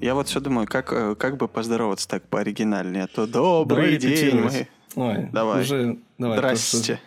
Я 0.00 0.14
вот 0.14 0.28
все 0.28 0.40
думаю, 0.40 0.66
как, 0.66 0.92
э, 0.92 1.14
как 1.14 1.36
бы 1.36 1.48
поздороваться 1.48 2.06
так 2.06 2.28
по-оригинальнее. 2.28 3.04
А 3.04 3.06
то 3.06 3.26
добрый 3.26 3.98
Давай 3.98 4.16
день. 4.16 4.40
Мы... 4.40 4.68
Ой, 4.94 5.28
Давай. 5.32 5.62
Уже, 5.62 5.98
давай, 6.18 6.38
Здрасте. 6.38 6.76
просто- 6.76 7.00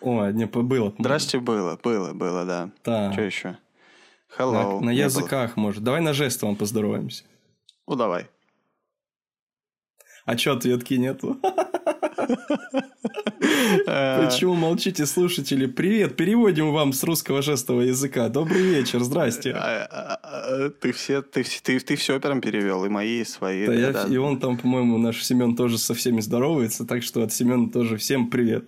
Ой, 0.00 0.32
не, 0.34 0.46
было. 0.46 0.92
Здрасте 0.98 1.38
было, 1.38 1.78
было, 1.82 2.12
было, 2.12 2.44
да. 2.44 2.70
Да. 2.84 3.12
Что 3.12 3.22
еще? 3.22 3.48
На, 3.48 4.42
Hello. 4.42 4.80
на 4.80 4.90
Не 4.90 4.96
было. 4.96 5.04
языках, 5.04 5.56
может. 5.56 5.82
Давай 5.82 6.00
на 6.00 6.12
жестовом 6.12 6.56
поздороваемся. 6.56 7.24
Ну, 7.86 7.94
давай. 7.94 8.26
А 10.24 10.36
чё, 10.36 10.54
ответки 10.54 10.94
нету? 10.94 11.38
Почему 13.86 14.54
молчите, 14.54 15.04
слушатели? 15.06 15.66
Привет, 15.66 16.16
переводим 16.16 16.72
вам 16.72 16.92
с 16.92 17.02
русского 17.04 17.42
жестового 17.42 17.82
языка. 17.82 18.28
Добрый 18.28 18.62
вечер, 18.62 19.02
здрасте. 19.02 19.52
а, 19.52 19.86
а, 19.90 20.20
а, 20.22 20.70
Ты 20.70 20.92
все, 20.92 21.20
ты, 21.22 21.44
ты, 21.62 21.78
ты 21.80 21.96
все 21.96 22.18
прям 22.20 22.40
перевел, 22.40 22.84
и 22.84 22.88
мои, 22.88 23.20
и 23.20 23.24
свои. 23.24 23.66
Да, 23.66 23.74
я- 23.74 23.92
да. 23.92 24.06
и 24.08 24.16
он 24.16 24.38
там, 24.40 24.56
по-моему, 24.56 24.96
наш 24.98 25.22
Семен 25.22 25.56
тоже 25.56 25.76
со 25.78 25.92
всеми 25.94 26.20
здоровается, 26.20 26.84
так 26.86 27.02
что 27.02 27.22
от 27.22 27.32
Семена 27.32 27.68
тоже 27.70 27.96
всем 27.98 28.30
привет. 28.30 28.64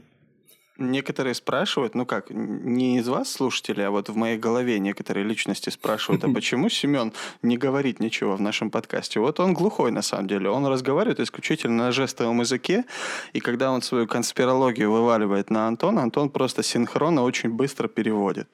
Некоторые 0.78 1.34
спрашивают, 1.34 1.94
ну 1.94 2.04
как, 2.04 2.30
не 2.30 2.98
из 2.98 3.08
вас, 3.08 3.32
слушатели, 3.32 3.80
а 3.80 3.90
вот 3.90 4.10
в 4.10 4.16
моей 4.16 4.36
голове 4.36 4.78
некоторые 4.78 5.24
личности 5.24 5.70
спрашивают, 5.70 6.24
а 6.24 6.28
почему 6.34 6.68
Семен 6.68 7.12
не 7.42 7.56
говорит 7.56 7.98
ничего 7.98 8.36
в 8.36 8.40
нашем 8.42 8.70
подкасте? 8.70 9.20
Вот 9.20 9.40
он 9.40 9.54
глухой 9.54 9.90
на 9.90 10.02
самом 10.02 10.28
деле, 10.28 10.50
он 10.50 10.66
разговаривает 10.66 11.20
исключительно 11.20 11.84
на 11.84 11.92
жестовом 11.92 12.40
языке, 12.40 12.84
и 13.32 13.40
когда 13.40 13.70
он 13.70 13.80
свою 13.80 14.06
конспирологию 14.06 14.90
вываливает 14.90 15.50
на 15.50 15.66
Антона, 15.66 16.02
Антон 16.02 16.28
просто 16.28 16.62
синхронно 16.62 17.22
очень 17.22 17.50
быстро 17.50 17.88
переводит. 17.88 18.48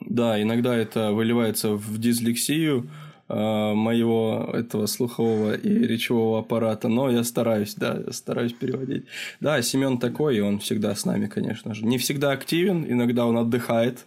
Да, 0.00 0.40
иногда 0.40 0.74
это 0.74 1.12
выливается 1.12 1.72
в 1.72 1.98
дислексию 1.98 2.88
моего 3.28 4.50
этого 4.52 4.86
слухового 4.86 5.54
и 5.54 5.68
речевого 5.68 6.40
аппарата, 6.40 6.88
но 6.88 7.10
я 7.10 7.24
стараюсь, 7.24 7.74
да, 7.74 8.00
я 8.06 8.12
стараюсь 8.12 8.52
переводить. 8.52 9.04
Да, 9.40 9.60
Семен 9.62 9.98
такой, 9.98 10.36
и 10.36 10.40
он 10.40 10.58
всегда 10.60 10.94
с 10.94 11.04
нами, 11.04 11.26
конечно 11.26 11.74
же. 11.74 11.84
Не 11.84 11.98
всегда 11.98 12.30
активен, 12.30 12.86
иногда 12.88 13.26
он 13.26 13.36
отдыхает. 13.36 14.06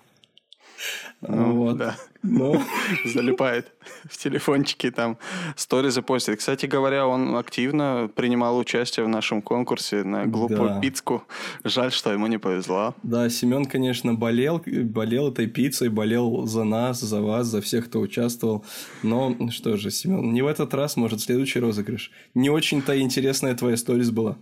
Ну, 1.21 1.55
вот. 1.55 1.77
да. 1.77 1.95
Но 2.23 2.61
залипает 3.05 3.71
в 4.05 4.17
телефончике, 4.17 4.91
там 4.91 5.17
сторизы 5.55 6.01
постит. 6.01 6.39
Кстати 6.39 6.65
говоря, 6.65 7.07
он 7.07 7.35
активно 7.35 8.09
принимал 8.13 8.57
участие 8.57 9.05
в 9.05 9.09
нашем 9.09 9.41
конкурсе 9.41 10.03
на 10.03 10.25
глупую 10.25 10.69
Да. 10.69 10.79
пиццу. 10.79 11.23
Жаль, 11.63 11.91
что 11.91 12.11
ему 12.11 12.27
не 12.27 12.37
повезло. 12.37 12.93
Да, 13.03 13.29
Семен, 13.29 13.65
конечно, 13.65 14.13
болел, 14.13 14.61
болел 14.65 15.29
этой 15.29 15.47
пиццей, 15.47 15.89
болел 15.89 16.45
за 16.45 16.63
нас, 16.63 16.99
за 16.99 17.21
вас, 17.21 17.47
за 17.47 17.61
всех, 17.61 17.85
кто 17.85 17.99
участвовал. 17.99 18.65
Но 19.03 19.35
что 19.51 19.77
же, 19.77 19.91
Семен, 19.91 20.33
не 20.33 20.41
в 20.41 20.47
этот 20.47 20.73
раз, 20.73 20.95
может, 20.97 21.21
следующий 21.21 21.59
розыгрыш. 21.59 22.11
Не 22.33 22.49
очень-то 22.49 22.99
интересная 22.99 23.55
твоя 23.55 23.77
сторис 23.77 24.09
была. 24.11 24.37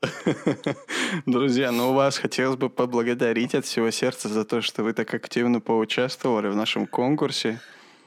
Друзья, 1.26 1.72
ну 1.72 1.92
вас 1.92 2.18
хотелось 2.18 2.56
бы 2.56 2.70
поблагодарить 2.70 3.54
от 3.54 3.64
всего 3.64 3.90
сердца 3.90 4.28
за 4.28 4.44
то, 4.44 4.60
что 4.60 4.82
вы 4.84 4.92
так 4.92 5.12
активно 5.12 5.60
поучаствовали 5.60 6.48
в 6.48 6.56
нашем 6.56 6.86
конкурсе. 6.86 7.60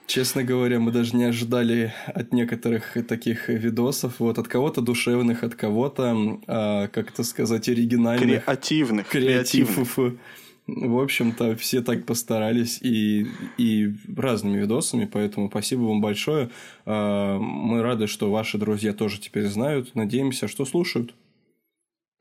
Честно 0.07 0.43
говоря, 0.43 0.79
мы 0.79 0.91
даже 0.91 1.15
не 1.15 1.25
ожидали 1.25 1.93
от 2.07 2.33
некоторых 2.33 2.97
таких 3.07 3.49
видосов, 3.49 4.19
вот 4.19 4.39
от 4.39 4.47
кого-то 4.47 4.81
душевных, 4.81 5.43
от 5.43 5.55
кого-то, 5.55 6.39
а, 6.47 6.87
как 6.87 7.11
это 7.11 7.23
сказать, 7.23 7.69
оригинальных. 7.69 8.45
Креативных. 8.45 9.07
креативных. 9.07 9.75
креативов. 9.75 10.19
В 10.67 10.99
общем-то, 10.99 11.55
все 11.55 11.81
так 11.81 12.05
постарались 12.05 12.79
и, 12.81 13.27
и 13.57 13.93
разными 14.15 14.59
видосами, 14.59 15.05
поэтому 15.11 15.49
спасибо 15.49 15.81
вам 15.81 16.01
большое. 16.01 16.49
А, 16.85 17.37
Мы 17.37 17.81
рады, 17.81 18.07
что 18.07 18.31
ваши 18.31 18.57
друзья 18.57 18.93
тоже 18.93 19.19
теперь 19.19 19.47
знают. 19.47 19.95
Надеемся, 19.95 20.47
что 20.47 20.65
слушают. 20.65 21.13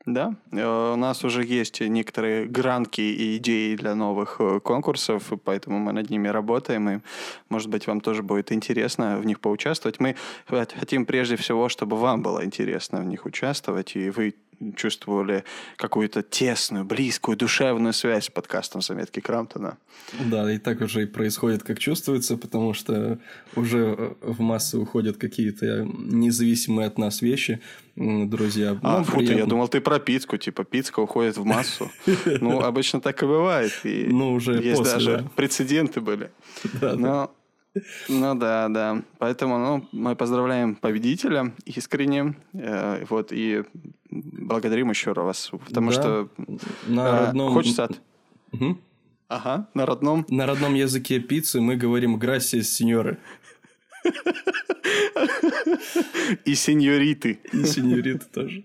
Да, 0.07 0.35
э, 0.51 0.93
у 0.93 0.97
нас 0.97 1.25
уже 1.25 1.45
есть 1.45 1.81
некоторые 1.81 2.47
гранки 2.47 3.03
и 3.03 3.37
идеи 3.37 3.77
для 3.77 3.95
новых 3.95 4.37
э, 4.41 4.59
конкурсов, 4.61 5.31
поэтому 5.45 5.79
мы 5.79 5.93
над 5.93 6.09
ними 6.09 6.29
работаем, 6.29 6.89
и, 6.89 7.01
может 7.51 7.69
быть, 7.69 7.87
вам 7.87 8.01
тоже 8.01 8.23
будет 8.23 8.51
интересно 8.51 9.19
в 9.19 9.27
них 9.27 9.41
поучаствовать. 9.41 10.01
Мы 10.01 10.17
хот- 10.49 10.79
хотим 10.79 11.05
прежде 11.05 11.37
всего, 11.37 11.69
чтобы 11.69 11.99
вам 11.99 12.23
было 12.23 12.45
интересно 12.45 13.01
в 13.01 13.05
них 13.05 13.27
участвовать, 13.27 13.95
и 13.95 14.09
вы 14.09 14.35
чувствовали 14.77 15.45
какую-то 15.77 16.23
тесную, 16.23 16.85
близкую, 16.85 17.37
душевную 17.37 17.93
связь 17.93 18.27
с 18.27 18.31
подкастом 18.31 18.83
«Заметки 18.83 19.21
Крамптона». 19.21 19.79
Да, 20.19 20.53
и 20.53 20.59
так 20.59 20.81
уже 20.81 21.03
и 21.03 21.07
происходит, 21.07 21.63
как 21.63 21.79
чувствуется, 21.79 22.37
потому 22.37 22.75
что 22.75 23.19
уже 23.57 24.17
в 24.21 24.41
массы 24.41 24.79
уходят 24.79 25.17
какие-то 25.17 25.87
независимые 25.95 26.87
от 26.87 26.99
нас 26.99 27.23
вещи, 27.23 27.61
друзья. 27.97 28.79
А, 28.83 28.97
Нам 28.97 29.05
фу 29.05 29.19
ты, 29.19 29.35
я 29.35 29.47
думал, 29.47 29.69
ты 29.69 29.81
про 29.81 29.99
пиццу, 29.99 30.37
типа 30.37 30.65
пицка 30.65 31.01
уходит 31.01 31.37
в 31.37 31.45
массу. 31.45 31.91
Ну, 32.27 32.61
обычно 32.61 33.01
так 33.01 33.23
и 33.23 33.27
бывает. 33.27 33.73
И 33.85 34.07
Ну, 34.11 34.33
уже 34.33 34.55
есть 34.55 34.79
после, 34.79 34.95
даже 34.95 35.17
да. 35.19 35.31
прецеденты 35.37 36.01
были. 36.01 36.31
Да, 36.81 36.95
да. 36.95 37.31
Ну, 38.09 38.35
да, 38.35 38.69
да. 38.69 39.03
Поэтому 39.19 39.59
ну, 39.59 39.89
мы 39.93 40.17
поздравляем 40.17 40.75
победителя 40.75 41.53
искренне. 41.65 42.35
э, 42.53 43.05
вот, 43.09 43.29
и 43.33 43.63
благодарим 44.11 44.91
еще 44.91 45.13
раз. 45.13 45.51
Потому 45.67 45.91
Да. 45.91 45.95
что 45.95 46.29
На 46.89 47.07
э, 47.09 47.27
родном... 47.27 47.53
хочется... 47.53 47.85
от- 47.85 48.01
Мгм. 48.53 48.81
Ага, 49.29 49.69
на 49.75 49.87
родном. 49.87 50.27
На 50.29 50.47
родном 50.47 50.75
языке 50.75 51.21
пиццы 51.21 51.61
мы 51.61 51.77
говорим 51.77 52.19
«грасия, 52.19 52.63
сеньоры». 52.63 53.19
И 56.45 56.55
сеньориты. 56.55 57.39
И 57.53 57.65
сеньориты 57.65 58.27
тоже. 58.33 58.65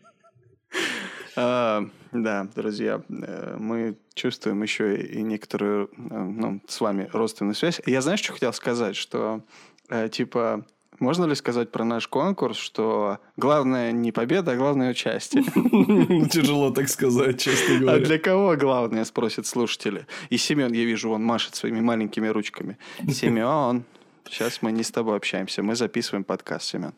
А, 2.16 2.22
да, 2.22 2.48
друзья, 2.56 3.02
э, 3.10 3.58
мы 3.60 3.98
чувствуем 4.14 4.62
еще 4.64 4.96
и 5.02 5.22
некоторую, 5.22 5.90
э, 5.98 6.18
ну, 6.18 6.62
с 6.68 6.80
вами 6.80 7.10
родственную 7.12 7.56
связь. 7.56 7.82
Я 7.86 8.02
знаешь, 8.02 8.22
что 8.22 8.34
хотел 8.34 8.54
сказать? 8.54 8.96
Что, 8.96 9.42
э, 9.90 10.10
типа, 10.10 10.66
можно 11.00 11.26
ли 11.26 11.36
сказать 11.36 11.72
про 11.72 11.84
наш 11.84 12.08
конкурс, 12.08 12.58
что 12.58 13.20
главное 13.36 13.92
не 13.92 14.12
победа, 14.12 14.52
а 14.54 14.56
главное 14.56 14.92
участие? 14.92 15.44
Тяжело 16.30 16.72
так 16.72 16.88
сказать, 16.88 17.42
честно 17.42 17.76
А 17.76 17.80
говоря. 17.80 18.06
для 18.06 18.20
кого 18.20 18.56
главное, 18.56 19.04
спросят 19.04 19.46
слушатели. 19.46 20.08
И 20.30 20.38
Семен, 20.38 20.72
я 20.72 20.86
вижу, 20.86 21.12
он 21.12 21.24
машет 21.24 21.56
своими 21.56 21.82
маленькими 21.82 22.28
ручками. 22.28 22.78
Семен, 23.10 23.84
сейчас 24.30 24.62
мы 24.62 24.72
не 24.72 24.84
с 24.84 24.92
тобой 24.92 25.18
общаемся, 25.18 25.64
мы 25.64 25.76
записываем 25.76 26.24
подкаст, 26.24 26.68
Семен. 26.68 26.94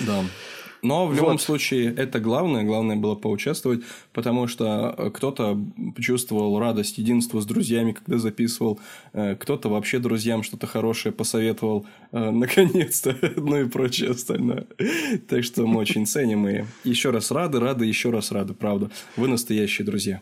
Да. 0.00 0.24
Но 0.84 1.06
в 1.06 1.14
любом 1.14 1.32
Вот. 1.32 1.40
случае 1.40 1.94
это 1.94 2.20
главное. 2.20 2.62
Главное 2.62 2.94
было 2.96 3.14
поучаствовать, 3.14 3.82
потому 4.12 4.46
что 4.48 4.94
э, 4.96 5.10
кто-то 5.10 5.58
чувствовал 5.98 6.58
радость, 6.60 6.98
единство 6.98 7.40
с 7.40 7.46
друзьями, 7.46 7.92
когда 7.92 8.18
записывал. 8.18 8.78
э, 9.14 9.34
Кто-то 9.34 9.68
вообще 9.70 9.98
друзьям 9.98 10.42
что-то 10.42 10.66
хорошее 10.66 11.12
посоветовал. 11.12 11.86
э, 12.12 12.30
Наконец-то. 12.44 13.16
Ну 13.36 13.56
и 13.62 13.68
прочее 13.68 14.10
остальное. 14.10 14.66
Так 15.28 15.42
что 15.44 15.66
мы 15.66 15.80
очень 15.80 16.06
ценим 16.06 16.46
и 16.48 16.64
еще 16.84 17.10
раз 17.10 17.30
рады, 17.30 17.60
рады, 17.60 17.86
еще 17.86 18.10
раз 18.10 18.30
рады, 18.30 18.52
правда. 18.54 18.90
Вы 19.16 19.28
настоящие 19.28 19.86
друзья. 19.86 20.20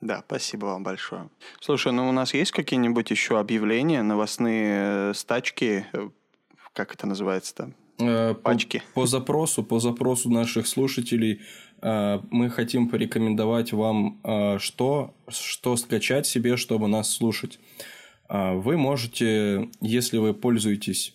Да, 0.00 0.22
спасибо 0.26 0.66
вам 0.66 0.82
большое. 0.82 1.28
Слушай, 1.60 1.92
ну 1.92 2.08
у 2.08 2.12
нас 2.12 2.34
есть 2.34 2.52
какие-нибудь 2.52 3.10
еще 3.10 3.38
объявления, 3.38 4.02
новостные 4.02 5.14
стачки, 5.14 5.86
как 6.72 6.92
это 6.94 7.06
называется 7.06 7.54
там? 7.54 7.74
Э, 7.98 8.34
по- 8.34 8.50
Пачки. 8.50 8.82
По, 8.94 9.06
запросу, 9.06 9.62
по 9.62 9.78
запросу 9.78 10.30
наших 10.30 10.66
слушателей 10.66 11.40
э, 11.82 12.20
мы 12.30 12.50
хотим 12.50 12.88
порекомендовать 12.88 13.72
вам, 13.72 14.20
э, 14.24 14.58
что, 14.58 15.14
что 15.28 15.76
скачать 15.76 16.26
себе, 16.26 16.56
чтобы 16.56 16.88
нас 16.88 17.10
слушать. 17.10 17.58
Вы 18.26 18.78
можете, 18.78 19.68
если 19.82 20.16
вы 20.16 20.32
пользуетесь 20.32 21.14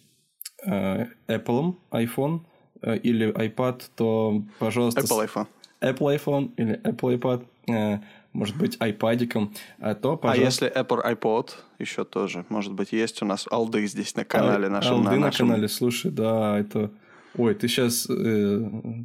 Apple, 0.63 1.75
iPhone 1.91 2.41
или 2.83 3.33
iPad, 3.33 3.81
то, 3.95 4.43
пожалуйста, 4.59 5.01
Apple 5.01 5.27
iPhone. 5.27 5.47
Apple 5.81 6.15
iPhone 6.23 6.53
или 6.55 6.79
Apple 6.83 7.19
iPad, 7.19 8.01
может 8.33 8.57
быть, 8.57 8.77
iPadиком, 8.77 9.53
а 9.79 9.95
то, 9.95 10.13
А 10.13 10.17
пожалуйста... 10.17 10.65
если 10.65 10.81
Apple 10.81 11.03
iPod 11.15 11.49
еще 11.79 12.05
тоже, 12.05 12.45
может 12.49 12.73
быть, 12.73 12.91
есть 12.91 13.21
у 13.21 13.25
нас 13.25 13.45
алды 13.49 13.85
здесь 13.87 14.15
на 14.15 14.25
канале 14.25 14.67
А, 14.67 14.69
нашем. 14.69 14.97
Алды 14.97 15.11
на, 15.11 15.17
нашем- 15.17 15.47
канале, 15.47 15.67
слушай, 15.67 16.11
да, 16.11 16.59
это... 16.59 16.91
Ой, 17.37 17.53
ты 17.53 17.67
сейчас 17.67 18.07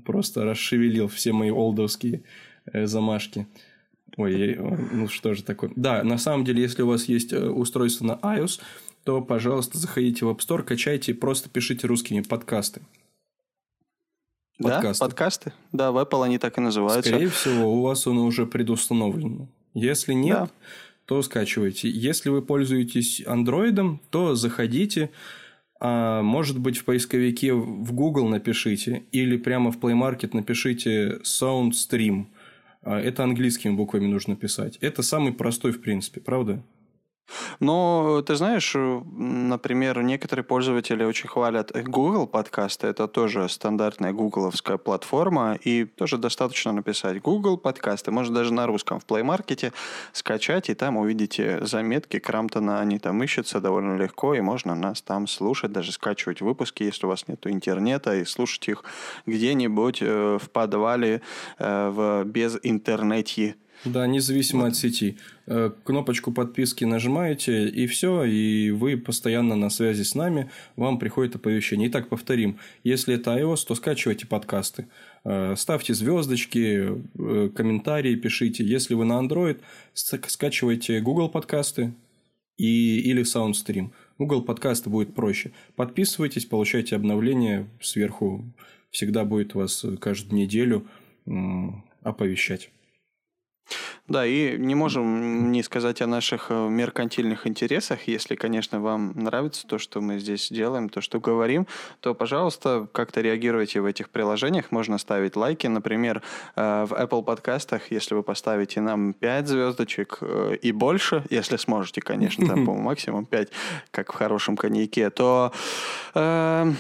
просто 0.05 0.44
расшевелил 0.44 1.09
все 1.09 1.32
мои 1.32 1.50
олдовские 1.50 2.23
э, 2.73 2.87
замашки. 2.87 3.47
Ой, 4.17 4.56
ну 4.93 5.09
что 5.09 5.35
же 5.35 5.43
такое. 5.43 5.70
Да, 5.77 6.03
на 6.03 6.19
самом 6.19 6.44
деле, 6.44 6.62
если 6.62 6.82
у 6.82 6.87
вас 6.87 7.05
есть 7.05 7.32
э, 7.32 7.49
устройство 7.49 8.05
на 8.06 8.12
iOS, 8.23 8.61
то, 9.05 9.20
пожалуйста, 9.20 9.77
заходите 9.79 10.25
в 10.25 10.31
App 10.31 10.38
Store, 10.38 10.62
качайте 10.62 11.12
и 11.12 11.15
просто 11.15 11.50
пишите 11.50 11.87
русскими 11.87 12.20
подкасты. 12.23 12.81
Подкасты. 14.59 15.01
Да, 15.01 15.06
подкасты. 15.06 15.53
Да, 15.73 15.93
в 15.93 15.99
Apple 15.99 16.25
они 16.25 16.39
так 16.39 16.59
и 16.59 16.61
называются. 16.61 17.11
Скорее 17.11 17.29
всего, 17.29 17.75
у 17.75 17.83
вас 17.83 18.06
он 18.06 18.19
уже 18.19 18.47
предустановлен. 18.47 19.49
Если 19.75 20.12
нет, 20.12 20.39
да. 20.39 20.51
то 21.06 21.23
скачивайте. 21.23 21.91
Если 21.91 22.29
вы 22.29 22.41
пользуетесь 22.41 23.21
Android, 23.27 23.99
то 24.11 24.37
заходите, 24.37 25.11
а, 25.81 26.23
может 26.23 26.59
быть, 26.59 26.79
в 26.79 26.85
поисковике 26.85 27.53
в 27.53 27.93
Google 27.93 28.29
напишите 28.29 29.03
или 29.11 29.37
прямо 29.37 29.73
в 29.73 29.79
Play 29.79 29.95
Market 29.95 30.31
напишите 30.33 31.19
SoundStream. 31.25 32.27
А, 32.83 33.01
это 33.01 33.25
английскими 33.25 33.73
буквами 33.73 34.06
нужно 34.06 34.37
писать. 34.37 34.79
Это 34.81 35.03
самый 35.03 35.33
простой, 35.33 35.73
в 35.73 35.81
принципе, 35.81 36.21
правда? 36.21 36.62
Но 37.61 38.23
ты 38.23 38.35
знаешь, 38.37 38.73
э, 38.75 39.00
например, 39.17 40.03
некоторые 40.03 40.44
пользователи 40.44 41.05
очень 41.05 41.29
хвалят 41.29 41.73
Google 41.73 42.26
подкасты. 42.26 42.87
Это 42.87 43.09
тоже 43.09 43.49
стандартная 43.49 44.12
гугловская 44.12 44.76
платформа. 44.76 45.59
И 45.62 45.85
тоже 45.85 46.19
достаточно 46.19 46.73
написать 46.73 47.21
Google 47.23 47.56
подкасты. 47.56 48.11
Может 48.11 48.32
даже 48.32 48.53
на 48.53 48.67
русском 48.67 49.00
в 49.00 49.06
Play 49.06 49.23
Market 49.23 49.73
скачать. 50.12 50.71
И 50.71 50.75
там 50.75 50.97
увидите 50.97 51.65
заметки 51.65 52.19
Крамтона. 52.19 52.81
Они 52.81 52.99
там 52.99 53.23
ищутся 53.23 53.61
довольно 53.61 53.97
легко. 53.97 54.35
И 54.35 54.41
можно 54.41 54.75
нас 54.75 55.03
там 55.03 55.27
слушать, 55.27 55.73
даже 55.73 55.93
скачивать 55.93 56.41
выпуски, 56.41 56.82
если 56.82 57.06
у 57.06 57.09
вас 57.09 57.29
нет 57.29 57.47
интернета. 57.47 58.15
И 58.17 58.25
слушать 58.25 58.69
их 58.69 58.85
где-нибудь 59.27 59.99
э, 60.03 60.38
в 60.41 60.50
подвале 60.50 61.23
э, 61.59 61.88
в 61.88 62.25
без 62.25 62.59
интернете 62.62 63.56
да, 63.84 64.06
независимо 64.06 64.66
от 64.66 64.76
сети. 64.76 65.16
Э, 65.46 65.70
кнопочку 65.84 66.32
подписки 66.32 66.84
нажимаете, 66.84 67.69
и 67.69 67.86
все, 67.86 68.25
и 68.25 68.70
вы 68.70 68.96
постоянно 68.96 69.56
на 69.56 69.70
связи 69.70 70.02
с 70.02 70.14
нами, 70.14 70.50
вам 70.76 70.98
приходит 70.98 71.36
оповещение. 71.36 71.88
Итак, 71.88 72.08
повторим. 72.08 72.58
Если 72.82 73.14
это 73.14 73.36
iOS, 73.36 73.66
то 73.69 73.75
скачивайте 73.75 74.26
подкасты. 74.26 74.86
Э, 75.25 75.54
ставьте 75.56 75.94
звездочки, 75.94 76.88
э, 77.19 77.50
комментарии 77.54 78.14
пишите. 78.14 78.64
Если 78.64 78.94
вы 78.94 79.04
на 79.04 79.20
Android, 79.20 79.60
скачивайте 79.92 81.00
Google 81.00 81.28
подкасты 81.28 81.92
и, 82.56 83.00
или 83.00 83.22
SoundStream. 83.22 83.90
Google 84.19 84.42
подкасты 84.42 84.88
будет 84.88 85.14
проще. 85.14 85.52
Подписывайтесь, 85.76 86.46
получайте 86.46 86.96
обновления 86.96 87.69
сверху. 87.81 88.44
Всегда 88.90 89.25
будет 89.25 89.54
вас 89.54 89.84
каждую 90.00 90.40
неделю 90.40 90.86
оповещать. 92.02 92.70
Да, 94.06 94.26
и 94.26 94.58
не 94.58 94.75
можем 94.75 95.50
не 95.50 95.62
сказать 95.62 96.02
о 96.02 96.06
наших 96.06 96.46
э, 96.50 96.69
меркантильных 96.69 97.46
интересах. 97.46 98.06
Если, 98.06 98.34
конечно, 98.34 98.81
вам 98.81 99.12
нравится 99.14 99.66
то, 99.66 99.78
что 99.78 100.02
мы 100.02 100.19
здесь 100.19 100.50
делаем, 100.50 100.90
то, 100.90 101.00
что 101.00 101.20
говорим, 101.20 101.66
то, 102.00 102.14
пожалуйста, 102.14 102.87
как-то 102.93 103.22
реагируйте 103.22 103.81
в 103.81 103.87
этих 103.87 104.11
приложениях. 104.11 104.70
Можно 104.70 104.99
ставить 104.99 105.37
лайки. 105.37 105.66
Например, 105.69 106.22
э, 106.55 106.84
в 106.84 106.93
Apple 106.93 107.25
подкастах, 107.25 107.90
если 107.90 108.14
вы 108.14 108.22
поставите 108.22 108.82
нам 108.82 109.14
5 109.14 109.49
звездочек 109.49 110.19
э, 110.20 110.56
и 110.60 110.72
больше, 110.72 111.25
если 111.31 111.56
сможете, 111.56 112.02
конечно, 112.02 112.46
там, 112.46 112.64
по-моему, 112.67 112.84
максимум 112.84 113.25
5, 113.25 113.49
как 113.90 114.12
в 114.12 114.17
хорошем 114.17 114.56
коньяке, 114.56 115.08
то... 115.10 115.52
Э, 116.14 116.70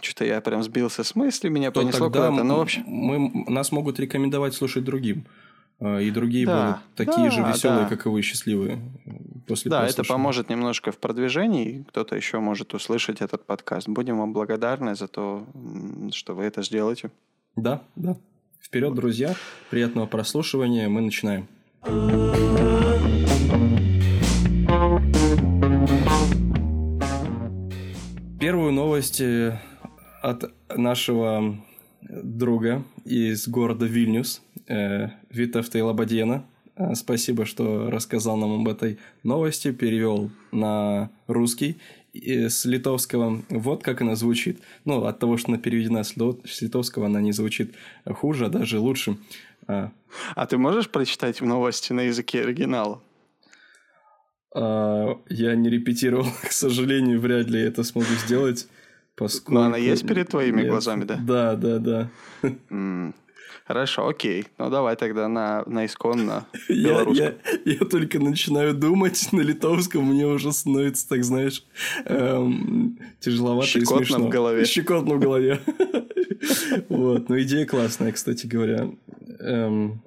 что-то 0.00 0.24
я 0.26 0.40
прям 0.40 0.62
сбился 0.62 1.02
с 1.02 1.14
мысли, 1.14 1.48
меня 1.48 1.70
то 1.70 1.80
понесло 1.80 2.08
куда-то. 2.08 2.42
Ну, 2.42 2.56
в 2.56 2.60
общем... 2.60 2.82
мы, 2.86 3.44
нас 3.48 3.72
могут 3.72 3.98
рекомендовать 3.98 4.54
слушать 4.54 4.84
другим. 4.84 5.24
А, 5.80 5.98
и 5.98 6.10
другие 6.10 6.46
да, 6.46 6.66
будут 6.66 6.94
такие 6.94 7.28
да, 7.28 7.30
же 7.30 7.42
веселые, 7.42 7.84
да. 7.84 7.88
как 7.88 8.06
и 8.06 8.08
вы, 8.08 8.22
счастливые 8.22 8.80
после 9.46 9.70
Да, 9.70 9.86
это 9.86 10.04
поможет 10.04 10.48
немножко 10.48 10.92
в 10.92 10.98
продвижении, 10.98 11.84
кто-то 11.88 12.16
еще 12.16 12.38
может 12.38 12.74
услышать 12.74 13.20
этот 13.20 13.44
подкаст. 13.44 13.88
Будем 13.88 14.18
вам 14.18 14.32
благодарны 14.32 14.94
за 14.94 15.08
то, 15.08 15.46
что 16.12 16.34
вы 16.34 16.44
это 16.44 16.62
сделаете. 16.62 17.10
Да, 17.56 17.82
да. 17.96 18.16
Вперед, 18.60 18.94
друзья. 18.94 19.34
Приятного 19.70 20.06
прослушивания. 20.06 20.88
Мы 20.88 21.02
начинаем. 21.02 21.46
Первую 28.40 28.72
новость 28.72 29.20
э, 29.20 29.58
от 30.22 30.52
нашего 30.74 31.56
друга 32.02 32.84
из 33.04 33.48
города 33.48 33.86
Вильнюс, 33.86 34.42
э, 34.68 35.08
Витовта 35.30 35.84
Лободена. 35.84 36.44
Э, 36.76 36.94
спасибо, 36.94 37.44
что 37.44 37.90
рассказал 37.90 38.36
нам 38.36 38.60
об 38.60 38.68
этой 38.68 38.98
новости, 39.22 39.72
перевел 39.72 40.30
на 40.52 41.10
русский 41.26 41.76
с 42.14 42.64
литовского. 42.64 43.42
Вот 43.48 43.82
как 43.82 44.00
она 44.00 44.14
звучит. 44.14 44.60
Ну, 44.84 45.04
от 45.04 45.18
того, 45.18 45.36
что 45.36 45.50
она 45.50 45.58
переведена 45.58 46.04
с 46.04 46.14
литовского, 46.60 47.06
она 47.06 47.20
не 47.20 47.32
звучит 47.32 47.74
хуже, 48.06 48.46
а 48.46 48.48
даже 48.48 48.78
лучше. 48.78 49.16
А, 49.66 49.90
а 50.34 50.46
ты 50.46 50.58
можешь 50.58 50.90
прочитать 50.90 51.40
новости 51.40 51.92
на 51.92 52.02
языке 52.02 52.42
оригинала? 52.42 53.02
А, 54.54 55.18
я 55.28 55.54
не 55.56 55.70
репетировал, 55.70 56.26
к 56.42 56.52
сожалению, 56.52 57.20
вряд 57.20 57.48
ли 57.48 57.60
это 57.60 57.82
смогу 57.82 58.12
сделать. 58.26 58.68
Поскольку... 59.16 59.54
Но 59.54 59.62
она 59.62 59.76
есть 59.76 60.06
перед 60.06 60.28
твоими 60.28 60.62
Нет. 60.62 60.70
глазами, 60.70 61.04
да? 61.04 61.16
Да, 61.16 61.54
да, 61.56 61.78
да. 61.78 62.10
Хорошо, 63.66 64.06
окей. 64.06 64.44
Ну 64.58 64.68
давай 64.68 64.94
тогда 64.94 65.26
на, 65.26 65.62
на 65.66 65.86
исконно 65.86 66.46
белорусском. 66.68 67.14
Я, 67.14 67.34
я, 67.64 67.72
я 67.72 67.78
только 67.86 68.20
начинаю 68.20 68.74
думать 68.74 69.28
на 69.32 69.40
литовском, 69.40 70.04
мне 70.04 70.26
уже 70.26 70.52
становится, 70.52 71.08
так 71.08 71.24
знаешь, 71.24 71.64
эм, 72.04 72.98
тяжеловато 73.20 73.68
Щекотно 73.68 74.02
и 74.02 74.04
смешно. 74.04 74.26
в 74.26 74.28
голове. 74.28 74.64
Щекотно 74.66 75.14
в 75.14 75.20
голове. 75.20 75.60
Вот, 76.90 77.30
ну 77.30 77.40
идея 77.40 77.64
классная, 77.64 78.12
кстати 78.12 78.46
говоря. 78.46 78.90
Эм, 79.40 80.02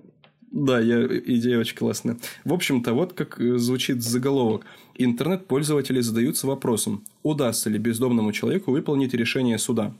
да, 0.51 0.79
я, 0.79 1.03
идея 1.05 1.59
очень 1.59 1.75
классная. 1.75 2.17
В 2.45 2.53
общем-то, 2.53 2.93
вот 2.93 3.13
как 3.13 3.39
э, 3.39 3.57
звучит 3.57 4.03
заголовок. 4.03 4.65
Интернет-пользователи 4.95 5.99
задаются 6.01 6.45
вопросом, 6.45 7.03
удастся 7.23 7.69
ли 7.71 7.79
бездомному 7.79 8.31
человеку 8.33 8.71
выполнить 8.71 9.13
решение 9.15 9.57
суда. 9.57 9.93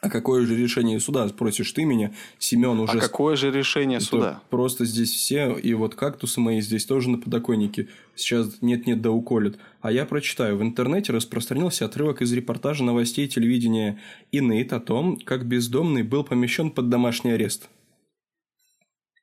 А 0.00 0.08
какое 0.10 0.46
же 0.46 0.56
решение 0.56 1.00
суда, 1.00 1.26
спросишь 1.28 1.72
ты 1.72 1.84
меня, 1.84 2.12
Семен 2.38 2.78
уже... 2.78 2.98
А 2.98 3.00
какое 3.00 3.34
же 3.34 3.50
решение 3.50 3.98
суда? 3.98 4.40
Просто 4.48 4.84
здесь 4.84 5.10
все, 5.12 5.56
и 5.56 5.74
вот 5.74 5.96
кактусы 5.96 6.38
мои 6.40 6.60
здесь 6.60 6.86
тоже 6.86 7.10
на 7.10 7.18
подоконнике. 7.18 7.88
Сейчас 8.14 8.58
нет-нет 8.60 9.02
да 9.02 9.10
уколют. 9.10 9.58
А 9.80 9.90
я 9.90 10.06
прочитаю. 10.06 10.56
В 10.56 10.62
интернете 10.62 11.12
распространился 11.12 11.84
отрывок 11.84 12.22
из 12.22 12.32
репортажа 12.32 12.84
новостей 12.84 13.26
телевидения 13.26 13.98
Инейт 14.30 14.72
о 14.72 14.78
том, 14.78 15.16
как 15.16 15.44
бездомный 15.46 16.04
был 16.04 16.22
помещен 16.22 16.70
под 16.70 16.88
домашний 16.88 17.32
арест. 17.32 17.68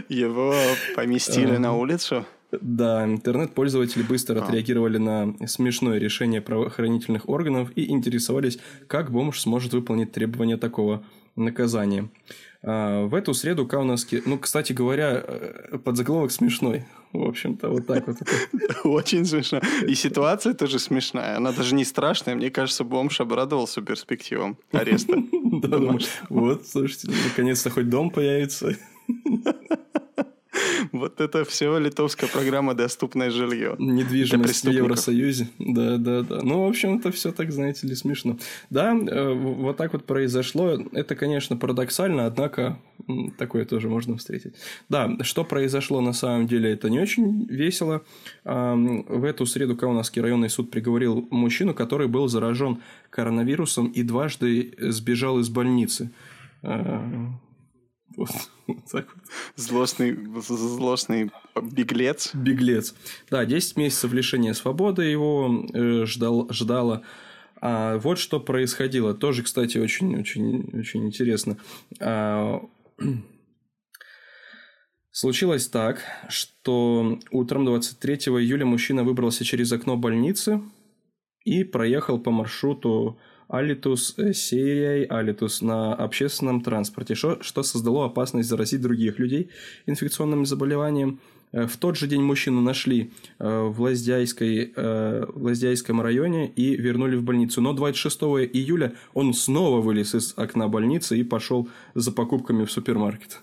Его 0.09 0.53
поместили 0.97 1.55
на 1.55 1.77
улицу? 1.77 2.25
Да, 2.61 3.05
интернет-пользователи 3.05 4.03
быстро 4.03 4.39
а. 4.39 4.43
отреагировали 4.43 4.97
на 4.97 5.35
смешное 5.47 5.99
решение 5.99 6.41
правоохранительных 6.41 7.29
органов 7.29 7.71
и 7.75 7.89
интересовались, 7.91 8.59
как 8.87 9.11
бомж 9.11 9.41
сможет 9.41 9.73
выполнить 9.73 10.11
требования 10.11 10.57
такого 10.57 11.03
наказания. 11.35 12.09
А, 12.63 13.05
в 13.05 13.13
эту 13.13 13.33
среду 13.33 13.67
Каунаски... 13.67 14.23
Ну, 14.25 14.39
кстати 14.39 14.73
говоря, 14.73 15.23
э, 15.23 15.77
подзаголовок 15.77 16.31
смешной. 16.31 16.85
В 17.13 17.23
общем-то, 17.23 17.69
вот 17.69 17.85
так 17.85 18.07
вот. 18.07 18.17
Очень 18.83 19.25
смешно. 19.25 19.61
И 19.87 19.93
ситуация 19.95 20.53
тоже 20.53 20.79
смешная. 20.79 21.37
Она 21.37 21.51
даже 21.51 21.75
не 21.75 21.85
страшная. 21.85 22.35
Мне 22.35 22.49
кажется, 22.49 22.83
бомж 22.83 23.21
обрадовался 23.21 23.81
перспективам 23.81 24.57
ареста. 24.71 25.15
Вот, 26.29 26.67
слушайте, 26.67 27.09
наконец-то 27.29 27.69
хоть 27.69 27.89
дом 27.89 28.09
появится. 28.09 28.75
Вот 30.91 31.21
это 31.21 31.43
все 31.45 31.77
литовская 31.77 32.29
программа 32.29 32.73
«Доступное 32.73 33.31
жилье». 33.31 33.75
Недвижимость 33.79 34.65
в 34.65 34.69
Евросоюзе. 34.69 35.49
Да, 35.59 35.97
да, 35.97 36.21
да. 36.21 36.39
Ну, 36.41 36.65
в 36.65 36.69
общем, 36.69 36.97
это 36.97 37.11
все 37.11 37.31
так, 37.31 37.51
знаете 37.51 37.87
ли, 37.87 37.95
смешно. 37.95 38.37
Да, 38.69 38.95
э, 38.95 39.33
вот 39.33 39.77
так 39.77 39.93
вот 39.93 40.05
произошло. 40.05 40.79
Это, 40.91 41.15
конечно, 41.15 41.57
парадоксально, 41.57 42.25
однако 42.25 42.79
такое 43.37 43.65
тоже 43.65 43.89
можно 43.89 44.17
встретить. 44.17 44.55
Да, 44.89 45.17
что 45.21 45.43
произошло 45.43 46.01
на 46.01 46.13
самом 46.13 46.47
деле, 46.47 46.71
это 46.71 46.89
не 46.89 46.99
очень 46.99 47.45
весело. 47.45 48.03
В 48.43 49.23
эту 49.23 49.45
среду 49.45 49.75
Каунасский 49.75 50.21
районный 50.21 50.49
суд 50.49 50.71
приговорил 50.71 51.27
мужчину, 51.31 51.73
который 51.73 52.07
был 52.07 52.27
заражен 52.27 52.81
коронавирусом 53.09 53.87
и 53.87 54.03
дважды 54.03 54.73
сбежал 54.79 55.39
из 55.39 55.49
больницы. 55.49 56.11
Э, 56.63 57.27
вот, 58.17 58.29
вот 58.67 58.85
так 58.91 59.07
вот. 59.15 59.23
Злостный, 59.55 60.17
злостный 60.41 61.31
беглец. 61.61 62.31
Беглец. 62.33 62.95
Да, 63.29 63.45
10 63.45 63.77
месяцев 63.77 64.13
лишения 64.13 64.53
свободы 64.53 65.03
его 65.03 65.65
э, 65.73 66.05
ждал, 66.05 66.47
ждало. 66.51 67.03
А 67.61 67.97
вот 67.97 68.19
что 68.19 68.39
происходило. 68.39 69.13
Тоже, 69.13 69.43
кстати, 69.43 69.77
очень-очень 69.77 70.79
очень 70.79 71.05
интересно. 71.05 71.57
А, 71.99 72.61
случилось 75.11 75.67
так, 75.67 76.01
что 76.29 77.19
утром 77.31 77.65
23 77.65 78.15
июля 78.15 78.65
мужчина 78.65 79.03
выбрался 79.03 79.45
через 79.45 79.71
окно 79.71 79.97
больницы 79.97 80.61
и 81.43 81.63
проехал 81.63 82.19
по 82.19 82.31
маршруту 82.31 83.17
алитус 83.47 84.15
серией, 84.33 85.05
алитус 85.05 85.61
на 85.61 85.93
общественном 85.93 86.61
транспорте, 86.61 87.15
что, 87.15 87.41
что 87.41 87.63
создало 87.63 88.05
опасность 88.05 88.49
заразить 88.49 88.81
других 88.81 89.19
людей 89.19 89.49
инфекционным 89.85 90.45
заболеванием. 90.45 91.19
Э, 91.51 91.67
в 91.67 91.77
тот 91.77 91.97
же 91.97 92.07
день 92.07 92.21
мужчину 92.21 92.61
нашли 92.61 93.11
э, 93.39 93.61
в, 93.61 93.81
Лаздяйской, 93.81 94.73
э, 94.75 95.25
в 95.27 95.43
Лаздяйском 95.43 96.01
районе 96.01 96.47
и 96.49 96.75
вернули 96.75 97.15
в 97.15 97.23
больницу. 97.23 97.61
Но 97.61 97.73
26 97.73 98.21
июля 98.53 98.93
он 99.13 99.33
снова 99.33 99.81
вылез 99.81 100.15
из 100.15 100.33
окна 100.37 100.67
больницы 100.67 101.17
и 101.17 101.23
пошел 101.23 101.69
за 101.93 102.11
покупками 102.11 102.65
в 102.65 102.71
супермаркет. 102.71 103.39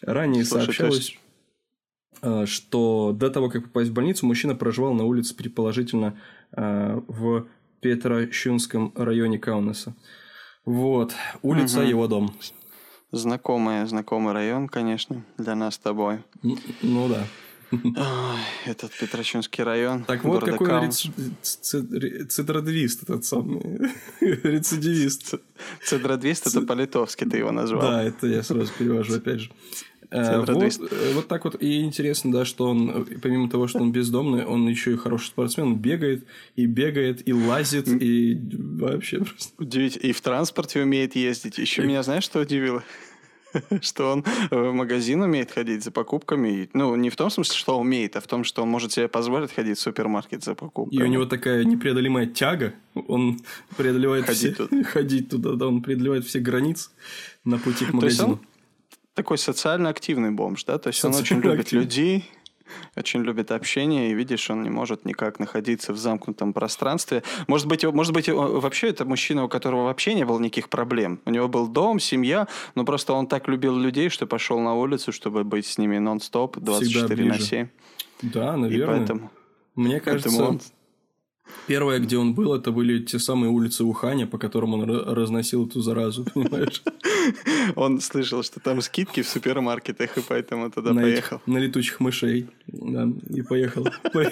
Ранее 0.00 0.44
Слушай, 0.44 0.64
сообщалось, 0.64 1.16
есть... 2.22 2.50
что 2.50 3.14
до 3.14 3.28
того, 3.28 3.50
как 3.50 3.64
попасть 3.64 3.90
в 3.90 3.92
больницу, 3.92 4.24
мужчина 4.24 4.54
проживал 4.54 4.94
на 4.94 5.04
улице, 5.04 5.36
предположительно, 5.36 6.18
в 6.52 7.46
Петрощунском 7.80 8.92
районе 8.96 9.38
Каунаса. 9.38 9.94
Вот, 10.64 11.14
улица 11.42 11.80
угу. 11.80 11.88
его 11.88 12.06
дом. 12.06 12.34
Знакомый, 13.12 13.86
знакомый 13.86 14.32
район, 14.32 14.68
конечно, 14.68 15.24
для 15.36 15.54
нас 15.56 15.74
с 15.74 15.78
тобой. 15.78 16.20
Ну 16.82 17.08
да. 17.08 17.26
Этот 18.66 18.92
Петрощунский 18.98 19.62
район. 19.64 20.04
Так 20.04 20.24
вот, 20.24 20.44
какой 20.44 20.90
цитродвист 21.42 23.02
этот 23.04 23.24
самый 23.24 23.60
рецидивист. 24.20 25.34
Цитродвист 25.84 26.46
это 26.46 26.62
по-литовски 26.62 27.24
ты 27.24 27.38
его 27.38 27.52
назвал. 27.52 27.82
Да, 27.82 28.02
это 28.02 28.26
я 28.26 28.42
сразу 28.42 28.72
перевожу 28.76 29.16
опять 29.16 29.40
же. 29.40 29.50
Э, 30.10 30.38
вот, 30.38 30.48
э, 30.48 31.12
вот 31.14 31.28
так 31.28 31.44
вот. 31.44 31.62
И 31.62 31.80
интересно, 31.80 32.32
да, 32.32 32.44
что 32.44 32.68
он, 32.68 33.06
помимо 33.22 33.48
того, 33.48 33.68
что 33.68 33.78
он 33.78 33.92
бездомный, 33.92 34.44
он 34.44 34.68
еще 34.68 34.92
и 34.92 34.96
хороший 34.96 35.26
спортсмен. 35.26 35.66
Он 35.66 35.76
бегает, 35.76 36.26
и 36.56 36.66
бегает, 36.66 37.26
и 37.28 37.32
лазит, 37.32 37.88
и 37.88 38.38
вообще 38.78 39.18
просто... 39.18 39.52
Удивительно. 39.58 40.06
И 40.06 40.12
в 40.12 40.20
транспорте 40.20 40.82
умеет 40.82 41.14
ездить. 41.14 41.58
Еще 41.58 41.82
меня 41.82 42.02
знаешь, 42.02 42.24
что 42.24 42.40
удивило? 42.40 42.82
что 43.82 44.12
он 44.12 44.24
в 44.50 44.72
магазин 44.72 45.22
умеет 45.22 45.50
ходить 45.50 45.82
за 45.82 45.90
покупками. 45.90 46.68
Ну, 46.72 46.94
не 46.96 47.10
в 47.10 47.16
том 47.16 47.30
смысле, 47.30 47.56
что 47.56 47.78
умеет, 47.78 48.16
а 48.16 48.20
в 48.20 48.26
том, 48.26 48.44
что 48.44 48.62
он 48.62 48.68
может 48.68 48.92
себе 48.92 49.08
позволить 49.08 49.52
ходить 49.52 49.78
в 49.78 49.80
супермаркет 49.80 50.44
за 50.44 50.54
покупками. 50.54 51.00
И 51.00 51.02
у 51.02 51.06
него 51.06 51.26
такая 51.26 51.64
непреодолимая 51.64 52.26
тяга. 52.26 52.74
Он 52.94 53.40
преодолевает 53.76 54.26
ходить 54.26 54.54
все... 54.54 54.66
Туда. 54.66 54.84
Ходить 54.90 55.28
туда, 55.30 55.52
да, 55.54 55.66
он 55.66 55.82
преодолевает 55.82 56.24
все 56.24 56.40
границы 56.40 56.90
на 57.44 57.58
пути 57.58 57.86
к 57.86 57.92
магазину 57.92 58.40
такой 59.14 59.38
социально 59.38 59.88
активный 59.88 60.30
бомж, 60.30 60.64
да? 60.64 60.78
То 60.78 60.88
есть 60.88 61.04
он 61.04 61.14
очень 61.14 61.40
любит 61.40 61.60
активный. 61.60 61.84
людей, 61.84 62.30
очень 62.96 63.22
любит 63.22 63.50
общение, 63.50 64.10
и 64.10 64.14
видишь, 64.14 64.48
он 64.50 64.62
не 64.62 64.70
может 64.70 65.04
никак 65.04 65.38
находиться 65.40 65.92
в 65.92 65.98
замкнутом 65.98 66.52
пространстве. 66.52 67.22
Может 67.48 67.66
быть, 67.66 67.84
может 67.84 68.12
быть, 68.12 68.28
вообще 68.28 68.88
это 68.88 69.04
мужчина, 69.04 69.44
у 69.44 69.48
которого 69.48 69.84
вообще 69.84 70.14
не 70.14 70.24
было 70.24 70.38
никаких 70.38 70.68
проблем. 70.68 71.20
У 71.24 71.30
него 71.30 71.48
был 71.48 71.66
дом, 71.66 71.98
семья, 71.98 72.46
но 72.74 72.84
просто 72.84 73.12
он 73.12 73.26
так 73.26 73.48
любил 73.48 73.76
людей, 73.76 74.08
что 74.08 74.26
пошел 74.26 74.60
на 74.60 74.74
улицу, 74.74 75.12
чтобы 75.12 75.44
быть 75.44 75.66
с 75.66 75.78
ними 75.78 75.98
нон-стоп 75.98 76.58
24 76.58 77.24
на 77.24 77.38
7. 77.38 77.68
Да, 78.22 78.56
наверное. 78.56 78.96
И 78.96 78.98
поэтому, 78.98 79.30
Мне 79.74 80.00
кажется, 80.00 80.28
поэтому 80.28 80.50
он 80.50 80.60
Первое, 81.66 81.98
где 81.98 82.18
он 82.18 82.34
был, 82.34 82.54
это 82.54 82.72
были 82.72 82.98
те 83.00 83.18
самые 83.18 83.50
улицы 83.50 83.84
Уханя, 83.84 84.26
по 84.26 84.38
которым 84.38 84.74
он 84.74 84.90
разносил 84.90 85.66
эту 85.66 85.80
заразу, 85.80 86.24
понимаешь? 86.34 86.82
Он 87.76 88.00
слышал, 88.00 88.42
что 88.42 88.60
там 88.60 88.80
скидки 88.80 89.22
в 89.22 89.28
супермаркетах, 89.28 90.16
и 90.16 90.22
поэтому 90.26 90.70
туда 90.70 90.92
на 90.92 91.02
поехал. 91.02 91.36
Этих, 91.36 91.46
на 91.46 91.58
летучих 91.58 92.00
мышей, 92.00 92.48
да, 92.66 93.08
и 93.28 93.42
поехал. 93.42 93.86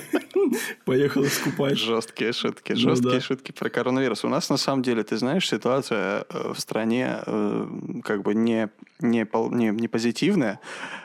Поехал 0.84 1.24
искупать. 1.24 1.78
Жесткие 1.78 2.32
шутки, 2.32 2.72
ну 2.72 2.78
жесткие 2.78 3.20
шутки 3.20 3.52
про 3.52 3.68
коронавирус. 3.68 4.24
У 4.24 4.28
нас, 4.28 4.48
на 4.48 4.56
самом 4.56 4.82
деле, 4.82 5.02
ты 5.02 5.16
знаешь, 5.16 5.48
ситуация 5.48 6.24
э, 6.28 6.52
в 6.54 6.60
стране 6.60 7.20
э, 7.26 7.66
как 8.02 8.22
бы 8.22 8.34
не, 8.34 8.70
не, 9.00 9.26
не, 9.54 9.68
не 9.70 9.88
позитивная, 9.88 10.60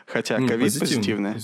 хотя 0.06 0.36
ковид 0.36 0.78
позитивная. 0.78 1.36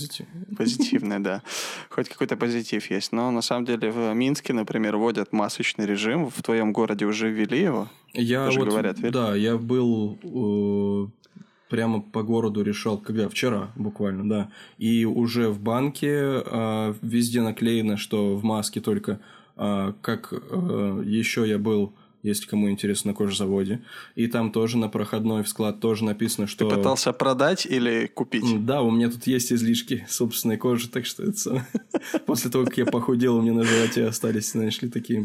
Позитивная, 0.56 1.18
да. 1.18 1.42
Хоть 1.88 2.08
какой-то 2.08 2.36
позитив 2.36 2.90
есть. 2.90 3.12
Но, 3.12 3.30
на 3.30 3.42
самом 3.42 3.64
деле, 3.64 3.90
в 3.90 4.12
Минске, 4.14 4.52
например, 4.52 4.96
вводят 4.96 5.32
масочный 5.32 5.86
режим. 5.86 6.30
В 6.30 6.42
твоем 6.42 6.72
городе 6.72 7.06
уже 7.06 7.30
ввели 7.30 7.60
его? 7.60 7.88
Я 8.12 8.46
Тоже 8.46 8.60
вот, 8.60 8.68
говорят, 8.68 8.98
верно? 8.98 9.12
Да, 9.12 9.36
я 9.36 9.56
был 9.56 10.18
э, 10.22 11.30
прямо 11.68 12.00
по 12.00 12.22
городу 12.22 12.62
решал, 12.62 12.98
когда 12.98 13.28
вчера 13.28 13.70
буквально, 13.76 14.28
да. 14.28 14.50
И 14.78 15.04
уже 15.04 15.48
в 15.48 15.60
банке 15.60 16.42
э, 16.44 16.94
везде 17.00 17.40
наклеено, 17.40 17.96
что 17.96 18.36
в 18.36 18.44
маске 18.44 18.80
только. 18.80 19.20
Э, 19.56 19.92
как 20.02 20.32
э, 20.32 21.02
еще 21.06 21.48
я 21.48 21.58
был 21.58 21.94
если 22.22 22.46
кому 22.46 22.70
интересно, 22.70 23.10
на 23.10 23.16
кожзаводе. 23.16 23.80
И 24.14 24.26
там 24.26 24.52
тоже 24.52 24.76
на 24.76 24.88
проходной 24.88 25.42
в 25.42 25.48
склад 25.48 25.80
тоже 25.80 26.04
написано, 26.04 26.46
что... 26.46 26.68
Ты 26.68 26.76
пытался 26.76 27.12
продать 27.12 27.66
или 27.66 28.06
купить? 28.06 28.64
Да, 28.64 28.82
у 28.82 28.90
меня 28.90 29.10
тут 29.10 29.26
есть 29.26 29.52
излишки 29.52 30.06
собственной 30.08 30.56
кожи, 30.56 30.88
так 30.88 31.06
что 31.06 31.24
это... 31.24 31.66
После 32.26 32.50
того, 32.50 32.64
как 32.64 32.78
я 32.78 32.86
похудел, 32.86 33.36
у 33.36 33.42
меня 33.42 33.52
на 33.52 33.64
животе 33.64 34.06
остались, 34.06 34.52
знаешь 34.52 34.80
ли, 34.82 34.88
такие 34.88 35.20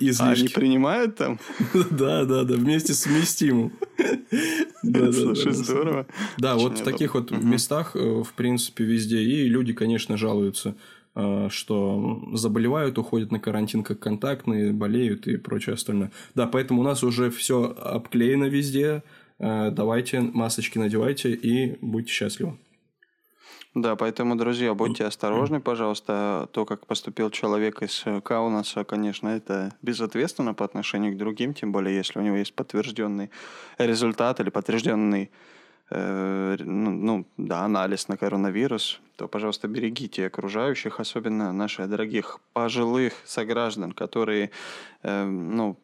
излишки. 0.00 0.22
А 0.22 0.30
они 0.30 0.48
принимают 0.48 1.16
там? 1.16 1.38
Да, 1.90 2.24
да, 2.24 2.42
да, 2.44 2.54
вместе 2.54 2.94
с 2.94 3.06
вместимым. 3.06 3.72
Слушай, 4.82 5.52
здорово. 5.52 6.06
Да, 6.38 6.56
вот 6.56 6.78
в 6.78 6.82
таких 6.82 7.14
вот 7.14 7.30
местах, 7.30 7.92
э, 7.94 8.22
в 8.22 8.32
принципе, 8.34 8.84
везде. 8.84 9.22
И 9.22 9.48
люди, 9.48 9.72
конечно, 9.72 10.16
жалуются 10.16 10.74
что 11.48 12.28
заболевают, 12.34 12.98
уходят 12.98 13.32
на 13.32 13.40
карантин 13.40 13.82
как 13.82 13.98
контактные, 14.00 14.72
болеют 14.72 15.26
и 15.26 15.36
прочее 15.36 15.74
остальное. 15.74 16.10
Да, 16.34 16.46
поэтому 16.46 16.82
у 16.82 16.84
нас 16.84 17.02
уже 17.02 17.30
все 17.30 17.74
обклеено 17.78 18.46
везде. 18.48 19.02
Э, 19.38 19.70
давайте 19.70 20.20
масочки 20.20 20.78
надевайте 20.78 21.32
и 21.32 21.78
будьте 21.80 22.12
счастливы. 22.12 22.58
Да, 23.74 23.94
поэтому, 23.94 24.36
друзья, 24.36 24.72
будьте 24.72 25.04
осторожны, 25.04 25.60
пожалуйста. 25.60 26.48
То, 26.52 26.64
как 26.64 26.86
поступил 26.86 27.28
человек 27.28 27.82
из 27.82 28.04
Каунаса, 28.24 28.84
конечно, 28.84 29.28
это 29.28 29.74
безответственно 29.82 30.54
по 30.54 30.64
отношению 30.64 31.12
к 31.12 31.18
другим, 31.18 31.52
тем 31.52 31.72
более, 31.72 31.94
если 31.94 32.18
у 32.18 32.22
него 32.22 32.36
есть 32.36 32.54
подтвержденный 32.54 33.30
результат 33.76 34.40
или 34.40 34.48
подтвержденный 34.48 35.30
Э, 35.90 36.56
ну, 36.58 36.90
ну, 36.90 37.26
да, 37.36 37.64
анализ 37.64 38.08
на 38.08 38.16
коронавирус, 38.16 39.00
то, 39.16 39.28
пожалуйста, 39.28 39.68
берегите 39.68 40.26
окружающих, 40.26 41.00
особенно 41.00 41.52
наших 41.52 41.88
дорогих 41.88 42.40
пожилых 42.52 43.12
сограждан, 43.24 43.92
которые, 43.92 44.50
э, 45.02 45.24
ну, 45.24 45.78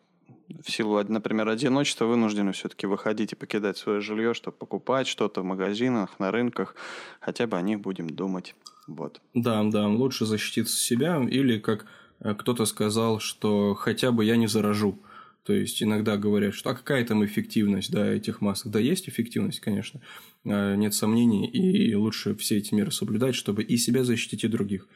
в 0.64 0.71
силу, 0.71 1.02
например, 1.09 1.49
одиночества 1.49 2.06
вынуждены 2.06 2.52
все-таки 2.52 2.87
выходить 2.87 3.32
и 3.32 3.37
покидать 3.37 3.78
свое 3.78 4.00
жилье, 4.00 4.35
чтобы 4.35 4.56
покупать 4.56 5.06
что-то 5.06 5.40
в 5.40 5.44
магазинах, 5.44 6.18
на 6.18 6.30
рынках. 6.30 6.75
Хотя 7.21 7.47
бы 7.47 7.56
о 7.56 7.62
них 7.62 7.80
будем 7.80 8.11
думать. 8.11 8.54
Вот. 8.88 9.21
Да, 9.35 9.62
да, 9.64 9.87
лучше 9.87 10.26
защититься 10.26 10.76
себя 10.76 11.23
или, 11.30 11.59
как 11.59 11.87
э, 12.21 12.35
кто-то 12.35 12.66
сказал, 12.66 13.21
что 13.21 13.75
хотя 13.75 14.11
бы 14.11 14.25
я 14.25 14.37
не 14.37 14.49
заражу. 14.49 14.99
То 15.44 15.52
есть 15.52 15.82
иногда 15.82 16.16
говорят, 16.16 16.54
что 16.54 16.70
а 16.70 16.75
какая 16.75 17.04
там 17.04 17.25
эффективность 17.25 17.90
да, 17.90 18.06
этих 18.12 18.40
масок? 18.40 18.70
Да, 18.70 18.78
есть 18.78 19.08
эффективность, 19.08 19.61
конечно, 19.61 20.00
а, 20.44 20.76
нет 20.76 20.94
сомнений, 20.94 21.46
и 21.46 21.94
лучше 21.94 22.34
все 22.37 22.58
эти 22.58 22.75
меры 22.75 22.92
соблюдать, 22.92 23.34
чтобы 23.34 23.62
и 23.62 23.76
себя 23.76 24.04
защитить, 24.04 24.44
и 24.44 24.49
других. 24.49 24.87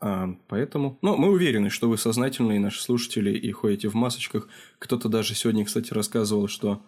А, 0.00 0.36
поэтому, 0.48 0.98
ну, 1.00 1.16
мы 1.16 1.30
уверены, 1.30 1.70
что 1.70 1.88
вы 1.88 1.96
сознательные 1.96 2.60
наши 2.60 2.82
слушатели 2.82 3.30
и 3.30 3.50
ходите 3.50 3.88
в 3.88 3.94
масочках. 3.94 4.48
Кто-то 4.78 5.08
даже 5.08 5.34
сегодня, 5.34 5.64
кстати, 5.64 5.94
рассказывал, 5.94 6.48
что 6.48 6.82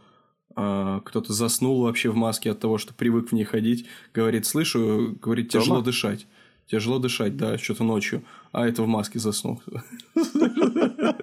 а, 0.54 1.00
кто-то 1.00 1.32
заснул 1.32 1.82
вообще 1.82 2.10
в 2.10 2.16
маске 2.16 2.50
от 2.50 2.60
того, 2.60 2.76
что 2.76 2.92
привык 2.92 3.30
в 3.30 3.32
ней 3.32 3.44
ходить. 3.44 3.86
Говорит, 4.12 4.44
слышу, 4.44 5.16
говорит, 5.20 5.48
тяжело 5.48 5.76
Дома? 5.76 5.84
дышать. 5.84 6.26
Тяжело 6.70 7.00
дышать, 7.00 7.36
да, 7.36 7.58
что-то 7.58 7.82
ночью. 7.82 8.22
А 8.52 8.66
это 8.66 8.84
в 8.84 8.86
маске 8.86 9.18
заснул. 9.18 9.60
Да-да-да. 10.14 11.16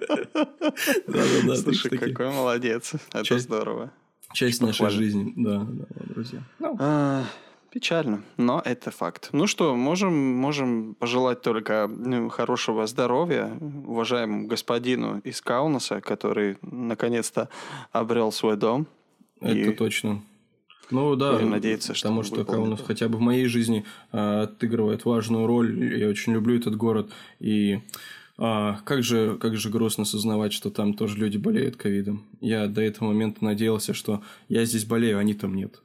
Слушай, 1.56 1.96
какой 1.96 2.30
молодец. 2.30 2.92
Это 3.14 3.38
здорово. 3.38 3.90
Часть 4.34 4.60
нашей 4.60 4.90
жизни, 4.90 5.32
да, 5.36 5.66
друзья. 6.04 6.42
Ну. 6.58 6.76
А, 6.78 7.24
печально, 7.70 8.22
но 8.36 8.60
это 8.62 8.90
факт. 8.90 9.30
Ну 9.32 9.46
что, 9.46 9.74
можем, 9.74 10.12
можем 10.12 10.94
пожелать 10.94 11.40
только 11.40 11.88
ну, 11.88 12.28
хорошего 12.28 12.86
здоровья 12.86 13.50
уважаемому 13.86 14.48
господину 14.48 15.20
из 15.20 15.40
Каунаса, 15.40 16.02
который 16.02 16.58
наконец-то 16.60 17.48
обрел 17.90 18.32
свой 18.32 18.58
дом. 18.58 18.86
Это 19.40 19.72
точно. 19.72 20.20
Ну 20.90 21.16
да, 21.16 21.34
Будем 21.34 21.50
надеяться, 21.50 21.94
что 21.94 22.08
потому 22.08 22.22
что 22.22 22.44
Каунас 22.44 22.80
хотя 22.80 23.08
бы 23.08 23.18
в 23.18 23.20
моей 23.20 23.46
жизни 23.46 23.84
э, 24.12 24.42
отыгрывает 24.42 25.04
важную 25.04 25.46
роль. 25.46 25.98
Я 25.98 26.08
очень 26.08 26.32
люблю 26.32 26.56
этот 26.56 26.76
город. 26.76 27.10
И 27.40 27.80
а, 28.40 28.78
как, 28.84 29.02
же, 29.02 29.36
как 29.36 29.56
же 29.56 29.68
грустно 29.68 30.04
сознавать, 30.04 30.52
что 30.52 30.70
там 30.70 30.94
тоже 30.94 31.18
люди 31.18 31.36
болеют 31.36 31.76
ковидом. 31.76 32.24
Я 32.40 32.68
до 32.68 32.80
этого 32.80 33.08
момента 33.08 33.44
надеялся, 33.44 33.94
что 33.94 34.22
я 34.48 34.64
здесь 34.64 34.84
болею, 34.84 35.18
а 35.18 35.20
они 35.20 35.34
там 35.34 35.54
нет. 35.54 35.82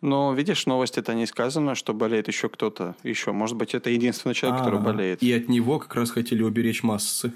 Но 0.00 0.34
видишь, 0.34 0.66
новость 0.66 0.98
это 0.98 1.14
не 1.14 1.26
сказано, 1.26 1.76
что 1.76 1.94
болеет 1.94 2.28
еще 2.28 2.48
кто-то 2.48 2.96
еще. 3.04 3.32
Может 3.32 3.56
быть, 3.56 3.74
это 3.74 3.88
единственный 3.90 4.34
человек, 4.34 4.60
а, 4.60 4.64
который 4.64 4.80
болеет. 4.80 5.22
И 5.22 5.32
от 5.32 5.48
него 5.48 5.78
как 5.78 5.94
раз 5.94 6.10
хотели 6.10 6.42
уберечь 6.42 6.82
массы. 6.82 7.32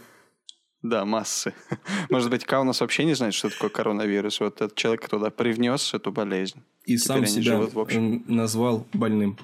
Да, 0.82 1.04
массы. 1.04 1.54
Может 2.10 2.30
быть, 2.30 2.44
Каунас 2.44 2.80
вообще 2.80 3.04
не 3.04 3.14
знает, 3.14 3.34
что 3.34 3.50
такое 3.50 3.70
коронавирус. 3.70 4.40
Вот 4.40 4.60
этот 4.60 4.76
человек 4.76 5.08
туда 5.08 5.30
привнес 5.30 5.92
эту 5.94 6.12
болезнь. 6.12 6.62
И 6.84 6.96
Теперь 6.96 7.00
сам 7.00 7.26
себя 7.26 7.42
живут, 7.42 7.74
в 7.74 7.80
общем. 7.80 8.24
назвал 8.28 8.86
больным. 8.92 9.36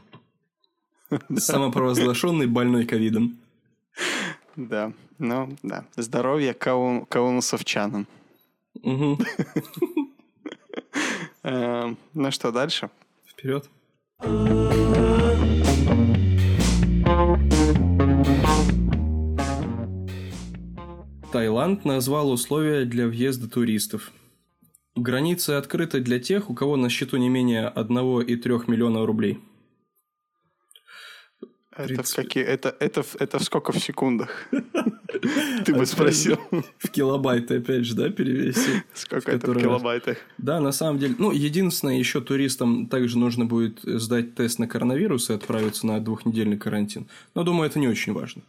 Самопровозглашенный 1.36 2.46
больной 2.46 2.86
ковидом. 2.86 3.36
Да, 4.56 4.92
ну 5.18 5.56
да. 5.62 5.84
Здоровье 5.96 6.54
каун, 6.54 7.04
каунасовчанам. 7.06 8.06
Угу. 8.82 9.18
Ну 11.44 12.30
что, 12.30 12.50
дальше? 12.52 12.88
Вперед. 13.26 13.68
Таиланд 21.34 21.84
назвал 21.84 22.30
условия 22.30 22.84
для 22.84 23.08
въезда 23.08 23.50
туристов. 23.50 24.12
Границы 24.94 25.50
открыты 25.50 25.98
для 25.98 26.20
тех, 26.20 26.48
у 26.48 26.54
кого 26.54 26.76
на 26.76 26.88
счету 26.88 27.16
не 27.16 27.28
менее 27.28 27.72
1,3 27.74 28.70
миллиона 28.70 29.04
рублей. 29.04 29.40
Это, 31.76 32.04
в 32.04 32.14
какие, 32.14 32.44
это, 32.44 32.76
это, 32.78 33.04
это 33.18 33.40
в 33.40 33.42
сколько 33.42 33.72
в 33.72 33.78
секундах? 33.80 34.46
Ты 35.64 35.74
бы 35.74 35.84
спросил. 35.86 36.38
В 36.78 36.88
килобайты, 36.90 37.56
опять 37.56 37.84
же, 37.84 37.96
да, 37.96 38.10
перевесил? 38.10 38.74
Сколько 38.94 39.32
это 39.32 39.50
в 39.50 39.58
килобайтах? 39.58 40.18
Да, 40.38 40.60
на 40.60 40.70
самом 40.70 41.00
деле. 41.00 41.16
Ну, 41.18 41.32
единственное, 41.32 41.98
еще 41.98 42.20
туристам 42.20 42.86
также 42.86 43.18
нужно 43.18 43.44
будет 43.44 43.80
сдать 43.82 44.36
тест 44.36 44.60
на 44.60 44.68
коронавирус 44.68 45.30
и 45.30 45.32
отправиться 45.32 45.84
на 45.84 45.98
двухнедельный 45.98 46.58
карантин. 46.58 47.08
Но, 47.34 47.42
думаю, 47.42 47.68
это 47.68 47.80
не 47.80 47.88
очень 47.88 48.12
важно. 48.12 48.42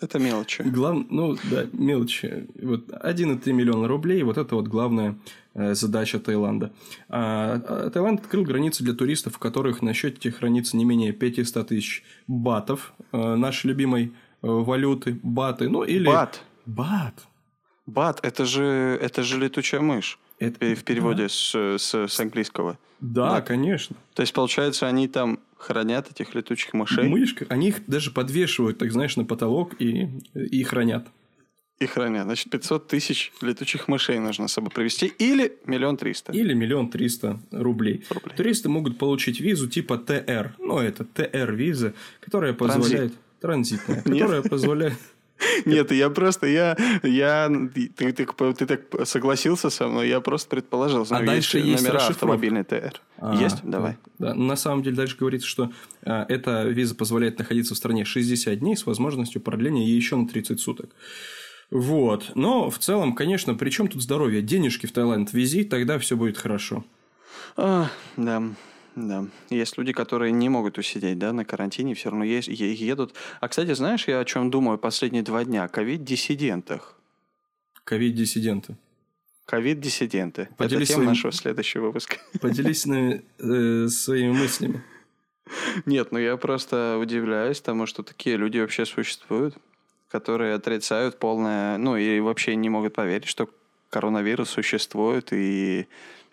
Это 0.00 0.18
мелочи. 0.18 0.62
Глав... 0.62 1.10
Ну, 1.10 1.36
да, 1.50 1.66
мелочи. 1.72 2.46
Вот 2.60 2.88
1,3 2.88 3.52
миллиона 3.52 3.88
рублей, 3.88 4.22
вот 4.22 4.38
это 4.38 4.54
вот 4.54 4.68
главная 4.68 5.16
э, 5.54 5.74
задача 5.74 6.18
Таиланда. 6.18 6.72
А, 7.08 7.60
а, 7.66 7.90
Таиланд 7.90 8.20
открыл 8.20 8.44
границы 8.44 8.84
для 8.84 8.94
туристов, 8.94 9.34
в 9.34 9.38
которых 9.38 9.82
на 9.82 9.94
счете 9.94 10.30
хранится 10.30 10.76
не 10.76 10.84
менее 10.84 11.12
500 11.12 11.68
тысяч 11.68 12.04
батов, 12.26 12.92
э, 13.12 13.34
нашей 13.34 13.68
любимой 13.68 14.06
э, 14.06 14.10
валюты, 14.42 15.18
баты, 15.22 15.68
ну 15.68 15.82
или... 15.82 16.06
Бат. 16.06 16.42
Бат. 16.66 17.26
Бат, 17.86 18.20
это 18.22 18.44
же, 18.44 18.98
это 19.00 19.22
же 19.22 19.38
летучая 19.38 19.80
мышь. 19.80 20.18
Это... 20.38 20.74
В 20.74 20.84
переводе 20.84 21.22
да. 21.24 21.28
с, 21.28 21.78
с, 21.78 21.94
с 21.94 22.20
английского. 22.20 22.78
Да, 23.00 23.30
да, 23.30 23.40
конечно. 23.40 23.96
То 24.14 24.22
есть, 24.22 24.32
получается, 24.32 24.86
они 24.86 25.08
там 25.08 25.40
хранят 25.58 26.10
этих 26.10 26.34
летучих 26.34 26.72
мышей? 26.72 27.08
Мышка. 27.08 27.46
Они 27.48 27.68
их 27.68 27.86
даже 27.86 28.10
подвешивают, 28.10 28.78
так 28.78 28.92
знаешь, 28.92 29.16
на 29.16 29.24
потолок 29.24 29.80
и, 29.80 30.08
и 30.34 30.62
хранят. 30.62 31.06
И 31.78 31.86
хранят. 31.86 32.24
Значит, 32.24 32.50
500 32.50 32.88
тысяч 32.88 33.32
летучих 33.40 33.86
мышей 33.86 34.18
нужно 34.18 34.48
с 34.48 34.52
собой 34.52 34.70
привезти. 34.70 35.06
Или 35.06 35.58
миллион 35.64 35.96
триста. 35.96 36.32
Или 36.32 36.52
миллион 36.52 36.90
триста 36.90 37.40
рублей. 37.52 38.04
рублей. 38.10 38.36
Туристы 38.36 38.68
могут 38.68 38.98
получить 38.98 39.40
визу 39.40 39.68
типа 39.68 39.98
ТР. 39.98 40.56
Ну, 40.58 40.78
это 40.78 41.04
ТР-виза, 41.04 41.94
которая 42.20 42.52
позволяет... 42.52 43.12
Транзит. 43.40 43.80
Транзитная. 43.86 44.02
Которая 44.02 44.42
позволяет 44.42 44.98
нет, 45.64 45.92
я 45.92 46.10
просто, 46.10 46.46
я, 46.46 46.76
я, 47.02 47.50
ты, 47.74 48.12
ты, 48.12 48.26
ты 48.26 48.66
так 48.66 48.80
согласился 49.06 49.70
со 49.70 49.88
мной, 49.88 50.08
я 50.08 50.20
просто 50.20 50.48
предположил. 50.48 51.06
А 51.10 51.22
дальше 51.22 51.58
есть 51.58 51.82
номера 51.82 52.06
автомобильный 52.06 52.64
ТР. 52.64 53.00
А, 53.18 53.34
есть? 53.40 53.58
Давай. 53.62 53.96
Да, 54.18 54.34
на 54.34 54.56
самом 54.56 54.82
деле 54.82 54.96
дальше 54.96 55.16
говорится, 55.16 55.46
что 55.46 55.70
а, 56.04 56.24
эта 56.28 56.64
виза 56.64 56.94
позволяет 56.94 57.38
находиться 57.38 57.74
в 57.74 57.76
стране 57.76 58.04
60 58.04 58.58
дней 58.58 58.76
с 58.76 58.86
возможностью 58.86 59.40
продления 59.40 59.88
еще 59.88 60.16
на 60.16 60.28
30 60.28 60.60
суток. 60.60 60.90
Вот. 61.70 62.32
Но 62.34 62.70
в 62.70 62.78
целом, 62.78 63.14
конечно, 63.14 63.54
при 63.54 63.70
чем 63.70 63.88
тут 63.88 64.02
здоровье? 64.02 64.42
Денежки 64.42 64.86
в 64.86 64.92
Таиланд 64.92 65.32
вези, 65.32 65.64
тогда 65.64 65.98
все 65.98 66.16
будет 66.16 66.38
хорошо. 66.38 66.84
А, 67.56 67.88
да. 68.16 68.42
Да. 69.06 69.26
Есть 69.50 69.78
люди, 69.78 69.92
которые 69.92 70.32
не 70.32 70.48
могут 70.48 70.76
усидеть, 70.76 71.18
да, 71.18 71.32
на 71.32 71.44
карантине, 71.44 71.94
все 71.94 72.10
равно 72.10 72.24
есть, 72.24 72.48
едут. 72.48 73.14
А, 73.40 73.48
кстати, 73.48 73.72
знаешь, 73.74 74.08
я 74.08 74.18
о 74.18 74.24
чем 74.24 74.50
думаю 74.50 74.78
последние 74.78 75.22
два 75.22 75.44
дня? 75.44 75.64
О 75.64 75.68
ковид-диссидентах. 75.68 76.98
Ковид-диссиденты. 77.84 78.76
Ковид-диссиденты. 79.46 80.48
Это 80.58 80.68
тема 80.68 80.84
своим... 80.86 81.08
нашего 81.08 81.32
следующего 81.32 81.86
выпуска. 81.86 82.16
Поделись 82.40 82.86
нами, 82.86 83.24
э, 83.38 83.88
своими 83.88 84.32
мыслями. 84.32 84.82
Нет, 85.86 86.10
ну 86.10 86.18
я 86.18 86.36
просто 86.36 86.98
удивляюсь 87.00 87.60
тому, 87.60 87.86
что 87.86 88.02
такие 88.02 88.36
люди 88.36 88.58
вообще 88.58 88.84
существуют, 88.84 89.56
которые 90.08 90.54
отрицают 90.54 91.18
полное... 91.18 91.78
Ну 91.78 91.96
и 91.96 92.20
вообще 92.20 92.56
не 92.56 92.68
могут 92.68 92.94
поверить, 92.94 93.28
что 93.28 93.48
коронавирус 93.90 94.50
существует, 94.50 95.32
и 95.32 95.86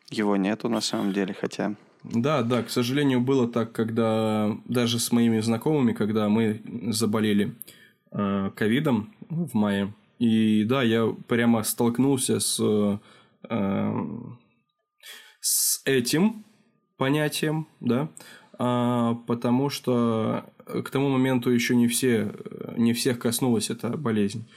его 0.10 0.36
нету 0.36 0.68
на 0.68 0.82
самом 0.82 1.14
деле, 1.14 1.34
хотя... 1.40 1.76
Да, 2.14 2.44
да, 2.44 2.62
к 2.62 2.70
сожалению, 2.70 3.22
было 3.22 3.48
так, 3.48 3.72
когда 3.72 4.56
даже 4.66 5.00
с 5.00 5.12
моими 5.12 5.40
знакомыми, 5.40 5.94
когда 5.94 6.30
мы 6.30 6.62
заболели 6.90 7.56
э, 8.12 8.52
ковидом 8.56 9.14
в 9.30 9.56
мае. 9.56 9.94
И 10.20 10.64
да, 10.66 10.84
я 10.84 11.08
прямо 11.28 11.64
столкнулся 11.64 12.40
с, 12.40 12.60
э, 13.50 13.90
с 15.40 15.82
этим 15.86 16.46
понятием, 16.98 17.68
да, 17.80 18.10
э, 18.60 19.16
потому 19.26 19.70
что 19.70 20.46
к 20.66 20.90
тому 20.90 21.10
моменту 21.10 21.50
еще 21.50 21.76
не 21.76 21.88
все, 21.88 22.34
не 22.78 22.94
всех 22.94 23.20
коснулась 23.20 23.70
эта 23.70 23.98
болезнь. 23.98 24.48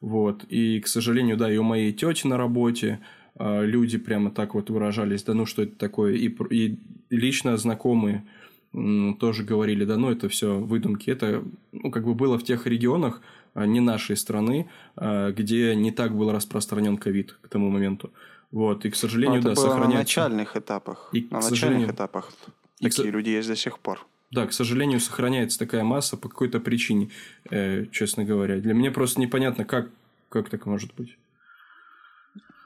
Вот. 0.00 0.44
И, 0.44 0.80
к 0.80 0.86
сожалению, 0.86 1.36
да, 1.36 1.52
и 1.52 1.56
у 1.56 1.62
моей 1.62 1.92
тети 1.92 2.26
на 2.26 2.36
работе, 2.36 3.00
а, 3.00 3.04
люди 3.38 3.98
прямо 3.98 4.30
так 4.30 4.54
вот 4.54 4.70
выражались, 4.70 5.22
да 5.22 5.34
ну 5.34 5.46
что 5.46 5.62
это 5.62 5.76
такое, 5.76 6.14
и, 6.14 6.28
и 6.50 6.78
лично 7.10 7.56
знакомые 7.56 8.24
тоже 8.72 9.44
говорили, 9.44 9.84
да 9.84 9.96
ну 9.96 10.10
это 10.10 10.28
все 10.28 10.58
выдумки, 10.58 11.10
это 11.10 11.42
ну, 11.72 11.90
как 11.90 12.04
бы 12.04 12.14
было 12.14 12.38
в 12.38 12.44
тех 12.44 12.66
регионах 12.66 13.22
а, 13.54 13.66
не 13.66 13.80
нашей 13.80 14.16
страны, 14.16 14.68
а, 14.96 15.32
где 15.32 15.74
не 15.74 15.90
так 15.90 16.16
был 16.16 16.30
распространен 16.32 16.96
ковид 16.96 17.36
к 17.40 17.48
тому 17.48 17.70
моменту. 17.70 18.12
Вот, 18.50 18.84
и, 18.84 18.90
к 18.90 18.96
сожалению, 18.96 19.40
это 19.40 19.48
да, 19.48 19.54
было 19.54 19.64
сохраняется... 19.64 20.20
на 20.20 20.28
начальных 20.28 20.56
этапах. 20.56 21.10
И, 21.12 21.28
на 21.30 21.40
начальных 21.40 21.90
этапах 21.90 22.32
такие 22.80 23.10
к... 23.10 23.14
люди 23.14 23.30
есть 23.30 23.48
до 23.48 23.56
сих 23.56 23.78
пор. 23.78 24.06
Да, 24.30 24.46
к 24.46 24.52
сожалению, 24.52 25.00
сохраняется 25.00 25.58
такая 25.58 25.84
масса 25.84 26.16
по 26.16 26.28
какой-то 26.28 26.60
причине, 26.60 27.10
э, 27.50 27.86
честно 27.90 28.24
говоря. 28.24 28.58
Для 28.58 28.74
меня 28.74 28.90
просто 28.90 29.20
непонятно, 29.20 29.64
как, 29.64 29.90
как 30.28 30.50
так 30.50 30.66
может 30.66 30.94
быть. 30.94 31.16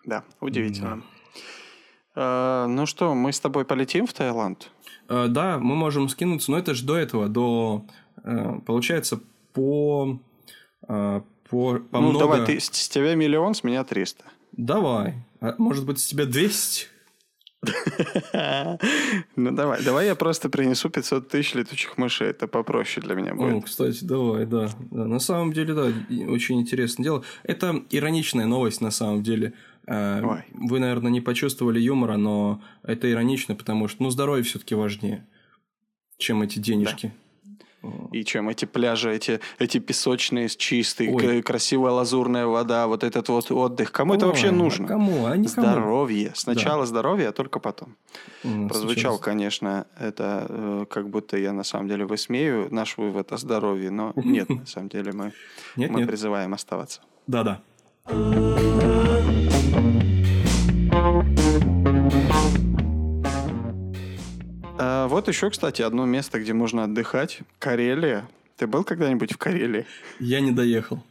Да, 0.04 0.24
удивительно. 0.40 0.96
Да. 0.96 1.02
А, 2.14 2.66
ну 2.66 2.86
что, 2.86 3.14
мы 3.14 3.32
с 3.32 3.40
тобой 3.40 3.64
полетим 3.64 4.06
в 4.06 4.12
Таиланд? 4.12 4.70
А, 5.08 5.28
да, 5.28 5.58
мы 5.58 5.74
можем 5.74 6.08
скинуться, 6.08 6.50
но 6.50 6.58
это 6.58 6.74
же 6.74 6.84
до 6.84 6.96
этого, 6.96 7.28
до... 7.28 7.84
А, 8.24 8.60
получается, 8.60 9.20
по... 9.52 10.18
А, 10.88 11.22
по, 11.48 11.78
по 11.78 12.00
ну, 12.00 12.10
много... 12.10 12.18
давай, 12.18 12.46
ты, 12.46 12.60
с, 12.60 12.64
с 12.64 12.88
тебя 12.88 13.14
миллион, 13.14 13.54
с 13.54 13.62
меня 13.62 13.84
300. 13.84 14.24
Давай. 14.52 15.14
А, 15.40 15.54
может 15.58 15.84
быть, 15.84 16.00
с 16.00 16.06
тебя 16.06 16.26
200? 16.26 16.88
Ну, 19.36 19.52
давай. 19.52 19.82
Давай 19.84 20.06
я 20.06 20.14
просто 20.14 20.48
принесу 20.48 20.90
500 20.90 21.28
тысяч 21.28 21.54
летучих 21.54 21.96
мышей. 21.96 22.28
Это 22.28 22.48
попроще 22.48 23.04
для 23.06 23.14
меня 23.14 23.34
будет. 23.34 23.54
О, 23.54 23.60
кстати, 23.60 24.04
давай, 24.04 24.46
да. 24.46 24.68
да. 24.90 25.04
На 25.04 25.20
самом 25.20 25.52
деле, 25.52 25.74
да, 25.74 25.92
очень 26.28 26.60
интересное 26.60 27.04
дело. 27.04 27.22
Это 27.44 27.82
ироничная 27.90 28.46
новость, 28.46 28.80
на 28.80 28.90
самом 28.90 29.22
деле. 29.22 29.52
Э, 29.86 30.22
Ой. 30.22 30.44
Вы, 30.52 30.78
наверное, 30.78 31.10
не 31.10 31.20
почувствовали 31.20 31.80
юмора, 31.80 32.16
но 32.16 32.62
это 32.82 33.10
иронично, 33.10 33.54
потому 33.54 33.88
что, 33.88 34.02
ну, 34.02 34.10
здоровье 34.10 34.44
все-таки 34.44 34.74
важнее, 34.74 35.26
чем 36.18 36.42
эти 36.42 36.58
денежки. 36.58 37.06
Да. 37.06 37.22
И 38.12 38.24
чем 38.24 38.48
эти 38.48 38.64
пляжи, 38.64 39.12
эти, 39.12 39.40
эти 39.58 39.78
песочные, 39.78 40.48
чистые, 40.48 41.42
красивая 41.42 41.90
лазурная 41.90 42.46
вода, 42.46 42.86
вот 42.86 43.02
этот 43.02 43.28
вот 43.28 43.50
отдых. 43.50 43.90
Кому 43.90 44.12
Ой, 44.12 44.18
это 44.18 44.26
вообще 44.26 44.52
нужно? 44.52 44.84
А 44.84 44.88
кому? 44.88 45.26
А 45.26 45.36
Здоровье. 45.42 46.30
Сначала 46.34 46.82
да. 46.82 46.86
здоровье, 46.86 47.28
а 47.28 47.32
только 47.32 47.58
потом. 47.58 47.96
Mm, 48.44 48.68
Прозвучал, 48.68 49.14
сейчас. 49.14 49.24
конечно, 49.24 49.86
это 49.98 50.46
э, 50.48 50.86
как 50.88 51.10
будто 51.10 51.36
я 51.36 51.52
на 51.52 51.64
самом 51.64 51.88
деле 51.88 52.04
высмею 52.04 52.68
наш 52.70 52.96
вывод 52.96 53.32
о 53.32 53.36
здоровье, 53.36 53.90
но 53.90 54.12
нет, 54.14 54.48
на 54.48 54.66
самом 54.66 54.88
деле 54.88 55.12
мы, 55.12 55.32
нет, 55.76 55.90
мы 55.90 56.00
нет. 56.00 56.08
призываем 56.08 56.54
оставаться. 56.54 57.00
Да-да. 57.26 57.60
Вот 65.12 65.28
еще, 65.28 65.50
кстати, 65.50 65.82
одно 65.82 66.06
место, 66.06 66.40
где 66.40 66.52
можно 66.52 66.84
отдыхать. 66.84 67.40
Карелия. 67.58 68.28
Ты 68.56 68.66
был 68.66 68.84
когда-нибудь 68.84 69.32
в 69.32 69.38
Карелии? 69.38 69.86
Я 70.18 70.40
не 70.40 70.52
доехал. 70.52 71.02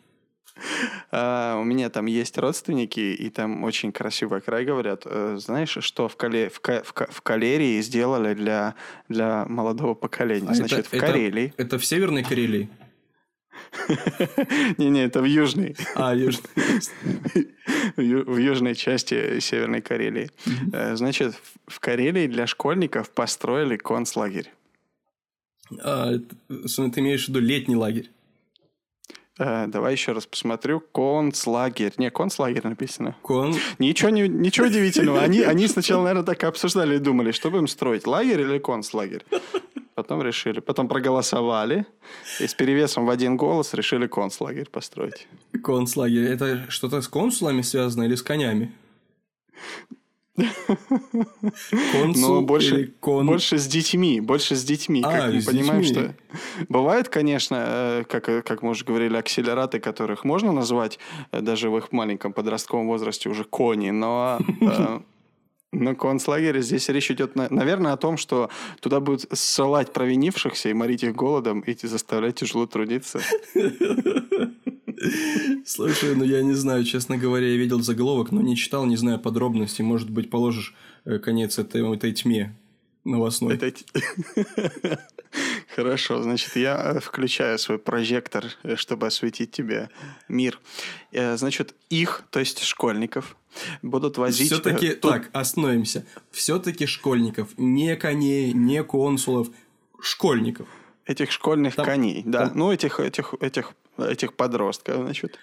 А, 1.12 1.58
у 1.60 1.64
меня 1.64 1.90
там 1.90 2.06
есть 2.06 2.38
родственники, 2.38 3.00
и 3.00 3.30
там 3.30 3.64
очень 3.64 3.92
красивый 3.92 4.42
край, 4.42 4.66
говорят. 4.66 5.04
Э, 5.06 5.38
знаешь, 5.40 5.78
что 5.82 6.08
в, 6.08 6.16
Кале, 6.16 6.50
в, 6.50 6.62
в, 6.62 6.94
в 7.10 7.22
Калерии 7.22 7.82
сделали 7.82 8.34
для, 8.34 8.76
для 9.10 9.46
молодого 9.48 9.94
поколения? 9.94 10.50
А 10.50 10.54
Значит, 10.54 10.80
это, 10.80 10.98
в 10.98 11.00
Карелии... 11.00 11.54
Это, 11.58 11.64
это 11.64 11.80
в 11.80 11.86
Северной 11.86 12.24
Карелии? 12.24 12.70
Не-не, 14.78 15.06
это 15.06 15.22
в 15.22 15.26
южной. 15.26 15.76
А, 15.96 16.16
южный. 16.16 16.50
В 17.96 18.38
южной 18.38 18.76
части 18.76 19.40
Северной 19.40 19.82
Карелии. 19.82 20.30
Э, 20.72 20.96
значит, 20.96 21.36
в 21.66 21.80
Карелии 21.80 22.28
для 22.28 22.48
школьников 22.48 23.10
построили 23.10 23.76
концлагерь. 23.76 24.52
А, 25.80 26.14
ты 26.14 27.00
имеешь 27.00 27.26
в 27.26 27.30
виду 27.30 27.40
летний 27.40 27.76
лагерь? 27.76 28.10
Э, 29.38 29.66
давай 29.68 29.94
еще 29.94 30.12
раз 30.12 30.26
посмотрю. 30.26 30.80
Концлагерь. 30.80 31.94
Не, 31.98 32.12
концлагерь 32.12 32.64
написано. 32.64 33.16
Кон... 33.22 33.56
Ничего, 33.80 34.10
не, 34.10 34.28
ничего 34.28 34.68
удивительного. 34.68 35.22
Они, 35.22 35.42
они 35.42 35.68
сначала, 35.68 36.04
наверное, 36.04 36.26
так 36.26 36.44
и 36.44 36.46
обсуждали 36.46 36.96
и 36.96 37.00
думали, 37.00 37.32
что 37.32 37.50
будем 37.50 37.68
строить, 37.68 38.06
лагерь 38.06 38.42
или 38.42 38.60
концлагерь. 38.60 39.26
Потом 39.96 40.22
решили. 40.22 40.60
Потом 40.60 40.88
проголосовали. 40.88 41.86
И 42.40 42.48
с 42.48 42.54
перевесом 42.54 43.06
в 43.06 43.10
один 43.10 43.38
голос 43.38 43.74
решили 43.74 44.08
концлагерь 44.08 44.70
построить. 44.70 45.28
Концлагерь. 45.64 46.26
Это 46.26 46.70
что-то 46.70 47.02
с 47.02 47.08
консулами 47.08 47.62
связано 47.62 48.04
или 48.04 48.16
с 48.16 48.24
конями? 48.24 48.74
Консул 51.92 52.36
ну, 52.36 52.42
больше, 52.42 52.94
кон... 53.00 53.28
больше 53.28 53.58
с 53.58 53.68
детьми, 53.68 54.22
больше 54.22 54.56
с 54.56 54.64
детьми. 54.64 55.02
А, 55.06 55.12
как 55.12 55.34
мы 55.34 55.42
понимаем, 55.44 55.82
детьми. 55.82 56.04
что 56.04 56.16
бывает, 56.70 57.10
конечно, 57.10 57.56
э, 57.60 58.04
как, 58.08 58.46
как 58.46 58.62
мы 58.62 58.72
уже 58.72 58.86
говорили, 58.86 59.18
акселераты, 59.18 59.80
которых 59.80 60.24
можно 60.24 60.52
назвать 60.52 61.00
э, 61.32 61.42
даже 61.42 61.70
в 61.70 61.78
их 61.78 61.92
маленьком 61.92 62.34
подростковом 62.34 62.88
возрасте 62.88 63.30
уже 63.30 63.44
кони, 63.44 63.92
но 63.92 64.40
на 65.72 65.96
концлагере 65.96 66.62
здесь 66.62 66.90
речь 66.90 67.12
идет, 67.12 67.36
наверное, 67.36 67.94
о 67.94 67.98
том, 67.98 68.18
что 68.18 68.50
туда 68.82 69.00
будут 69.00 69.26
ссылать 69.32 69.94
провинившихся 69.94 70.70
и 70.70 70.74
морить 70.74 71.04
их 71.04 71.16
голодом 71.16 71.62
и 71.62 71.76
заставлять 71.88 72.36
тяжело 72.36 72.66
трудиться. 72.66 73.22
Слушай, 75.66 76.16
ну 76.16 76.24
я 76.24 76.44
не 76.44 76.54
знаю, 76.54 76.84
честно 76.84 77.18
говоря, 77.18 77.48
я 77.48 77.58
видел 77.58 77.82
заголовок, 77.82 78.32
но 78.32 78.42
не 78.42 78.56
читал, 78.56 78.86
не 78.86 78.98
знаю 78.98 79.20
подробностей. 79.20 79.84
Может 79.84 80.10
быть, 80.10 80.30
положишь 80.30 80.76
э, 81.06 81.18
конец 81.18 81.58
этой, 81.58 81.82
этой 81.94 82.14
тьме 82.14 82.56
новостной. 83.04 83.56
Это... 83.56 83.72
Хорошо, 85.76 86.22
значит, 86.22 86.56
я 86.56 86.78
э, 86.78 87.00
включаю 87.00 87.58
свой 87.58 87.80
прожектор, 87.80 88.46
э, 88.64 88.76
чтобы 88.76 89.08
осветить 89.08 89.52
тебе 89.52 89.90
мир. 90.28 90.60
Значит, 91.12 91.74
их, 91.90 92.24
то 92.30 92.40
есть 92.40 92.62
школьников, 92.62 93.36
будут 93.82 94.18
возить... 94.18 94.48
Все-таки, 94.48 94.90
тут... 94.90 95.12
так, 95.12 95.30
остановимся. 95.34 96.06
Все-таки 96.32 96.86
школьников, 96.86 97.50
не 97.58 97.96
коней, 97.96 98.54
не 98.54 98.84
консулов, 98.84 99.50
школьников. 100.02 100.68
Этих 101.06 101.32
школьных 101.32 101.76
там, 101.76 101.86
коней, 101.86 102.24
да. 102.26 102.48
Там... 102.48 102.58
Ну, 102.58 102.72
этих, 102.72 103.00
этих, 103.00 103.34
этих 103.40 103.74
этих 103.98 104.34
подростков, 104.34 104.96
значит, 104.98 105.38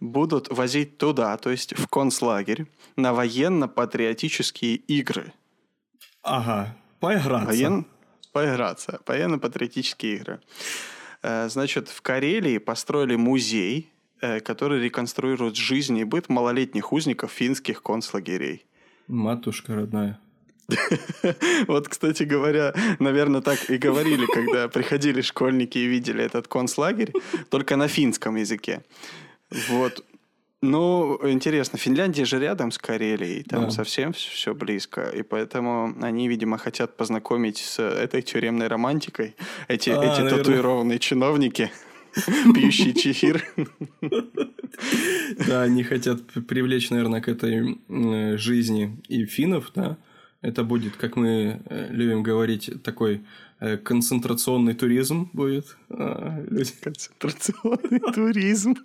будут 0.00 0.48
возить 0.50 0.98
туда, 0.98 1.36
то 1.36 1.50
есть 1.50 1.76
в 1.76 1.88
концлагерь, 1.88 2.66
на 2.96 3.12
военно-патриотические 3.12 4.76
игры. 4.76 5.32
Ага, 6.22 6.76
поиграться. 7.00 7.46
Воен... 7.46 7.86
Поиграться, 8.32 9.00
военно-патриотические 9.06 10.16
игры. 10.16 10.40
Э, 11.22 11.48
значит, 11.48 11.88
в 11.88 12.02
Карелии 12.02 12.58
построили 12.58 13.16
музей, 13.16 13.90
э, 14.20 14.40
который 14.40 14.82
реконструирует 14.82 15.56
жизнь 15.56 15.98
и 15.98 16.04
быт 16.04 16.28
малолетних 16.28 16.92
узников 16.92 17.30
финских 17.30 17.82
концлагерей. 17.82 18.64
Матушка 19.08 19.74
родная. 19.74 20.18
Вот, 21.68 21.88
кстати 21.88 22.24
говоря, 22.24 22.74
наверное, 22.98 23.40
так 23.40 23.70
и 23.70 23.78
говорили, 23.78 24.26
когда 24.26 24.68
приходили 24.68 25.20
школьники 25.20 25.78
и 25.78 25.86
видели 25.86 26.24
этот 26.24 26.48
концлагерь, 26.48 27.12
только 27.50 27.76
на 27.76 27.88
финском 27.88 28.36
языке. 28.36 28.82
Вот. 29.68 30.04
Ну, 30.62 31.20
интересно, 31.28 31.78
Финляндия 31.78 32.24
же 32.24 32.40
рядом 32.40 32.72
с 32.72 32.78
Карелией, 32.78 33.44
там 33.44 33.64
да. 33.64 33.70
совсем 33.70 34.12
все 34.12 34.54
близко, 34.54 35.10
и 35.10 35.22
поэтому 35.22 35.94
они, 36.00 36.28
видимо, 36.28 36.56
хотят 36.56 36.96
познакомить 36.96 37.58
с 37.58 37.78
этой 37.78 38.22
тюремной 38.22 38.66
романтикой 38.66 39.36
эти, 39.68 39.90
а, 39.90 40.02
эти 40.02 40.28
татуированные 40.28 40.98
чиновники, 40.98 41.70
пьющие 42.54 42.94
чефир. 42.94 43.44
Да, 45.46 45.62
они 45.62 45.82
хотят 45.82 46.22
привлечь, 46.48 46.90
наверное, 46.90 47.20
к 47.20 47.28
этой 47.28 47.78
жизни 48.38 49.00
и 49.08 49.24
финнов, 49.26 49.70
да, 49.74 49.98
это 50.42 50.64
будет, 50.64 50.96
как 50.96 51.16
мы 51.16 51.60
э, 51.64 51.88
любим 51.90 52.22
говорить, 52.22 52.70
такой 52.82 53.22
э, 53.58 53.78
концентрационный 53.78 54.74
туризм 54.74 55.30
будет. 55.32 55.76
А, 55.88 56.44
концентрационный 56.82 58.00
туризм. 58.14 58.76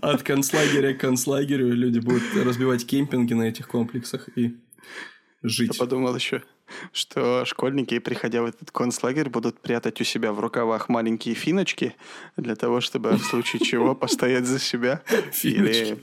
От 0.00 0.22
концлагеря 0.22 0.94
к 0.94 1.00
концлагерю 1.00 1.74
люди 1.74 1.98
будут 1.98 2.22
разбивать 2.42 2.86
кемпинги 2.86 3.34
на 3.34 3.42
этих 3.42 3.68
комплексах 3.68 4.28
и 4.36 4.56
жить. 5.42 5.74
Я 5.74 5.78
подумал 5.78 6.14
еще, 6.14 6.42
что 6.92 7.44
школьники, 7.44 7.98
приходя 7.98 8.42
в 8.42 8.46
этот 8.46 8.70
концлагерь, 8.70 9.28
будут 9.28 9.60
прятать 9.60 10.00
у 10.00 10.04
себя 10.04 10.32
в 10.32 10.40
рукавах 10.40 10.88
маленькие 10.88 11.34
финочки 11.34 11.94
для 12.36 12.56
того, 12.56 12.80
чтобы 12.80 13.12
в 13.12 13.22
случае 13.22 13.64
чего 13.64 13.94
постоять 13.94 14.46
за 14.46 14.58
себя. 14.58 15.02
Или 15.42 15.98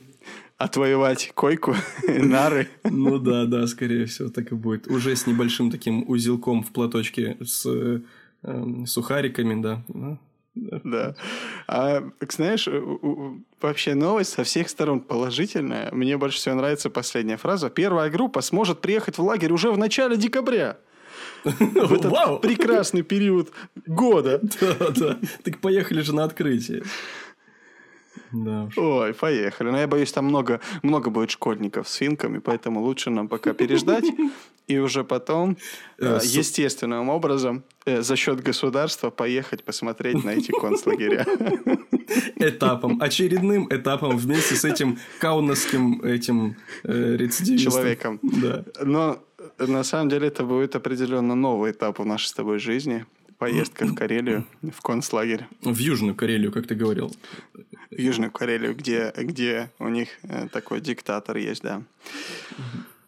отвоевать 0.58 1.32
койку, 1.34 1.76
нары. 2.08 2.70
Ну 2.84 3.18
да, 3.18 3.46
да, 3.46 3.66
скорее 3.68 4.06
всего, 4.06 4.30
так 4.30 4.52
и 4.52 4.56
будет. 4.56 4.88
Уже 4.88 5.16
с 5.16 5.26
небольшим 5.28 5.72
таким 5.72 6.08
узелком 6.08 6.64
в 6.64 6.72
платочке 6.72 7.38
с 7.44 7.66
э, 7.66 8.86
сухариками, 8.86 9.62
да. 9.62 9.84
Да. 10.54 11.16
А, 11.68 12.04
знаешь, 12.30 12.68
вообще 13.62 13.94
новость 13.94 14.34
со 14.34 14.44
всех 14.44 14.70
сторон 14.70 15.00
положительная. 15.00 15.90
Мне 15.92 16.18
больше 16.18 16.38
всего 16.38 16.56
нравится 16.56 16.90
последняя 16.90 17.38
фраза. 17.38 17.70
Первая 17.70 18.10
группа 18.10 18.42
сможет 18.42 18.82
приехать 18.82 19.18
в 19.18 19.24
лагерь 19.24 19.54
уже 19.54 19.72
в 19.72 19.78
начале 19.78 20.18
декабря. 20.18 20.78
В 21.44 21.94
этот 21.94 22.12
Вау! 22.12 22.40
прекрасный 22.40 23.02
период 23.02 23.52
года. 23.86 24.42
Да, 24.62 24.90
да. 24.90 25.20
Так 25.44 25.60
поехали 25.60 26.02
же 26.02 26.14
на 26.14 26.24
открытие. 26.24 26.84
Да. 28.32 28.70
Ой, 28.78 29.14
поехали. 29.14 29.72
Но 29.72 29.80
я 29.80 29.88
боюсь, 29.88 30.12
там 30.12 30.26
много, 30.26 30.60
много 30.84 31.10
будет 31.10 31.32
школьников 31.32 31.88
с 31.88 31.96
финками, 31.96 32.40
поэтому 32.40 32.82
лучше 32.82 33.10
нам 33.10 33.28
пока 33.28 33.54
переждать. 33.54 34.06
И 34.68 34.78
уже 34.78 35.04
потом, 35.04 35.58
э, 36.00 36.06
э, 36.06 36.20
естественным 36.24 37.10
образом, 37.10 37.64
э, 37.86 38.02
за 38.02 38.16
счет 38.16 38.42
государства 38.42 39.10
поехать 39.10 39.64
посмотреть 39.64 40.24
на 40.24 40.30
эти 40.30 40.52
концлагеря. 40.62 41.26
Этапом, 42.38 43.02
очередным 43.02 43.68
этапом 43.70 44.18
вместе 44.18 44.56
с 44.56 44.64
этим 44.64 44.98
каунасским 45.20 46.02
этим 46.04 46.56
рецидивистом. 46.84 47.72
Человеком. 47.72 48.20
Да. 48.22 48.64
Но 48.82 49.20
на 49.58 49.84
самом 49.84 50.10
деле 50.10 50.28
это 50.28 50.44
будет 50.44 50.76
определенно 50.76 51.36
новый 51.36 51.72
этап 51.72 52.00
в 52.00 52.06
нашей 52.06 52.28
с 52.28 52.34
тобой 52.34 52.60
жизни 52.60 53.06
поездка 53.42 53.88
в 53.88 53.96
Карелию, 53.96 54.46
в 54.62 54.82
концлагерь. 54.82 55.48
В 55.64 55.80
Южную 55.80 56.14
Карелию, 56.14 56.52
как 56.52 56.68
ты 56.68 56.76
говорил. 56.76 57.12
В 57.90 58.00
Южную 58.00 58.32
Карелию, 58.32 58.76
где, 58.76 59.12
где 59.18 59.72
у 59.80 59.88
них 59.88 60.10
э, 60.22 60.48
такой 60.50 60.80
диктатор 60.80 61.38
есть, 61.38 61.64
да. 61.64 61.82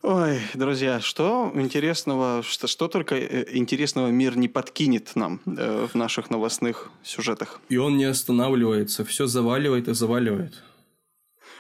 Ой, 0.02 0.40
друзья, 0.56 1.00
что 1.02 1.52
интересного, 1.54 2.42
что, 2.42 2.66
что 2.66 2.88
только 2.88 3.16
э, 3.16 3.46
интересного 3.56 4.08
мир 4.08 4.36
не 4.36 4.48
подкинет 4.48 5.16
нам 5.16 5.40
э, 5.46 5.88
в 5.94 5.96
наших 5.96 6.32
новостных 6.32 6.90
сюжетах. 7.04 7.62
И 7.70 7.78
он 7.78 7.98
не 7.98 8.06
останавливается, 8.06 9.06
все 9.06 9.28
заваливает 9.28 9.88
и 9.88 9.94
заваливает. 9.94 10.64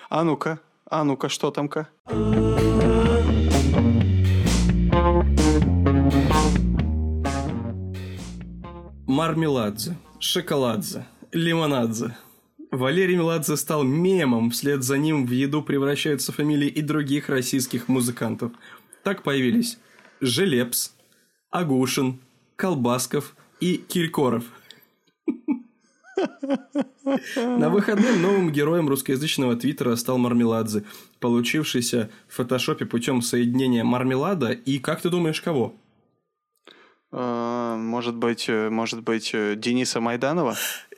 А 0.09 0.23
ну-ка, 0.23 0.59
а 0.89 1.03
ну-ка, 1.03 1.29
что 1.29 1.51
там-ка? 1.51 1.89
Мармеладзе, 9.13 9.95
Шоколадзе, 10.19 11.05
Лимонадзе. 11.31 12.17
Валерий 12.71 13.15
Меладзе 13.15 13.57
стал 13.57 13.83
мемом, 13.83 14.49
вслед 14.49 14.81
за 14.83 14.97
ним 14.97 15.27
в 15.27 15.29
еду 15.29 15.61
превращаются 15.61 16.31
фамилии 16.31 16.67
и 16.67 16.81
других 16.81 17.29
российских 17.29 17.87
музыкантов. 17.87 18.53
Так 19.03 19.21
появились 19.21 19.77
Желепс, 20.19 20.95
Агушин, 21.51 22.21
Колбасков 22.55 23.35
и 23.59 23.77
Киркоров. 23.77 24.45
На 27.35 27.69
выходные 27.69 28.15
новым 28.15 28.51
героем 28.51 28.89
русскоязычного 28.89 29.55
твиттера 29.55 29.95
стал 29.95 30.17
Мармеладзе, 30.17 30.85
получившийся 31.19 32.09
в 32.27 32.33
фотошопе 32.33 32.87
путем 32.87 33.21
соединения 33.21 33.83
мармелада 33.83 34.53
и, 34.53 34.79
как 34.79 35.01
ты 35.01 35.11
думаешь, 35.11 35.39
кого? 35.39 35.75
А, 37.15 37.77
может 37.77 38.15
быть, 38.15 38.45
э, 38.47 38.71
может 38.71 39.03
быть, 39.03 39.29
э, 39.35 39.55
Дениса 39.55 40.01
Майданова? 40.01 40.55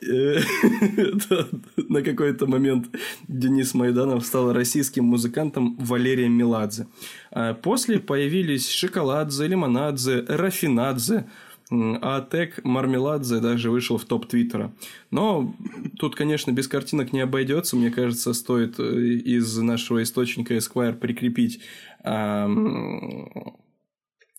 На 1.76 2.02
какой-то 2.02 2.46
момент 2.46 2.88
Денис 3.28 3.74
Майданов 3.74 4.24
стал 4.24 4.54
российским 4.54 5.04
музыкантом 5.04 5.76
Валерием 5.76 6.32
Меладзе. 6.32 6.86
А 7.30 7.52
после 7.52 7.98
появились 7.98 8.70
Шоколадзе, 8.70 9.46
Лимонадзе, 9.46 10.24
Рафинадзе. 10.26 11.26
а 11.70 12.22
тег 12.22 12.64
Мармеладзе 12.64 13.40
даже 13.40 13.70
вышел 13.70 13.98
в 13.98 14.06
топ 14.06 14.26
Твиттера. 14.26 14.72
Но 15.10 15.54
тут, 15.98 16.16
конечно, 16.16 16.50
без 16.50 16.66
картинок 16.66 17.12
не 17.12 17.20
обойдется. 17.20 17.76
Мне 17.76 17.90
кажется, 17.90 18.32
стоит 18.32 18.80
э, 18.80 18.82
из 18.82 19.54
нашего 19.58 20.02
источника 20.02 20.54
Esquire 20.54 20.94
прикрепить 20.94 21.60
а, 22.02 22.48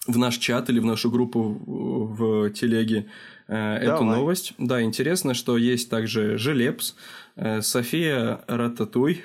в 0.07 0.17
наш 0.17 0.37
чат 0.37 0.69
или 0.69 0.79
в 0.79 0.85
нашу 0.85 1.11
группу 1.11 1.57
в 1.65 2.49
телеге 2.51 3.07
э, 3.47 3.75
эту 3.75 3.99
Давай. 3.99 4.17
новость. 4.17 4.53
Да, 4.57 4.81
интересно, 4.81 5.33
что 5.33 5.57
есть 5.57 5.89
также 5.89 6.37
Желепс, 6.37 6.95
э, 7.35 7.61
София 7.61 8.41
Рататуй, 8.47 9.23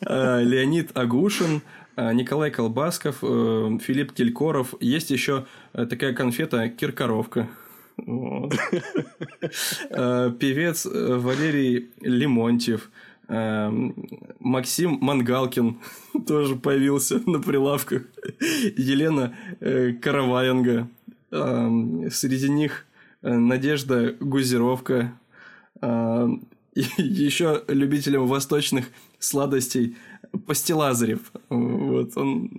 Леонид 0.00 0.96
Агушин, 0.96 1.62
Э, 1.98 2.12
Николай 2.12 2.52
Колбасков, 2.52 3.18
э, 3.22 3.78
Филипп 3.82 4.12
Келькоров. 4.12 4.74
Есть 4.78 5.10
еще 5.10 5.46
э, 5.72 5.84
такая 5.84 6.14
конфета 6.14 6.68
Киркоровка. 6.68 7.48
Певец 7.96 8.06
Валерий 10.86 11.90
Лимонтьев. 12.00 12.88
Максим 13.28 14.98
Мангалкин 15.02 15.78
тоже 16.26 16.56
появился 16.56 17.18
на 17.28 17.40
прилавках. 17.40 18.02
Елена 18.76 19.36
Караваенга. 19.60 20.88
Среди 21.30 22.48
них 22.48 22.86
Надежда 23.20 24.16
Гузировка. 24.18 25.12
Еще 26.74 27.64
любителям 27.68 28.26
восточных 28.26 28.86
сладостей 29.18 29.96
Лазарев. 30.70 31.32
Вот 31.48 32.16
он 32.16 32.50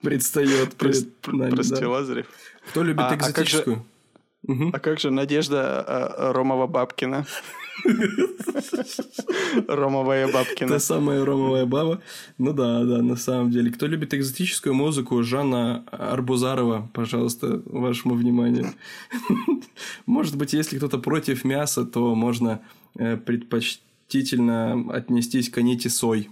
предстает 0.00 0.74
перед 0.74 1.06
нами. 1.26 1.50
Прости. 1.50 1.84
Лазарев. 1.84 2.26
Кто 2.70 2.82
любит 2.82 3.04
а, 3.04 3.14
экзотическую? 3.14 3.76
А 3.76 4.46
как, 4.46 4.56
же, 4.56 4.62
угу. 4.62 4.70
а 4.72 4.78
как 4.78 5.00
же 5.00 5.10
Надежда 5.10 5.80
а, 5.80 6.32
Ромова 6.32 6.66
Бабкина? 6.66 7.26
Ромовая 9.68 10.32
бабкина. 10.32 10.70
Та 10.70 10.78
самая 10.78 11.24
ромовая 11.24 11.66
баба. 11.66 12.00
Ну 12.38 12.52
да, 12.52 12.84
да, 12.84 13.02
на 13.02 13.16
самом 13.16 13.50
деле. 13.50 13.70
Кто 13.70 13.86
любит 13.86 14.14
экзотическую 14.14 14.74
музыку, 14.74 15.22
Жанна 15.22 15.84
Арбузарова, 15.90 16.90
пожалуйста, 16.92 17.62
вашему 17.66 18.14
вниманию. 18.14 18.72
Может 20.06 20.36
быть, 20.36 20.52
если 20.52 20.76
кто-то 20.78 20.98
против 20.98 21.44
мяса, 21.44 21.84
то 21.84 22.14
можно 22.14 22.60
э, 22.96 23.16
предпочтительно 23.16 24.92
отнестись 24.92 25.48
к 25.48 25.58
Аните 25.58 25.90
Сой. 25.90 26.28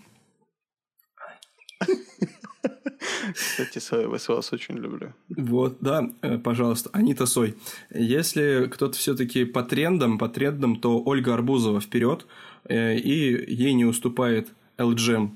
Кстати, 3.35 3.79
соевый 3.79 4.19
соус 4.19 4.53
очень 4.53 4.77
люблю. 4.77 5.13
Вот, 5.29 5.79
да, 5.81 6.11
э, 6.23 6.39
пожалуйста, 6.39 6.91
Анита 6.93 7.27
Сой. 7.27 7.57
Если 7.91 8.69
кто-то 8.73 8.97
все-таки 8.97 9.45
по 9.45 9.63
трендам, 9.63 10.19
по 10.19 10.29
трендам, 10.29 10.77
то 10.77 11.03
Ольга 11.03 11.35
Арбузова 11.35 11.81
вперед, 11.81 12.27
э, 12.65 12.97
и 12.97 13.53
ей 13.53 13.73
не 13.75 13.85
уступает 13.85 14.49
LGM. 14.79 15.31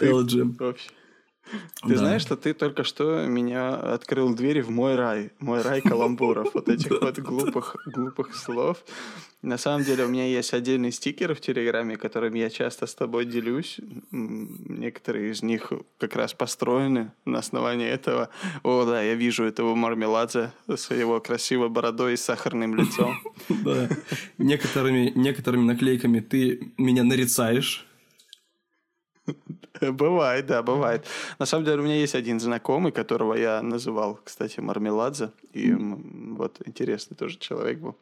LGM. 0.00 0.56
Вообще. 0.58 0.90
Ты 1.82 1.88
да. 1.90 1.96
знаешь, 1.96 2.22
что 2.22 2.36
ты 2.36 2.54
только 2.54 2.84
что 2.84 3.24
меня 3.26 3.74
открыл 3.74 4.34
двери 4.34 4.60
в 4.60 4.70
мой 4.70 4.96
рай, 4.96 5.30
мой 5.38 5.62
рай 5.62 5.80
каламбуров, 5.80 6.54
вот 6.54 6.68
этих 6.68 6.90
вот 6.90 7.18
глупых, 7.18 7.76
глупых 7.86 8.34
слов. 8.34 8.78
На 9.40 9.56
самом 9.56 9.84
деле 9.84 10.04
у 10.04 10.08
меня 10.08 10.26
есть 10.26 10.52
отдельный 10.52 10.90
стикер 10.90 11.32
в 11.32 11.40
Телеграме, 11.40 11.96
которым 11.96 12.34
я 12.34 12.50
часто 12.50 12.86
с 12.86 12.94
тобой 12.94 13.24
делюсь. 13.24 13.78
Некоторые 14.10 15.30
из 15.30 15.42
них 15.42 15.72
как 15.98 16.16
раз 16.16 16.34
построены 16.34 17.12
на 17.24 17.38
основании 17.38 17.88
этого. 17.88 18.30
О, 18.64 18.84
да, 18.84 19.00
я 19.00 19.14
вижу 19.14 19.44
этого 19.44 19.76
мармеладзе 19.76 20.52
с 20.66 20.90
его 20.90 21.20
красивой 21.20 21.68
бородой 21.68 22.14
и 22.14 22.16
сахарным 22.16 22.74
лицом. 22.74 23.16
Да. 23.48 23.88
Некоторыми, 24.38 25.12
некоторыми 25.14 25.64
наклейками 25.64 26.20
ты 26.20 26.72
меня 26.76 27.02
нарицаешь 27.02 27.87
Бывает, 29.80 30.46
да, 30.46 30.62
бывает. 30.62 31.06
На 31.38 31.46
самом 31.46 31.64
деле 31.64 31.80
у 31.80 31.84
меня 31.84 31.96
есть 31.96 32.14
один 32.14 32.40
знакомый, 32.40 32.92
которого 32.92 33.34
я 33.34 33.62
называл, 33.62 34.18
кстати, 34.24 34.60
Мармеладзе. 34.60 35.30
И 35.52 35.72
вот 35.72 36.60
интересный 36.66 37.16
тоже 37.16 37.38
человек 37.38 37.78
был. 37.78 37.96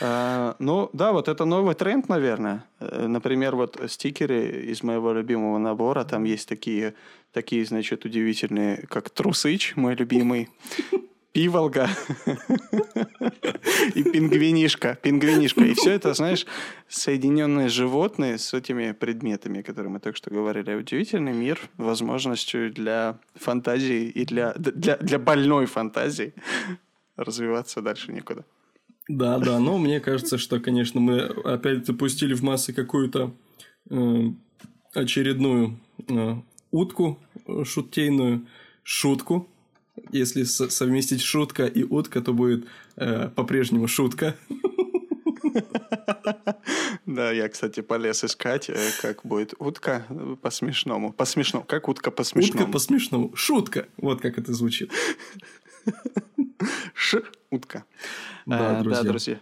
А, 0.00 0.56
ну, 0.58 0.90
да, 0.92 1.12
вот 1.12 1.28
это 1.28 1.44
новый 1.44 1.74
тренд, 1.74 2.08
наверное. 2.08 2.64
Э, 2.80 3.06
например, 3.06 3.56
вот 3.56 3.80
стикеры 3.86 4.70
из 4.72 4.82
моего 4.82 5.12
любимого 5.12 5.58
набора. 5.58 6.04
Там 6.04 6.24
есть 6.24 6.48
такие, 6.48 6.94
такие 7.32 7.64
значит, 7.64 8.04
удивительные, 8.04 8.84
как 8.88 9.10
Трусыч, 9.10 9.76
мой 9.76 9.94
любимый 9.94 10.48
пиволга 11.34 11.90
и 13.94 14.04
пингвинишка, 14.04 14.96
пингвинишка. 15.02 15.64
И 15.64 15.74
все 15.74 15.90
это, 15.90 16.14
знаешь, 16.14 16.46
соединенные 16.88 17.68
животные 17.68 18.38
с 18.38 18.54
этими 18.54 18.92
предметами, 18.92 19.60
которые 19.60 19.92
мы 19.92 19.98
только 19.98 20.16
что 20.16 20.30
говорили. 20.30 20.72
Удивительный 20.74 21.32
мир 21.32 21.60
возможностью 21.76 22.72
для 22.72 23.18
фантазии 23.34 24.04
и 24.04 24.24
для, 24.24 24.54
для, 24.54 24.96
для 24.96 25.18
больной 25.18 25.66
фантазии 25.66 26.34
развиваться 27.16 27.82
дальше 27.82 28.12
некуда. 28.12 28.44
Да, 29.08 29.38
да, 29.38 29.58
но 29.58 29.76
мне 29.76 30.00
кажется, 30.00 30.38
что, 30.38 30.60
конечно, 30.60 31.00
мы 31.00 31.20
опять 31.20 31.84
запустили 31.84 32.32
в 32.34 32.42
массы 32.42 32.72
какую-то 32.72 33.34
э, 33.90 34.22
очередную 34.94 35.80
э, 36.08 36.36
утку 36.70 37.18
шутейную, 37.64 38.46
шутку, 38.84 39.48
если 40.14 40.44
совместить 40.44 41.20
шутка 41.20 41.66
и 41.66 41.82
утка, 41.82 42.20
то 42.20 42.32
будет 42.32 42.66
э, 42.96 43.28
по-прежнему 43.34 43.88
шутка. 43.88 44.36
Да, 47.06 47.30
я, 47.32 47.48
кстати, 47.48 47.80
полез 47.80 48.24
искать, 48.24 48.70
э, 48.70 48.90
как 49.02 49.24
будет 49.24 49.54
утка 49.58 50.06
по-смешному. 50.40 51.12
По-смешному. 51.12 51.64
Как 51.64 51.88
утка 51.88 52.10
по-смешному? 52.10 52.62
Утка 52.62 52.72
по-смешному. 52.72 53.36
Шутка. 53.36 53.86
Вот 53.98 54.20
как 54.20 54.38
это 54.38 54.52
звучит. 54.52 54.90
Ш 56.94 57.22
утка. 57.50 57.84
Да, 58.46 58.80
друзья. 58.80 59.02
Да, 59.02 59.08
друзья. 59.08 59.40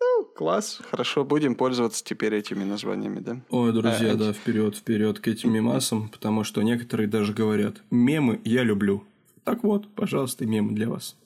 Ну, 0.00 0.24
класс, 0.24 0.80
хорошо, 0.90 1.24
будем 1.24 1.54
пользоваться 1.54 2.02
теперь 2.02 2.34
этими 2.34 2.64
названиями, 2.64 3.20
да? 3.20 3.40
Ой, 3.50 3.72
друзья, 3.72 4.12
а, 4.12 4.14
да, 4.16 4.32
вперед, 4.32 4.76
вперед 4.76 5.20
к 5.20 5.28
этим 5.28 5.52
мемасам, 5.52 6.08
потому 6.08 6.44
что 6.44 6.62
некоторые 6.62 7.08
даже 7.08 7.32
говорят, 7.32 7.76
мемы 7.90 8.40
я 8.44 8.62
люблю. 8.64 9.04
Так 9.44 9.64
вот, 9.64 9.94
пожалуйста, 9.94 10.46
мем 10.46 10.74
для 10.74 10.88
вас. 10.88 11.16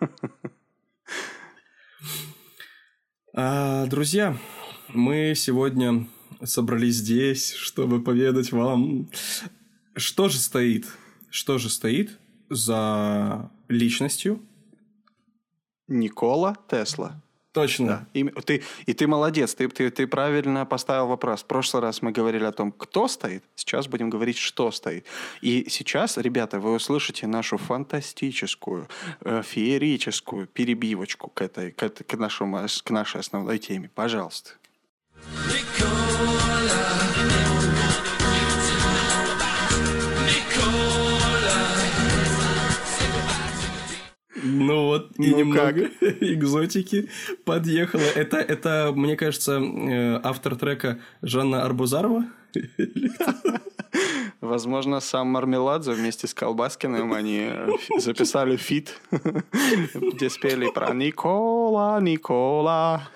А, 3.40 3.86
друзья, 3.86 4.36
мы 4.88 5.34
сегодня 5.36 6.08
собрались 6.42 6.96
здесь, 6.96 7.52
чтобы 7.52 8.02
поведать 8.02 8.50
вам, 8.50 9.08
что 9.94 10.28
же 10.28 10.38
стоит, 10.38 10.86
что 11.30 11.58
же 11.58 11.70
стоит 11.70 12.18
за 12.50 13.52
личностью 13.68 14.42
Никола 15.86 16.56
Тесла. 16.68 17.22
Точно. 17.58 17.86
Да. 17.86 18.06
И 18.14 18.24
ты, 18.24 18.62
и 18.86 18.92
ты 18.92 19.06
молодец, 19.06 19.54
ты, 19.54 19.68
ты, 19.68 19.90
ты 19.90 20.06
правильно 20.06 20.64
поставил 20.64 21.08
вопрос. 21.08 21.42
В 21.42 21.46
прошлый 21.46 21.82
раз 21.82 22.02
мы 22.02 22.12
говорили 22.12 22.44
о 22.44 22.52
том, 22.52 22.70
кто 22.70 23.08
стоит, 23.08 23.42
сейчас 23.56 23.88
будем 23.88 24.10
говорить, 24.10 24.38
что 24.38 24.70
стоит. 24.70 25.06
И 25.40 25.66
сейчас, 25.68 26.16
ребята, 26.18 26.60
вы 26.60 26.74
услышите 26.74 27.26
нашу 27.26 27.58
фантастическую, 27.58 28.88
э, 29.22 29.42
феерическую 29.44 30.46
перебивочку 30.46 31.30
к, 31.30 31.42
этой, 31.42 31.72
к, 31.72 31.88
к, 31.88 32.14
нашему, 32.14 32.66
к 32.84 32.90
нашей 32.90 33.20
основной 33.20 33.58
теме. 33.58 33.90
Пожалуйста. 33.92 34.52
Ну 44.42 44.84
вот, 44.86 45.12
и 45.18 45.30
ну 45.30 45.38
немного 45.38 45.88
как? 45.88 46.02
экзотики 46.22 47.08
подъехала. 47.44 48.02
Это, 48.14 48.38
это, 48.38 48.92
мне 48.94 49.16
кажется, 49.16 49.60
э, 49.60 50.20
автор 50.22 50.56
трека 50.56 51.00
Жанна 51.22 51.64
Арбузарова? 51.64 52.24
Возможно, 54.40 55.00
сам 55.00 55.28
Мармеладзе 55.28 55.92
вместе 55.92 56.28
с 56.28 56.34
Колбаскиным 56.34 57.12
они 57.12 57.50
записали 57.98 58.56
feat, 58.56 59.00
где 59.94 60.30
спели 60.30 60.70
про 60.72 60.94
Никола, 60.94 62.00
Никола. 62.00 63.08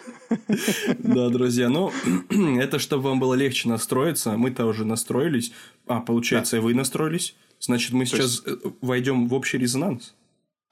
Да, 0.99 1.29
друзья, 1.29 1.69
ну, 1.69 1.93
это 2.59 2.81
чтобы 2.81 3.11
вам 3.11 3.21
было 3.21 3.35
легче 3.35 3.69
настроиться. 3.69 4.33
Мы-то 4.37 4.67
уже 4.67 4.85
настроились. 4.85 5.53
А, 5.87 6.01
получается, 6.01 6.53
да. 6.53 6.59
и 6.59 6.61
вы 6.61 6.75
настроились. 6.75 7.37
Значит, 7.61 7.93
мы 7.93 8.07
сейчас 8.07 8.43
есть... 8.45 8.65
Э, 8.65 8.71
войдем 8.81 9.29
в 9.29 9.35
общий 9.35 9.59
резонанс. 9.59 10.15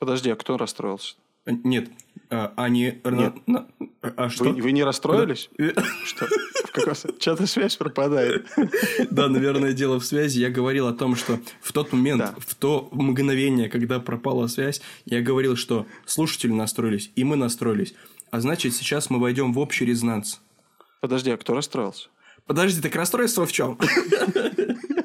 Подожди, 0.00 0.30
а 0.30 0.36
кто 0.36 0.56
расстроился? 0.56 1.14
Нет, 1.44 1.90
а, 2.30 2.54
они... 2.56 3.00
Нет. 3.04 3.34
А 4.00 4.30
что? 4.30 4.44
Вы, 4.44 4.62
вы 4.62 4.72
не 4.72 4.82
расстроились? 4.82 5.50
Что? 6.04 6.26
Что-то 7.18 7.46
связь 7.46 7.76
пропадает. 7.76 8.46
Да, 9.10 9.28
наверное, 9.28 9.74
дело 9.74 10.00
в 10.00 10.04
связи. 10.06 10.40
Я 10.40 10.48
говорил 10.48 10.86
о 10.86 10.94
том, 10.94 11.16
что 11.16 11.38
в 11.60 11.72
тот 11.72 11.92
момент, 11.92 12.32
в 12.38 12.54
то 12.54 12.88
мгновение, 12.92 13.68
когда 13.68 14.00
пропала 14.00 14.46
связь, 14.46 14.80
я 15.04 15.20
говорил, 15.20 15.54
что 15.54 15.86
слушатели 16.06 16.52
настроились, 16.52 17.10
и 17.14 17.24
мы 17.24 17.36
настроились. 17.36 17.94
А 18.30 18.40
значит, 18.40 18.74
сейчас 18.74 19.10
мы 19.10 19.18
войдем 19.20 19.52
в 19.52 19.58
общий 19.58 19.84
резонанс. 19.84 20.40
Подожди, 21.00 21.30
а 21.30 21.36
кто 21.36 21.52
расстроился? 21.52 22.08
Подожди, 22.46 22.80
так 22.80 22.94
расстройство 22.94 23.44
в 23.44 23.52
чем? 23.52 23.78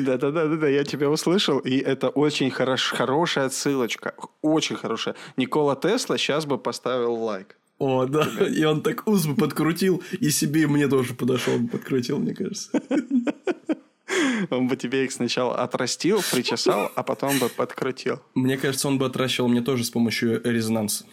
Да-да-да, 0.18 0.68
я 0.68 0.84
тебя 0.84 1.08
услышал, 1.08 1.58
и 1.58 1.78
это 1.78 2.08
очень 2.08 2.50
хорош, 2.50 2.92
хорошая 2.96 3.50
ссылочка, 3.50 4.14
очень 4.42 4.76
хорошая. 4.76 5.14
Никола 5.36 5.76
Тесла 5.76 6.18
сейчас 6.18 6.46
бы 6.46 6.58
поставил 6.58 7.14
лайк. 7.14 7.56
О, 7.78 8.04
да, 8.04 8.28
и 8.46 8.62
он 8.64 8.82
так 8.82 9.06
ус 9.06 9.26
бы 9.26 9.34
подкрутил, 9.34 10.02
и 10.20 10.30
себе 10.30 10.62
и 10.62 10.66
мне 10.66 10.86
тоже 10.86 11.14
подошел 11.14 11.58
бы 11.58 11.68
подкрутил, 11.68 12.18
мне 12.18 12.34
кажется. 12.34 12.70
Он 14.50 14.66
бы 14.66 14.76
тебе 14.76 15.04
их 15.04 15.12
сначала 15.12 15.62
отрастил, 15.62 16.20
причесал, 16.32 16.90
а 16.94 17.02
потом 17.02 17.38
бы 17.38 17.48
подкрутил. 17.48 18.20
Мне 18.34 18.56
кажется, 18.56 18.88
он 18.88 18.98
бы 18.98 19.06
отращивал 19.06 19.48
мне 19.48 19.60
тоже 19.60 19.84
с 19.84 19.90
помощью 19.90 20.42
резонанса. 20.42 21.04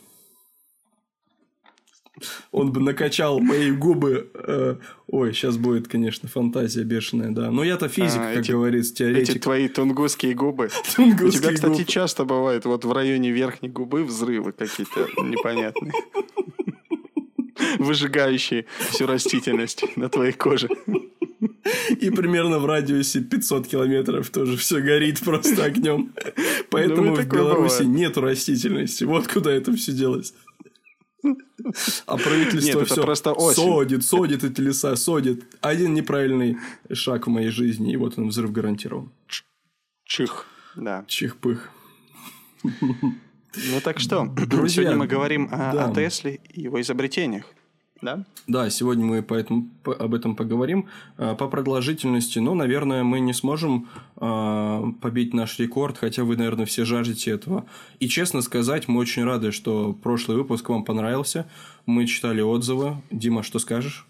Он 2.52 2.72
бы 2.72 2.80
накачал 2.82 3.40
мои 3.40 3.72
губы. 3.72 4.30
Э, 4.34 4.76
ой, 5.08 5.34
сейчас 5.34 5.58
будет, 5.58 5.88
конечно, 5.88 6.28
фантазия 6.28 6.84
бешеная, 6.84 7.32
да. 7.32 7.52
Но 7.52 7.64
я-то 7.64 7.88
физик, 7.88 8.20
а, 8.20 8.34
как 8.34 8.44
эти, 8.44 8.52
говорится, 8.52 8.96
теоретик. 8.96 9.36
Эти 9.36 9.40
твои 9.40 9.68
тунгусские 9.68 10.34
губы. 10.34 10.70
Тунгусские 10.96 11.28
У 11.28 11.32
тебя, 11.32 11.54
кстати, 11.54 11.72
губы. 11.72 11.86
часто 11.86 12.26
бывает 12.26 12.66
вот 12.66 12.86
в 12.86 12.92
районе 12.92 13.32
верхней 13.32 13.70
губы 13.70 14.04
взрывы 14.04 14.52
какие-то 14.52 15.08
непонятные. 15.22 15.94
Выжигающие 17.80 18.66
всю 18.90 19.06
растительность 19.06 19.84
на 19.96 20.10
твоей 20.10 20.34
коже. 20.34 20.70
И 22.00 22.10
примерно 22.10 22.60
в 22.60 22.66
радиусе 22.66 23.22
500 23.22 23.68
километров 23.68 24.30
тоже 24.30 24.58
все 24.58 24.80
горит 24.80 25.20
просто 25.20 25.64
огнем. 25.64 26.14
Поэтому 26.70 27.10
ну, 27.10 27.16
в 27.16 27.28
Беларуси 27.28 27.84
нету 27.84 28.22
растительности. 28.22 29.04
Вот 29.04 29.28
куда 29.28 29.52
это 29.52 29.74
все 29.74 29.92
делось. 29.92 30.34
А 32.06 32.18
правительство 32.18 32.80
Нет, 32.80 32.90
все 32.90 33.02
просто 33.02 33.34
осень. 33.34 33.64
содит, 33.64 34.04
содит 34.04 34.44
эти 34.44 34.62
леса, 34.62 34.96
содит. 34.96 35.46
Один 35.62 35.94
неправильный 35.94 36.58
шаг 36.92 37.28
в 37.28 37.30
моей 37.30 37.50
жизни, 37.50 37.94
и 37.94 37.98
вот 37.98 38.18
он 38.18 38.30
взрыв 38.30 38.52
гарантирован. 38.52 39.12
Чих, 40.06 40.46
да. 40.76 41.04
Чих-пых. 41.08 41.70
Ну 42.64 43.82
так 43.84 44.00
что, 44.00 44.26
Друзья, 44.26 44.84
сегодня 44.84 44.98
мы 44.98 45.08
говорим 45.08 45.50
о, 45.52 45.72
да. 45.74 45.90
о 45.90 45.94
Тесле 45.96 46.40
и 46.50 46.62
его 46.62 46.80
изобретениях. 46.80 47.46
Да? 48.02 48.24
Да, 48.48 48.70
сегодня 48.70 49.06
мы 49.06 49.24
поэтому, 49.24 49.68
по, 49.84 49.94
об 49.94 50.14
этом 50.14 50.36
поговорим. 50.36 50.88
А, 51.18 51.36
по 51.36 51.48
продолжительности, 51.48 52.40
ну, 52.40 52.54
наверное, 52.54 53.04
мы 53.04 53.20
не 53.20 53.34
сможем 53.34 53.90
э, 54.18 54.84
побить 55.02 55.34
наш 55.34 55.58
рекорд, 55.60 55.98
хотя 55.98 56.24
вы, 56.24 56.38
наверное, 56.38 56.66
все 56.66 56.86
жаждете 56.86 57.32
этого. 57.32 57.66
И 58.00 58.08
честно 58.08 58.42
сказать, 58.42 58.88
мы 58.88 59.00
очень 59.00 59.24
рады, 59.24 59.52
что 59.52 59.94
прошлый 59.94 60.38
выпуск 60.38 60.70
вам 60.70 60.84
понравился. 60.84 61.48
Мы 61.86 62.06
читали 62.06 62.42
отзывы. 62.42 62.98
Дима, 63.12 63.44
что 63.44 63.60
скажешь? 63.60 64.06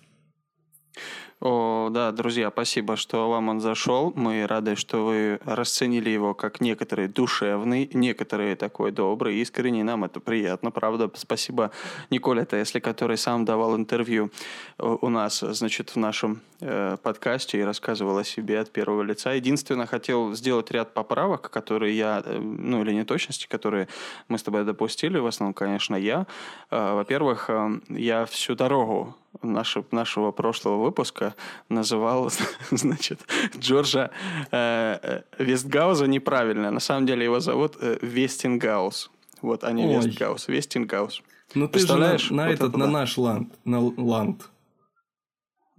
О, 1.39 1.89
да, 1.91 2.11
друзья, 2.11 2.49
спасибо, 2.49 2.95
что 2.95 3.29
вам 3.29 3.49
он 3.49 3.59
зашел. 3.59 4.11
Мы 4.15 4.47
рады, 4.47 4.75
что 4.75 5.05
вы 5.05 5.39
расценили 5.45 6.09
его 6.09 6.33
как 6.33 6.61
некоторые 6.61 7.07
душевный, 7.07 7.87
некоторые 7.93 8.55
такой 8.55 8.91
добрый, 8.91 9.35
искренний. 9.35 9.83
Нам 9.83 10.03
это 10.03 10.19
приятно, 10.19 10.71
правда. 10.71 11.11
Спасибо 11.13 11.69
Николе 12.09 12.43
Тесли, 12.43 12.79
который 12.79 13.17
сам 13.17 13.45
давал 13.45 13.75
интервью 13.77 14.31
э, 14.79 14.97
у 14.99 15.09
нас, 15.09 15.41
значит, 15.41 15.91
в 15.91 15.97
нашем 15.97 16.41
э, 16.59 16.97
подкасте 17.03 17.59
и 17.59 17.63
рассказывал 17.63 18.17
о 18.17 18.23
себе 18.23 18.59
от 18.59 18.71
первого 18.71 19.03
лица. 19.03 19.33
Единственное, 19.33 19.85
хотел 19.85 20.33
сделать 20.33 20.71
ряд 20.71 20.95
поправок, 20.95 21.51
которые 21.51 21.95
я, 21.95 22.23
э, 22.25 22.39
ну 22.39 22.81
или 22.81 22.93
неточности, 22.93 23.45
которые 23.45 23.89
мы 24.27 24.39
с 24.39 24.43
тобой 24.43 24.63
допустили, 24.63 25.19
в 25.19 25.27
основном, 25.27 25.53
конечно, 25.53 25.95
я. 25.95 26.25
Э, 26.71 26.95
во-первых, 26.95 27.51
э, 27.51 27.79
я 27.89 28.25
всю 28.25 28.55
дорогу 28.55 29.15
нашего, 29.41 29.85
нашего 29.91 30.31
прошлого 30.31 30.83
выпуска 30.83 31.35
называл, 31.69 32.31
значит, 32.71 33.19
Джорджа 33.57 34.11
э, 34.51 34.99
э, 35.01 35.21
Вестгауза 35.39 36.07
неправильно. 36.07 36.71
На 36.71 36.79
самом 36.79 37.05
деле 37.05 37.23
его 37.23 37.39
зовут 37.39 37.77
э, 37.79 37.97
Вестингаус. 38.01 39.11
Вот, 39.41 39.63
а 39.63 39.71
не 39.71 39.85
Ой. 39.85 39.95
Вестгаус. 39.95 40.47
Вестингаус. 40.47 41.21
Ну 41.55 41.67
ты 41.67 41.79
же 41.79 41.87
на, 41.87 41.97
на 41.97 42.11
вот 42.11 42.53
этот, 42.53 42.69
это, 42.69 42.77
на 42.77 42.85
да. 42.85 42.91
наш 42.91 43.17
ланд. 43.17 43.53
На 43.65 43.79
ланд. 43.79 44.49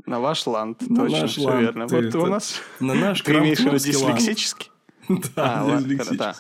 На 0.07 0.21
ваш 0.21 0.47
ланд, 0.47 0.81
на 0.89 1.03
точно, 1.03 1.21
наш 1.21 1.31
все 1.33 1.43
ланд, 1.43 1.61
верно. 1.61 1.87
Вот 1.87 2.05
это... 2.05 2.19
у 2.19 2.27
нас... 2.27 2.63
На 2.81 2.95
наш 2.95 3.21
Ты 3.21 3.33
имеешь 3.33 3.59
дислексический? 3.59 4.71
Да, 5.09 5.61
а, 5.61 5.65
ладно, 5.65 6.05
да. 6.13 6.35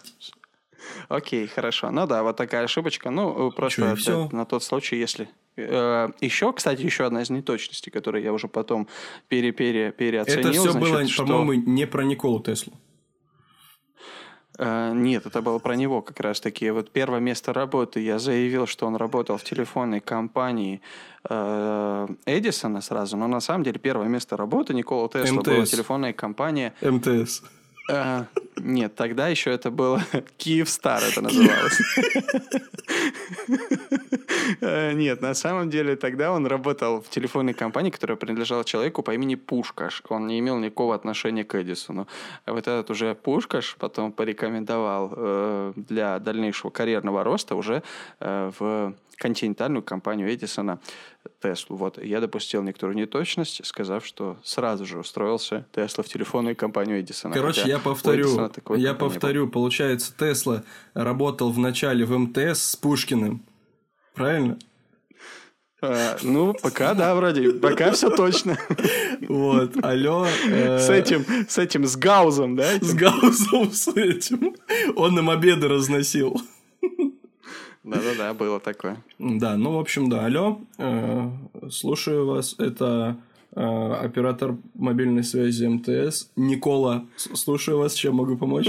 Окей, 1.08 1.46
хорошо. 1.46 1.90
Ну 1.90 2.06
да, 2.06 2.22
вот 2.22 2.36
такая 2.36 2.64
ошибочка. 2.64 3.10
Ну, 3.10 3.50
просто 3.50 3.96
Чё, 3.96 4.28
на 4.32 4.44
тот 4.46 4.62
случай, 4.62 4.96
если 4.96 5.28
еще, 6.20 6.52
кстати, 6.52 6.82
еще 6.82 7.04
одна 7.04 7.22
из 7.22 7.30
неточностей, 7.30 7.90
которую 7.90 8.22
я 8.22 8.32
уже 8.32 8.48
потом 8.48 8.88
пере 9.28 9.50
-пере 9.50 9.92
переоценил. 9.92 10.40
Это 10.40 10.52
все 10.52 10.70
значит, 10.72 10.90
было, 10.90 11.08
что... 11.08 11.26
по-моему, 11.26 11.52
не 11.54 11.86
про 11.86 12.04
Николу 12.04 12.40
Теслу. 12.40 12.72
Uh, 14.58 14.92
нет, 14.92 15.24
это 15.24 15.40
было 15.40 15.60
про 15.60 15.76
него 15.76 16.02
как 16.02 16.18
раз-таки. 16.18 16.68
Вот 16.70 16.90
первое 16.90 17.20
место 17.20 17.52
работы 17.52 18.00
я 18.00 18.18
заявил, 18.18 18.66
что 18.66 18.88
он 18.88 18.96
работал 18.96 19.36
в 19.36 19.44
телефонной 19.44 20.00
компании 20.00 20.80
uh, 21.30 22.12
Эдисона 22.26 22.80
сразу, 22.80 23.16
но 23.16 23.28
на 23.28 23.38
самом 23.38 23.62
деле 23.62 23.78
первое 23.78 24.08
место 24.08 24.36
работы 24.36 24.74
Никола 24.74 25.08
Тесла 25.08 25.42
была 25.42 25.64
телефонная 25.64 26.12
компания... 26.12 26.74
МТС. 26.82 27.44
Uh, 27.88 28.26
нет, 28.60 28.94
тогда 28.94 29.28
еще 29.28 29.50
это 29.50 29.70
было 29.70 30.02
Киевстар 30.36 31.02
это 31.02 31.22
называлось. 31.22 31.80
Э, 34.60 34.92
нет, 34.92 35.20
на 35.20 35.34
самом 35.34 35.70
деле 35.70 35.96
тогда 35.96 36.32
он 36.32 36.46
работал 36.46 37.00
в 37.00 37.08
телефонной 37.08 37.54
компании, 37.54 37.90
которая 37.90 38.16
принадлежала 38.16 38.64
человеку 38.64 39.02
по 39.02 39.14
имени 39.14 39.34
Пушкаш. 39.34 40.02
Он 40.08 40.26
не 40.26 40.38
имел 40.38 40.58
никакого 40.58 40.94
отношения 40.94 41.44
к 41.44 41.54
Эдисону. 41.54 42.06
А 42.46 42.52
вот 42.52 42.60
этот 42.60 42.90
уже 42.90 43.14
Пушкаш 43.14 43.76
потом 43.78 44.12
порекомендовал 44.12 45.12
э, 45.14 45.72
для 45.76 46.18
дальнейшего 46.18 46.70
карьерного 46.70 47.24
роста 47.24 47.54
уже 47.54 47.82
в 48.20 48.94
континентальную 49.18 49.82
компанию 49.82 50.32
Эдисона 50.32 50.78
Теслу. 51.42 51.76
Вот. 51.76 52.02
Я 52.02 52.20
допустил 52.20 52.62
некоторую 52.62 52.96
неточность, 52.96 53.64
сказав, 53.64 54.04
что 54.04 54.38
сразу 54.42 54.84
же 54.86 54.98
устроился 54.98 55.66
Тесла 55.72 56.04
в 56.04 56.08
телефонную 56.08 56.56
компанию 56.56 57.00
Эдисона. 57.00 57.34
Короче, 57.34 57.62
я 57.66 57.78
повторю, 57.78 58.50
я 58.76 58.94
повторю, 58.94 59.48
получается, 59.48 60.12
Тесла 60.16 60.64
работал 60.94 61.50
вначале 61.50 62.04
в 62.04 62.16
МТС 62.18 62.62
с 62.62 62.76
Пушкиным, 62.76 63.44
правильно? 64.14 64.58
А, 65.80 66.16
ну, 66.22 66.54
пока 66.60 66.92
да, 66.94 67.14
вроде. 67.14 67.52
Пока 67.52 67.92
все 67.92 68.10
точно. 68.10 68.58
Вот, 69.28 69.72
алло. 69.82 70.26
Э... 70.48 70.78
С 70.78 70.90
этим, 70.90 71.24
с 71.48 71.58
этим, 71.58 71.84
с 71.84 71.96
Гаузом, 71.96 72.56
да? 72.56 72.78
С 72.80 72.94
Гаузом, 72.94 73.70
с 73.70 73.86
этим. 73.88 74.56
Он 74.96 75.18
им 75.18 75.30
обеды 75.30 75.68
разносил. 75.68 76.40
Да-да-да, 77.88 78.34
было 78.34 78.60
такое. 78.60 79.02
Да, 79.18 79.56
ну, 79.56 79.76
в 79.76 79.78
общем, 79.78 80.08
да, 80.10 80.26
алло. 80.26 80.60
Э, 80.78 81.30
слушаю 81.70 82.26
вас. 82.26 82.54
Это 82.58 83.16
э, 83.52 83.60
оператор 83.60 84.56
мобильной 84.74 85.24
связи 85.24 85.66
МТС. 85.66 86.30
Никола, 86.36 87.06
слушаю 87.16 87.78
вас, 87.78 87.94
чем 87.94 88.16
могу 88.16 88.36
помочь? 88.36 88.68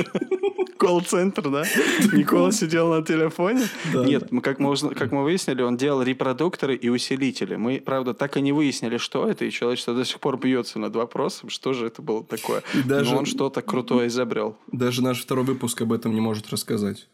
колл-центр, 0.79 1.49
да? 1.49 1.63
Никола 2.13 2.51
сидел 2.51 2.89
на 2.89 3.03
телефоне. 3.03 3.67
Да, 3.93 4.05
Нет, 4.05 4.27
да. 4.31 4.41
как, 4.41 4.59
мы, 4.59 4.75
как 4.75 5.11
мы 5.11 5.23
выяснили, 5.23 5.61
он 5.61 5.77
делал 5.77 6.01
репродукторы 6.01 6.75
и 6.75 6.89
усилители. 6.89 7.57
Мы, 7.57 7.81
правда, 7.85 8.13
так 8.13 8.37
и 8.37 8.41
не 8.41 8.53
выяснили, 8.53 8.97
что 8.97 9.27
это, 9.27 9.45
и 9.45 9.51
человечество 9.51 9.93
до 9.93 10.05
сих 10.05 10.19
пор 10.19 10.39
бьется 10.39 10.79
над 10.79 10.95
вопросом, 10.95 11.49
что 11.49 11.73
же 11.73 11.87
это 11.87 12.01
было 12.01 12.23
такое. 12.23 12.63
И 12.73 12.81
даже, 12.81 13.11
Но 13.11 13.19
он 13.19 13.25
что-то 13.25 13.61
крутое 13.61 14.07
изобрел. 14.07 14.55
Даже 14.71 15.03
наш 15.03 15.21
второй 15.21 15.43
выпуск 15.43 15.81
об 15.81 15.91
этом 15.91 16.13
не 16.13 16.21
может 16.21 16.49
рассказать. 16.49 17.07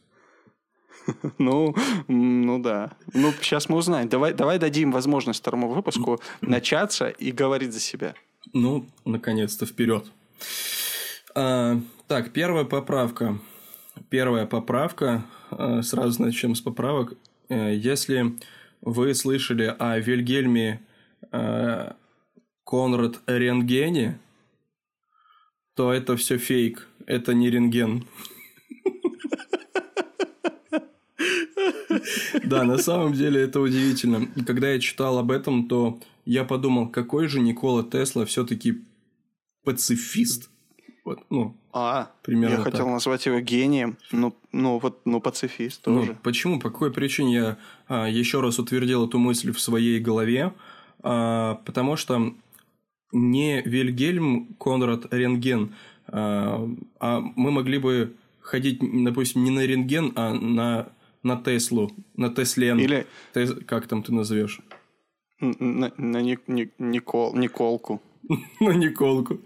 Ну, 1.37 1.75
ну 2.07 2.59
да. 2.59 2.91
Ну, 3.13 3.31
сейчас 3.41 3.69
мы 3.69 3.77
узнаем. 3.77 4.09
Давай, 4.09 4.33
давай 4.33 4.59
дадим 4.59 4.91
возможность 4.91 5.39
второму 5.39 5.69
выпуску 5.69 6.19
начаться 6.41 7.09
и 7.09 7.31
говорить 7.31 7.73
за 7.73 7.79
себя. 7.79 8.13
Ну, 8.53 8.85
наконец-то, 9.05 9.65
вперед. 9.65 10.05
А, 11.35 11.79
так, 12.07 12.31
первая 12.31 12.65
поправка. 12.65 13.39
Первая 14.09 14.45
поправка, 14.45 15.25
э, 15.51 15.81
сразу 15.81 16.21
начнем 16.21 16.55
с 16.55 16.61
поправок. 16.61 17.13
Э, 17.49 17.73
если 17.73 18.35
вы 18.81 19.13
слышали 19.13 19.73
о 19.79 19.99
Вильгельме 19.99 20.81
э, 21.31 21.91
Конрад 22.65 23.21
Рентгене, 23.25 24.19
то 25.75 25.93
это 25.93 26.17
все 26.17 26.37
фейк, 26.37 26.87
это 27.05 27.33
не 27.33 27.49
рентген. 27.49 28.05
Да, 32.43 32.63
на 32.63 32.77
самом 32.77 33.13
деле 33.13 33.41
это 33.41 33.59
удивительно. 33.59 34.27
Когда 34.45 34.71
я 34.71 34.79
читал 34.79 35.17
об 35.17 35.31
этом, 35.31 35.67
то 35.67 35.99
я 36.25 36.43
подумал, 36.43 36.89
какой 36.89 37.27
же 37.27 37.39
Никола 37.39 37.83
Тесла 37.83 38.25
все-таки 38.25 38.83
пацифист. 39.63 40.49
Вот, 41.05 41.19
ну, 41.29 41.55
а, 41.71 42.11
примерно 42.23 42.53
я 42.53 42.63
так. 42.63 42.71
хотел 42.71 42.89
назвать 42.89 43.25
его 43.27 43.39
гением, 43.39 43.97
ну, 44.11 44.35
ну 44.51 44.79
вот, 44.79 45.01
ну 45.05 45.21
пацифист 45.21 45.83
тоже. 45.83 46.13
Ну, 46.13 46.17
почему? 46.23 46.59
По 46.59 46.71
какой 46.71 46.91
причине 46.91 47.33
я 47.35 47.57
а, 47.87 48.09
еще 48.09 48.41
раз 48.41 48.57
утвердил 48.57 49.07
эту 49.07 49.19
мысль 49.19 49.51
в 49.51 49.59
своей 49.59 49.99
голове? 49.99 50.53
А, 51.03 51.61
потому 51.63 51.95
что 51.95 52.33
не 53.11 53.61
Вильгельм 53.61 54.55
Конрад 54.59 55.13
Рентген, 55.13 55.75
а, 56.07 56.67
а 56.99 57.19
мы 57.19 57.51
могли 57.51 57.77
бы 57.77 58.15
ходить, 58.45 58.79
допустим, 58.81 59.43
не 59.43 59.51
на 59.51 59.65
рентген, 59.65 60.13
а 60.15 60.33
на, 60.33 60.87
на 61.25 61.35
Теслу, 61.37 61.91
на 62.15 62.29
Теслен. 62.29 62.79
Или... 62.79 63.07
Тес... 63.33 63.53
Как 63.65 63.87
там 63.87 64.03
ты 64.03 64.13
назовешь? 64.13 64.61
На, 65.41 65.91
на 65.97 66.21
Ник, 66.21 66.41
Ник, 66.47 66.71
Никол, 66.77 67.35
Николку. 67.35 68.01
На 68.59 68.73
Николку. 68.73 69.39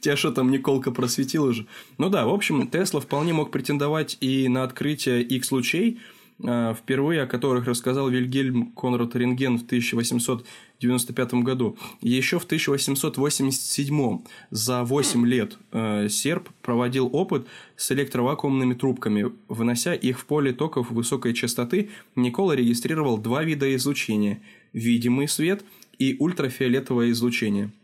Тебя 0.00 0.16
что 0.16 0.30
там 0.30 0.50
Николка 0.50 0.92
просветил 0.92 1.44
уже? 1.44 1.66
Ну 1.98 2.08
да, 2.08 2.24
в 2.26 2.32
общем, 2.32 2.68
Тесла 2.68 3.00
вполне 3.00 3.32
мог 3.32 3.50
претендовать 3.50 4.16
и 4.20 4.48
на 4.48 4.62
открытие 4.62 5.22
X-лучей, 5.22 6.00
впервые 6.40 7.22
о 7.22 7.26
которых 7.26 7.66
рассказал 7.66 8.08
Вильгельм 8.08 8.72
Конрад 8.72 9.14
Рентген 9.14 9.58
в 9.58 9.64
1895 9.64 11.34
году. 11.34 11.76
Еще 12.00 12.38
в 12.38 12.44
1887 12.44 14.18
за 14.50 14.84
8 14.84 15.26
лет 15.26 15.56
э, 15.72 16.08
серб 16.08 16.48
проводил 16.60 17.08
опыт 17.12 17.46
с 17.76 17.92
электровакуумными 17.92 18.74
трубками. 18.74 19.32
Вынося 19.48 19.94
их 19.94 20.18
в 20.18 20.26
поле 20.26 20.52
токов 20.52 20.90
высокой 20.90 21.34
частоты, 21.34 21.90
Никола 22.16 22.56
регистрировал 22.56 23.18
два 23.18 23.44
вида 23.44 23.74
излучения– 23.76 24.42
видимый 24.72 25.28
свет 25.28 25.64
и 25.98 26.16
ультрафиолетовое 26.18 27.10
излучение– 27.10 27.70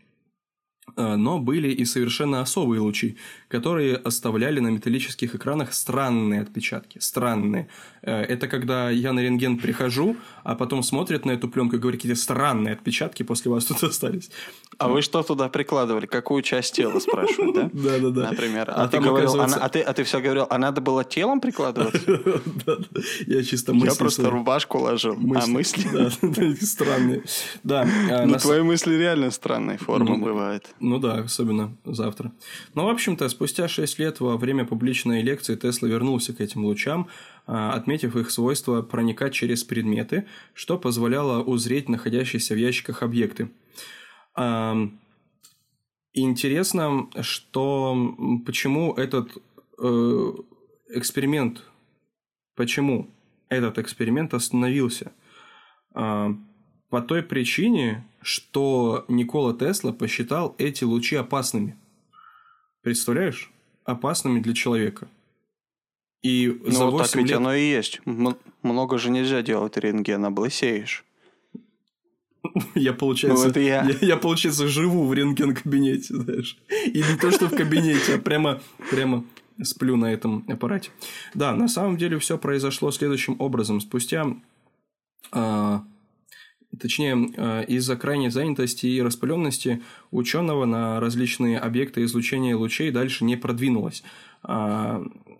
но 0.95 1.39
были 1.39 1.69
и 1.69 1.85
совершенно 1.85 2.41
особые 2.41 2.81
лучи, 2.81 3.17
которые 3.47 3.95
оставляли 3.95 4.59
на 4.59 4.69
металлических 4.69 5.35
экранах 5.35 5.73
странные 5.73 6.41
отпечатки. 6.41 6.99
Странные. 6.99 7.67
Э, 8.01 8.21
это 8.21 8.47
когда 8.47 8.89
я 8.89 9.13
на 9.13 9.19
рентген 9.19 9.57
прихожу, 9.57 10.15
а 10.43 10.55
потом 10.55 10.83
смотрят 10.83 11.25
на 11.25 11.31
эту 11.31 11.47
пленку 11.47 11.75
и 11.75 11.79
говорят, 11.79 12.01
какие 12.01 12.15
странные 12.15 12.73
отпечатки 12.73 13.23
после 13.23 13.51
вас 13.51 13.65
тут 13.65 13.83
остались. 13.89 14.31
А 14.77 14.87
вы 14.87 15.01
что 15.01 15.21
туда 15.21 15.49
прикладывали? 15.49 16.05
Какую 16.05 16.41
часть 16.41 16.73
тела, 16.73 16.99
спрашивают, 16.99 17.55
да? 17.55 17.69
Да, 17.73 17.99
да, 17.99 18.09
да. 18.09 18.29
Например. 18.31 18.69
А, 18.69 18.83
а 18.83 18.87
ты 18.87 18.99
говорил, 18.99 19.39
а, 19.39 19.69
ты, 19.69 19.81
а 19.81 19.93
ты 19.93 20.03
все 20.03 20.19
говорил, 20.19 20.47
а 20.49 20.57
надо 20.57 20.81
было 20.81 21.03
телом 21.03 21.39
прикладывать? 21.39 22.01
Я 23.27 23.43
чисто 23.43 23.73
мысли. 23.73 23.89
Я 23.89 23.95
просто 23.95 24.29
рубашку 24.29 24.79
ложил, 24.79 25.13
а 25.13 25.45
мысли? 25.47 25.81
Да, 26.21 26.55
странные. 26.61 27.23
Да. 27.63 27.87
А, 28.09 28.25
ну, 28.25 28.37
твои 28.37 28.61
мысли 28.61 28.95
реально 28.95 29.31
странной 29.31 29.77
формы 29.77 30.17
бывают. 30.17 30.65
Ну 30.81 30.97
да, 30.97 31.19
особенно 31.19 31.77
завтра. 31.85 32.33
Но, 32.73 32.81
ну, 32.81 32.87
в 32.87 32.91
общем-то, 32.91 33.29
спустя 33.29 33.67
6 33.67 33.99
лет 33.99 34.19
во 34.19 34.35
время 34.35 34.65
публичной 34.65 35.21
лекции 35.21 35.55
Тесла 35.55 35.87
вернулся 35.87 36.33
к 36.33 36.41
этим 36.41 36.65
лучам, 36.65 37.07
а, 37.45 37.73
отметив 37.73 38.15
их 38.15 38.31
свойство 38.31 38.81
проникать 38.81 39.33
через 39.33 39.63
предметы, 39.63 40.25
что 40.55 40.79
позволяло 40.79 41.43
узреть 41.43 41.87
находящиеся 41.87 42.55
в 42.55 42.57
ящиках 42.57 43.03
объекты. 43.03 43.49
Интересно, 46.13 47.09
что 47.21 48.41
почему 48.45 48.93
этот 48.93 49.31
э, 49.77 50.31
эксперимент, 50.89 51.63
почему 52.55 53.09
этот 53.49 53.77
эксперимент 53.77 54.33
остановился? 54.33 55.11
По 56.91 57.01
той 57.01 57.23
причине, 57.23 58.03
что 58.21 59.05
Никола 59.07 59.53
Тесла 59.53 59.93
посчитал 59.93 60.55
эти 60.57 60.83
лучи 60.83 61.15
опасными. 61.15 61.77
Представляешь? 62.81 63.49
Опасными 63.85 64.41
для 64.41 64.53
человека. 64.53 65.07
И 66.21 66.53
ну, 66.65 66.71
за 66.71 66.85
8 66.87 67.05
так 67.05 67.15
ведь 67.15 67.29
лет... 67.29 67.37
оно 67.37 67.53
и 67.55 67.61
есть. 67.61 68.01
Много 68.05 68.97
же 68.97 69.09
нельзя 69.09 69.41
делать 69.41 69.77
рентген, 69.77 70.25
облысеешь. 70.25 71.05
Я, 72.75 72.91
получается, 72.91 73.53
ну, 73.55 73.61
я... 73.61 73.83
Я, 73.83 73.95
я, 74.01 74.17
получается, 74.17 74.67
живу 74.67 75.05
в 75.05 75.13
рентген-кабинете, 75.13 76.15
знаешь. 76.15 76.57
И 76.87 76.97
не 76.97 77.17
то, 77.21 77.31
что 77.31 77.47
в 77.47 77.55
кабинете, 77.55 78.15
а 78.15 78.17
прямо, 78.17 78.59
прямо 78.89 79.23
сплю 79.61 79.95
на 79.95 80.11
этом 80.11 80.43
аппарате. 80.49 80.89
Да, 81.35 81.55
на 81.55 81.67
самом 81.67 81.97
деле 81.97 82.17
все 82.17 82.37
произошло 82.37 82.91
следующим 82.91 83.35
образом. 83.39 83.79
Спустя 83.79 84.25
а, 85.31 85.83
Точнее, 86.79 87.31
э, 87.35 87.65
из-за 87.67 87.95
крайней 87.95 88.29
занятости 88.29 88.85
и 88.85 89.01
распыленности 89.01 89.81
ученого 90.09 90.65
на 90.65 90.99
различные 90.99 91.59
объекты 91.59 92.03
излучения 92.03 92.55
лучей 92.55 92.91
дальше 92.91 93.25
не 93.25 93.35
продвинулось. 93.35 94.03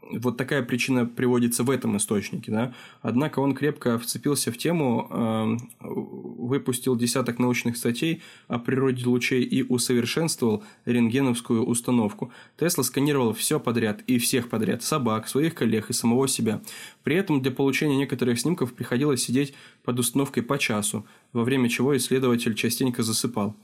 Вот 0.01 0.35
такая 0.35 0.63
причина 0.63 1.05
приводится 1.05 1.63
в 1.63 1.69
этом 1.69 1.95
источнике. 1.97 2.51
Да? 2.51 2.73
Однако 3.01 3.39
он 3.39 3.53
крепко 3.53 3.97
вцепился 3.97 4.51
в 4.51 4.57
тему, 4.57 5.07
э, 5.09 5.57
выпустил 5.79 6.95
десяток 6.95 7.39
научных 7.39 7.77
статей 7.77 8.21
о 8.47 8.59
природе 8.59 9.05
лучей 9.05 9.43
и 9.43 9.63
усовершенствовал 9.63 10.63
рентгеновскую 10.85 11.63
установку. 11.63 12.31
Тесла 12.59 12.83
сканировал 12.83 13.33
все 13.33 13.59
подряд 13.59 14.01
и 14.07 14.17
всех 14.17 14.49
подряд– 14.49 14.83
собак, 14.83 15.27
своих 15.27 15.53
коллег 15.53 15.89
и 15.89 15.93
самого 15.93 16.27
себя. 16.27 16.61
При 17.03 17.15
этом 17.15 17.41
для 17.41 17.51
получения 17.51 17.95
некоторых 17.95 18.39
снимков 18.39 18.73
приходилось 18.73 19.23
сидеть 19.23 19.53
под 19.83 19.99
установкой 19.99 20.43
по 20.43 20.57
часу, 20.57 21.05
во 21.31 21.43
время 21.43 21.69
чего 21.69 21.95
исследователь 21.95 22.55
частенько 22.55 23.03
засыпал. 23.03 23.55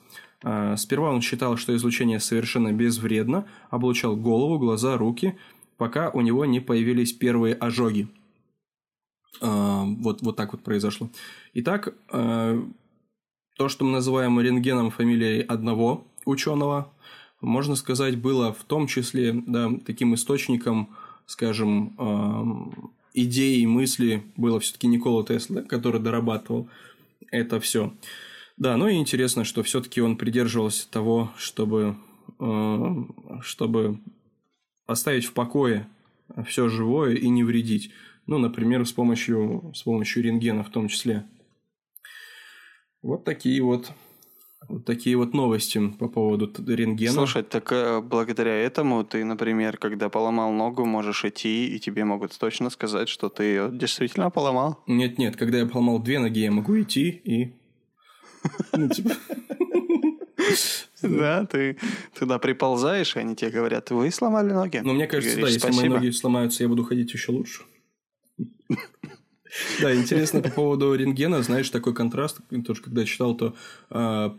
А, 0.43 0.75
сперва 0.77 1.11
он 1.11 1.21
считал, 1.21 1.57
что 1.57 1.75
излучение 1.75 2.19
совершенно 2.19 2.71
безвредно, 2.71 3.45
облучал 3.69 4.15
голову, 4.15 4.59
глаза, 4.59 4.97
руки, 4.97 5.35
пока 5.77 6.09
у 6.09 6.21
него 6.21 6.45
не 6.45 6.59
появились 6.59 7.13
первые 7.13 7.55
ожоги. 7.55 8.07
А, 9.41 9.83
вот, 9.85 10.21
вот 10.21 10.35
так 10.35 10.53
вот 10.53 10.63
произошло. 10.63 11.09
Итак, 11.53 11.93
а, 12.09 12.59
то, 13.57 13.69
что 13.69 13.85
мы 13.85 13.91
называем 13.91 14.39
рентгеном 14.39 14.91
фамилией 14.91 15.41
одного 15.41 16.05
ученого, 16.25 16.91
можно 17.41 17.75
сказать, 17.75 18.17
было 18.17 18.53
в 18.53 18.63
том 18.63 18.87
числе 18.87 19.33
да, 19.33 19.71
таким 19.85 20.15
источником, 20.15 20.95
скажем, 21.25 22.93
идеи 23.13 23.61
и 23.61 23.67
мысли 23.67 24.23
было 24.35 24.59
все-таки 24.59 24.87
Никола 24.87 25.23
Тесла, 25.23 25.61
который 25.61 26.01
дорабатывал 26.01 26.69
это 27.31 27.59
все. 27.59 27.93
Да, 28.57 28.75
ну 28.77 28.87
и 28.87 28.95
интересно, 28.95 29.43
что 29.43 29.61
все-таки 29.63 30.01
он 30.01 30.17
придерживался 30.17 30.89
того, 30.89 31.31
чтобы, 31.37 31.95
чтобы 33.41 33.99
оставить 34.87 35.25
в 35.25 35.33
покое 35.33 35.87
все 36.47 36.67
живое 36.69 37.15
и 37.15 37.29
не 37.29 37.43
вредить. 37.43 37.91
Ну, 38.25 38.37
например, 38.37 38.85
с 38.85 38.91
помощью, 38.91 39.71
с 39.75 39.83
помощью 39.83 40.23
рентгена 40.23 40.63
в 40.63 40.69
том 40.69 40.87
числе. 40.87 41.25
Вот 43.01 43.23
такие 43.23 43.61
вот 43.61 43.91
вот 44.67 44.83
такие 44.83 45.15
вот 45.15 45.33
новости 45.33 45.79
по 45.99 46.09
поводу 46.09 46.51
рентгена. 46.67 47.13
Слушай, 47.13 47.43
так 47.43 47.71
э, 47.71 48.01
благодаря 48.01 48.53
этому 48.53 49.05
ты, 49.05 49.23
например, 49.23 49.77
когда 49.77 50.09
поломал 50.09 50.51
ногу, 50.51 50.83
можешь 50.83 51.23
идти, 51.23 51.67
и 51.67 51.79
тебе 51.79 52.03
могут 52.03 52.37
точно 52.37 52.69
сказать, 52.69 53.07
что 53.07 53.29
ты 53.29 53.43
ее 53.43 53.69
действительно 53.71 54.29
поломал? 54.29 54.83
Нет-нет, 54.87 55.37
когда 55.37 55.59
я 55.59 55.67
поломал 55.67 55.99
две 55.99 56.19
ноги, 56.19 56.39
я 56.39 56.51
могу 56.51 56.81
идти 56.81 57.09
и 57.23 57.53
ну, 58.73 58.89
типа... 58.89 59.11
Да, 61.01 61.45
ты 61.45 61.77
туда 62.17 62.39
приползаешь, 62.39 63.15
и 63.15 63.19
они 63.19 63.35
тебе 63.35 63.51
говорят, 63.51 63.91
вы 63.91 64.09
сломали 64.09 64.51
ноги. 64.51 64.81
Ну, 64.83 64.93
мне 64.93 65.05
кажется, 65.05 65.39
да, 65.39 65.47
если 65.47 65.71
мои 65.71 65.89
ноги 65.89 66.09
сломаются, 66.09 66.63
я 66.63 66.69
буду 66.69 66.83
ходить 66.83 67.13
еще 67.13 67.31
лучше. 67.31 67.63
Да, 69.81 69.95
интересно 69.95 70.41
по 70.41 70.49
поводу 70.49 70.93
рентгена, 70.93 71.41
знаешь, 71.41 71.69
такой 71.69 71.95
контраст, 71.95 72.39
тоже 72.65 72.81
когда 72.81 73.05
читал, 73.05 73.35
то 73.35 73.55
э, 73.89 74.29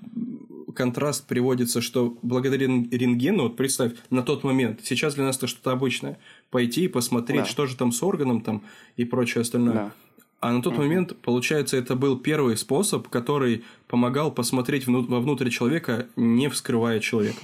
контраст 0.77 1.27
приводится, 1.27 1.81
что 1.81 2.17
благодаря 2.23 2.67
рентгену, 2.67 3.45
вот 3.45 3.57
представь, 3.57 3.93
на 4.11 4.23
тот 4.23 4.45
момент, 4.45 4.81
сейчас 4.85 5.15
для 5.15 5.25
нас 5.25 5.37
это 5.39 5.47
что-то 5.47 5.73
обычное, 5.73 6.19
пойти 6.51 6.85
и 6.85 6.89
посмотреть, 6.89 7.41
да. 7.41 7.47
что 7.47 7.67
же 7.67 7.77
там 7.77 7.91
с 7.91 8.03
органом 8.03 8.43
там 8.43 8.63
и 8.97 9.05
прочее 9.05 9.43
остальное. 9.43 9.75
Да. 9.75 9.93
А 10.41 10.53
на 10.53 10.63
тот 10.63 10.75
mm-hmm. 10.75 10.79
момент, 10.79 11.17
получается, 11.21 11.77
это 11.77 11.97
был 11.97 12.19
первый 12.19 12.57
способ, 12.57 13.09
который 13.09 13.65
помогал 13.89 14.31
посмотреть 14.31 14.87
вну- 14.87 15.07
вовнутрь 15.07 15.51
человека, 15.51 16.07
не 16.15 16.49
вскрывая 16.49 17.01
человека. 17.01 17.41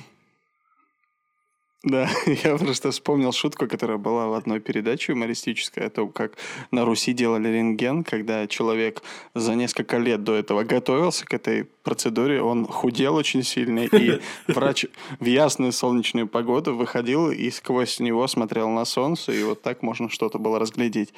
Да, 1.84 2.09
я 2.26 2.57
просто 2.57 2.90
вспомнил 2.92 3.32
шутку, 3.32 3.66
которая 3.66 3.99
была 3.99 4.28
в 4.28 4.32
одной 4.32 4.61
передаче 4.61 5.12
юмористической, 5.12 5.86
о 5.86 5.90
том, 5.90 6.11
как 6.12 6.32
на 6.70 6.84
Руси 6.84 7.12
делали 7.12 7.49
рентген, 7.49 8.05
когда 8.05 8.47
человек 8.47 9.03
за 9.34 9.55
несколько 9.55 9.99
лет 9.99 10.24
до 10.24 10.34
этого 10.34 10.62
готовился 10.62 11.26
к 11.26 11.34
этой 11.34 11.68
процедуре 11.85 12.43
он 12.43 12.66
худел 12.66 13.14
очень 13.14 13.45
сильно, 13.45 13.80
и 13.80 14.20
врач 14.49 14.87
в 15.20 15.24
ясную 15.24 15.72
солнечную 15.72 16.26
погоду 16.26 16.74
выходил 16.74 17.30
и 17.30 17.51
сквозь 17.51 18.01
него 18.01 18.26
смотрел 18.26 18.68
на 18.70 18.85
солнце, 18.85 19.32
и 19.32 19.43
вот 19.45 19.62
так 19.62 19.82
можно 19.82 20.09
что-то 20.11 20.39
было 20.39 20.59
разглядеть. 20.59 21.12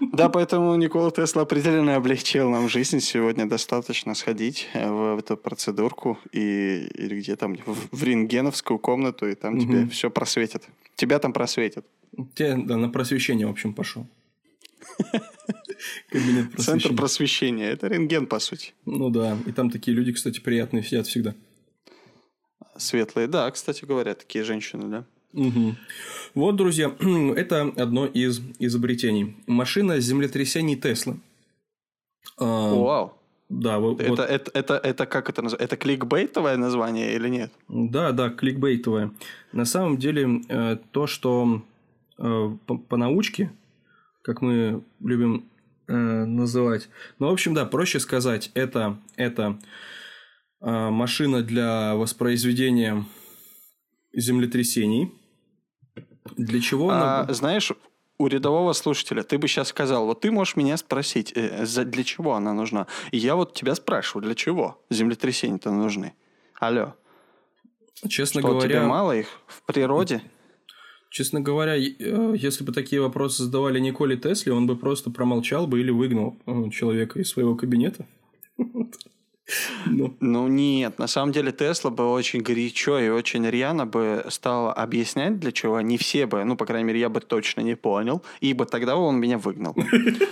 Да, 0.00 0.28
поэтому 0.28 0.74
Никола 0.76 1.10
Тесла 1.10 1.42
определенно 1.42 1.96
облегчил 1.96 2.48
нам 2.48 2.68
жизнь. 2.68 3.00
Сегодня 3.00 3.46
достаточно 3.46 4.14
сходить 4.14 4.68
э, 4.72 4.90
в 4.90 5.18
эту 5.18 5.36
процедурку 5.36 6.18
и, 6.32 6.88
или 6.94 7.20
где 7.20 7.36
там, 7.36 7.56
в, 7.66 7.96
в 7.96 8.02
рентгеновскую 8.02 8.78
комнату, 8.78 9.28
и 9.28 9.34
там 9.34 9.54
угу. 9.54 9.62
тебе 9.62 9.88
все 9.88 10.10
просветят. 10.10 10.62
Тебя 10.94 11.18
там 11.18 11.32
просветят. 11.32 11.84
Тебе, 12.34 12.56
да, 12.56 12.76
на 12.76 12.88
просвещение, 12.88 13.46
в 13.46 13.50
общем, 13.50 13.74
пошел. 13.74 14.06
Кабинет 16.08 16.52
просвещения. 16.52 16.80
Центр 16.80 16.96
просвещения. 16.96 17.70
Это 17.70 17.88
рентген, 17.88 18.26
по 18.26 18.38
сути. 18.38 18.74
Ну 18.84 19.10
да. 19.10 19.36
И 19.46 19.52
там 19.52 19.70
такие 19.70 19.96
люди, 19.96 20.12
кстати, 20.12 20.40
приятные 20.40 20.82
сидят 20.82 21.06
всегда. 21.06 21.34
Светлые, 22.76 23.26
да, 23.26 23.50
кстати 23.50 23.84
говоря, 23.84 24.14
такие 24.14 24.44
женщины, 24.44 24.88
да. 24.88 25.04
Угу. 25.32 25.76
Вот, 26.34 26.56
друзья, 26.56 26.94
это 27.36 27.72
одно 27.76 28.06
из 28.06 28.40
изобретений. 28.58 29.36
Машина 29.46 30.00
землетрясений 30.00 30.76
Теслы. 30.76 31.18
А, 32.38 32.74
Вау. 32.74 33.12
Да, 33.48 33.78
вот, 33.78 34.00
это, 34.00 34.24
это, 34.24 34.50
это, 34.54 34.74
это 34.74 35.06
как 35.06 35.30
это 35.30 35.40
называется? 35.40 35.64
Это 35.64 35.76
кликбейтовое 35.76 36.56
название 36.56 37.14
или 37.14 37.28
нет? 37.28 37.52
Да, 37.68 38.10
да, 38.10 38.28
кликбейтовое. 38.28 39.12
На 39.52 39.64
самом 39.64 39.98
деле, 39.98 40.42
э, 40.48 40.78
то, 40.90 41.06
что 41.06 41.62
э, 42.18 42.56
по, 42.66 42.76
по 42.76 42.96
научке, 42.96 43.52
как 44.22 44.42
мы 44.42 44.82
любим 45.00 45.44
э, 45.88 45.92
называть. 45.94 46.88
Ну, 47.18 47.28
в 47.28 47.32
общем, 47.32 47.54
да, 47.54 47.64
проще 47.64 48.00
сказать, 48.00 48.50
это, 48.54 48.98
это 49.16 49.58
машина 50.60 51.42
для 51.42 51.94
воспроизведения 51.94 53.04
землетрясений. 54.12 55.12
Для 56.36 56.60
чего 56.60 56.90
а, 56.90 57.20
она... 57.20 57.32
Знаешь, 57.32 57.72
у 58.18 58.26
рядового 58.26 58.72
слушателя 58.72 59.22
ты 59.22 59.38
бы 59.38 59.48
сейчас 59.48 59.68
сказал, 59.68 60.06
вот 60.06 60.20
ты 60.20 60.30
можешь 60.30 60.56
меня 60.56 60.76
спросить, 60.76 61.32
э, 61.34 61.64
для 61.66 62.04
чего 62.04 62.34
она 62.34 62.52
нужна? 62.52 62.86
И 63.10 63.18
я 63.18 63.36
вот 63.36 63.54
тебя 63.54 63.74
спрашиваю, 63.74 64.24
для 64.24 64.34
чего 64.34 64.82
землетрясения-то 64.90 65.70
нужны? 65.70 66.14
Алло. 66.58 66.94
Честно 68.08 68.40
Что, 68.40 68.50
говоря... 68.50 68.68
тебе 68.68 68.80
мало 68.82 69.16
их 69.16 69.28
в 69.46 69.62
природе? 69.62 70.22
Честно 71.10 71.40
говоря, 71.40 71.76
э, 71.76 72.34
если 72.36 72.64
бы 72.64 72.72
такие 72.72 73.00
вопросы 73.00 73.44
задавали 73.44 73.78
Николе 73.78 74.16
Тесли, 74.16 74.50
он 74.50 74.66
бы 74.66 74.76
просто 74.76 75.10
промолчал 75.10 75.66
бы 75.66 75.80
или 75.80 75.90
выгнал 75.90 76.36
э, 76.46 76.70
человека 76.70 77.20
из 77.20 77.28
своего 77.28 77.54
кабинета. 77.54 78.06
Ну. 79.86 80.16
ну 80.18 80.48
нет, 80.48 80.98
на 80.98 81.06
самом 81.06 81.32
деле 81.32 81.52
Тесла 81.52 81.90
бы 81.90 82.10
очень 82.10 82.40
горячо 82.40 82.98
и 82.98 83.08
очень 83.08 83.46
рьяно 83.48 83.86
бы 83.86 84.24
стала 84.28 84.72
объяснять, 84.72 85.38
для 85.38 85.52
чего 85.52 85.80
не 85.80 85.98
все 85.98 86.26
бы, 86.26 86.42
ну, 86.44 86.56
по 86.56 86.66
крайней 86.66 86.88
мере, 86.88 87.00
я 87.00 87.08
бы 87.08 87.20
точно 87.20 87.60
не 87.60 87.76
понял, 87.76 88.22
ибо 88.40 88.64
тогда 88.64 88.96
он 88.96 89.20
меня 89.20 89.38
выгнал. 89.38 89.76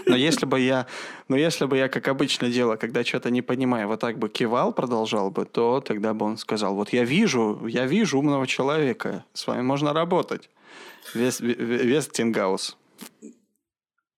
Но 0.07 0.17
если 0.17 0.47
бы 0.47 0.59
я, 0.59 0.87
но 1.29 1.37
если 1.37 1.67
бы 1.67 1.77
я, 1.77 1.89
как 1.89 2.09
обычно 2.09 2.51
делал, 2.51 2.77
когда 2.77 3.05
что-то 3.05 3.31
не 3.31 3.43
понимаю, 3.43 3.87
вот 3.87 4.01
так 4.01 4.19
бы 4.19 4.29
кивал, 4.29 4.73
продолжал 4.73 5.31
бы, 5.31 5.45
то 5.45 5.81
тогда 5.81 6.13
бы 6.13 6.27
он 6.27 6.37
сказал, 6.37 6.75
вот 6.75 6.93
я 6.93 7.05
вижу, 7.05 7.67
я 7.67 7.87
вижу 7.87 8.19
умного 8.19 8.47
человека, 8.47 9.25
с 9.33 9.47
вами 9.47 9.63
можно 9.63 9.93
работать. 9.93 10.51
Вес, 11.15 11.41
Вестингаус. 11.41 12.77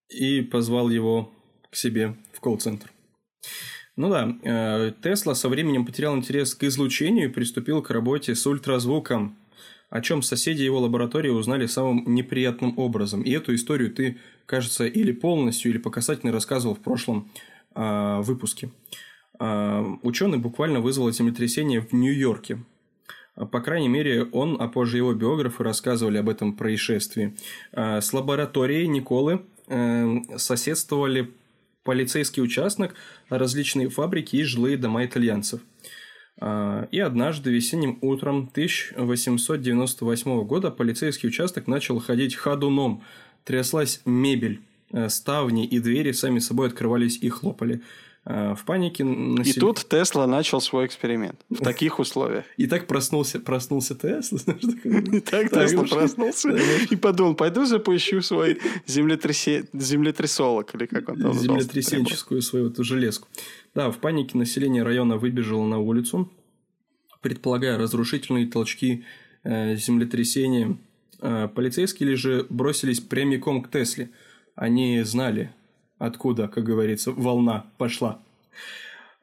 И 0.08 0.40
позвал 0.42 0.88
его 0.88 1.32
к 1.70 1.76
себе 1.76 2.16
в 2.32 2.40
колл-центр. 2.40 2.90
Ну 3.96 4.10
да, 4.10 4.36
э, 4.42 4.92
Тесла 5.02 5.34
со 5.34 5.48
временем 5.48 5.86
потерял 5.86 6.14
интерес 6.14 6.54
к 6.54 6.64
излучению 6.64 7.30
и 7.30 7.32
приступил 7.32 7.82
к 7.82 7.90
работе 7.90 8.34
с 8.34 8.46
ультразвуком, 8.46 9.38
о 9.88 10.00
чем 10.02 10.20
соседи 10.20 10.62
его 10.62 10.80
лаборатории 10.80 11.30
узнали 11.30 11.66
самым 11.66 12.04
неприятным 12.06 12.78
образом. 12.78 13.22
И 13.22 13.30
эту 13.30 13.54
историю 13.54 13.90
ты, 13.90 14.18
кажется, 14.44 14.86
или 14.86 15.12
полностью, 15.12 15.70
или 15.70 15.78
по 15.78 15.90
касательной 15.90 16.32
рассказывал 16.32 16.74
в 16.74 16.80
прошлом 16.80 17.30
э, 17.74 18.20
выпуске. 18.20 18.70
Э, 19.40 19.82
ученый 20.02 20.38
буквально 20.38 20.80
вызвал 20.80 21.10
землетрясение 21.10 21.80
в 21.80 21.92
Нью-Йорке. 21.92 22.58
По 23.36 23.60
крайней 23.60 23.88
мере, 23.88 24.24
он, 24.24 24.56
а 24.60 24.68
позже 24.68 24.96
его 24.96 25.12
биографы 25.12 25.62
рассказывали 25.62 26.16
об 26.16 26.28
этом 26.28 26.56
происшествии. 26.56 27.36
С 27.72 28.12
лабораторией 28.12 28.86
Николы 28.86 29.42
соседствовали 30.36 31.34
полицейский 31.86 32.42
участок, 32.42 32.94
различные 33.30 33.88
фабрики 33.88 34.36
и 34.36 34.42
жилые 34.42 34.76
дома 34.76 35.06
итальянцев. 35.06 35.60
А, 36.38 36.86
и 36.90 36.98
однажды 36.98 37.50
весенним 37.50 37.98
утром 38.02 38.50
1898 38.50 40.44
года 40.44 40.70
полицейский 40.70 41.30
участок 41.30 41.66
начал 41.66 41.98
ходить 41.98 42.34
ходуном. 42.34 43.02
Тряслась 43.44 44.02
мебель, 44.04 44.60
э, 44.92 45.08
ставни 45.08 45.64
и 45.64 45.78
двери 45.78 46.12
сами 46.12 46.40
собой 46.40 46.68
открывались 46.68 47.16
и 47.16 47.30
хлопали. 47.30 47.80
А, 48.28 48.56
в 48.56 48.64
панике... 48.64 49.04
Насел... 49.04 49.52
И 49.52 49.60
тут 49.60 49.88
Тесла 49.88 50.26
начал 50.26 50.60
свой 50.60 50.86
эксперимент 50.86 51.40
в 51.48 51.62
таких 51.62 52.00
условиях. 52.00 52.44
И 52.56 52.66
так 52.66 52.88
проснулся, 52.88 53.38
проснулся 53.38 53.94
Тесла. 53.94 54.40
И 54.84 55.20
так 55.20 55.50
Тесла 55.50 55.84
проснулся 55.84 56.50
и 56.90 56.96
подумал, 56.96 57.36
пойду 57.36 57.64
запущу 57.66 58.20
свой 58.22 58.58
землетрясолог, 58.86 60.74
или 60.74 60.86
как 60.86 61.08
он 61.08 61.20
там 61.20 61.34
Землетрясенческую 61.34 62.42
свою 62.42 62.70
эту 62.70 62.82
железку. 62.82 63.28
Да, 63.76 63.92
в 63.92 63.98
панике 63.98 64.36
население 64.36 64.82
района 64.82 65.18
выбежало 65.18 65.64
на 65.64 65.78
улицу, 65.78 66.28
предполагая 67.20 67.78
разрушительные 67.78 68.48
толчки 68.48 69.04
э, 69.44 69.76
землетрясения. 69.76 70.76
Э, 71.20 71.46
полицейские 71.54 72.16
же 72.16 72.44
бросились 72.48 72.98
прямиком 72.98 73.62
к 73.62 73.70
Тесле. 73.70 74.10
Они 74.56 75.02
знали, 75.04 75.52
откуда, 75.98 76.48
как 76.48 76.64
говорится, 76.64 77.12
волна 77.12 77.64
пошла, 77.78 78.18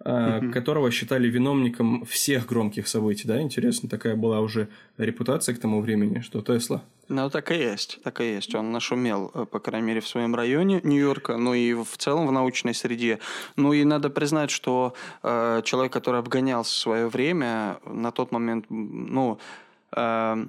mm 0.05 0.51
которого 0.51 0.91
считали 0.91 1.30
виновником 1.30 2.03
всех 2.05 2.45
громких 2.45 2.88
событий, 2.88 3.26
да? 3.26 3.41
Интересно, 3.41 3.88
такая 3.88 4.17
была 4.17 4.41
уже 4.41 4.67
репутация 4.97 5.55
к 5.55 5.59
тому 5.59 5.82
времени, 5.82 6.19
что 6.19 6.41
Тесла. 6.41 6.84
Ну, 7.09 7.30
так 7.30 7.51
и 7.51 7.55
есть, 7.55 7.99
так 8.03 8.21
и 8.21 8.36
есть. 8.36 8.55
Он 8.55 8.71
нашумел, 8.71 9.32
э, 9.34 9.45
по 9.45 9.59
крайней 9.59 9.88
мере, 9.88 9.99
в 9.99 10.07
своем 10.07 10.36
районе 10.36 10.80
Нью-Йорка, 10.84 11.38
ну 11.38 11.53
и 11.53 11.74
в 11.74 11.97
целом 11.97 12.28
в 12.28 12.32
научной 12.32 12.74
среде. 12.74 13.19
Ну 13.55 13.74
и 13.74 13.84
надо 13.84 14.09
признать, 14.09 14.51
что 14.51 14.93
э, 15.21 15.61
человек, 15.63 15.93
который 15.93 16.19
обгонял 16.19 16.65
свое 16.65 17.07
время, 17.07 17.78
на 17.86 18.11
тот 18.11 18.32
момент, 18.32 18.65
ну, 18.69 19.38
э, 19.95 20.45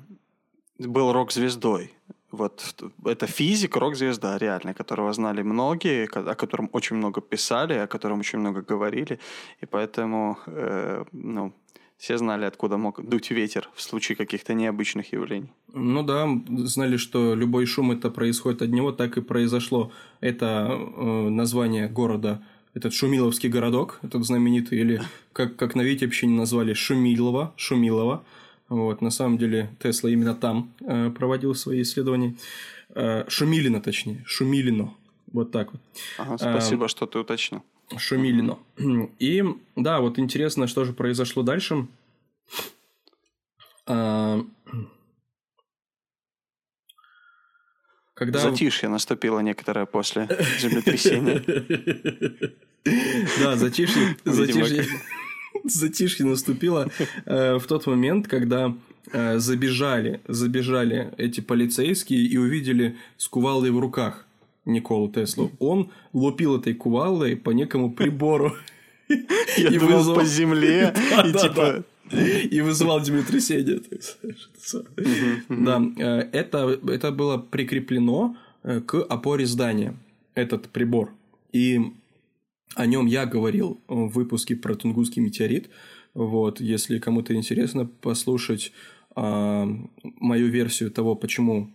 был 0.79 1.13
рок-звездой. 1.13 1.94
Вот 2.35 2.75
это 3.05 3.27
физик, 3.27 3.77
рок-звезда 3.77 4.39
реальная, 4.39 4.75
которого 4.75 5.13
знали 5.13 5.43
многие, 5.43 6.09
о 6.13 6.35
котором 6.35 6.69
очень 6.73 6.97
много 6.97 7.21
писали, 7.21 7.75
о 7.75 7.87
котором 7.87 8.21
очень 8.21 8.39
много 8.39 8.61
говорили, 8.63 9.19
и 9.63 9.67
поэтому, 9.67 10.37
э, 10.47 11.05
ну, 11.13 11.53
все 11.97 12.19
знали, 12.19 12.45
откуда 12.45 12.77
мог 12.77 13.01
дуть 13.09 13.31
ветер 13.31 13.71
в 13.75 13.81
случае 13.81 14.17
каких-то 14.17 14.55
необычных 14.55 15.13
явлений. 15.13 15.49
Ну 15.73 16.03
да, 16.03 16.29
знали, 16.67 16.97
что 16.97 17.35
любой 17.35 17.67
шум 17.67 17.93
это 17.93 18.11
происходит 18.11 18.63
от 18.63 18.69
него, 18.71 18.93
так 18.93 19.17
и 19.17 19.21
произошло. 19.21 19.91
Это 20.21 20.69
э, 20.71 21.29
название 21.31 21.89
города, 21.89 22.43
этот 22.75 22.93
Шумиловский 22.93 23.49
городок, 23.49 24.01
этот 24.03 24.25
знаменитый, 24.25 24.81
или 24.81 25.01
как, 25.33 25.57
как 25.57 25.75
на 25.77 25.83
Витебщине 25.83 26.37
назвали 26.37 26.75
Шумилова, 26.75 27.55
Шумилова. 27.57 28.25
Вот, 28.69 29.03
на 29.03 29.11
самом 29.11 29.39
деле 29.39 29.71
Тесла 29.79 30.11
именно 30.11 30.35
там 30.35 30.73
э, 30.81 31.11
проводил 31.11 31.55
свои 31.55 31.83
исследования. 31.83 32.37
Э, 32.95 33.29
Шумилино, 33.29 33.81
точнее. 33.81 34.23
Шумилино. 34.27 34.95
Вот 35.33 35.51
так 35.51 35.73
вот. 35.73 35.81
Ага, 36.17 36.39
спасибо, 36.39 36.87
э, 36.87 36.89
что 36.89 37.07
ты 37.07 37.19
уточнил. 37.19 37.63
Шумилино. 37.97 38.59
И 39.19 39.45
да, 39.77 40.01
вот 40.01 40.19
интересно, 40.19 40.67
что 40.67 40.85
же 40.85 40.93
произошло 40.93 41.43
дальше. 41.43 41.87
Э, 43.87 44.43
когда... 48.15 48.39
Затишье 48.39 48.89
наступило 48.89 49.41
некоторое 49.41 49.87
после 49.87 50.29
землетрясения. 50.59 51.43
Да, 53.41 53.57
затишье. 53.57 54.15
Затишье 54.27 54.85
затишье 55.69 56.27
наступило 56.27 56.91
э, 57.25 57.59
в 57.59 57.67
тот 57.67 57.87
момент, 57.87 58.29
когда 58.29 58.75
э, 59.13 59.39
забежали, 59.39 60.21
забежали 60.29 61.13
эти 61.17 61.41
полицейские 61.41 62.21
и 62.21 62.37
увидели 62.37 62.97
с 63.17 63.29
кувалдой 63.29 63.71
в 63.71 63.79
руках 63.79 64.27
Николу 64.65 65.11
Теслу. 65.11 65.53
Он 65.59 65.91
лупил 66.13 66.59
этой 66.59 66.75
кувалдой 66.75 67.37
по 67.37 67.51
некому 67.51 67.93
прибору. 67.93 68.55
Я 69.09 69.69
и 69.69 69.79
думал, 69.79 70.15
по 70.15 70.25
земле, 70.25 70.95
и 71.27 71.33
типа... 71.33 71.85
И 72.51 72.61
вызывал 72.61 73.03
землетрясение. 73.03 73.81
Да, 75.49 75.83
э, 75.99 76.29
это, 76.33 76.79
это 76.89 77.11
было 77.11 77.39
прикреплено 77.39 78.37
к 78.63 78.95
опоре 78.95 79.47
здания, 79.47 79.95
этот 80.35 80.69
прибор. 80.69 81.11
И 81.53 81.81
О 82.75 82.87
нем 82.87 83.07
я 83.07 83.27
говорил 83.27 83.81
в 83.89 84.09
выпуске 84.09 84.57
про 84.57 84.75
Тунгусский 84.75 85.23
метеорит. 85.23 85.71
Вот, 86.13 86.61
если 86.61 86.99
кому-то 86.99 87.35
интересно 87.35 87.87
послушать 87.87 88.73
а, 89.17 89.69
мою 90.03 90.49
версию 90.49 90.91
того, 90.91 91.15
почему, 91.17 91.71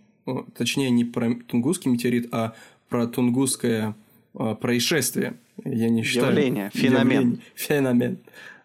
точнее, 0.56 0.90
не 0.90 1.06
про 1.06 1.34
Тунгусский 1.48 1.92
метеорит, 1.92 2.30
а 2.32 2.54
про 2.88 3.08
Тунгусское 3.08 3.96
а, 4.34 4.56
происшествие. 4.56 5.36
Я 5.66 5.90
не 5.90 6.04
считаю. 6.04 6.32
Явление, 6.32 6.72
феномен. 6.74 7.12
Явление, 7.12 7.40
феномен. 7.56 8.18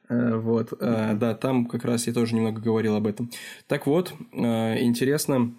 А, 0.08 0.38
вот, 0.38 0.72
а, 0.80 1.14
да, 1.14 1.34
там 1.34 1.66
как 1.66 1.84
раз 1.84 2.06
я 2.06 2.12
тоже 2.12 2.34
немного 2.34 2.60
говорил 2.60 2.94
об 2.94 3.06
этом. 3.06 3.30
Так 3.66 3.86
вот, 3.86 4.14
а, 4.32 4.76
интересно, 4.78 5.52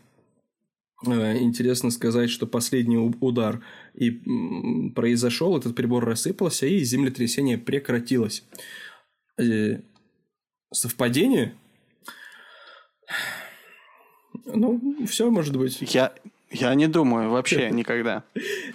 интересно 1.04 1.91
сказать, 1.91 2.30
что 2.30 2.48
последний 2.48 2.98
удар 2.98 3.62
и 3.93 4.12
произошел, 4.96 5.58
этот 5.58 5.76
прибор 5.76 6.06
рассыпался, 6.06 6.66
и 6.66 6.80
землетрясение 6.80 7.58
прекратилось. 7.58 8.43
Э, 9.38 9.80
совпадение? 10.74 11.56
Ну, 14.46 15.06
все 15.08 15.30
может 15.30 15.56
быть. 15.56 15.82
Я, 15.93 16.14
я 16.52 16.74
не 16.76 16.88
думаю 16.88 17.30
вообще 17.30 17.70
никогда. 17.72 18.24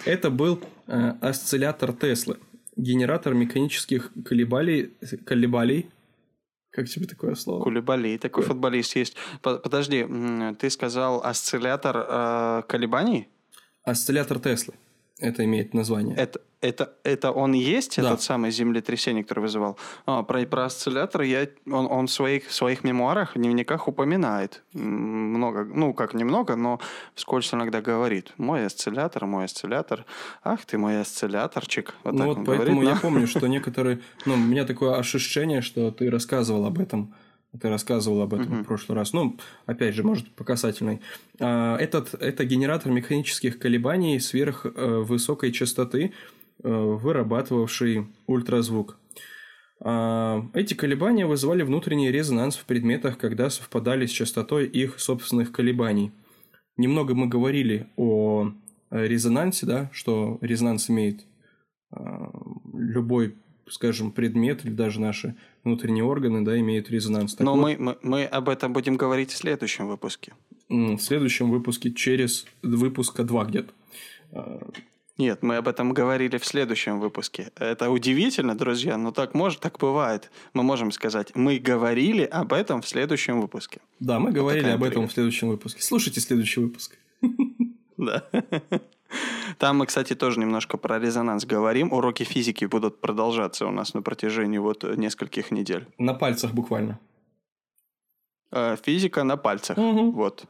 Это 0.05 0.29
был 0.29 0.61
э, 0.87 1.13
осциллятор 1.21 1.93
Теслы. 1.93 2.37
Генератор 2.77 3.33
механических 3.33 4.11
колебалей, 4.25 4.91
колебалей 5.25 5.89
как 6.71 6.87
тебе 6.87 7.05
такое 7.05 7.35
слово? 7.35 7.63
Кулебали. 7.63 8.17
Такой 8.17 8.43
футболист 8.43 8.95
есть. 8.95 9.15
Подожди, 9.41 10.07
ты 10.59 10.69
сказал 10.69 11.21
осциллятор 11.23 12.05
э, 12.07 12.63
колебаний? 12.67 13.27
Осциллятор 13.83 14.39
Теслы. 14.39 14.73
Это 15.21 15.45
имеет 15.45 15.73
название. 15.73 16.15
Это, 16.15 16.41
это, 16.61 16.93
это 17.03 17.31
он 17.31 17.53
есть, 17.53 17.97
да. 17.97 18.07
этот 18.07 18.21
самый 18.23 18.49
землетрясение, 18.51 19.23
который 19.23 19.41
вызывал? 19.41 19.77
А, 20.07 20.23
про, 20.23 20.45
про 20.45 20.65
осциллятор 20.65 21.21
я, 21.21 21.47
он, 21.67 21.85
он 21.85 22.07
в 22.07 22.11
своих, 22.11 22.47
в 22.47 22.53
своих 22.53 22.83
мемуарах, 22.83 23.33
дневниках 23.35 23.87
упоминает. 23.87 24.63
Много, 24.73 25.63
ну, 25.63 25.93
как 25.93 26.15
немного, 26.15 26.55
но 26.55 26.79
вскользь 27.13 27.53
иногда 27.53 27.81
говорит. 27.81 28.33
Мой 28.37 28.65
осциллятор, 28.65 29.27
мой 29.27 29.45
осциллятор. 29.45 30.05
Ах 30.43 30.65
ты 30.65 30.79
мой 30.79 30.99
осцилляторчик. 30.99 31.93
Вот 32.03 32.13
ну, 32.13 32.25
вот 32.25 32.45
поэтому 32.45 32.81
говорит, 32.81 32.89
я 32.89 32.95
но... 32.95 33.01
помню, 33.01 33.27
что 33.27 33.47
некоторые... 33.47 33.99
Ну, 34.25 34.33
у 34.33 34.37
меня 34.37 34.65
такое 34.65 34.95
ощущение, 34.97 35.61
что 35.61 35.91
ты 35.91 36.09
рассказывал 36.09 36.65
об 36.65 36.79
этом 36.79 37.13
ты 37.59 37.69
рассказывал 37.69 38.21
об 38.21 38.33
этом 38.33 38.59
uh-huh. 38.59 38.63
в 38.63 38.65
прошлый 38.65 38.97
раз. 38.97 39.13
Ну, 39.13 39.37
опять 39.65 39.93
же, 39.93 40.03
может, 40.03 40.31
по 40.31 40.43
касательной. 40.43 41.01
А, 41.39 41.77
этот, 41.77 42.13
это 42.13 42.45
генератор 42.45 42.91
механических 42.91 43.59
колебаний 43.59 44.19
сверхвысокой 44.19 45.49
э, 45.49 45.51
частоты, 45.51 46.13
э, 46.63 46.69
вырабатывавший 46.69 48.07
ультразвук. 48.25 48.97
А, 49.81 50.45
эти 50.53 50.75
колебания 50.75 51.25
вызывали 51.25 51.63
внутренний 51.63 52.11
резонанс 52.11 52.55
в 52.55 52.65
предметах, 52.65 53.17
когда 53.17 53.49
совпадали 53.49 54.05
с 54.05 54.11
частотой 54.11 54.65
их 54.67 54.99
собственных 54.99 55.51
колебаний. 55.51 56.11
Немного 56.77 57.15
мы 57.15 57.27
говорили 57.27 57.87
о 57.97 58.53
резонансе, 58.91 59.65
да, 59.65 59.89
что 59.93 60.37
резонанс 60.41 60.89
имеет 60.89 61.25
а, 61.91 62.31
любой 62.73 63.35
скажем, 63.71 64.11
предмет 64.11 64.65
или 64.65 64.71
даже 64.71 64.99
наши 64.99 65.35
внутренние 65.63 66.03
органы, 66.03 66.43
да, 66.43 66.59
имеют 66.59 66.89
резонанс. 66.89 67.35
Так 67.35 67.45
Но 67.45 67.55
вот, 67.55 67.61
мы, 67.61 67.77
мы, 67.77 67.97
мы 68.01 68.25
об 68.25 68.49
этом 68.49 68.73
будем 68.73 68.97
говорить 68.97 69.31
в 69.31 69.37
следующем 69.37 69.87
выпуске. 69.87 70.33
В 70.69 70.99
следующем 70.99 71.49
выпуске, 71.49 71.91
через 71.91 72.45
выпуска 72.61 73.23
два 73.23 73.45
где-то. 73.45 73.73
Нет, 75.17 75.43
мы 75.43 75.57
об 75.57 75.67
этом 75.67 75.93
говорили 75.93 76.37
в 76.37 76.45
следующем 76.45 76.99
выпуске. 76.99 77.51
Это 77.55 77.91
удивительно, 77.91 78.57
друзья, 78.57 78.97
но 78.97 79.11
так 79.11 79.35
может, 79.35 79.59
так 79.59 79.77
бывает. 79.77 80.31
Мы 80.53 80.63
можем 80.63 80.91
сказать, 80.91 81.35
мы 81.35 81.59
говорили 81.59 82.23
об 82.23 82.53
этом 82.53 82.81
в 82.81 82.87
следующем 82.87 83.41
выпуске. 83.41 83.81
Да, 83.99 84.19
мы 84.19 84.31
говорили 84.31 84.65
вот 84.65 84.73
об 84.73 84.83
этом 84.83 85.07
в 85.07 85.13
следующем 85.13 85.49
выпуске. 85.49 85.81
Слушайте 85.83 86.21
следующий 86.21 86.61
выпуск. 86.61 86.97
Да. 87.97 88.23
Там 89.57 89.77
мы, 89.77 89.85
кстати, 89.85 90.15
тоже 90.15 90.39
немножко 90.39 90.77
про 90.77 90.99
резонанс 90.99 91.45
говорим. 91.45 91.93
Уроки 91.93 92.23
физики 92.23 92.65
будут 92.65 93.01
продолжаться 93.01 93.65
у 93.65 93.71
нас 93.71 93.93
на 93.93 94.01
протяжении 94.01 94.57
вот 94.57 94.83
нескольких 94.97 95.51
недель. 95.51 95.87
На 95.97 96.13
пальцах 96.13 96.53
буквально. 96.53 96.99
Э, 98.51 98.75
физика 98.83 99.23
на 99.23 99.37
пальцах. 99.37 99.77
Угу. 99.77 100.11
Вот. 100.11 100.45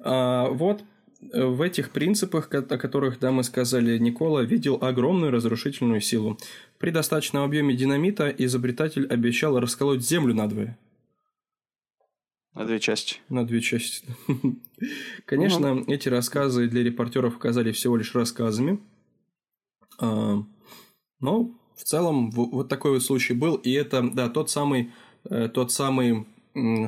А, 0.00 0.48
вот 0.48 0.84
в 1.32 1.62
этих 1.62 1.90
принципах, 1.90 2.52
о 2.52 2.62
которых, 2.62 3.18
да, 3.18 3.32
мы 3.32 3.42
сказали, 3.42 3.98
Никола 3.98 4.42
видел 4.42 4.78
огромную 4.80 5.32
разрушительную 5.32 6.00
силу. 6.00 6.38
При 6.78 6.90
достаточном 6.90 7.44
объеме 7.44 7.74
динамита 7.74 8.28
изобретатель 8.28 9.06
обещал 9.06 9.58
расколоть 9.58 10.06
Землю 10.06 10.34
надвое. 10.34 10.78
На 12.56 12.64
две 12.64 12.80
части. 12.80 13.16
На 13.28 13.46
две 13.46 13.60
части. 13.60 14.06
Конечно, 15.26 15.74
угу. 15.74 15.92
эти 15.92 16.08
рассказы 16.08 16.68
для 16.68 16.82
репортеров 16.82 17.36
оказались 17.36 17.76
всего 17.76 17.98
лишь 17.98 18.14
рассказами. 18.14 18.80
А, 19.98 20.42
но 21.20 21.50
в 21.74 21.84
целом 21.84 22.30
вот 22.30 22.70
такой 22.70 22.92
вот 22.92 23.02
случай 23.02 23.34
был. 23.34 23.56
И 23.56 23.72
это, 23.72 24.08
да, 24.10 24.30
тот 24.30 24.48
самый, 24.48 24.90
э, 25.28 25.48
тот 25.48 25.70
самый 25.70 26.26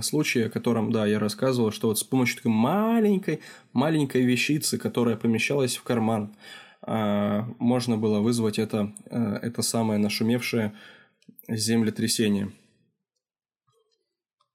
случай, 0.01 0.45
о 0.45 0.49
котором, 0.49 0.91
да, 0.91 1.07
я 1.07 1.19
рассказывал, 1.19 1.71
что 1.71 1.89
вот 1.89 1.99
с 1.99 2.03
помощью 2.03 2.39
такой 2.39 2.53
маленькой, 2.53 3.41
маленькой 3.75 4.25
вещицы, 4.25 4.79
которая 4.79 5.17
помещалась 5.17 5.77
в 5.77 5.83
карман, 5.83 6.35
а, 6.81 7.47
можно 7.59 7.99
было 7.99 8.21
вызвать 8.21 8.59
это, 8.59 8.95
э, 9.11 9.39
это 9.43 9.61
самое 9.61 10.01
нашумевшее 10.01 10.73
землетрясение. 11.47 12.53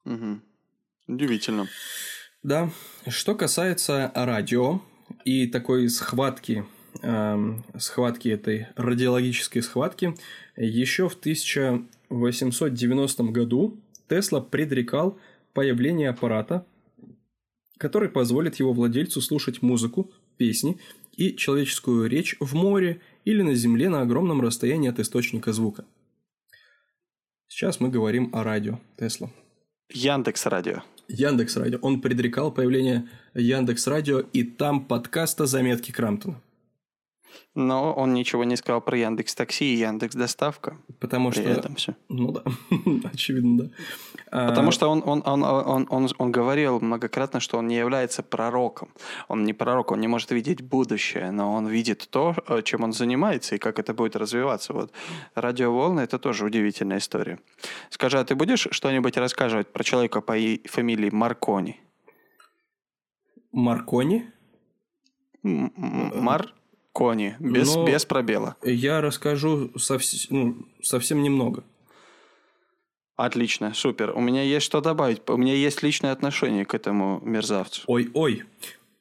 Угу. 0.04 0.40
Удивительно. 1.06 1.68
Да. 2.42 2.70
Что 3.08 3.34
касается 3.34 4.12
радио 4.14 4.82
и 5.24 5.46
такой 5.46 5.88
схватки, 5.88 6.66
э, 7.02 7.54
схватки 7.78 8.28
этой 8.28 8.66
радиологической 8.76 9.62
схватки, 9.62 10.14
еще 10.56 11.08
в 11.08 11.14
1890 11.14 13.24
году 13.32 13.80
Тесла 14.08 14.40
предрекал 14.40 15.18
появление 15.52 16.10
аппарата, 16.10 16.66
который 17.78 18.08
позволит 18.08 18.56
его 18.56 18.72
владельцу 18.72 19.20
слушать 19.20 19.62
музыку, 19.62 20.12
песни 20.36 20.80
и 21.12 21.36
человеческую 21.36 22.08
речь 22.08 22.36
в 22.40 22.54
море 22.54 23.00
или 23.24 23.42
на 23.42 23.54
земле 23.54 23.88
на 23.88 24.02
огромном 24.02 24.40
расстоянии 24.40 24.90
от 24.90 24.98
источника 24.98 25.52
звука. 25.52 25.84
Сейчас 27.46 27.78
мы 27.78 27.88
говорим 27.88 28.30
о 28.32 28.42
радио 28.42 28.80
Тесла. 28.98 29.30
Яндекс 29.90 30.46
Радио. 30.46 30.82
Яндекс 31.08 31.56
Радио. 31.56 31.78
Он 31.82 32.00
предрекал 32.00 32.52
появление 32.52 33.08
Яндекс 33.34 33.86
Радио 33.86 34.20
и 34.20 34.42
там 34.42 34.86
подкаста 34.86 35.46
«Заметки 35.46 35.92
Крамтона». 35.92 36.40
Но 37.54 37.92
он 37.92 38.14
ничего 38.14 38.44
не 38.44 38.56
сказал 38.56 38.80
про 38.80 38.98
Яндекс 38.98 39.34
Такси 39.34 39.74
и 39.74 39.78
Яндекс 39.78 40.16
Доставка. 40.16 40.76
Потому 40.98 41.30
что... 41.30 41.42
этом 41.42 41.76
все. 41.76 41.94
Ну 42.08 42.32
да, 42.32 42.42
очевидно, 43.12 43.64
да. 43.64 44.48
Потому 44.48 44.68
а... 44.68 44.72
что 44.72 44.88
он, 44.88 45.02
он, 45.06 45.22
он, 45.24 45.42
он, 45.44 45.86
он, 45.88 46.08
он 46.18 46.32
говорил 46.32 46.80
многократно, 46.80 47.38
что 47.40 47.58
он 47.58 47.68
не 47.68 47.76
является 47.76 48.22
пророком. 48.22 48.88
Он 49.28 49.44
не 49.44 49.52
пророк, 49.52 49.92
он 49.92 50.00
не 50.00 50.08
может 50.08 50.32
видеть 50.32 50.62
будущее, 50.62 51.30
но 51.30 51.52
он 51.52 51.68
видит 51.68 52.08
то, 52.10 52.34
э, 52.48 52.62
чем 52.62 52.82
он 52.82 52.92
занимается 52.92 53.54
и 53.54 53.58
как 53.58 53.78
это 53.78 53.94
будет 53.94 54.16
развиваться. 54.16 54.72
Вот 54.72 54.92
радиоволны– 55.34 56.00
это 56.02 56.18
тоже 56.18 56.44
удивительная 56.44 56.98
история. 56.98 57.38
Скажи, 57.90 58.18
а 58.18 58.24
ты 58.24 58.34
будешь 58.34 58.66
что-нибудь 58.70 59.16
рассказывать 59.16 59.72
про 59.72 59.84
человека 59.84 60.20
по 60.20 60.34
фамилии 60.64 61.10
Маркони? 61.10 61.80
Маркони? 63.52 64.34
Мар... 65.44 66.52
Кони, 66.94 67.34
без, 67.40 67.74
Но 67.74 67.84
без 67.84 68.04
пробела. 68.04 68.54
Я 68.62 69.00
расскажу 69.00 69.72
совс... 69.76 70.28
ну, 70.30 70.64
совсем 70.80 71.24
немного. 71.24 71.64
Отлично, 73.16 73.74
супер. 73.74 74.12
У 74.14 74.20
меня 74.20 74.42
есть 74.42 74.64
что 74.64 74.80
добавить. 74.80 75.28
У 75.28 75.36
меня 75.36 75.54
есть 75.54 75.82
личное 75.82 76.12
отношение 76.12 76.64
к 76.64 76.72
этому 76.72 77.20
мерзавцу. 77.24 77.82
Ой-ой. 77.88 78.44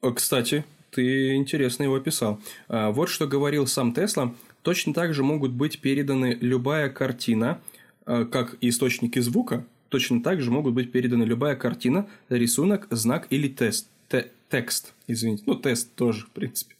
Э, 0.01 0.11
кстати, 0.11 0.65
ты 0.89 1.35
интересно 1.35 1.83
его 1.83 1.95
описал. 1.95 2.39
А, 2.67 2.89
вот 2.89 3.09
что 3.09 3.27
говорил 3.27 3.67
сам 3.67 3.93
Тесла. 3.93 4.33
Точно 4.63 4.91
так 4.95 5.13
же 5.13 5.21
могут 5.21 5.51
быть 5.51 5.79
переданы 5.79 6.35
любая 6.41 6.89
картина, 6.89 7.61
э, 8.07 8.25
как 8.25 8.55
источники 8.61 9.19
звука, 9.19 9.67
точно 9.89 10.23
так 10.23 10.41
же 10.41 10.49
могут 10.49 10.73
быть 10.73 10.91
переданы 10.91 11.25
любая 11.25 11.55
картина, 11.55 12.07
рисунок, 12.27 12.87
знак 12.89 13.27
или 13.29 13.47
тест. 13.47 13.87
Те 14.09 14.31
текст, 14.49 14.93
извините. 15.07 15.43
Ну, 15.45 15.55
тест 15.55 15.93
тоже, 15.95 16.25
в 16.25 16.31
принципе. 16.31 16.75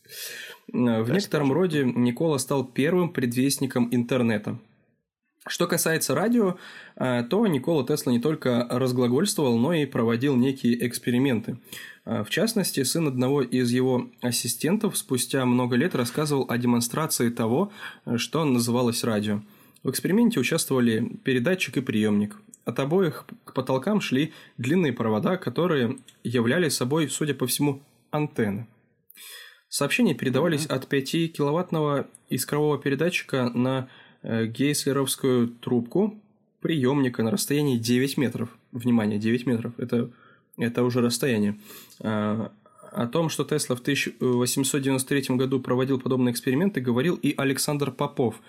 В 0.67 1.09
некотором 1.09 1.51
роде 1.51 1.83
Никола 1.83 2.37
стал 2.39 2.65
первым 2.65 3.09
предвестником 3.09 3.89
интернета. 3.91 4.57
Что 5.45 5.67
касается 5.67 6.15
радио, 6.15 6.55
э, 6.95 7.23
то 7.29 7.45
Никола 7.47 7.85
Тесла 7.85 8.13
не 8.13 8.19
только 8.19 8.65
разглагольствовал, 8.69 9.57
но 9.57 9.73
и 9.73 9.85
проводил 9.85 10.37
некие 10.37 10.87
эксперименты. 10.87 11.57
Э, 12.05 12.23
в 12.23 12.29
частности, 12.29 12.81
сын 12.83 13.09
одного 13.09 13.41
из 13.41 13.69
его 13.71 14.09
ассистентов 14.21 14.97
спустя 14.97 15.45
много 15.45 15.75
лет 15.75 15.95
рассказывал 15.95 16.45
о 16.47 16.57
демонстрации 16.57 17.29
того, 17.29 17.73
э, 18.05 18.17
что 18.17 18.45
называлось 18.45 19.03
радио. 19.03 19.41
В 19.83 19.89
эксперименте 19.89 20.39
участвовали 20.39 21.11
передатчик 21.25 21.75
и 21.75 21.81
приемник. 21.81 22.37
От 22.63 22.79
обоих 22.79 23.25
к 23.43 23.53
потолкам 23.53 23.99
шли 23.99 24.31
длинные 24.57 24.93
провода, 24.93 25.35
которые 25.35 25.97
являли 26.23 26.69
собой, 26.69 27.09
судя 27.09 27.33
по 27.33 27.47
всему, 27.47 27.81
антенны. 28.11 28.65
Сообщения 29.73 30.13
передавались 30.13 30.65
от 30.65 30.91
5-киловаттного 30.91 32.05
искрового 32.29 32.77
передатчика 32.77 33.49
на 33.49 33.89
Э, 34.23 34.45
гейслеровскую 34.45 35.49
трубку 35.49 36.17
приемника 36.61 37.23
на 37.23 37.31
расстоянии 37.31 37.77
9 37.77 38.17
метров. 38.17 38.49
Внимание, 38.71 39.19
9 39.19 39.45
метров. 39.45 39.77
Это, 39.77 40.09
это 40.57 40.83
уже 40.83 41.01
расстояние. 41.01 41.59
А, 41.99 42.53
о 42.93 43.07
том, 43.07 43.27
что 43.27 43.43
Тесла 43.43 43.75
в 43.75 43.81
1893 43.81 45.35
году 45.35 45.59
проводил 45.59 45.99
подобные 45.99 46.31
эксперименты, 46.31 46.79
говорил 46.79 47.15
и 47.15 47.33
Александр 47.35 47.91
Попов. 47.91 48.39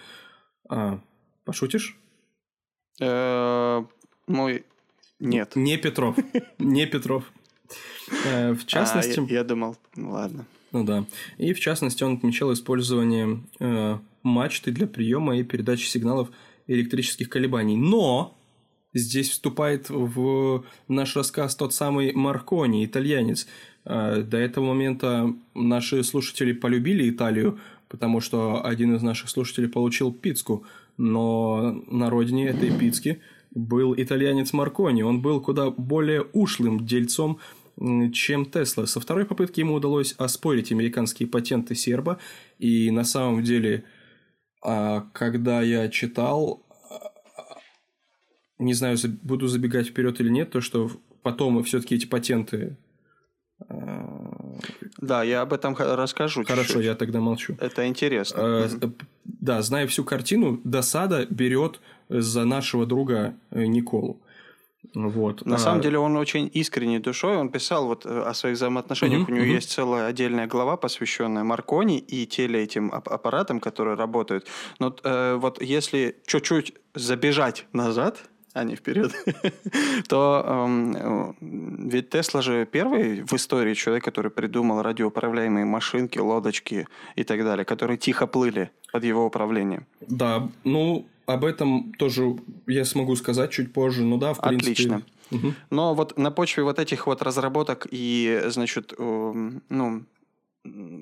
А, 0.69 1.01
пошутишь? 1.45 1.99
Э, 3.01 3.85
мой... 4.29 4.65
Нет. 5.19 5.57
Не 5.57 5.77
Петров. 5.77 6.17
Не 6.61 6.87
Петров. 6.87 7.33
Э, 8.27 8.53
в 8.53 8.65
частности... 8.65 9.19
А, 9.19 9.23
я, 9.25 9.39
я 9.39 9.45
думал, 9.45 9.77
ну 9.97 10.13
ладно. 10.13 10.47
Ну 10.75 10.85
да. 10.85 11.07
И 11.39 11.55
в 11.55 11.61
частности 11.61 12.03
он 12.03 12.15
отмечал 12.15 12.53
использование 12.53 13.41
мачты 14.23 14.73
для 14.73 14.87
приема 14.87 15.39
и 15.39 15.45
передачи 15.45 15.87
сигналов 15.87 16.31
электрических 16.67 17.29
колебаний. 17.29 17.77
Но 17.77 18.37
здесь 18.93 19.31
вступает 19.31 19.89
в 19.89 20.65
наш 20.89 21.15
рассказ 21.15 21.55
тот 21.55 21.73
самый 21.73 22.13
Маркони, 22.13 22.85
итальянец. 22.85 23.47
А, 23.85 24.23
до 24.23 24.39
этого 24.39 24.67
момента 24.67 25.33
наши 25.55 26.03
слушатели 26.03 26.53
полюбили 26.53 27.09
Италию, 27.09 27.61
потому 27.89 28.21
что 28.21 28.65
один 28.65 28.97
из 28.97 29.03
наших 29.03 29.31
слушателей 29.31 29.69
получил 29.69 30.13
пиццу, 30.13 30.65
но 30.97 31.83
на 31.89 32.11
родине 32.11 32.49
этой 32.49 32.77
пиццы 32.77 33.21
был 33.55 33.95
итальянец 33.97 34.53
Маркони. 34.53 35.03
Он 35.03 35.23
был 35.23 35.41
куда 35.41 35.71
более 35.71 36.23
ушлым 36.33 36.85
дельцом, 36.87 37.39
чем 38.13 38.47
Тесла. 38.47 38.87
Со 38.87 39.01
второй 39.01 39.25
попытки 39.27 39.61
ему 39.61 39.75
удалось 39.75 40.15
оспорить 40.19 40.73
американские 40.73 41.29
патенты 41.29 41.75
серба, 41.75 42.19
и 42.59 42.91
на 42.91 43.05
самом 43.05 43.43
деле 43.43 43.85
а 44.65 45.07
когда 45.13 45.61
я 45.61 45.89
читал, 45.91 46.63
не 48.59 48.73
знаю, 48.73 48.97
буду 49.23 49.47
забегать 49.47 49.89
вперед 49.89 50.21
или 50.21 50.31
нет, 50.31 50.51
то 50.51 50.63
что 50.63 50.91
потом 51.23 51.63
все-таки 51.65 51.97
эти 51.97 52.07
патенты. 52.07 52.79
А, 53.69 54.59
да, 54.97 55.23
я 55.23 55.43
об 55.43 55.53
этом 55.53 55.77
расскажу. 55.79 56.45
Хорошо, 56.45 56.65
чуть-чуть. 56.65 56.85
я 56.85 56.95
тогда 56.95 57.21
молчу. 57.21 57.57
Это 57.61 57.87
интересно. 57.87 58.39
А, 58.41 58.69
да, 59.25 59.61
зная 59.61 59.87
всю 59.87 60.03
картину, 60.03 60.61
досада 60.65 61.27
берет 61.29 61.81
за 62.09 62.47
нашего 62.47 62.87
друга 62.87 63.35
э, 63.51 63.67
Николу. 63.67 64.23
Вот. 64.95 65.45
На 65.47 65.57
а... 65.57 65.59
самом 65.59 65.81
деле 65.81 65.99
он 65.99 66.17
очень 66.17 66.51
искренней 66.53 66.99
душой. 66.99 67.37
Он 67.37 67.49
писал 67.49 67.87
вот 67.87 68.07
э, 68.07 68.23
о 68.23 68.35
своих 68.35 68.57
взаимоотношениях. 68.57 69.23
Угу, 69.23 69.33
У 69.33 69.35
него 69.35 69.45
угу. 69.45 69.55
есть 69.55 69.71
целая 69.71 70.07
отдельная 70.07 70.47
глава, 70.47 70.77
посвященная 70.77 71.45
Маркони 71.45 71.99
и 71.99 72.27
теле 72.27 72.63
этим 72.63 72.93
аппаратам, 72.93 73.61
которые 73.61 73.97
работают. 73.97 74.47
Но 74.79 74.95
э, 75.03 75.35
вот 75.35 75.63
если 75.63 76.17
чуть-чуть 76.27 76.75
забежать 76.95 77.67
назад, 77.73 78.25
а 78.55 78.63
не 78.63 78.77
вперед, 78.77 79.13
то 80.09 80.45
эм, 80.47 81.35
ведь 81.89 82.11
Тесла 82.11 82.41
же 82.41 82.67
первый 82.67 83.23
в 83.23 83.33
истории 83.33 83.75
человек, 83.75 84.05
который 84.05 84.31
придумал 84.31 84.81
радиоуправляемые 84.83 85.65
машинки, 85.65 86.21
лодочки 86.21 86.87
и 87.17 87.25
так 87.25 87.43
далее, 87.43 87.65
которые 87.65 87.99
тихо 87.99 88.29
плыли 88.29 88.71
под 88.93 89.03
его 89.03 89.27
управлением. 89.27 89.87
Да, 90.01 90.49
ну, 90.63 91.05
об 91.27 91.45
этом 91.45 91.93
тоже 91.95 92.37
я 92.67 92.85
смогу 92.85 93.17
сказать 93.17 93.51
чуть 93.51 93.73
позже. 93.73 94.03
Ну 94.03 94.19
да, 94.19 94.35
в 94.35 94.41
принципе. 94.41 94.73
Отлично. 94.73 95.03
Угу. 95.31 95.55
Но 95.71 95.95
вот 95.95 96.19
на 96.19 96.31
почве 96.31 96.63
вот 96.63 96.79
этих 96.79 97.07
вот 97.07 97.23
разработок 97.23 97.87
и, 97.91 98.43
значит, 98.47 98.93
ну, 98.99 100.05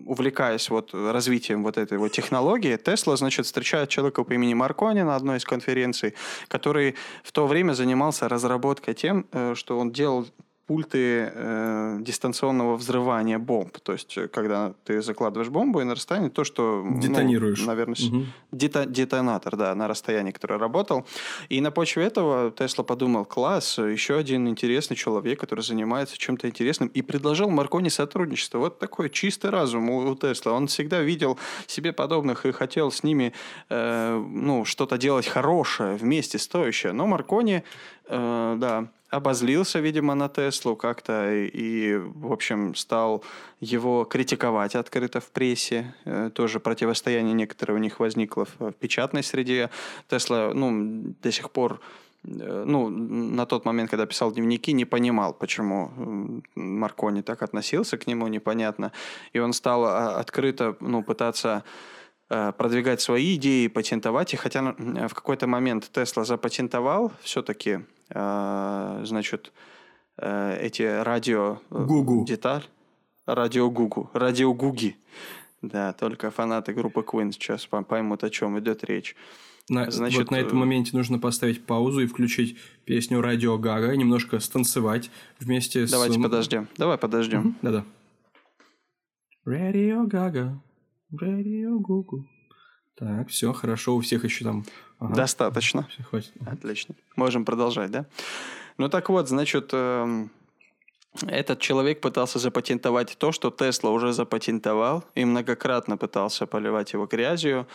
увлекаясь 0.07 0.71
вот 0.71 0.93
развитием 0.93 1.63
вот 1.63 1.79
этой 1.79 1.99
вот 1.99 2.11
технологии, 2.11 2.77
Тесла, 2.77 3.17
значит, 3.17 3.47
встречает 3.47 3.89
человека 3.89 4.25
по 4.25 4.33
имени 4.33 4.55
Маркони 4.55 5.03
на 5.03 5.15
одной 5.15 5.37
из 5.37 5.45
конференций, 5.45 6.15
который 6.49 6.97
в 7.23 7.33
то 7.33 7.47
время 7.47 7.73
занимался 7.75 8.29
разработкой 8.29 8.95
тем, 8.95 9.27
э, 9.33 9.55
что 9.55 9.79
он 9.79 9.93
делал 9.93 10.27
пульты 10.73 11.31
э, 11.35 11.99
дистанционного 12.01 12.77
взрывания 12.77 13.39
бомб. 13.39 13.79
То 13.83 13.93
есть, 13.93 14.17
э, 14.17 14.29
когда 14.29 14.73
ты 14.85 15.03
закладываешь 15.03 15.51
бомбу 15.51 15.83
и 15.83 15.85
на 15.85 15.95
расстоянии 15.95 16.31
то, 16.31 16.45
что... 16.45 16.83
Ну, 16.83 16.99
Детонируешь. 16.99 17.61
Ну, 17.61 17.67
наверное, 17.67 17.97
угу. 18.09 18.25
дето, 18.53 18.87
детонатор, 18.87 19.57
да, 19.57 19.75
на 19.75 19.87
расстоянии, 19.87 20.31
который 20.33 20.57
работал. 20.57 21.05
И 21.51 21.61
на 21.61 21.71
почве 21.71 22.05
этого 22.05 22.51
Тесла 22.51 22.85
подумал, 22.85 23.27
класс, 23.27 23.77
еще 23.77 24.17
один 24.17 24.49
интересный 24.49 24.97
человек, 24.97 25.41
который 25.41 25.61
занимается 25.61 26.17
чем-то 26.17 26.49
интересным, 26.49 26.89
и 26.89 27.03
предложил 27.03 27.51
Маркони 27.51 27.91
сотрудничество. 27.91 28.59
Вот 28.59 28.79
такой 28.79 29.11
чистый 29.11 29.51
разум 29.51 29.91
у, 29.91 30.11
у 30.11 30.17
Тесла. 30.17 30.53
Он 30.53 30.69
всегда 30.69 31.03
видел 31.03 31.39
себе 31.67 31.93
подобных 31.93 32.47
и 32.47 32.53
хотел 32.53 32.91
с 32.91 33.03
ними 33.03 33.35
э, 33.69 34.25
ну, 34.27 34.65
что-то 34.65 34.97
делать 34.97 35.27
хорошее, 35.27 35.97
вместе 35.97 36.39
стоящее. 36.39 36.93
Но 36.93 37.07
Маркони, 37.07 37.63
э, 38.09 38.57
да, 38.59 38.89
обозлился, 39.13 39.79
видимо, 39.79 40.15
на 40.15 40.29
Теслу 40.29 40.75
как-то 40.75 41.31
и, 41.35 41.97
в 41.97 42.33
общем, 42.33 42.75
стал 42.75 43.23
его 43.61 44.05
критиковать 44.05 44.75
открыто 44.75 45.21
в 45.21 45.31
прессе. 45.31 45.95
Э, 46.07 46.31
тоже 46.35 46.61
противостояние 46.61 47.35
некоторое 47.35 47.75
у 47.75 47.79
них 47.79 48.01
возникло 48.01 48.47
в 48.59 48.73
печатной 48.73 49.23
среде. 49.23 49.69
Тесла, 50.09 50.53
ну, 50.55 51.15
до 51.23 51.31
сих 51.31 51.51
пор 51.51 51.81
э, 52.25 52.65
ну, 52.67 52.89
на 52.89 53.45
тот 53.45 53.67
момент, 53.67 53.91
когда 53.91 54.07
писал 54.07 54.33
дневники, 54.33 54.73
не 54.73 54.87
понимал, 54.87 55.35
почему 55.35 56.43
Маркони 56.55 57.21
так 57.21 57.43
относился 57.43 57.99
к 57.99 58.07
нему, 58.07 58.29
непонятно. 58.29 58.93
И 59.35 59.39
он 59.39 59.53
стал 59.53 59.85
а, 59.85 60.21
открыто 60.21 60.75
ну, 60.81 61.03
пытаться 61.03 61.65
э, 62.31 62.53
продвигать 62.57 63.03
свои 63.03 63.35
идеи, 63.35 63.67
патентовать 63.67 64.33
их, 64.33 64.41
хотя 64.41 64.75
в 65.09 65.13
какой-то 65.13 65.47
момент 65.47 65.91
Тесла 65.93 66.25
запатентовал 66.25 67.13
все-таки 67.21 67.81
значит, 68.13 69.53
э, 70.19 70.59
эти 70.61 70.83
радио... 70.83 71.61
Э, 71.71 71.85
Гугу. 71.85 72.25
Деталь. 72.25 72.65
Радио 73.27 73.71
Гугу. 73.71 74.11
Радио 74.13 74.53
Гуги. 74.53 74.97
Да, 75.63 75.93
только 75.93 76.31
фанаты 76.31 76.73
группы 76.73 77.01
Queen 77.01 77.31
сейчас 77.33 77.67
поймут, 77.67 78.25
о 78.25 78.31
чем 78.31 78.59
идет 78.59 78.85
речь. 78.85 79.15
На, 79.69 79.91
Значит, 79.91 80.19
вот 80.19 80.31
на 80.33 80.37
этом 80.37 80.59
моменте 80.59 80.97
нужно 80.97 81.21
поставить 81.21 81.65
паузу 81.65 82.01
и 82.01 82.07
включить 82.07 82.59
песню 82.85 83.21
Радио 83.21 83.57
Гага, 83.59 83.97
немножко 83.97 84.41
станцевать 84.41 85.11
вместе 85.39 85.87
с... 85.87 85.91
Давайте 85.91 86.21
подождем. 86.21 86.69
Давай 86.77 86.99
подождем. 86.99 87.57
Да-да. 87.63 87.85
Радио 89.45 90.05
Гага, 90.05 90.61
Радио 91.13 91.79
Гугу. 91.79 92.27
Так, 92.95 93.29
все, 93.29 93.53
хорошо, 93.53 93.97
у 93.97 94.01
всех 94.01 94.25
еще 94.25 94.45
там... 94.45 94.65
Ага. 94.99 95.15
Достаточно. 95.15 95.89
Все, 95.91 96.03
хватит. 96.05 96.33
Отлично. 96.47 96.95
Можем 97.17 97.45
продолжать, 97.45 97.91
да? 97.91 98.07
Ну 98.79 98.89
так 98.89 99.09
вот, 99.09 99.29
значит, 99.29 99.71
э, 99.73 100.27
этот 101.27 101.61
человек 101.61 102.01
пытался 102.01 102.39
запатентовать 102.39 103.17
то, 103.19 103.33
что 103.33 103.51
Тесла 103.51 103.91
уже 103.91 104.13
запатентовал, 104.13 105.05
и 105.15 105.25
многократно 105.25 105.97
пытался 105.97 106.47
поливать 106.47 106.93
его 106.93 107.07
грязью. 107.07 107.67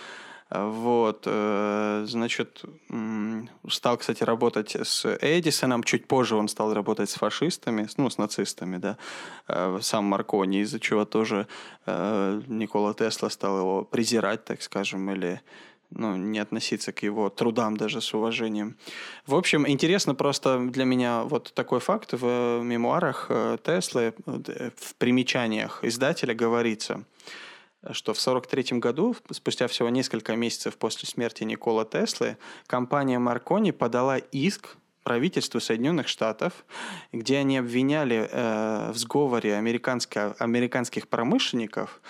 Вот, 0.50 1.24
э, 1.26 2.06
значит, 2.08 2.64
стал, 3.70 3.98
кстати, 3.98 4.24
работать 4.24 4.76
с 4.76 5.06
Эдисоном. 5.22 5.84
Чуть 5.84 6.08
позже 6.08 6.36
он 6.36 6.48
стал 6.48 6.74
работать 6.74 7.10
с 7.10 7.16
фашистами, 7.16 7.88
ну, 7.98 8.10
с 8.10 8.18
нацистами, 8.18 8.78
да. 8.78 8.98
Э, 9.50 9.80
сам 9.82 10.06
Маркони, 10.06 10.62
из-за 10.62 10.80
чего 10.80 11.04
тоже 11.04 11.48
э, 11.86 12.41
Никола 12.48 12.93
Тесла 12.93 13.30
стал 13.30 13.60
его 13.60 13.84
презирать, 13.84 14.45
так 14.45 14.62
скажем, 14.62 15.12
или 15.12 15.41
ну, 15.89 16.16
не 16.16 16.39
относиться 16.39 16.93
к 16.93 17.04
его 17.04 17.30
трудам 17.30 17.76
даже 17.76 18.00
с 18.00 18.14
уважением. 18.14 18.78
В 19.26 19.36
общем, 19.36 19.68
интересно 19.68 20.16
просто 20.16 20.60
для 20.60 20.86
меня 20.86 21.24
вот 21.24 21.52
такой 21.54 21.82
факт. 21.82 22.14
В 22.14 22.62
мемуарах 22.62 23.30
Теслы 23.64 24.14
в 24.26 24.95
примечаниях 24.98 25.84
издателя 25.84 26.34
говорится– 26.34 27.04
что 27.94 28.14
в 28.14 28.20
1943 28.20 28.80
году, 28.80 29.16
спустя 29.32 29.68
всего 29.68 29.90
несколько 29.90 30.36
месяцев 30.36 30.78
после 30.78 31.08
смерти 31.08 31.44
Никола 31.44 31.86
Теслы, 31.86 32.38
компания 32.68 33.20
Маркони 33.20 33.72
подала 33.72 34.18
иск 34.18 34.78
правительству 35.08 35.62
Соединенных 35.62 36.10
Штатов, 36.10 36.66
где 37.14 37.38
они 37.38 37.58
обвиняли 37.60 38.28
э, 38.30 38.92
в 38.92 38.98
сговоре 38.98 39.56
американских 39.56 41.08
промышленников 41.08 42.02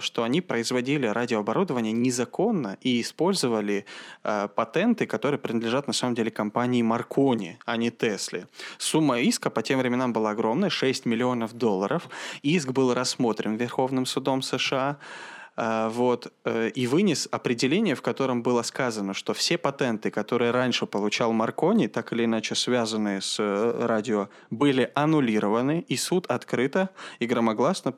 что 0.00 0.22
они 0.22 0.40
производили 0.40 1.06
радиооборудование 1.06 1.92
незаконно 1.92 2.76
и 2.80 3.00
использовали 3.00 3.84
э, 4.22 4.48
патенты, 4.54 5.06
которые 5.06 5.38
принадлежат 5.38 5.86
на 5.86 5.92
самом 5.92 6.14
деле 6.14 6.30
компании 6.30 6.82
Маркони, 6.82 7.58
а 7.64 7.76
не 7.76 7.90
Тесле. 7.90 8.46
Сумма 8.78 9.20
иска 9.20 9.50
по 9.50 9.62
тем 9.62 9.80
временам 9.80 10.12
была 10.12 10.30
огромная, 10.30 10.70
6 10.70 11.06
миллионов 11.06 11.52
долларов. 11.54 12.08
Иск 12.42 12.70
был 12.70 12.94
рассмотрен 12.94 13.56
Верховным 13.56 14.06
судом 14.06 14.42
США. 14.42 14.98
А, 15.58 15.88
вот, 15.88 16.32
э, 16.44 16.68
и 16.68 16.86
вынес 16.86 17.28
определение, 17.30 17.94
в 17.94 18.02
котором 18.02 18.42
было 18.42 18.60
сказано, 18.62 19.14
что 19.14 19.32
все 19.32 19.56
патенты, 19.56 20.10
которые 20.10 20.50
раньше 20.50 20.84
получал 20.86 21.32
Маркони, 21.32 21.86
так 21.86 22.12
или 22.12 22.26
иначе 22.26 22.54
связанные 22.54 23.22
с 23.22 23.36
э, 23.40 23.86
радио, 23.86 24.28
были 24.50 24.92
аннулированы, 24.94 25.80
и 25.88 25.96
суд 25.96 26.26
открыто 26.26 26.90
и 27.20 27.26
громогласно 27.26 27.94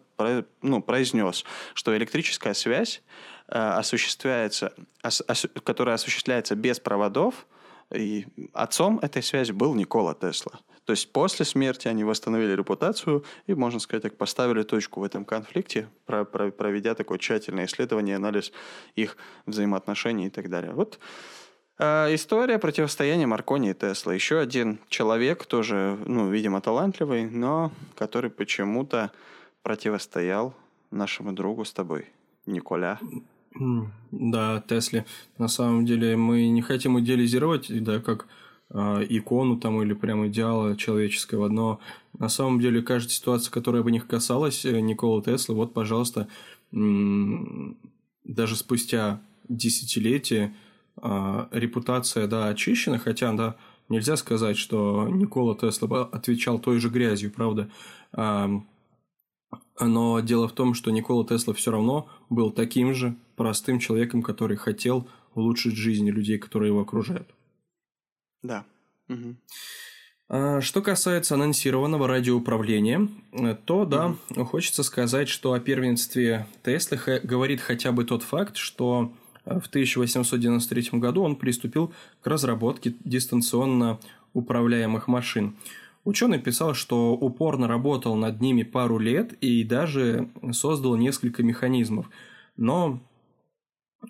ну, 0.63 0.83
произнес, 0.83 1.45
что 1.75 1.97
электрическая 1.97 2.55
связь 2.55 3.03
э, 3.49 3.59
осуществляется, 3.59 4.73
которая 5.65 5.97
осуществляется 5.97 6.55
без 6.55 6.79
проводов, 6.79 7.47
и 7.93 8.27
отцом 8.53 9.01
этой 9.01 9.23
связи 9.23 9.51
был 9.51 9.75
Никола 9.75 10.15
Тесла. 10.15 10.61
То 10.89 10.93
есть 10.93 11.13
после 11.13 11.45
смерти 11.45 11.87
они 11.87 12.03
восстановили 12.03 12.53
репутацию 12.53 13.23
и, 13.47 13.53
можно 13.53 13.79
сказать 13.79 14.05
так, 14.05 14.17
поставили 14.17 14.63
точку 14.63 15.01
в 15.01 15.05
этом 15.05 15.27
конфликте, 15.27 15.91
проведя 16.07 16.95
такое 16.95 17.19
тщательное 17.19 17.67
исследование, 17.67 18.17
анализ 18.17 18.53
их 18.97 19.19
взаимоотношений 19.45 20.29
и 20.29 20.31
так 20.31 20.49
далее. 20.49 20.73
Вот 20.73 20.99
э, 21.79 22.15
история 22.15 22.59
противостояния 22.59 23.27
Маркони 23.27 23.73
и 23.73 23.75
Тесла. 23.75 24.15
Еще 24.15 24.39
один 24.39 24.79
человек, 24.89 25.45
тоже, 25.45 25.99
ну, 26.07 26.31
видимо, 26.31 26.63
талантливый, 26.63 27.29
но 27.29 27.71
который 27.95 28.31
почему-то 28.31 29.13
противостоял 29.63 30.55
нашему 30.91 31.35
другу 31.35 31.67
с 31.67 31.73
тобой, 31.75 32.07
Николя. 32.47 32.99
Да, 34.11 34.65
Тесли. 34.67 35.05
На 35.37 35.49
самом 35.49 35.85
деле 35.85 36.17
мы 36.17 36.49
не 36.49 36.63
хотим 36.63 36.99
идеализировать, 36.99 37.67
да, 37.85 37.99
как 38.01 38.23
а, 38.23 38.27
икону 38.71 39.59
там 39.59 39.83
или 39.83 39.95
прям 39.95 40.27
идеала 40.29 40.77
человеческого, 40.77 41.49
но 41.49 41.81
на 42.19 42.29
самом 42.29 42.61
деле 42.61 42.83
каждая 42.83 43.11
ситуация, 43.11 43.51
которая 43.51 43.83
бы 43.83 43.91
них 43.91 44.07
касалась 44.07 44.65
э, 44.65 44.81
Никола 44.81 45.23
Тесла, 45.23 45.55
вот, 45.55 45.73
пожалуйста, 45.73 46.29
даже 46.71 48.57
спустя 48.57 49.23
десятилетия 49.49 50.55
а, 50.97 51.49
репутация, 51.51 52.27
да, 52.27 52.49
очищена, 52.49 52.99
хотя, 52.99 53.33
да, 53.33 53.57
нельзя 53.89 54.17
сказать, 54.17 54.59
что 54.59 55.09
Никола 55.09 55.55
Тесла 55.55 56.05
отвечал 56.05 56.59
той 56.59 56.79
же 56.79 56.91
грязью, 56.91 57.33
правда, 57.33 57.71
но 59.81 60.21
дело 60.21 60.49
в 60.49 60.53
том, 60.53 60.75
что 60.75 60.91
Никола 60.91 61.25
Тесла 61.25 61.55
все 61.55 61.71
равно 61.71 62.09
был 62.29 62.51
таким 62.51 62.93
же 62.93 63.17
простым 63.37 63.79
человеком, 63.79 64.23
который 64.23 64.59
хотел 64.59 65.09
улучшить 65.35 65.77
жизнь 65.77 66.11
людей, 66.11 66.37
которые 66.37 66.69
его 66.69 66.81
окружают. 66.81 67.35
Да. 68.49 68.65
Угу. 69.09 70.61
Что 70.61 70.83
касается 70.83 71.35
анонсированного 71.35 72.07
радиоуправления, 72.07 73.09
э, 73.33 73.57
то 73.65 73.87
да, 73.87 74.15
угу. 74.31 74.45
хочется 74.45 74.83
сказать, 74.83 75.29
что 75.29 75.53
о 75.53 75.61
первенстве 75.61 76.47
Теслы 76.63 77.21
говорит 77.23 77.61
хотя 77.61 77.93
бы 77.93 78.05
тот 78.05 78.23
факт, 78.23 78.57
что 78.57 79.13
э, 79.47 79.59
в 79.59 79.69
1893 79.69 80.99
году 80.99 81.23
он 81.23 81.37
приступил 81.37 81.95
к 82.21 82.27
разработке 82.27 82.95
дистанционно 83.05 83.99
управляемых 84.35 85.09
машин. 85.09 85.57
Ученый 86.05 86.39
писал, 86.39 86.75
что 86.75 87.13
упорно 87.13 87.67
работал 87.67 88.15
над 88.15 88.41
ними 88.41 88.63
пару 88.63 88.99
лет 88.99 89.33
и 89.43 89.65
даже 89.65 90.29
создал 90.53 90.97
несколько 90.97 91.43
механизмов. 91.43 92.09
Но 92.59 93.01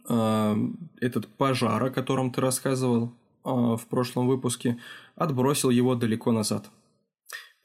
э, 0.09 0.57
этот 1.01 1.29
пожар, 1.29 1.83
о 1.83 1.91
котором 1.91 2.33
ты 2.33 2.41
рассказывал, 2.41 3.13
в 3.55 3.87
прошлом 3.89 4.27
выпуске, 4.27 4.79
отбросил 5.17 5.71
его 5.71 5.95
далеко 5.95 6.33
назад. 6.33 6.71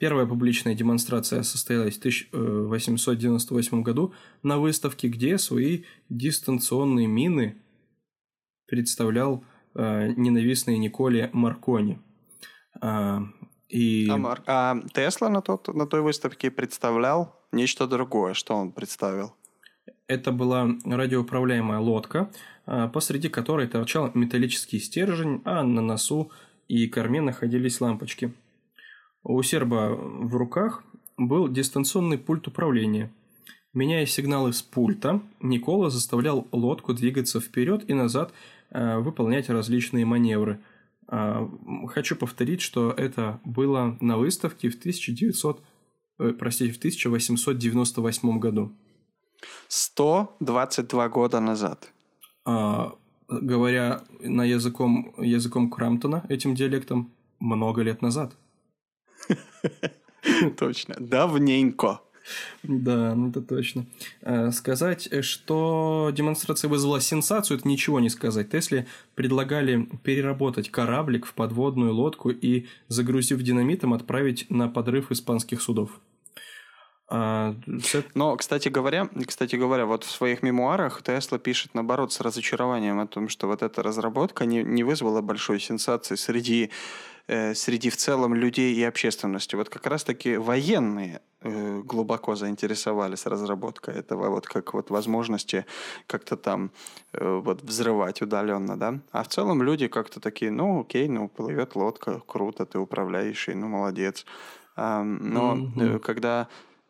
Первая 0.03 0.25
публичная 0.25 0.75
демонстрация 0.75 1.43
состоялась 1.43 1.95
в 1.95 1.99
1898 1.99 3.83
году 3.83 4.13
на 4.41 4.57
выставке, 4.57 5.07
где 5.07 5.37
свои 5.37 5.83
дистанционные 6.09 7.07
мины 7.07 7.55
представлял 8.67 9.45
э, 9.75 10.09
ненавистный 10.17 10.77
Николе 10.77 11.29
Маркони. 11.31 12.01
Э, 12.81 13.19
и... 13.69 14.09
А, 14.09 14.17
Марк... 14.17 14.43
а 14.47 14.81
Тесла 14.93 15.29
на, 15.29 15.41
тот, 15.41 15.73
на 15.73 15.87
той 15.87 16.01
выставке 16.01 16.51
представлял 16.51 17.39
нечто 17.51 17.87
другое. 17.87 18.33
Что 18.33 18.55
он 18.55 18.71
представил? 18.71 19.33
Это 20.13 20.31
была 20.31 20.69
радиоуправляемая 20.85 21.79
лодка, 21.79 22.29
а, 22.67 22.87
посреди 22.87 23.29
которой 23.29 23.67
торчал 23.67 24.11
металлический 24.13 24.77
стержень, 24.77 25.41
а 25.43 25.63
на 25.63 25.81
носу 25.81 26.31
и 26.67 26.87
корме 26.87 27.19
находились 27.19 27.81
лампочки. 27.81 28.31
У 29.23 29.41
серба 29.41 29.89
в 29.95 30.35
руках 30.35 30.83
был 31.17 31.47
дистанционный 31.47 32.19
пульт 32.19 32.47
управления. 32.47 33.11
Меняя 33.73 34.05
сигналы 34.05 34.53
с 34.53 34.61
пульта, 34.61 35.19
Никола 35.41 35.89
заставлял 35.89 36.47
лодку 36.51 36.93
двигаться 36.93 37.41
вперед 37.41 37.89
и 37.89 37.95
назад, 37.95 38.33
а, 38.69 38.99
выполнять 38.99 39.49
различные 39.49 40.05
маневры. 40.05 40.59
А, 41.07 41.49
хочу 41.87 42.15
повторить, 42.15 42.61
что 42.61 42.91
это 42.91 43.39
было 43.43 43.97
на 43.99 44.17
выставке 44.17 44.69
в 44.69 44.75
1900, 44.75 45.63
э, 46.19 46.33
простите, 46.37 46.71
в 46.71 46.77
1898 46.77 48.37
году. 48.37 48.73
122 49.67 51.09
года 51.09 51.39
назад. 51.39 51.91
А, 52.45 52.93
говоря 53.27 54.03
на 54.19 54.43
языком, 54.43 55.13
языком 55.17 55.69
Крамптона, 55.69 56.23
этим 56.29 56.55
диалектом, 56.55 57.11
много 57.39 57.81
лет 57.81 58.01
назад. 58.01 58.33
Точно. 60.57 60.95
Давненько. 60.99 62.01
Да, 62.63 63.17
это 63.29 63.41
точно. 63.41 63.85
А, 64.21 64.51
сказать, 64.51 65.09
что 65.23 66.11
демонстрация 66.13 66.69
вызвала 66.69 67.01
сенсацию, 67.01 67.57
это 67.57 67.67
ничего 67.67 67.99
не 67.99 68.09
сказать. 68.09 68.49
Тесли 68.49 68.87
предлагали 69.15 69.89
переработать 70.03 70.71
кораблик 70.71 71.25
в 71.25 71.33
подводную 71.33 71.93
лодку 71.93 72.29
и, 72.29 72.67
загрузив 72.87 73.41
динамитом, 73.41 73.93
отправить 73.93 74.45
на 74.49 74.69
подрыв 74.69 75.11
испанских 75.11 75.61
судов. 75.61 75.99
А, 77.15 77.53
Но, 78.15 78.35
кстати 78.37 78.69
говоря, 78.69 79.07
кстати 79.27 79.55
говоря, 79.55 79.85
вот 79.85 80.03
в 80.03 80.09
своих 80.09 80.41
мемуарах 80.41 81.03
Тесла 81.03 81.37
пишет, 81.37 81.75
наоборот, 81.75 82.11
с 82.11 82.21
разочарованием 82.21 82.99
о 82.99 83.05
том, 83.05 83.29
что 83.29 83.45
вот 83.47 83.61
эта 83.61 83.83
разработка 83.83 84.45
не, 84.45 84.63
не 84.63 84.83
вызвала 84.83 85.21
большой 85.21 85.59
сенсации 85.59 86.15
среди, 86.15 86.71
э, 87.27 87.53
среди 87.53 87.91
в 87.91 87.97
целом 87.97 88.33
людей 88.33 88.73
и 88.73 88.83
общественности. 88.83 89.55
Вот 89.55 89.69
как 89.69 89.85
раз-таки 89.85 90.37
военные 90.37 91.21
э, 91.41 91.81
глубоко 91.85 92.33
заинтересовались 92.33 93.27
разработкой 93.27 93.93
этого, 93.93 94.29
вот 94.29 94.47
как 94.47 94.73
вот 94.73 94.89
возможности 94.89 95.67
как-то 96.07 96.35
там 96.35 96.71
э, 97.11 97.41
вот 97.45 97.61
взрывать 97.61 98.23
удаленно, 98.23 98.75
да. 98.75 98.99
А 99.11 99.21
в 99.21 99.27
целом 99.27 99.61
люди 99.61 99.87
как-то 99.87 100.19
такие, 100.19 100.49
ну, 100.49 100.81
окей, 100.81 101.07
ну, 101.07 101.29
плывет 101.29 101.75
лодка, 101.75 102.21
круто, 102.25 102.65
ты 102.65 102.79
управляешь, 102.79 103.49
ну, 103.53 103.67
молодец. 103.67 104.25
А, 104.75 105.03
но 105.03 105.55
mm-hmm. 105.55 105.99
когда 105.99 106.47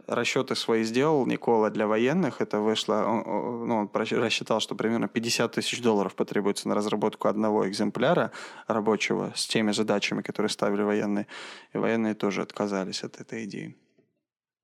расчеты 0.08 0.56
свои 0.56 0.84
сделал 0.84 1.26
Никола 1.26 1.70
для 1.70 1.88
военных. 1.88 2.42
Это 2.42 2.60
вышло, 2.60 3.04
он, 3.06 3.68
ну, 3.68 3.76
он 3.78 3.90
рассчитал, 3.94 4.60
что 4.60 4.76
примерно 4.76 5.08
50 5.08 5.52
тысяч 5.52 5.82
долларов 5.82 6.16
потребуется 6.16 6.68
на 6.68 6.76
разработку 6.76 7.28
одного 7.28 7.68
экземпляра 7.68 8.32
рабочего 8.68 9.32
с 9.36 9.46
теми 9.48 9.72
задачами, 9.72 10.22
которые 10.22 10.50
ставили 10.50 10.82
военные. 10.82 11.28
И 11.74 11.78
военные 11.78 12.14
тоже 12.14 12.42
отказались 12.42 13.04
от 13.04 13.20
этой 13.20 13.46
идеи. 13.46 13.76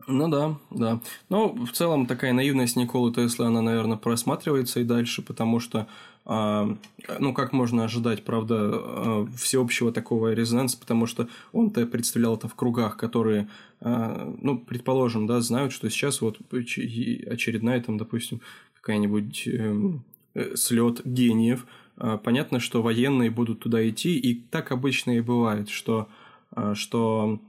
Ну 0.08 0.28
да, 0.30 0.56
да. 0.72 1.02
Но 1.28 1.50
в 1.54 1.72
целом 1.72 2.06
такая 2.06 2.34
наивность 2.34 2.76
Николы 2.76 3.14
Теслы, 3.14 3.48
она, 3.48 3.62
наверное, 3.62 3.98
просматривается 3.98 4.80
и 4.80 4.84
дальше, 4.86 5.22
потому 5.22 5.60
что, 5.60 5.88
э, 6.26 6.76
ну, 7.20 7.34
как 7.34 7.52
можно 7.52 7.84
ожидать, 7.84 8.24
правда, 8.24 8.72
э, 8.72 9.28
всеобщего 9.38 9.92
такого 9.92 10.34
резонанса, 10.34 10.80
потому 10.80 11.06
что 11.06 11.28
он-то 11.52 11.86
представлял 11.86 12.38
это 12.38 12.48
в 12.48 12.56
кругах, 12.56 12.96
которые, 12.96 13.50
ну, 13.82 14.60
предположим, 14.60 15.26
да, 15.26 15.40
знают, 15.42 15.72
что 15.72 15.90
сейчас 15.90 16.22
вот 16.22 16.40
очередная 16.52 17.82
там, 17.82 17.98
допустим, 17.98 18.42
какая-нибудь 18.74 19.48
эм, 19.48 20.04
э, 20.34 20.56
слет 20.56 21.02
гениев. 21.06 21.66
Э, 21.98 22.18
понятно, 22.22 22.60
что 22.60 22.82
военные 22.82 23.30
будут 23.30 23.60
туда 23.62 23.88
идти, 23.88 24.18
и 24.18 24.36
так 24.36 24.72
обычно 24.72 25.12
и 25.12 25.22
бывает, 25.22 25.70
что, 25.70 26.10
э, 26.56 26.74
что 26.76 27.40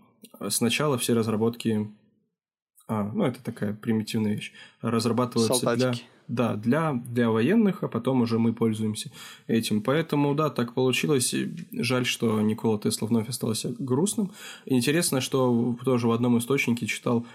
сначала 0.49 0.99
все 0.99 1.15
разработки 1.15 1.89
а, 2.91 3.05
ну, 3.05 3.25
это 3.25 3.41
такая 3.41 3.73
примитивная 3.73 4.35
вещь. 4.35 4.53
Разрабатываются 4.83 5.55
Солдатики. 5.55 6.03
для, 6.03 6.09
да, 6.31 6.55
для, 6.55 6.93
для 6.93 7.31
военных, 7.31 7.83
а 7.83 7.89
потом 7.89 8.23
уже 8.23 8.39
мы 8.39 8.53
пользуемся 8.53 9.11
этим. 9.49 9.83
Поэтому, 9.83 10.35
да, 10.35 10.49
так 10.49 10.75
получилось. 10.75 11.35
Жаль, 11.73 12.07
что 12.07 12.41
Никола 12.41 12.79
Тесла 12.79 13.09
вновь 13.09 13.29
остался 13.29 13.75
грустным. 13.79 14.31
Интересно, 14.65 15.21
что 15.21 15.77
тоже 15.85 16.07
в 16.07 16.13
одном 16.13 16.39
источнике 16.39 16.87
читал 16.87 17.27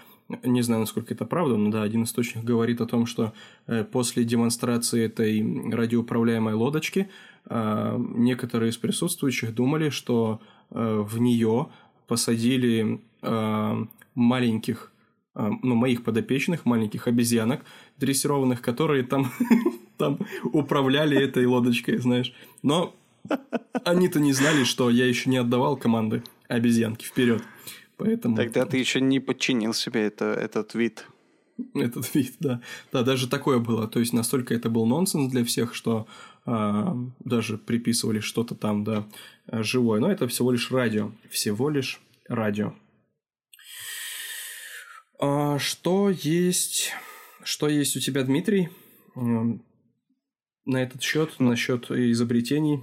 не 0.42 0.62
знаю, 0.62 0.80
насколько 0.80 1.14
это 1.14 1.24
правда, 1.24 1.56
но 1.56 1.70
да, 1.70 1.82
один 1.82 2.02
источник 2.02 2.42
говорит 2.42 2.80
о 2.80 2.86
том, 2.86 3.06
что 3.06 3.32
э, 3.68 3.84
после 3.84 4.24
демонстрации 4.24 5.04
этой 5.04 5.40
радиоуправляемой 5.72 6.54
лодочки 6.54 7.08
э, 7.48 7.96
некоторые 8.16 8.70
из 8.70 8.76
присутствующих 8.76 9.54
думали, 9.54 9.88
что 9.90 10.40
э, 10.70 11.04
в 11.06 11.20
нее 11.20 11.68
посадили 12.08 13.00
маленьких, 14.14 14.92
ну, 15.36 15.74
моих 15.74 16.02
подопечных, 16.02 16.64
маленьких 16.64 17.06
обезьянок 17.06 17.64
дрессированных, 17.98 18.62
которые 18.62 19.02
там, 19.04 19.30
там 19.98 20.18
управляли 20.52 21.16
этой 21.22 21.46
лодочкой, 21.46 21.98
знаешь. 21.98 22.32
Но 22.62 22.94
они-то 23.84 24.20
не 24.20 24.32
знали, 24.32 24.64
что 24.64 24.90
я 24.90 25.06
еще 25.06 25.30
не 25.30 25.36
отдавал 25.36 25.76
команды 25.76 26.22
обезьянки 26.48 27.04
вперед. 27.04 27.42
Поэтому... 27.96 28.36
Тогда 28.36 28.66
ты 28.66 28.76
еще 28.76 29.00
не 29.00 29.20
подчинил 29.20 29.72
себе 29.72 30.06
это, 30.06 30.26
этот 30.26 30.74
вид. 30.74 31.06
Этот 31.74 32.14
вид, 32.14 32.34
да. 32.40 32.60
Да, 32.92 33.02
даже 33.02 33.28
такое 33.28 33.58
было. 33.58 33.88
То 33.88 34.00
есть 34.00 34.12
настолько 34.12 34.54
это 34.54 34.68
был 34.68 34.86
нонсенс 34.86 35.30
для 35.30 35.44
всех, 35.44 35.74
что 35.74 36.06
а, 36.44 36.96
даже 37.20 37.56
приписывали 37.56 38.20
что-то 38.20 38.54
там, 38.54 38.84
да, 38.84 39.06
живое. 39.50 40.00
Но 40.00 40.10
это 40.10 40.28
всего 40.28 40.52
лишь 40.52 40.70
радио. 40.70 41.12
Всего 41.30 41.70
лишь 41.70 42.00
радио. 42.28 42.74
А, 45.18 45.58
что 45.58 46.10
есть... 46.10 46.92
Что 47.44 47.68
есть 47.68 47.96
у 47.96 48.00
тебя, 48.00 48.24
Дмитрий, 48.24 48.70
на 49.14 50.82
этот 50.82 51.00
счет, 51.02 51.38
насчет 51.38 51.90
изобретений? 51.90 52.82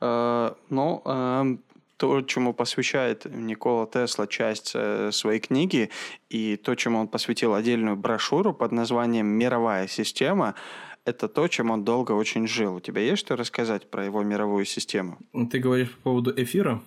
Uh, 0.00 0.56
ну, 0.68 1.02
uh, 1.04 1.58
то, 2.02 2.20
чему 2.22 2.52
посвящает 2.52 3.26
Никола 3.26 3.86
Тесла 3.86 4.26
часть 4.26 4.72
э, 4.74 5.12
своей 5.12 5.38
книги, 5.38 5.88
и 6.30 6.56
то, 6.56 6.74
чему 6.74 6.98
он 6.98 7.06
посвятил 7.06 7.54
отдельную 7.54 7.94
брошюру 7.94 8.52
под 8.52 8.72
названием 8.72 9.26
«Мировая 9.28 9.86
система», 9.86 10.56
это 11.04 11.28
то, 11.28 11.46
чем 11.46 11.70
он 11.70 11.84
долго 11.84 12.10
очень 12.10 12.48
жил. 12.48 12.74
У 12.74 12.80
тебя 12.80 13.02
есть 13.02 13.20
что 13.20 13.36
рассказать 13.36 13.88
про 13.88 14.04
его 14.04 14.24
мировую 14.24 14.64
систему? 14.64 15.18
Ты 15.52 15.60
говоришь 15.60 15.92
по 15.92 16.10
поводу 16.10 16.32
эфира? 16.36 16.82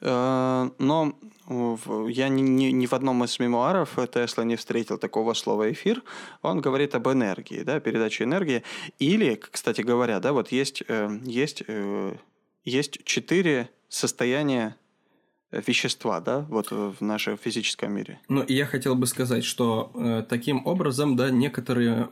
Э, 0.00 0.68
но 0.78 1.16
я 1.48 2.28
ни, 2.28 2.42
ни, 2.42 2.64
ни 2.66 2.86
в 2.86 2.92
одном 2.92 3.24
из 3.24 3.38
мемуаров 3.38 3.98
Тесла 4.12 4.44
не 4.44 4.56
встретил 4.56 4.98
такого 4.98 5.34
слова 5.34 5.70
эфир. 5.72 6.02
Он 6.42 6.60
говорит 6.60 6.94
об 6.94 7.08
энергии, 7.08 7.62
да, 7.62 7.80
передаче 7.80 8.24
энергии. 8.24 8.62
Или, 8.98 9.34
кстати 9.34 9.80
говоря, 9.80 10.20
да, 10.20 10.32
вот 10.32 10.52
есть, 10.52 10.82
э, 10.86 11.18
есть, 11.24 11.62
есть 12.64 13.04
четыре 13.04 13.70
состояние 13.88 14.76
э, 15.50 15.60
вещества, 15.66 16.20
да, 16.20 16.40
вот 16.48 16.70
в 16.70 17.00
нашем 17.00 17.36
физическом 17.36 17.92
мире. 17.92 18.20
Ну, 18.28 18.44
я 18.46 18.66
хотел 18.66 18.94
бы 18.94 19.06
сказать, 19.06 19.44
что 19.44 19.90
э, 19.94 20.24
таким 20.28 20.64
образом, 20.66 21.16
да, 21.16 21.30
некоторые, 21.30 22.08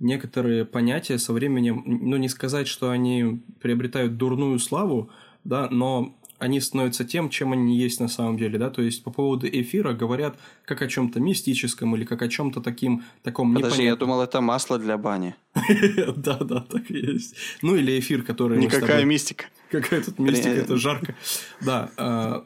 некоторые 0.00 0.64
понятия 0.64 1.18
со 1.18 1.32
временем, 1.32 1.82
ну, 1.86 2.16
не 2.16 2.28
сказать, 2.28 2.66
что 2.66 2.90
они 2.90 3.42
приобретают 3.60 4.16
дурную 4.16 4.58
славу, 4.58 5.10
да, 5.44 5.68
но 5.70 6.16
они 6.38 6.60
становятся 6.60 7.04
тем, 7.04 7.30
чем 7.30 7.52
они 7.52 7.76
есть 7.76 8.00
на 8.00 8.08
самом 8.08 8.36
деле, 8.36 8.58
да, 8.58 8.70
то 8.70 8.82
есть 8.82 9.02
по 9.02 9.10
поводу 9.10 9.46
эфира 9.48 9.92
говорят 9.92 10.38
как 10.64 10.82
о 10.82 10.88
чем-то 10.88 11.20
мистическом 11.20 11.96
или 11.96 12.04
как 12.04 12.22
о 12.22 12.28
чем-то 12.28 12.60
таким, 12.60 13.04
таком 13.22 13.54
Подожди, 13.54 13.82
непонятном. 13.82 13.86
я 13.86 13.96
думал, 13.96 14.22
это 14.22 14.40
масло 14.40 14.78
для 14.78 14.98
бани. 14.98 15.34
Да, 16.16 16.38
да, 16.38 16.60
так 16.60 16.90
и 16.90 16.98
есть. 16.98 17.34
Ну, 17.62 17.76
или 17.76 17.98
эфир, 17.98 18.22
который... 18.22 18.58
Никакая 18.58 19.04
мистика. 19.04 19.46
Какая 19.70 20.02
тут 20.02 20.18
мистика, 20.18 20.50
это 20.50 20.76
жарко. 20.76 21.14
Да, 21.60 21.90
а, 21.96 22.44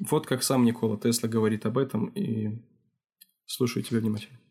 вот 0.00 0.26
как 0.26 0.42
сам 0.42 0.64
Никола 0.64 0.96
Тесла 0.96 1.28
говорит 1.28 1.66
об 1.66 1.78
этом, 1.78 2.06
и 2.06 2.50
слушаю 3.46 3.82
тебя 3.82 4.00
внимательно. 4.00 4.41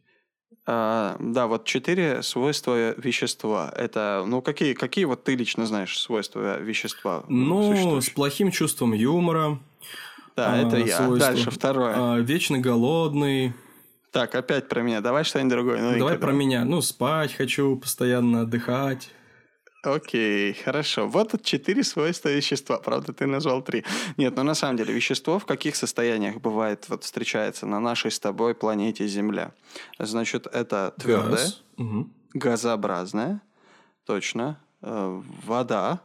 А, 0.67 1.17
да, 1.19 1.47
вот 1.47 1.65
четыре 1.65 2.21
свойства 2.21 2.93
вещества. 2.99 3.73
Это, 3.75 4.23
ну, 4.27 4.41
какие, 4.41 4.73
какие 4.73 5.05
вот 5.05 5.23
ты 5.23 5.35
лично 5.35 5.65
знаешь 5.65 5.99
свойства 5.99 6.59
вещества? 6.59 7.23
Ну, 7.27 7.99
с 7.99 8.09
плохим 8.09 8.51
чувством 8.51 8.93
юмора. 8.93 9.59
Да, 10.35 10.53
а, 10.53 10.57
это 10.57 10.77
я. 10.77 10.97
Свойства. 10.97 11.31
Дальше, 11.31 11.51
второе. 11.51 11.93
А, 11.97 12.17
вечно 12.19 12.59
голодный. 12.59 13.53
Так, 14.11 14.35
опять 14.35 14.67
про 14.67 14.81
меня. 14.81 15.01
Давай 15.01 15.23
что-нибудь 15.23 15.51
другое. 15.51 15.77
Давай, 15.77 15.99
давай 15.99 16.17
про 16.17 16.31
меня. 16.31 16.63
Ну, 16.63 16.81
спать 16.81 17.33
хочу, 17.33 17.77
постоянно 17.77 18.41
отдыхать. 18.41 19.09
Окей, 19.83 20.53
хорошо. 20.53 21.07
Вот 21.07 21.41
четыре 21.43 21.83
свойства 21.83 22.29
вещества. 22.29 22.77
Правда, 22.77 23.13
ты 23.13 23.25
назвал 23.25 23.63
три. 23.63 23.83
Нет, 24.17 24.35
но 24.35 24.43
ну, 24.43 24.49
на 24.49 24.53
самом 24.53 24.77
деле 24.77 24.93
вещество 24.93 25.39
в 25.39 25.45
каких 25.45 25.75
состояниях 25.75 26.39
бывает, 26.39 26.85
вот 26.87 27.03
встречается 27.03 27.65
на 27.65 27.79
нашей 27.79 28.11
с 28.11 28.19
тобой 28.19 28.53
планете 28.53 29.07
Земля? 29.07 29.53
Значит, 29.97 30.45
это 30.45 30.93
твердое, 30.99 31.31
Газ. 31.31 31.63
угу. 31.77 32.09
газообразное, 32.33 33.41
точно, 34.05 34.59
э, 34.83 35.21
вода, 35.45 36.01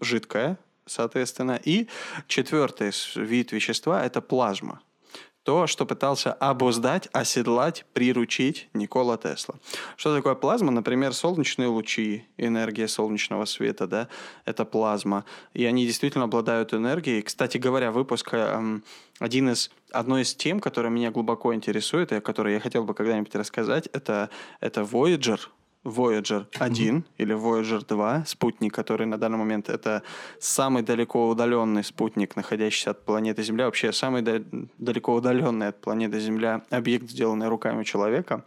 жидкая, 0.00 0.56
соответственно. 0.86 1.60
И 1.64 1.88
четвертый 2.28 2.92
вид 3.16 3.50
вещества– 3.50 4.04
это 4.06 4.20
плазма 4.20 4.80
то, 5.46 5.68
что 5.68 5.86
пытался 5.86 6.32
обуздать, 6.32 7.08
оседлать, 7.12 7.86
приручить 7.92 8.68
Никола 8.74 9.16
Тесла. 9.16 9.54
Что 9.96 10.16
такое 10.16 10.34
плазма? 10.34 10.72
Например, 10.72 11.14
солнечные 11.14 11.68
лучи, 11.68 12.26
энергия 12.36 12.88
солнечного 12.88 13.44
света, 13.44 13.86
да, 13.86 14.08
это 14.44 14.64
плазма. 14.64 15.24
И 15.54 15.64
они 15.64 15.86
действительно 15.86 16.24
обладают 16.24 16.74
энергией. 16.74 17.22
Кстати 17.22 17.58
говоря, 17.58 17.92
выпуск 17.92 18.30
эм, 18.32 18.82
один 19.20 19.50
из, 19.50 19.70
одной 19.92 20.22
из 20.22 20.34
тем, 20.34 20.58
которая 20.58 20.90
меня 20.90 21.12
глубоко 21.12 21.54
интересует, 21.54 22.10
и 22.10 22.16
о 22.16 22.20
которой 22.20 22.54
я 22.54 22.60
хотел 22.60 22.82
бы 22.82 22.92
когда-нибудь 22.92 23.36
рассказать, 23.36 23.86
это, 23.92 24.30
это 24.60 24.80
Voyager, 24.80 25.38
Voyager 25.86 26.46
1 26.58 26.72
mm-hmm. 26.72 27.02
или 27.18 27.34
Voyager 27.34 27.86
2, 27.86 28.24
спутник, 28.26 28.74
который 28.74 29.06
на 29.06 29.18
данный 29.18 29.38
момент 29.38 29.68
это 29.68 30.02
самый 30.40 30.82
далеко 30.82 31.28
удаленный 31.28 31.84
спутник, 31.84 32.36
находящийся 32.36 32.90
от 32.90 33.04
планеты 33.04 33.42
Земля, 33.42 33.66
вообще 33.66 33.92
самый 33.92 34.22
да- 34.22 34.42
далеко 34.78 35.14
удаленный 35.14 35.68
от 35.68 35.80
планеты 35.80 36.20
Земля 36.20 36.62
объект, 36.70 37.08
сделанный 37.10 37.48
руками 37.48 37.84
человека. 37.84 38.44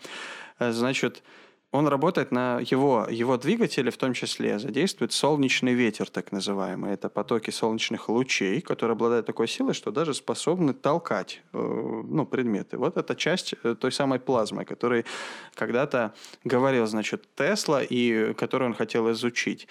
Э, 0.59 0.71
значит, 0.71 1.23
он 1.71 1.87
работает 1.87 2.31
на 2.31 2.59
его, 2.59 3.05
его 3.09 3.37
двигатели, 3.37 3.91
в 3.91 3.97
том 3.97 4.13
числе 4.13 4.57
задействует 4.57 5.11
солнечный 5.11 5.73
ветер, 5.73 6.09
так 6.09 6.31
называемый. 6.31 6.93
Это 6.93 7.09
потоки 7.09 7.51
солнечных 7.51 8.09
лучей, 8.09 8.61
которые 8.61 8.93
обладают 8.93 9.27
такой 9.27 9.47
силой, 9.47 9.75
что 9.75 9.91
даже 9.91 10.15
способны 10.15 10.73
толкать 10.73 11.43
э, 11.53 11.57
ну, 11.57 12.25
предметы. 12.25 12.77
Вот 12.77 12.97
это 12.97 13.15
часть 13.15 13.53
э, 13.63 13.75
той 13.75 13.91
самой 13.91 14.19
плазмы, 14.19 14.65
которой 14.65 15.05
когда-то 15.53 16.15
говорил, 16.43 16.87
значит, 16.87 17.27
Тесла, 17.35 17.83
и 17.83 18.33
которую 18.33 18.69
он 18.69 18.75
хотел 18.75 19.11
изучить. 19.11 19.67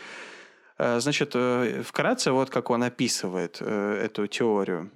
Э, 0.78 1.01
значит, 1.01 1.34
вкратце 1.84 2.30
вот 2.30 2.49
как 2.49 2.70
он 2.70 2.84
описывает 2.84 3.61
эту 3.61 4.28
теорию. 4.28 4.92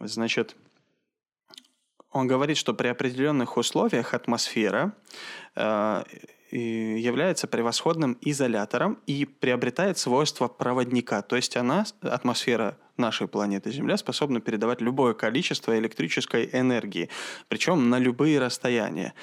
Значит, 0.00 0.54
он 2.10 2.26
говорит, 2.26 2.58
что 2.58 2.74
при 2.74 2.88
определенных 2.88 3.56
условиях 3.56 4.12
атмосфера 4.12 4.92
является 6.52 7.46
превосходным 7.46 8.18
изолятором 8.20 8.98
и 9.06 9.24
приобретает 9.24 9.98
свойства 9.98 10.48
проводника. 10.48 11.22
То 11.22 11.36
есть 11.36 11.56
она, 11.56 11.84
атмосфера 12.02 12.78
нашей 12.96 13.28
планеты 13.28 13.70
Земля 13.70 13.96
способна 13.96 14.40
передавать 14.40 14.80
любое 14.80 15.14
количество 15.14 15.78
электрической 15.78 16.48
энергии, 16.52 17.08
причем 17.48 17.90
на 17.90 17.98
любые 17.98 18.38
расстояния. 18.38 19.14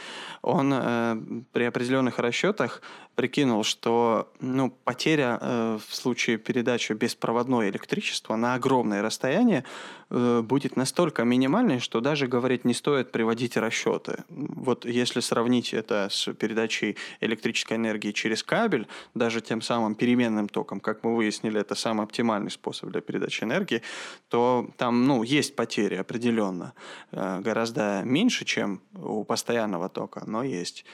Он 0.42 0.72
э, 0.74 1.22
при 1.52 1.64
определенных 1.64 2.20
расчетах 2.20 2.82
прикинул, 3.20 3.66
что 3.66 4.32
ну, 4.40 4.70
потеря 4.86 5.38
э, 5.42 5.78
в 5.86 5.94
случае 5.94 6.38
передачи 6.38 6.94
беспроводного 6.94 7.68
электричества 7.68 8.38
на 8.38 8.54
огромное 8.54 9.02
расстояние 9.02 9.66
э, 10.10 10.42
будет 10.42 10.78
настолько 10.78 11.26
минимальной, 11.26 11.80
что 11.80 12.00
даже 12.00 12.28
говорить 12.28 12.64
не 12.64 12.74
стоит 12.74 13.12
приводить 13.12 13.58
расчеты. 13.58 14.24
Вот 14.30 14.86
если 14.86 15.20
сравнить 15.20 15.74
это 15.74 16.08
с 16.10 16.32
передачей 16.34 16.96
электрической 17.20 17.76
энергии 17.76 18.14
через 18.14 18.42
кабель, 18.42 18.88
даже 19.16 19.42
тем 19.42 19.62
самым 19.62 19.96
переменным 19.96 20.48
током, 20.48 20.80
как 20.80 21.04
мы 21.04 21.14
выяснили, 21.14 21.60
это 21.60 21.76
самый 21.76 22.06
оптимальный 22.06 22.52
способ 22.52 22.90
для 22.90 23.02
передачи 23.02 23.44
энергии, 23.44 23.59
энергии, 23.60 23.82
то 24.30 24.70
там 24.78 25.05
ну, 25.07 25.24
есть 25.24 25.55
потери 25.55 25.95
определенно. 25.95 26.74
Э, 27.12 27.39
гораздо 27.39 28.01
меньше, 28.03 28.45
чем 28.45 28.82
у 28.95 29.24
постоянного 29.24 29.89
тока, 29.89 30.24
но 30.26 30.43
есть. 30.43 30.86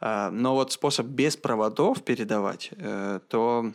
Э, 0.00 0.30
но 0.30 0.54
вот 0.54 0.72
способ 0.72 1.06
без 1.06 1.36
проводов 1.36 2.02
передавать, 2.02 2.70
э, 2.72 3.20
то 3.28 3.72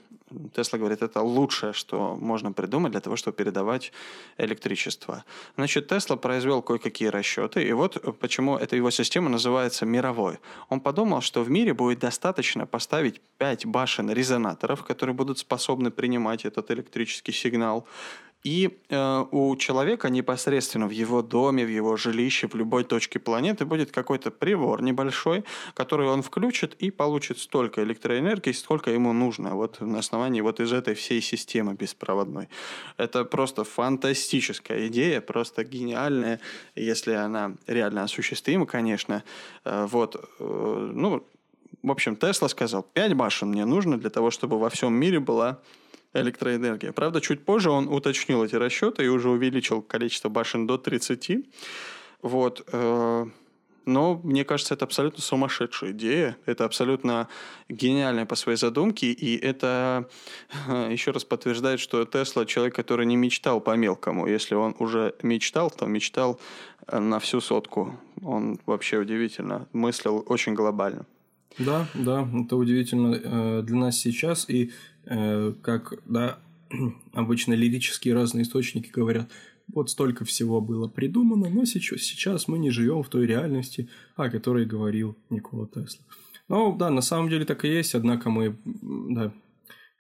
Тесла 0.56 0.80
говорит, 0.80 1.02
это 1.02 1.22
лучшее, 1.22 1.74
что 1.74 2.16
можно 2.16 2.52
придумать 2.52 2.92
для 2.92 3.02
того, 3.02 3.16
чтобы 3.16 3.38
передавать 3.38 3.92
электричество. 4.38 5.24
Значит, 5.56 5.88
Тесла 5.88 6.16
произвел 6.16 6.62
кое-какие 6.62 7.10
расчеты, 7.10 7.64
и 7.64 7.74
вот 7.74 8.20
почему 8.20 8.58
эта 8.58 8.76
его 8.76 8.92
система 8.92 9.30
называется 9.30 9.86
мировой. 9.86 10.40
Он 10.70 10.80
подумал, 10.80 11.22
что 11.22 11.44
в 11.44 11.50
мире 11.50 11.74
будет 11.74 12.00
достаточно 12.00 12.66
поставить 12.66 13.22
5 13.38 13.66
башен 13.66 14.10
резонаторов, 14.12 14.84
которые 14.84 15.16
будут 15.16 15.38
способны 15.38 15.92
принимать 15.92 16.46
этот 16.46 16.72
электрический 16.72 17.32
сигнал, 17.32 17.86
И 18.44 18.78
э, 18.90 19.26
у 19.32 19.56
человека 19.56 20.10
непосредственно 20.10 20.88
в 20.88 20.92
его 20.92 21.22
доме, 21.22 21.66
в 21.66 21.70
его 21.70 21.96
жилище, 21.96 22.48
в 22.48 22.56
любой 22.56 22.84
точке 22.84 23.18
планеты 23.18 23.66
будет 23.66 23.92
какой-то 23.92 24.32
прибор 24.32 24.82
небольшой, 24.82 25.46
который 25.74 26.08
он 26.08 26.22
включит 26.22 26.74
и 26.74 26.92
получит 26.92 27.40
столько 27.40 27.82
электроэнергии, 27.84 28.52
сколько 28.52 28.92
ему 28.92 29.14
нужно. 29.14 29.56
Вот 29.56 29.80
на 29.80 30.00
основании 30.00 30.42
вот 30.42 30.60
из 30.60 30.74
этой 30.74 30.94
всей 30.94 31.22
системы 31.22 31.74
беспроводной. 31.74 32.50
Это 32.98 33.24
просто 33.24 33.64
фантастическая 33.64 34.88
идея, 34.88 35.22
просто 35.22 35.64
гениальная, 35.64 36.42
если 36.76 37.14
она 37.14 37.56
реально 37.66 38.04
осуществима, 38.04 38.66
конечно. 38.66 39.24
Э, 39.64 39.88
вот, 39.90 40.16
э, 40.40 40.92
ну, 40.94 41.26
в 41.82 41.92
общем, 41.92 42.18
Тесла 42.18 42.50
сказал, 42.50 42.84
5 42.84 43.14
башен 43.14 43.50
мне 43.50 43.64
нужно 43.64 43.98
для 43.98 44.10
того, 44.10 44.32
чтобы 44.32 44.60
во 44.60 44.70
всем 44.70 44.94
мире 44.94 45.22
была 45.22 45.60
электроэнергия. 46.14 46.92
Правда, 46.92 47.22
чуть 47.22 47.44
позже 47.44 47.70
он 47.70 47.88
уточнил 47.88 48.44
эти 48.44 48.56
расчеты 48.56 49.06
и 49.06 49.08
уже 49.08 49.30
увеличил 49.30 49.82
количество 49.82 50.30
башен 50.30 50.68
до 50.68 50.78
30. 50.78 51.46
Вот. 52.22 52.68
Э, 52.72 53.26
но 53.86 54.22
мне 54.24 54.46
кажется, 54.46 54.76
это 54.76 54.86
абсолютно 54.86 55.22
сумасшедшая 55.22 55.92
идея. 55.92 56.38
Это 56.46 56.66
абсолютно 56.66 57.28
гениальная 57.68 58.26
по 58.26 58.36
своей 58.36 58.58
задумке. 58.58 59.08
И 59.12 59.38
это 59.38 60.08
э, 60.68 60.90
еще 60.92 61.12
раз 61.12 61.26
подтверждает, 61.26 61.80
что 61.80 62.06
Тесла 62.06 62.46
человек, 62.46 62.76
который 62.76 63.06
не 63.06 63.16
мечтал 63.16 63.60
по 63.60 63.76
мелкому. 63.76 64.28
Если 64.28 64.56
он 64.56 64.76
уже 64.80 65.16
мечтал, 65.22 65.70
то 65.70 65.86
мечтал 65.86 66.40
э, 66.88 67.00
на 67.00 67.20
всю 67.20 67.42
сотку. 67.42 68.00
Он 68.22 68.60
вообще 68.66 69.00
удивительно 69.00 69.68
мыслил 69.74 70.24
очень 70.28 70.54
глобально. 70.54 71.06
Да, 71.60 71.88
да, 71.94 72.28
это 72.34 72.56
удивительно 72.56 73.62
для 73.62 73.76
нас 73.76 73.98
сейчас. 73.98 74.50
И 74.50 74.72
как 75.06 76.02
да, 76.06 76.40
обычно 77.14 77.54
лирические 77.54 78.14
разные 78.14 78.44
источники 78.44 78.90
говорят, 78.90 79.30
вот 79.68 79.90
столько 79.90 80.26
всего 80.26 80.62
было 80.62 80.88
придумано, 80.88 81.50
но 81.50 81.66
сейчас, 81.66 82.02
сейчас 82.02 82.48
мы 82.48 82.60
не 82.60 82.70
живем 82.70 83.04
в 83.04 83.10
той 83.10 83.26
реальности, 83.26 83.90
о 84.16 84.30
которой 84.30 84.66
говорил 84.66 85.18
Никола 85.30 85.68
Тесла. 85.68 86.04
Ну, 86.50 86.76
да, 86.76 86.90
на 86.90 87.02
самом 87.02 87.30
деле 87.30 87.46
так 87.46 87.64
и 87.66 87.70
есть, 87.70 87.96
однако 87.96 88.30
мы 88.30 88.58
да, 88.66 89.34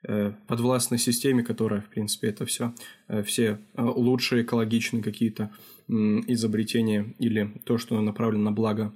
э, 0.08 0.34
подвластной 0.48 1.00
системе, 1.00 1.44
которая, 1.44 1.82
в 1.82 1.90
принципе, 1.90 2.28
это 2.28 2.46
все, 2.46 2.74
э, 3.08 3.24
все 3.24 3.60
лучшие 3.78 4.44
экологичные 4.44 5.02
какие-то 5.02 5.52
изобретения 5.88 7.14
или 7.20 7.62
то, 7.66 7.78
что 7.78 8.00
направлено 8.00 8.46
на 8.46 8.52
благо 8.52 8.94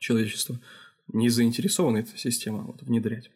человечества, 0.00 0.58
не 1.08 1.28
заинтересована 1.28 1.98
эта 1.98 2.16
система 2.16 2.62
вот, 2.62 2.82
внедрять. 2.82 3.30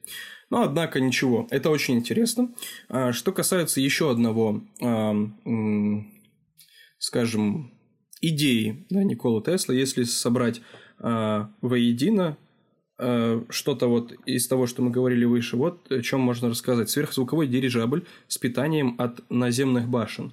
Но, 0.50 0.62
однако, 0.62 1.00
ничего, 1.00 1.46
это 1.50 1.70
очень 1.70 1.94
интересно. 1.94 2.52
А, 2.88 3.12
что 3.12 3.32
касается 3.32 3.80
еще 3.80 4.10
одного, 4.10 4.62
скажем, 6.98 7.72
идеи 8.20 8.86
да, 8.88 9.02
Никола 9.02 9.42
Тесла, 9.42 9.74
если 9.74 10.04
собрать 10.04 10.62
а, 10.98 11.50
воедино 11.60 12.38
а, 12.98 13.44
что-то 13.50 13.88
вот 13.88 14.12
из 14.24 14.46
того, 14.46 14.66
что 14.66 14.82
мы 14.82 14.90
говорили 14.90 15.24
выше, 15.24 15.56
вот 15.56 15.90
о 15.90 16.00
чем 16.00 16.20
можно 16.20 16.48
рассказать. 16.48 16.88
Сверхзвуковой 16.88 17.48
дирижабль 17.48 18.06
с 18.28 18.38
питанием 18.38 18.94
от 18.98 19.28
наземных 19.30 19.88
башен. 19.88 20.32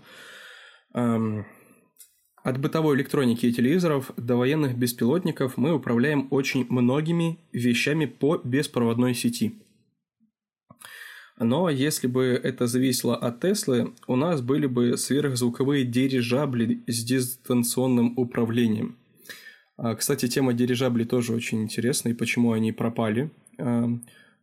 От 2.50 2.58
бытовой 2.58 2.96
электроники 2.96 3.46
и 3.46 3.54
телевизоров 3.54 4.12
до 4.18 4.36
военных 4.36 4.76
беспилотников 4.76 5.56
мы 5.58 5.72
управляем 5.72 6.28
очень 6.32 6.66
многими 6.68 7.38
вещами 7.52 8.06
по 8.08 8.38
беспроводной 8.44 9.14
сети. 9.14 9.62
Но 11.38 11.70
если 11.70 12.08
бы 12.08 12.24
это 12.24 12.66
зависело 12.66 13.16
от 13.16 13.40
Теслы, 13.40 13.94
у 14.08 14.16
нас 14.16 14.42
были 14.42 14.66
бы 14.66 14.98
сверхзвуковые 14.98 15.86
дирижабли 15.86 16.84
с 16.88 17.04
дистанционным 17.04 18.18
управлением. 18.18 18.98
А, 19.78 19.94
кстати, 19.94 20.28
тема 20.28 20.54
дирижаблей 20.54 21.06
тоже 21.06 21.34
очень 21.36 21.62
интересна, 21.62 22.10
и 22.10 22.14
почему 22.16 22.54
они 22.54 22.72
пропали 22.72 23.30
а, 23.60 23.90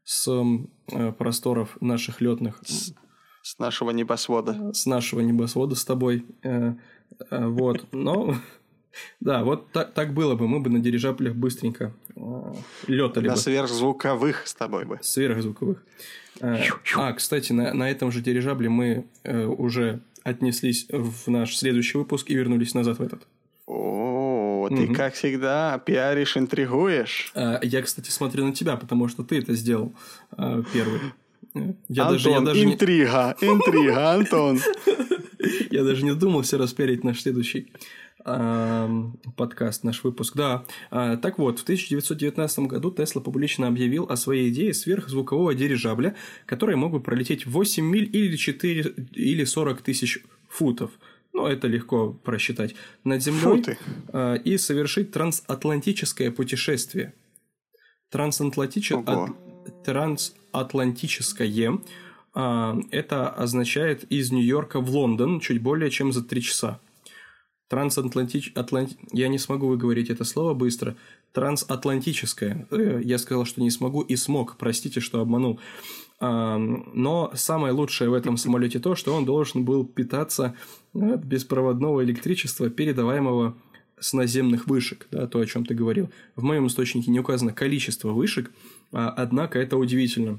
с 0.05 0.29
а, 0.29 1.11
просторов 1.11 1.77
наших 1.81 2.21
летных. 2.21 2.61
С, 2.65 2.95
с 3.43 3.59
нашего 3.59 3.91
небосвода. 3.91 4.73
С 4.73 4.87
нашего 4.87 5.23
небосвода 5.23 5.75
с 5.75 5.85
тобой. 5.85 6.25
Вот, 7.31 7.87
но 7.93 8.37
да, 9.21 9.45
вот 9.45 9.71
так, 9.73 9.93
так 9.93 10.15
было 10.15 10.35
бы, 10.35 10.47
мы 10.49 10.61
бы 10.61 10.71
на 10.71 10.79
дирижаблях 10.79 11.35
быстренько 11.35 11.93
летали 12.87 13.27
на 13.27 13.35
бы. 13.35 13.39
сверхзвуковых 13.39 14.47
с 14.47 14.55
тобой 14.55 14.85
бы. 14.85 14.99
Сверхзвуковых. 15.03 15.83
Э, 16.41 16.59
а, 16.97 17.13
кстати, 17.13 17.53
на, 17.53 17.73
на 17.73 17.91
этом 17.91 18.13
же 18.13 18.21
дирижабле 18.21 18.69
мы 18.69 19.07
э, 19.23 19.45
уже 19.45 20.01
отнеслись 20.23 20.87
в 20.91 21.31
наш 21.31 21.57
следующий 21.57 21.99
выпуск 21.99 22.31
и 22.31 22.35
вернулись 22.35 22.75
назад 22.75 22.99
в 22.99 23.03
этот. 23.03 23.27
О, 23.67 24.69
ты, 24.69 24.85
угу. 24.85 24.95
как 24.95 25.15
всегда, 25.15 25.79
пиаришь, 25.85 26.37
интригуешь. 26.37 27.33
Я, 27.35 27.83
кстати, 27.83 28.11
смотрю 28.11 28.45
на 28.45 28.53
тебя, 28.53 28.77
потому 28.77 29.09
что 29.09 29.25
ты 29.25 29.39
это 29.39 29.55
сделал 29.55 29.93
первый. 30.37 31.01
Я 31.89 32.03
Антон, 32.03 32.13
даже, 32.13 32.31
я 32.31 32.41
даже 32.41 32.65
интрига, 32.65 33.37
не... 33.41 33.49
интрига, 33.49 34.11
Антон. 34.15 34.61
Я 35.71 35.85
даже 35.85 36.05
не 36.05 36.15
думал 36.15 36.43
все 36.43 36.57
распиарить 36.57 37.05
наш 37.05 37.23
следующий 37.23 37.69
подкаст, 39.37 39.85
наш 39.85 40.03
выпуск. 40.03 40.35
Да. 40.35 40.65
А, 40.91 41.17
так 41.17 41.39
вот, 41.39 41.61
в 41.61 41.63
1919 41.63 42.59
году 42.61 42.91
Тесла 42.91 43.23
публично 43.23 43.69
объявил 43.69 44.07
о 44.11 44.17
своей 44.17 44.51
идее 44.51 44.75
сверхзвукового 44.75 45.55
дирижабля, 45.55 46.17
который 46.45 46.75
мог 46.75 46.91
бы 46.91 47.01
пролететь 47.01 47.47
8 47.47 47.85
миль 47.85 48.11
или 48.13 48.37
4 48.37 48.95
или 49.13 49.45
40 49.45 49.81
тысяч 49.83 50.25
футов. 50.49 50.91
Ну, 51.33 51.47
это 51.47 51.69
легко 51.69 52.19
просчитать. 52.25 52.75
Над 53.05 53.23
землей 53.23 53.43
Футы. 53.43 53.79
А, 54.09 54.35
и 54.35 54.59
совершить 54.59 55.13
трансатлантическое 55.13 56.33
путешествие. 56.33 57.15
Трансатлантич... 58.11 58.93
От... 58.93 59.31
Трансатлантическое 59.85 61.47
это 62.37 63.31
означает 63.31 64.05
из 64.13 64.31
Нью-Йорка 64.31 64.81
в 64.81 64.91
Лондон 64.91 65.41
чуть 65.41 65.63
более 65.63 65.91
чем 65.91 66.13
за 66.13 66.23
3 66.23 66.43
часа. 66.43 66.81
Трансатлантич... 67.69 68.53
Атлант... 68.55 68.97
Я 69.13 69.29
не 69.29 69.39
смогу 69.39 69.69
выговорить 69.69 70.11
это 70.11 70.25
слово 70.25 70.55
быстро. 70.55 70.97
Трансатлантическое. 71.33 72.69
Э, 72.71 73.01
я 73.03 73.19
сказал, 73.19 73.45
что 73.45 73.61
не 73.61 73.71
смогу 73.71 74.03
и 74.03 74.17
смог. 74.17 74.57
Простите, 74.57 75.01
что 75.01 75.21
обманул. 75.21 75.59
Но 76.19 77.31
самое 77.35 77.75
лучшее 77.75 78.09
в 78.09 78.15
этом 78.15 78.39
самолете 78.39 78.79
то, 78.79 78.95
что 78.95 79.15
он 79.15 79.27
должен 79.27 79.65
был 79.65 79.85
питаться 79.85 80.55
от 80.95 81.25
беспроводного 81.25 82.03
электричества, 82.05 82.71
передаваемого 82.71 83.55
с 83.99 84.13
наземных 84.13 84.67
вышек, 84.67 85.09
да, 85.11 85.27
то, 85.27 85.41
о 85.41 85.47
чем 85.47 85.67
ты 85.67 85.75
говорил. 85.75 86.11
В 86.35 86.43
моем 86.43 86.67
источнике 86.69 87.11
не 87.11 87.21
указано 87.21 87.53
количество 87.53 88.13
вышек, 88.13 88.51
а, 88.93 89.11
однако 89.11 89.59
это 89.59 89.77
удивительно. 89.77 90.39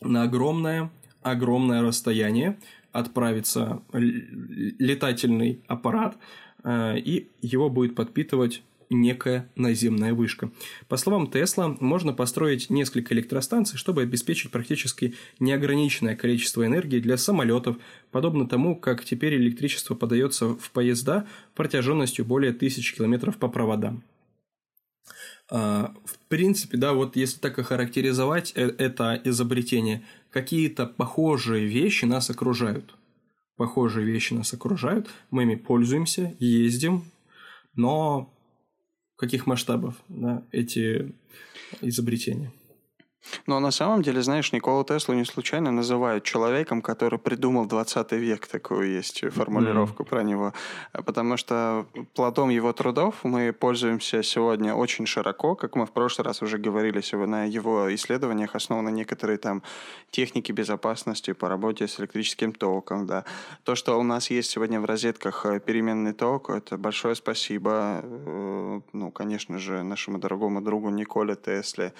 На 0.00 0.22
огромное, 0.22 0.90
огромное 1.24 1.82
расстояние 1.82 2.58
отправится 2.92 3.82
летательный 3.92 5.60
аппарат, 5.66 6.16
Э, 6.64 6.98
и 6.98 7.30
его 7.42 7.68
будет 7.68 7.94
подпитывать 7.94 8.62
некая 8.90 9.50
наземная 9.56 10.14
вышка. 10.14 10.50
По 10.88 10.96
словам 10.96 11.30
Тесла, 11.30 11.76
можно 11.80 12.12
построить 12.12 12.70
несколько 12.70 13.14
электростанций, 13.14 13.78
чтобы 13.78 14.02
обеспечить 14.02 14.50
практически 14.50 15.14
неограниченное 15.40 16.16
количество 16.16 16.64
энергии 16.64 17.00
для 17.00 17.16
самолетов, 17.16 17.76
подобно 18.10 18.46
тому, 18.46 18.76
как 18.76 19.04
теперь 19.04 19.36
электричество 19.36 19.94
подается 19.94 20.48
в 20.48 20.70
поезда 20.70 21.26
протяженностью 21.54 22.24
более 22.24 22.52
тысячи 22.52 22.94
километров 22.94 23.36
по 23.36 23.48
проводам. 23.48 24.02
А, 25.50 25.94
в 26.04 26.18
принципе, 26.28 26.76
да, 26.76 26.92
вот 26.92 27.16
если 27.16 27.38
так 27.38 27.58
охарактеризовать 27.58 28.52
э, 28.54 28.74
это 28.78 29.20
изобретение, 29.24 30.02
какие-то 30.30 30.86
похожие 30.86 31.66
вещи 31.66 32.04
нас 32.04 32.30
окружают– 32.30 32.94
похожие 33.56 34.06
вещи 34.06 34.34
нас 34.34 34.52
окружают, 34.52 35.08
мы 35.30 35.44
ими 35.44 35.54
пользуемся, 35.54 36.34
ездим, 36.38 37.04
но 37.74 38.32
каких 39.16 39.46
масштабов 39.46 39.94
да, 40.08 40.42
эти 40.50 41.14
изобретения? 41.80 42.52
Но 43.46 43.60
на 43.60 43.70
самом 43.70 44.02
деле, 44.02 44.22
знаешь, 44.22 44.52
Никола 44.52 44.84
Теслу 44.84 45.14
не 45.14 45.24
случайно 45.24 45.70
называют 45.70 46.24
человеком, 46.24 46.82
который 46.82 47.18
придумал 47.18 47.66
20 47.66 48.12
век, 48.12 48.46
такую 48.46 48.90
есть 48.90 49.24
формулировку 49.32 50.02
mm-hmm. 50.02 50.08
про 50.08 50.22
него. 50.22 50.52
Потому 50.92 51.36
что 51.36 51.86
плодом 52.14 52.50
его 52.50 52.72
трудов 52.72 53.16
мы 53.24 53.52
пользуемся 53.52 54.22
сегодня 54.22 54.74
очень 54.74 55.06
широко, 55.06 55.54
как 55.54 55.76
мы 55.76 55.86
в 55.86 55.90
прошлый 55.90 56.24
раз 56.24 56.42
уже 56.42 56.58
говорили, 56.58 57.00
на 57.26 57.44
его 57.44 57.94
исследованиях 57.94 58.54
основаны 58.54 58.90
некоторые 58.90 59.38
там 59.38 59.62
техники 60.10 60.52
безопасности 60.52 61.32
по 61.32 61.48
работе 61.48 61.86
с 61.86 62.00
электрическим 62.00 62.52
током. 62.52 63.06
Да. 63.06 63.24
То, 63.64 63.74
что 63.74 63.98
у 63.98 64.02
нас 64.02 64.30
есть 64.30 64.50
сегодня 64.50 64.80
в 64.80 64.84
розетках 64.84 65.46
э, 65.46 65.60
переменный 65.60 66.12
ток, 66.12 66.50
это 66.50 66.76
большое 66.76 67.14
спасибо, 67.14 68.00
э, 68.02 68.80
ну, 68.92 69.10
конечно 69.10 69.58
же, 69.58 69.82
нашему 69.82 70.18
дорогому 70.18 70.60
другу 70.60 70.90
Николе 70.90 71.36
Тесле, 71.36 71.92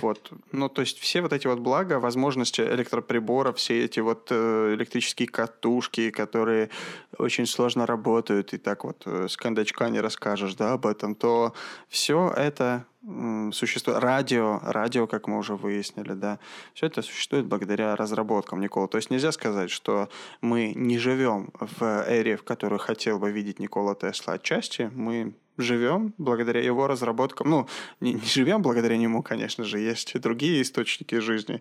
Вот. 0.00 0.32
Ну, 0.52 0.68
то 0.68 0.80
есть 0.80 0.98
все 0.98 1.20
вот 1.20 1.32
эти 1.32 1.46
вот 1.46 1.58
блага, 1.58 2.00
возможности 2.00 2.62
электроприборов, 2.62 3.58
все 3.58 3.84
эти 3.84 4.00
вот 4.00 4.28
э, 4.30 4.74
электрические 4.74 5.28
катушки, 5.28 6.10
которые 6.10 6.70
очень 7.18 7.44
сложно 7.44 7.84
работают, 7.84 8.54
и 8.54 8.58
так 8.58 8.84
вот 8.84 9.02
э, 9.04 9.28
с 9.28 9.36
кондачка 9.36 9.90
не 9.90 10.00
расскажешь, 10.00 10.54
да, 10.54 10.72
об 10.72 10.86
этом, 10.86 11.14
то 11.14 11.52
все 11.88 12.32
это 12.34 12.86
э, 13.02 13.50
существует. 13.52 13.98
Радио, 13.98 14.60
радио, 14.62 15.06
как 15.06 15.28
мы 15.28 15.36
уже 15.36 15.56
выяснили, 15.56 16.14
да, 16.14 16.38
все 16.72 16.86
это 16.86 17.02
существует 17.02 17.44
благодаря 17.44 17.94
разработкам 17.96 18.60
Никола. 18.60 18.88
То 18.88 18.96
есть 18.96 19.10
нельзя 19.10 19.30
сказать, 19.30 19.70
что 19.70 20.08
мы 20.40 20.72
не 20.74 20.96
живем 20.96 21.50
в 21.60 21.82
эре, 22.08 22.38
в 22.38 22.44
которой 22.44 22.78
хотел 22.78 23.18
бы 23.18 23.30
видеть 23.30 23.58
Никола 23.58 23.94
Тесла 23.94 24.34
отчасти. 24.34 24.90
Мы 24.94 25.34
живем 25.60 26.14
благодаря 26.18 26.60
его 26.60 26.86
разработкам. 26.86 27.50
Ну, 27.50 27.66
не, 28.00 28.14
не 28.14 28.26
живем 28.26 28.62
благодаря 28.62 28.96
нему, 28.96 29.22
конечно 29.22 29.64
же, 29.64 29.78
есть 29.78 30.14
и 30.14 30.18
другие 30.18 30.62
источники 30.62 31.20
жизни, 31.20 31.60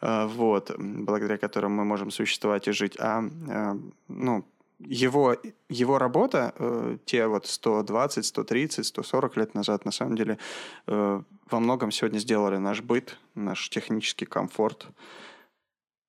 э, 0.00 0.26
вот, 0.26 0.70
благодаря 0.78 1.38
которым 1.38 1.72
мы 1.72 1.84
можем 1.84 2.10
существовать 2.10 2.68
и 2.68 2.72
жить. 2.72 2.96
А, 2.98 3.22
э, 3.48 3.76
ну, 4.08 4.44
его, 4.88 5.36
его 5.68 5.98
работа, 5.98 6.54
э, 6.58 6.98
те 7.04 7.26
вот 7.26 7.46
120, 7.46 8.24
130, 8.24 8.86
140 8.86 9.36
лет 9.36 9.54
назад, 9.54 9.84
на 9.84 9.92
самом 9.92 10.16
деле, 10.16 10.38
э, 10.86 11.22
во 11.50 11.60
многом 11.60 11.90
сегодня 11.90 12.18
сделали 12.18 12.56
наш 12.56 12.82
быт, 12.82 13.18
наш 13.34 13.68
технический 13.68 14.26
комфорт. 14.26 14.86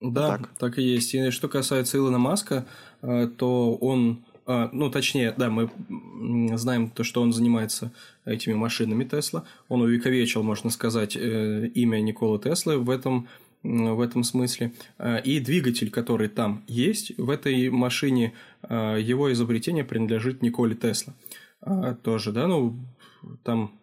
Да, 0.01 0.37
так, 0.37 0.49
так 0.57 0.77
и 0.79 0.81
есть. 0.81 1.13
И 1.13 1.31
что 1.31 1.47
касается 1.47 1.97
Илона 1.97 2.17
Маска, 2.17 2.65
э, 3.01 3.27
то 3.27 3.75
он 3.75 4.25
а, 4.45 4.69
ну, 4.73 4.89
точнее, 4.89 5.33
да, 5.37 5.49
мы 5.49 5.69
знаем 6.57 6.89
то, 6.89 7.03
что 7.03 7.21
он 7.21 7.31
занимается 7.31 7.91
этими 8.25 8.53
машинами 8.53 9.03
Тесла. 9.03 9.45
Он 9.69 9.81
увековечил, 9.81 10.43
можно 10.43 10.69
сказать, 10.69 11.15
э, 11.15 11.67
имя 11.67 11.99
Николы 11.99 12.39
Теслы 12.39 12.77
в 12.77 12.89
этом, 12.89 13.27
в 13.63 14.01
этом 14.01 14.23
смысле. 14.23 14.73
А, 14.97 15.17
и 15.17 15.39
двигатель, 15.39 15.89
который 15.89 16.27
там 16.27 16.63
есть, 16.67 17.17
в 17.17 17.29
этой 17.29 17.69
машине, 17.69 18.33
а, 18.61 18.97
его 18.97 19.31
изобретение 19.31 19.83
принадлежит 19.83 20.41
Николе 20.41 20.75
Тесла. 20.75 21.13
Тоже, 22.03 22.33
да, 22.33 22.47
ну, 22.47 22.77
там 23.43 23.79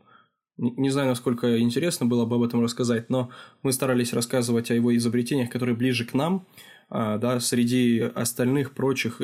не 0.58 0.90
знаю, 0.90 1.08
насколько 1.08 1.58
интересно 1.58 2.04
было 2.04 2.26
бы 2.26 2.36
об 2.36 2.42
этом 2.42 2.62
рассказать, 2.62 3.08
но 3.08 3.30
мы 3.62 3.72
старались 3.72 4.12
рассказывать 4.12 4.70
о 4.70 4.74
его 4.74 4.94
изобретениях, 4.94 5.48
которые 5.48 5.74
ближе 5.74 6.04
к 6.04 6.12
нам– 6.12 6.44
да, 6.90 7.38
среди 7.38 8.00
остальных 8.00 8.72
прочих 8.72 9.20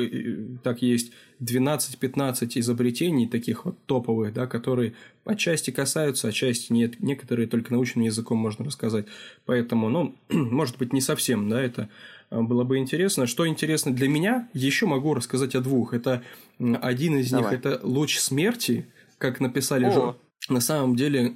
так 0.63 0.81
есть 0.81 1.11
12-15 1.41 2.59
изобретений 2.59 3.27
таких 3.27 3.65
вот 3.65 3.77
топовых, 3.85 4.33
да, 4.33 4.47
которые 4.47 4.93
отчасти 5.25 5.71
касаются, 5.71 6.29
отчасти 6.29 6.71
нет, 6.71 7.01
некоторые 7.01 7.47
только 7.47 7.73
научным 7.73 8.05
языком 8.05 8.37
можно 8.37 8.63
рассказать. 8.63 9.05
Поэтому, 9.45 9.89
ну, 9.89 10.15
может 10.29 10.77
быть, 10.77 10.93
не 10.93 11.01
совсем, 11.01 11.49
да, 11.49 11.61
это 11.61 11.89
а, 12.29 12.41
было 12.41 12.63
бы 12.63 12.77
интересно. 12.77 13.27
Что 13.27 13.45
интересно 13.45 13.93
для 13.93 14.07
меня, 14.07 14.47
еще 14.53 14.85
могу 14.85 15.13
рассказать 15.13 15.53
о 15.55 15.61
двух. 15.61 15.93
Это 15.93 16.23
один 16.59 17.17
из 17.17 17.29
Давай. 17.29 17.51
них 17.51 17.59
это 17.59 17.79
луч 17.83 18.17
смерти, 18.17 18.87
как 19.17 19.39
написали 19.39 19.85
О. 19.85 20.17
На 20.49 20.61
самом 20.61 20.95
деле 20.95 21.35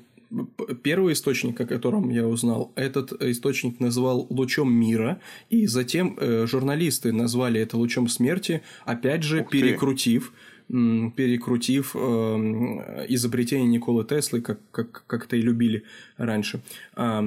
первый 0.84 1.14
источник, 1.14 1.60
о 1.62 1.66
котором 1.66 2.10
я 2.10 2.28
узнал, 2.28 2.72
этот 2.76 3.14
источник 3.22 3.80
назвал 3.80 4.28
лучом 4.30 4.72
мира, 4.72 5.20
и 5.50 5.68
затем 5.68 6.18
э, 6.20 6.46
журналисты 6.48 7.12
назвали 7.12 7.60
это 7.62 7.78
лучом 7.78 8.08
смерти, 8.08 8.62
опять 8.86 9.24
же, 9.24 9.46
перекрутив 9.50 10.34
перекрутив 10.72 11.96
э, 11.96 13.06
изобретение 13.10 13.68
Николы 13.68 14.06
Теслы, 14.06 14.40
как, 14.40 14.60
как, 14.72 15.04
как 15.06 15.26
это 15.26 15.36
и 15.36 15.42
любили 15.42 15.84
раньше. 16.16 16.62
Э, 16.96 17.24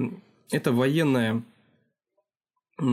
это 0.51 0.73
военное, 0.73 1.43
э, 2.81 2.85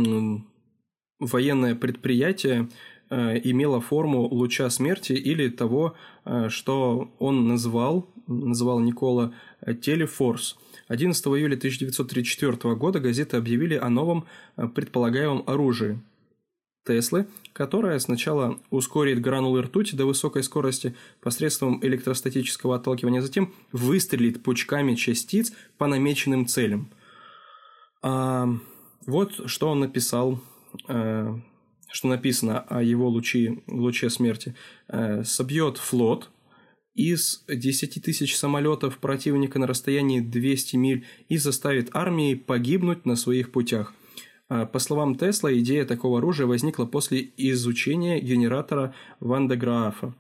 военное 1.20 1.76
предприятие 1.76 2.68
э, 3.12 3.40
имело 3.44 3.80
форму 3.82 4.22
луча 4.28 4.70
смерти 4.70 5.14
или 5.14 5.50
того, 5.50 5.96
э, 6.26 6.50
что 6.50 7.12
он 7.20 7.48
назвал, 7.48 8.08
называл 8.28 8.80
Никола 8.80 9.34
Телефорс. 9.82 10.58
11 10.88 11.26
июля 11.28 11.56
1934 11.56 12.76
года 12.76 13.00
газеты 13.00 13.38
объявили 13.38 13.76
о 13.76 13.90
новом 13.90 14.26
э, 14.58 14.68
предполагаемом 14.68 15.44
оружии 15.46 16.00
Теслы, 16.86 17.28
которое 17.54 18.00
сначала 18.00 18.60
ускорит 18.72 19.22
гранулы 19.22 19.62
ртути 19.62 19.96
до 19.96 20.06
высокой 20.06 20.44
скорости 20.44 20.96
посредством 21.22 21.80
электростатического 21.86 22.78
отталкивания, 22.78 23.20
а 23.20 23.24
затем 23.24 23.54
выстрелит 23.72 24.42
пучками 24.42 24.96
частиц 24.96 25.54
по 25.78 25.86
намеченным 25.86 26.48
целям. 26.48 26.90
А, 28.02 28.50
вот 29.06 29.48
что 29.48 29.70
он 29.70 29.82
написал, 29.82 30.42
что 31.92 32.08
написано 32.08 32.60
о 32.62 32.82
его 32.82 33.08
лучи, 33.10 33.64
луче 33.68 34.10
смерти. 34.10 34.56
А, 34.88 35.24
«Собьет 35.24 35.78
флот, 35.78 36.30
из 36.94 37.44
10 37.48 38.04
тысяч 38.04 38.36
самолетов 38.36 38.98
противника 38.98 39.60
на 39.60 39.68
расстоянии 39.68 40.20
200 40.20 40.76
миль 40.76 41.06
и 41.30 41.38
заставит 41.38 41.90
армии 41.94 42.36
погибнуть 42.36 43.06
на 43.06 43.16
своих 43.16 43.52
путях. 43.52 43.94
А, 44.50 44.66
по 44.66 44.80
словам 44.80 45.16
Тесла, 45.16 45.58
идея 45.60 45.86
такого 45.86 46.18
оружия 46.18 46.46
возникла 46.48 46.86
после 46.86 47.32
изучения 47.38 48.20
генератора 48.20 48.94
Ванда 49.22 49.56
Граафа. 49.56 50.14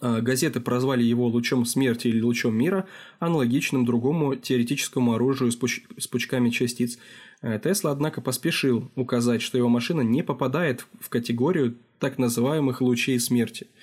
А, 0.00 0.20
газеты 0.20 0.60
прозвали 0.60 1.02
его 1.02 1.26
лучом 1.26 1.64
смерти 1.64 2.08
или 2.08 2.20
лучом 2.20 2.54
мира, 2.54 2.86
аналогичным 3.18 3.86
другому 3.86 4.36
теоретическому 4.36 5.14
оружию 5.14 5.50
с 5.50 6.06
пучками 6.06 6.50
частиц. 6.50 6.98
А, 7.42 7.58
Тесла, 7.58 7.90
однако, 7.90 8.20
поспешил 8.20 8.90
указать, 8.96 9.42
что 9.42 9.58
его 9.58 9.68
машина 9.68 10.00
не 10.00 10.22
попадает 10.22 10.86
в 11.00 11.08
категорию 11.08 11.76
так 11.98 12.18
называемых 12.18 12.80
лучей 12.80 13.18
смерти– 13.20 13.66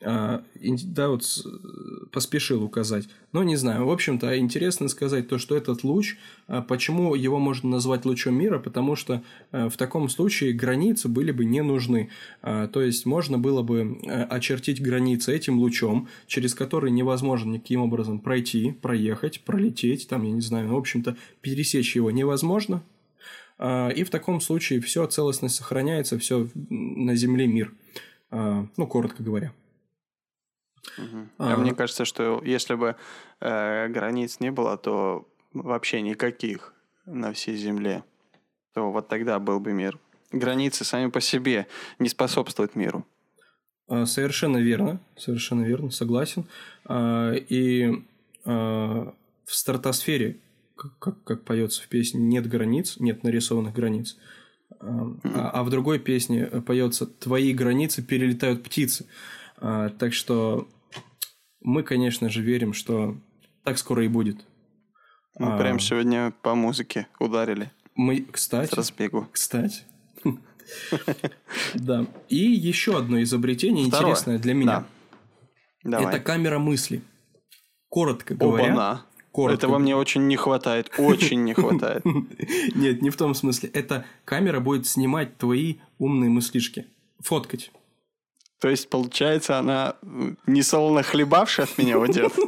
да, 0.00 1.08
вот 1.08 1.24
поспешил 2.10 2.62
указать. 2.62 3.08
Но 3.32 3.42
не 3.42 3.56
знаю. 3.56 3.86
В 3.86 3.90
общем-то, 3.90 4.38
интересно 4.38 4.88
сказать 4.88 5.28
то, 5.28 5.38
что 5.38 5.56
этот 5.56 5.84
луч, 5.84 6.16
а, 6.46 6.60
почему 6.60 7.14
его 7.14 7.38
можно 7.38 7.70
назвать 7.70 8.04
лучом 8.04 8.34
мира, 8.34 8.58
потому 8.58 8.96
что 8.96 9.22
а, 9.50 9.68
в 9.68 9.76
таком 9.76 10.08
случае 10.08 10.52
границы 10.52 11.08
были 11.08 11.32
бы 11.32 11.44
не 11.44 11.62
нужны. 11.62 12.10
То 12.42 12.82
есть 12.82 13.06
можно 13.06 13.38
было 13.38 13.62
бы 13.62 13.98
очертить 14.28 14.82
границы 14.82 15.34
этим 15.34 15.58
лучом, 15.58 16.08
через 16.26 16.54
который 16.54 16.90
невозможно 16.90 17.52
никаким 17.52 17.82
образом 17.82 18.18
пройти, 18.18 18.72
проехать, 18.72 19.40
пролететь, 19.42 20.08
там, 20.08 20.24
я 20.24 20.32
не 20.32 20.40
знаю, 20.40 20.68
в 20.68 20.76
общем-то, 20.76 21.16
пересечь 21.40 21.96
его 21.96 22.10
невозможно. 22.10 22.82
И 23.60 24.04
в 24.04 24.10
таком 24.10 24.40
случае 24.40 24.80
все 24.80 25.06
целостность 25.06 25.54
сохраняется, 25.54 26.18
все 26.18 26.48
на 26.54 27.14
Земле 27.14 27.46
мир. 27.46 27.72
Ну, 28.30 28.86
коротко 28.86 29.22
говоря. 29.22 29.52
Угу. 30.98 31.28
А, 31.38 31.54
а 31.54 31.56
мне 31.56 31.74
кажется, 31.74 32.04
что 32.04 32.42
если 32.44 32.74
бы 32.74 32.96
э, 33.40 33.88
границ 33.88 34.40
не 34.40 34.50
было, 34.50 34.76
то 34.76 35.28
вообще 35.52 36.00
никаких 36.00 36.74
на 37.06 37.32
всей 37.32 37.56
Земле, 37.56 38.04
то 38.74 38.90
вот 38.90 39.08
тогда 39.08 39.38
был 39.38 39.60
бы 39.60 39.72
мир. 39.72 39.98
Границы 40.32 40.84
сами 40.84 41.10
по 41.10 41.20
себе 41.20 41.66
не 41.98 42.08
способствуют 42.08 42.74
миру. 42.74 43.06
А, 43.88 44.06
совершенно 44.06 44.58
верно, 44.58 45.00
совершенно 45.16 45.62
верно, 45.62 45.90
согласен. 45.90 46.46
А, 46.84 47.32
и 47.32 48.04
в 48.44 49.14
стратосфере, 49.46 50.38
как, 50.98 51.22
как 51.22 51.44
поется 51.44 51.82
в 51.82 51.88
песне, 51.88 52.20
нет 52.20 52.48
границ, 52.48 52.96
нет 52.98 53.22
нарисованных 53.22 53.72
границ. 53.72 54.16
А, 54.80 55.50
а 55.52 55.62
в 55.62 55.70
другой 55.70 55.98
песне 55.98 56.46
поется 56.46 57.06
«Твои 57.06 57.52
границы 57.52 58.02
перелетают 58.02 58.64
птицы». 58.64 59.06
А, 59.62 59.90
так 59.90 60.12
что 60.12 60.68
мы, 61.60 61.84
конечно 61.84 62.28
же, 62.28 62.42
верим, 62.42 62.72
что 62.72 63.16
так 63.62 63.78
скоро 63.78 64.04
и 64.04 64.08
будет. 64.08 64.44
Мы 65.38 65.54
а, 65.54 65.58
прям 65.58 65.78
сегодня 65.78 66.32
по 66.42 66.56
музыке 66.56 67.06
ударили. 67.20 67.70
Мы, 67.94 68.26
кстати... 68.30 68.70
С 68.70 68.72
разбегу. 68.74 69.28
Кстати. 69.32 69.82
Да. 71.74 72.06
И 72.28 72.36
еще 72.36 72.96
одно 72.96 73.20
изобретение 73.22 73.84
интересное 73.84 74.38
для 74.38 74.54
меня. 74.54 74.84
Это 75.84 76.18
камера 76.20 76.58
мысли. 76.58 77.02
Коротко 77.88 78.34
говоря. 78.34 79.02
Коротко. 79.32 79.66
Этого 79.66 79.78
мне 79.78 79.96
очень 79.96 80.26
не 80.28 80.36
хватает, 80.36 80.90
очень 80.98 81.44
не 81.44 81.52
хватает. 81.52 82.04
Нет, 82.74 83.02
не 83.02 83.10
в 83.10 83.16
том 83.16 83.34
смысле. 83.34 83.70
Эта 83.70 84.06
камера 84.24 84.60
будет 84.60 84.86
снимать 84.86 85.36
твои 85.36 85.76
умные 85.98 86.30
мыслишки. 86.30 86.86
Фоткать. 87.20 87.70
То 88.62 88.68
есть, 88.68 88.88
получается, 88.88 89.58
она 89.58 89.96
не 90.46 90.62
солоно 90.62 91.02
хлебавшая 91.02 91.66
от 91.66 91.76
меня 91.78 91.98
уйдет? 91.98 92.32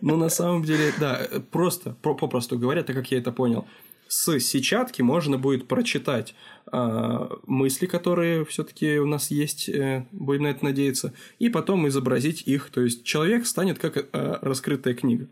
Ну, 0.00 0.16
на 0.16 0.30
самом 0.30 0.64
деле, 0.64 0.94
да, 0.98 1.28
просто, 1.50 1.94
попросту 2.00 2.58
говоря, 2.58 2.82
так 2.82 2.96
как 2.96 3.10
я 3.10 3.18
это 3.18 3.32
понял, 3.32 3.66
с 4.08 4.38
сетчатки 4.38 5.02
можно 5.02 5.36
будет 5.36 5.68
прочитать 5.68 6.34
э, 6.72 7.28
мысли, 7.46 7.84
которые 7.84 8.46
все-таки 8.46 8.98
у 8.98 9.04
нас 9.04 9.30
есть, 9.30 9.68
э, 9.68 10.06
будем 10.10 10.44
на 10.44 10.48
это 10.48 10.64
надеяться, 10.64 11.12
и 11.38 11.50
потом 11.50 11.86
изобразить 11.88 12.44
их. 12.46 12.70
То 12.70 12.80
есть 12.80 13.04
человек 13.04 13.46
станет 13.46 13.78
как 13.78 13.98
э, 13.98 14.38
раскрытая 14.40 14.94
книга. 14.94 15.28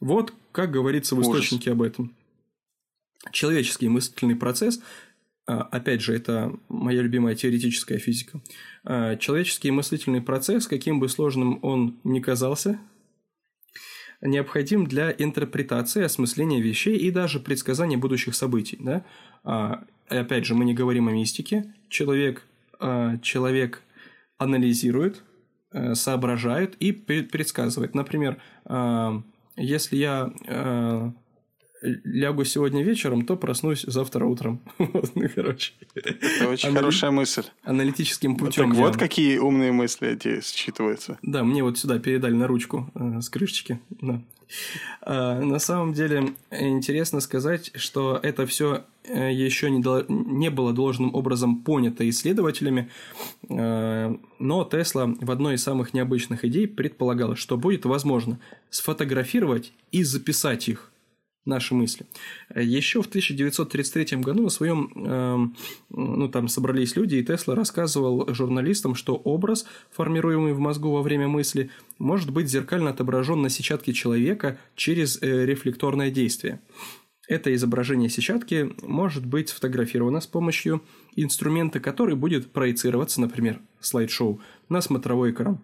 Вот 0.00 0.32
как 0.50 0.72
говорится 0.72 1.14
в 1.14 1.22
источнике 1.22 1.70
Ужас. 1.70 1.78
об 1.78 1.82
этом. 1.82 2.14
Человеческий 3.30 3.88
мыслительный 3.88 4.36
процесс 4.36 4.80
опять 5.46 6.00
же, 6.00 6.14
это 6.14 6.54
моя 6.68 7.02
любимая 7.02 7.34
теоретическая 7.34 7.98
физика. 7.98 8.40
Человеческий 8.84 9.70
мыслительный 9.70 10.22
процесс, 10.22 10.66
каким 10.66 11.00
бы 11.00 11.08
сложным 11.08 11.58
он 11.62 11.98
ни 12.04 12.20
казался, 12.20 12.78
необходим 14.24 14.86
для 14.86 15.10
интерпретации, 15.16 16.02
осмысления 16.02 16.60
вещей 16.60 16.96
и 16.96 17.10
даже 17.10 17.40
предсказания 17.40 17.96
будущих 17.96 18.34
событий. 18.34 18.78
Да? 18.80 19.04
А, 19.44 19.84
опять 20.08 20.46
же, 20.46 20.54
мы 20.54 20.64
не 20.64 20.74
говорим 20.74 21.08
о 21.08 21.12
мистике. 21.12 21.74
Человек, 21.88 22.42
а, 22.80 23.18
человек 23.18 23.82
анализирует, 24.38 25.22
а, 25.70 25.94
соображает 25.94 26.74
и 26.76 26.92
предсказывает. 26.92 27.94
Например, 27.94 28.38
а, 28.64 29.22
если 29.56 29.96
я 29.96 30.32
а, 30.48 31.12
лягу 31.84 32.44
сегодня 32.44 32.82
вечером, 32.82 33.24
то 33.26 33.36
проснусь 33.36 33.82
завтра 33.82 34.24
утром. 34.24 34.60
ну, 34.78 35.28
короче. 35.34 35.72
Это 35.94 36.48
очень 36.48 36.68
Анали... 36.68 36.80
хорошая 36.80 37.10
мысль. 37.10 37.44
Аналитическим 37.62 38.36
путем. 38.36 38.70
Так 38.70 38.78
вот 38.78 38.96
какие 38.96 39.38
умные 39.38 39.72
мысли 39.72 40.08
эти 40.08 40.40
считываются. 40.40 41.18
Да, 41.22 41.44
мне 41.44 41.62
вот 41.62 41.78
сюда 41.78 41.98
передали 41.98 42.34
на 42.34 42.46
ручку 42.46 42.90
э, 42.94 43.20
с 43.20 43.28
крышечки. 43.28 43.80
Да. 43.90 44.22
А, 45.02 45.40
на 45.40 45.58
самом 45.58 45.92
деле 45.92 46.34
интересно 46.50 47.20
сказать, 47.20 47.70
что 47.74 48.18
это 48.22 48.46
все 48.46 48.84
э, 49.04 49.32
еще 49.32 49.70
не, 49.70 49.80
до... 49.80 50.04
не 50.08 50.50
было 50.50 50.72
должным 50.72 51.14
образом 51.14 51.62
понято 51.62 52.08
исследователями, 52.08 52.90
э, 53.48 54.16
но 54.38 54.64
Тесла 54.64 55.14
в 55.20 55.30
одной 55.30 55.54
из 55.54 55.62
самых 55.62 55.94
необычных 55.94 56.44
идей 56.44 56.66
предполагала, 56.66 57.36
что 57.36 57.56
будет 57.56 57.84
возможно 57.84 58.38
сфотографировать 58.70 59.72
и 59.92 60.02
записать 60.02 60.68
их 60.68 60.90
наши 61.44 61.74
мысли. 61.74 62.06
Еще 62.54 63.02
в 63.02 63.06
1933 63.06 64.18
году 64.18 64.44
на 64.44 64.50
своем, 64.50 64.90
эм, 64.94 65.56
ну 65.90 66.28
там 66.28 66.48
собрались 66.48 66.96
люди, 66.96 67.16
и 67.16 67.24
Тесла 67.24 67.54
рассказывал 67.54 68.32
журналистам, 68.32 68.94
что 68.94 69.14
образ, 69.14 69.66
формируемый 69.90 70.52
в 70.54 70.58
мозгу 70.58 70.90
во 70.90 71.02
время 71.02 71.28
мысли, 71.28 71.70
может 71.98 72.30
быть 72.30 72.48
зеркально 72.48 72.90
отображен 72.90 73.42
на 73.42 73.50
сетчатке 73.50 73.92
человека 73.92 74.58
через 74.74 75.20
э, 75.22 75.44
рефлекторное 75.44 76.10
действие. 76.10 76.60
Это 77.26 77.54
изображение 77.54 78.10
сетчатки 78.10 78.74
может 78.82 79.24
быть 79.24 79.48
сфотографировано 79.48 80.20
с 80.20 80.26
помощью 80.26 80.82
инструмента, 81.16 81.80
который 81.80 82.16
будет 82.16 82.52
проецироваться, 82.52 83.20
например, 83.20 83.60
слайд-шоу, 83.80 84.40
на 84.68 84.82
смотровой 84.82 85.30
экран. 85.30 85.58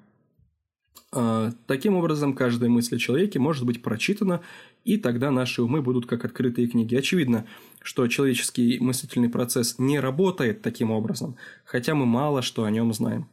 А, 1.12 1.52
таким 1.66 1.97
образом, 1.97 2.35
каждая 2.35 2.70
мысль 2.70 2.97
о 2.97 2.98
человеке 2.98 3.39
может 3.39 3.65
быть 3.66 3.82
прочитана, 3.82 4.40
и 4.85 4.97
тогда 4.97 5.31
наши 5.31 5.62
умы 5.62 5.82
будут 5.82 6.07
как 6.07 6.24
открытые 6.24 6.69
книги. 6.69 6.94
Очевидно, 6.94 7.47
что 7.82 8.07
человеческий 8.09 8.78
мыслительный 8.81 9.28
процесс 9.28 9.78
не 9.78 10.01
работает 10.01 10.62
таким 10.62 10.90
образом, 10.90 11.36
хотя 11.65 11.94
мы 11.94 12.07
мало 12.07 12.43
что 12.43 12.65
о 12.65 12.70
нем 12.70 12.93
знаем. 12.93 13.28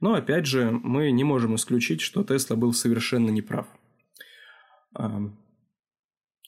Но 0.00 0.14
опять 0.14 0.46
же, 0.46 0.70
мы 0.70 1.10
не 1.10 1.24
можем 1.24 1.54
исключить, 1.54 2.00
что 2.00 2.24
Тесла 2.24 2.56
был 2.56 2.72
совершенно 2.72 3.30
неправ. 3.30 3.66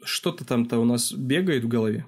Что-то 0.05 0.45
там-то 0.45 0.79
у 0.79 0.85
нас 0.85 1.13
бегает 1.13 1.65
в 1.65 1.69
голове. 1.69 2.07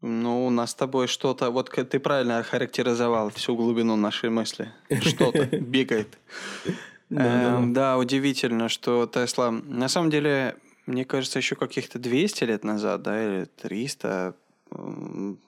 Ну, 0.00 0.46
у 0.46 0.50
нас 0.50 0.72
с 0.72 0.74
тобой 0.74 1.08
что-то... 1.08 1.50
Вот 1.50 1.70
ты 1.70 1.98
правильно 1.98 2.38
охарактеризовал 2.38 3.30
всю 3.30 3.56
глубину 3.56 3.96
нашей 3.96 4.30
мысли. 4.30 4.72
Что-то 5.00 5.44
бегает. 5.56 6.18
Эм, 7.10 7.72
да, 7.72 7.98
удивительно, 7.98 8.68
что 8.68 9.06
Тесла... 9.06 9.50
На 9.50 9.88
самом 9.88 10.10
деле, 10.10 10.56
мне 10.88 11.04
кажется, 11.04 11.38
еще 11.38 11.54
каких-то 11.54 11.98
200 11.98 12.44
лет 12.44 12.64
назад, 12.64 13.02
да, 13.02 13.22
или 13.22 13.44
300, 13.44 14.34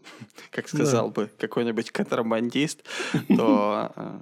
как 0.50 0.68
сказал 0.68 1.08
да. 1.08 1.12
бы 1.12 1.30
какой-нибудь 1.38 1.90
контрабандист, 1.90 2.84
то 3.28 3.92
э, 3.96 4.18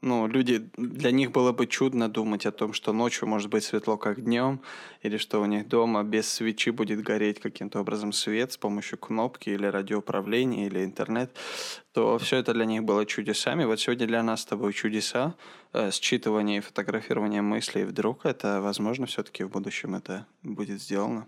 ну, 0.00 0.26
люди, 0.26 0.70
для 0.76 1.10
них 1.10 1.30
было 1.30 1.52
бы 1.52 1.66
чудно 1.66 2.08
думать 2.08 2.46
о 2.46 2.52
том, 2.52 2.72
что 2.72 2.92
ночью 2.92 3.28
может 3.28 3.50
быть 3.50 3.64
светло, 3.64 3.98
как 3.98 4.24
днем, 4.24 4.60
или 5.02 5.18
что 5.18 5.40
у 5.40 5.46
них 5.46 5.68
дома 5.68 6.02
без 6.04 6.28
свечи 6.28 6.70
будет 6.70 7.02
гореть 7.02 7.38
каким-то 7.38 7.80
образом 7.80 8.12
свет 8.12 8.52
с 8.52 8.56
помощью 8.56 8.98
кнопки 8.98 9.50
или 9.50 9.66
радиоуправления 9.66 10.66
или 10.66 10.84
интернет, 10.84 11.30
то 11.92 12.18
все 12.18 12.36
это 12.36 12.54
для 12.54 12.64
них 12.64 12.84
было 12.84 13.04
чудесами. 13.04 13.64
Вот 13.64 13.78
сегодня 13.78 14.06
для 14.06 14.22
нас 14.22 14.40
с 14.40 14.46
тобой 14.46 14.72
чудеса, 14.72 15.34
э, 15.72 15.90
считывание 15.90 16.58
и 16.58 16.60
фотографирование 16.60 17.42
мыслей. 17.42 17.84
Вдруг 17.84 18.24
это, 18.24 18.60
возможно, 18.62 19.06
все-таки 19.06 19.44
в 19.44 19.50
будущем 19.50 19.94
это 19.94 20.26
будет 20.42 20.80
сделано. 20.80 21.26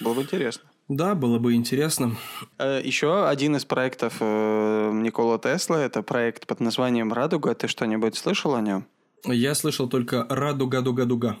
Было 0.00 0.14
бы 0.14 0.22
интересно. 0.22 0.73
Да, 0.88 1.14
было 1.14 1.38
бы 1.38 1.54
интересно. 1.54 2.16
Э, 2.58 2.80
Еще 2.84 3.26
один 3.26 3.56
из 3.56 3.64
проектов 3.64 4.16
э, 4.20 4.90
Никола 4.92 5.38
Тесла– 5.38 5.76
это 5.84 6.02
проект 6.02 6.46
под 6.46 6.60
названием 6.60 7.12
«Радуга». 7.12 7.54
Ты 7.54 7.68
что-нибудь 7.68 8.16
слышал 8.16 8.54
о 8.54 8.60
нем? 8.60 8.86
Я 9.24 9.54
слышал 9.54 9.88
только 9.88 10.26
«Радуга-дуга-дуга». 10.28 11.38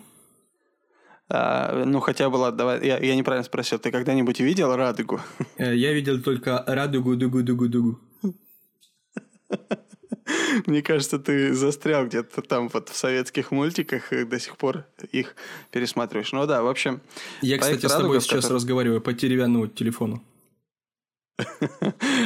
А, 1.28 1.84
ну, 1.84 2.00
хотя 2.00 2.30
бы, 2.30 2.36
ладно, 2.36 2.58
давай, 2.58 2.86
я, 2.86 2.98
я 2.98 3.16
неправильно 3.16 3.44
спросил, 3.44 3.78
ты 3.78 3.90
когда-нибудь 3.90 4.40
видел 4.40 4.74
радугу? 4.76 5.20
Э, 5.58 5.74
я 5.74 5.92
видел 5.92 6.22
только 6.22 6.62
радугу-дугу-дугу-дугу. 6.66 7.98
Мне 10.66 10.82
кажется, 10.82 11.18
ты 11.18 11.54
застрял 11.54 12.06
где-то 12.06 12.42
там 12.42 12.68
вот 12.68 12.88
в 12.88 12.96
советских 12.96 13.50
мультиках 13.50 14.12
и 14.12 14.24
до 14.24 14.38
сих 14.38 14.56
пор 14.56 14.86
их 15.12 15.36
пересматриваешь. 15.70 16.32
Ну 16.32 16.46
да, 16.46 16.62
в 16.62 16.68
общем... 16.68 17.00
Я, 17.40 17.58
кстати, 17.58 17.86
с 17.86 17.92
тобой 17.92 18.20
сейчас 18.20 18.42
который... 18.42 18.56
разговариваю 18.56 19.00
по 19.00 19.12
деревянному 19.12 19.66
телефону. 19.66 20.22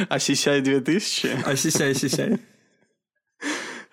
А 0.09 0.19
Сисяй 0.19 0.61
2000? 0.61 1.43
А 1.45 1.55
Сисяй, 1.55 1.95
Сисяй. 1.95 2.39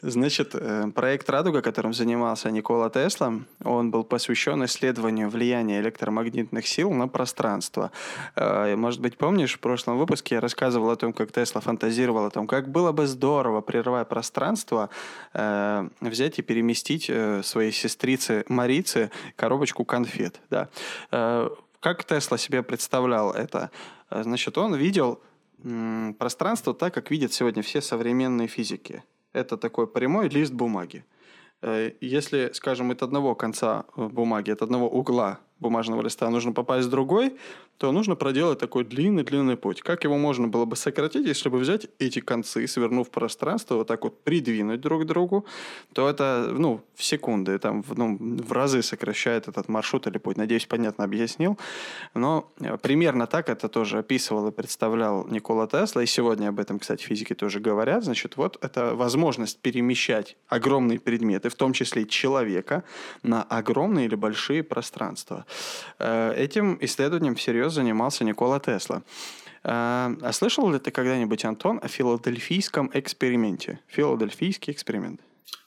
Значит, 0.09 0.55
э, 0.55 0.87
проект 0.95 1.29
«Радуга», 1.29 1.63
которым 1.63 1.93
занимался 1.93 2.53
Никола 2.53 2.91
Тесла, 2.91 3.41
он 3.65 3.91
был 3.91 4.05
посвящен 4.05 4.65
исследованию 4.65 5.29
влияния 5.29 5.81
электромагнитных 5.81 6.65
сил 6.69 6.93
на 6.93 7.09
пространство. 7.09 7.91
Э, 8.37 8.77
может 8.77 9.01
быть, 9.01 9.19
помнишь, 9.19 9.55
в 9.55 9.59
прошлом 9.59 9.99
выпуске 9.99 10.37
я 10.37 10.41
рассказывал 10.41 10.91
о 10.91 10.97
том, 10.97 11.13
как 11.13 11.33
Тесла 11.33 11.61
фантазировал 11.61 12.27
о 12.27 12.31
том, 12.31 12.47
как 12.47 12.69
было 12.69 12.93
бы 12.93 13.09
здорово, 13.09 13.63
прерывая 13.63 14.05
пространство, 14.05 14.91
э, 15.35 15.89
взять 16.01 16.39
и 16.39 16.43
переместить 16.43 17.11
своей 17.45 17.73
сестрице 17.73 18.45
Марице 18.49 19.11
коробочку 19.35 19.85
конфет. 19.85 20.41
Да. 20.51 20.69
Как 21.81 22.05
Тесла 22.05 22.39
себе 22.39 22.63
представлял 22.63 23.33
это? 23.33 23.71
Значит, 24.11 24.57
он 24.57 24.77
видел 24.77 25.21
пространство 26.19 26.75
так, 26.75 26.95
как 26.95 27.11
видят 27.11 27.33
сегодня 27.33 27.63
все 27.65 27.81
современные 27.81 28.47
физики– 28.47 29.03
это 29.33 29.57
такой 29.57 29.87
прямой 29.87 30.29
лист 30.29 30.53
бумаги. 30.53 31.05
Э, 31.63 31.93
если, 32.01 32.51
скажем, 32.53 32.91
от 32.91 33.03
одного 33.03 33.35
конца 33.35 33.85
э, 33.97 34.09
бумаги, 34.09 34.51
от 34.51 34.63
одного 34.63 34.89
угла 34.89 35.41
бумажного 35.61 36.03
листа 36.03 36.29
нужно 36.31 36.53
попасть 36.53 36.87
в 36.87 36.91
другой, 36.91 37.37
то 37.79 37.93
нужно 37.93 38.17
проделать 38.17 38.59
такой 38.59 38.85
длинный-длинный 38.85 39.57
путь. 39.57 39.83
Как 39.83 40.05
его 40.05 40.17
можно 40.17 40.49
было 40.49 40.65
бы 40.65 40.77
сократить, 40.77 41.27
если 41.27 41.49
бы 41.49 41.59
взять 41.59 41.89
эти 41.99 42.21
концы, 42.21 42.67
свернув 42.67 43.11
пространство, 43.11 43.77
вот 43.77 43.89
так 43.89 44.05
вот 44.05 44.23
придвинуть 44.23 44.81
друг 44.81 45.03
к 45.03 45.05
другу, 45.07 45.45
то 45.93 46.09
это, 46.09 46.49
ну, 46.53 46.81
в 46.95 47.05
секунды, 47.05 47.59
там, 47.59 47.85
ну, 47.97 48.17
в 48.19 48.53
разы 48.53 48.83
сокращает 48.83 49.49
этот 49.49 49.69
маршрут 49.69 50.07
или 50.07 50.19
путь. 50.19 50.37
Надеюсь, 50.37 50.67
понятно 50.67 51.05
объяснил. 51.05 51.59
Но 52.15 52.51
э, 52.61 52.77
примерно 52.79 53.27
так 53.27 53.49
это 53.49 53.69
тоже 53.69 53.99
описывал 53.99 54.49
и 54.49 54.53
представлял 54.53 55.27
Никола 55.27 55.67
Тесла, 55.67 56.03
и 56.03 56.07
сегодня 56.07 56.49
об 56.49 56.61
этом, 56.61 56.79
кстати, 56.79 57.03
физики 57.03 57.35
тоже 57.35 57.61
говорят. 57.61 58.05
Значит, 58.05 58.37
вот 58.37 58.59
это 58.63 58.95
возможность 58.95 59.59
перемещать 59.59 60.37
огромные 60.49 60.99
предметы, 60.99 61.49
в 61.49 61.55
том 61.55 61.73
числе 61.73 62.07
человека, 62.07 62.85
на 63.23 63.43
огромные 63.43 64.07
или 64.07 64.15
большие 64.15 64.63
пространства. 64.63 65.46
Э, 65.99 66.35
этим 66.37 66.79
исследованием 66.81 67.35
всерьез 67.35 67.73
занимался 67.73 68.25
Никола 68.25 68.61
Тесла. 68.61 69.03
Э, 69.63 70.15
а 70.21 70.31
слышал 70.33 70.71
ли 70.71 70.79
ты 70.79 70.91
когда-нибудь, 70.91 71.45
Антон, 71.45 71.81
о 71.83 71.89
филадельфийском 71.89 72.91
эксперименте? 72.95 73.81
Филадельфийский 73.89 74.73
эксперимент. 74.73 75.21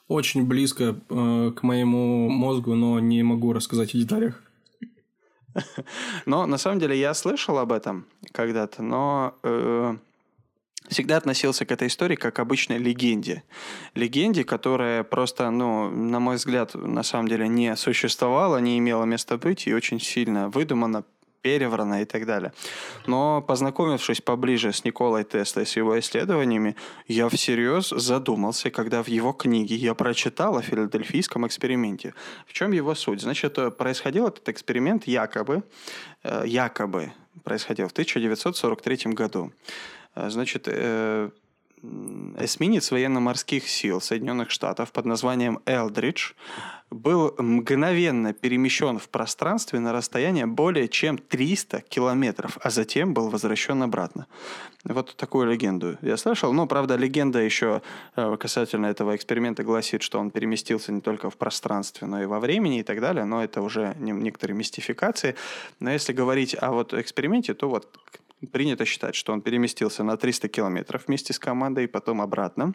Очень 0.08 0.46
близко 0.46 0.96
э, 1.10 1.52
к 1.56 1.64
моему 1.64 2.30
мозгу, 2.30 2.76
но 2.76 3.00
не 3.00 3.24
могу 3.24 3.54
рассказать 3.54 3.94
о 3.94 3.98
деталях. 3.98 4.42
Но 6.26 6.46
на 6.46 6.58
самом 6.58 6.80
деле 6.80 7.00
я 7.00 7.14
слышал 7.14 7.58
об 7.58 7.72
этом 7.72 8.06
когда-то, 8.32 8.84
но 8.84 9.36
э, 9.44 9.98
всегда 10.90 11.18
относился 11.18 11.66
к 11.66 11.72
этой 11.72 11.88
истории 11.88 12.16
как 12.16 12.36
к 12.36 12.40
обычной 12.40 12.78
легенде. 12.78 13.44
Легенде, 13.96 14.44
которая 14.44 15.04
просто, 15.04 15.50
ну, 15.52 15.90
на 15.90 16.20
мой 16.20 16.36
взгляд, 16.36 16.76
на 16.76 17.04
самом 17.04 17.28
деле 17.28 17.48
не 17.48 17.76
существовала, 17.76 18.58
не 18.58 18.78
имела 18.78 19.06
места 19.06 19.38
быть 19.38 19.68
и 19.68 19.74
очень 19.74 20.00
сильно 20.00 20.50
выдумана, 20.50 21.04
переврано 21.42 22.02
и 22.02 22.06
так 22.06 22.26
далее. 22.26 22.52
Но 23.08 23.42
познакомившись 23.42 24.22
поближе 24.22 24.74
с 24.74 24.84
Николой 24.84 25.24
Теслой, 25.24 25.66
с 25.66 25.78
его 25.78 25.98
исследованиями, 26.00 26.76
я 27.08 27.30
всерьез 27.30 27.90
задумался, 27.90 28.70
когда 28.72 29.02
в 29.04 29.08
его 29.08 29.34
книге 29.34 29.76
я 29.76 29.94
прочитал 29.94 30.58
о 30.58 30.62
филадельфийском 30.62 31.48
эксперименте. 31.48 32.14
В 32.46 32.54
чем 32.54 32.72
его 32.72 32.96
суть? 32.96 33.22
Значит, 33.22 33.58
э, 33.58 33.72
происходил 33.72 34.28
этот 34.28 34.48
эксперимент 34.50 35.08
якобы, 35.08 35.64
э, 36.24 36.44
якобы 36.46 37.14
происходил 37.44 37.88
в 37.88 37.94
1943 37.94 39.14
году. 39.14 39.52
Э, 40.16 40.30
значит, 40.30 40.68
эсминец 42.38 42.92
военно-морских 42.92 43.68
сил 43.70 44.02
Соединенных 44.02 44.52
Штатов 44.52 44.92
под 44.92 45.06
названием 45.06 45.60
«Элдридж» 45.66 46.34
был 46.92 47.36
мгновенно 47.38 48.34
перемещен 48.34 48.98
в 48.98 49.10
пространстве 49.10 49.80
на 49.80 49.94
расстояние 49.94 50.46
более 50.48 50.88
чем 50.88 51.18
300 51.18 51.82
километров, 51.82 52.58
а 52.62 52.70
затем 52.70 53.14
был 53.14 53.30
возвращен 53.30 53.82
обратно. 53.84 54.28
Вот 54.84 55.16
такую 55.16 55.52
легенду 55.52 55.98
я 56.02 56.18
слышал. 56.18 56.52
Но, 56.52 56.66
правда, 56.66 56.96
легенда 56.96 57.40
еще 57.40 57.82
э, 58.16 58.38
касательно 58.38 58.88
этого 58.88 59.16
эксперимента 59.16 59.64
гласит, 59.64 60.02
что 60.02 60.20
он 60.20 60.32
переместился 60.32 60.92
не 60.92 61.02
только 61.02 61.30
в 61.30 61.38
пространстве, 61.38 62.08
но 62.08 62.22
и 62.24 62.26
во 62.26 62.40
времени 62.40 62.80
и 62.80 62.84
так 62.84 63.02
далее. 63.02 63.26
Но 63.26 63.44
это 63.44 63.62
уже 63.62 63.96
некоторые 64.00 64.58
мистификации. 64.58 65.36
Но 65.80 65.92
если 65.92 66.14
говорить 66.14 66.56
о 66.60 66.72
вот 66.72 66.94
эксперименте, 66.94 67.54
то 67.54 67.70
вот 67.70 67.88
принято 68.48 68.86
считать, 68.86 69.16
что 69.16 69.34
он 69.34 69.42
переместился 69.42 70.04
на 70.04 70.18
300 70.18 70.48
километров 70.50 71.04
вместе 71.08 71.34
с 71.34 71.40
командой 71.40 71.86
и 71.86 71.88
потом 71.88 72.22
обратно. 72.22 72.74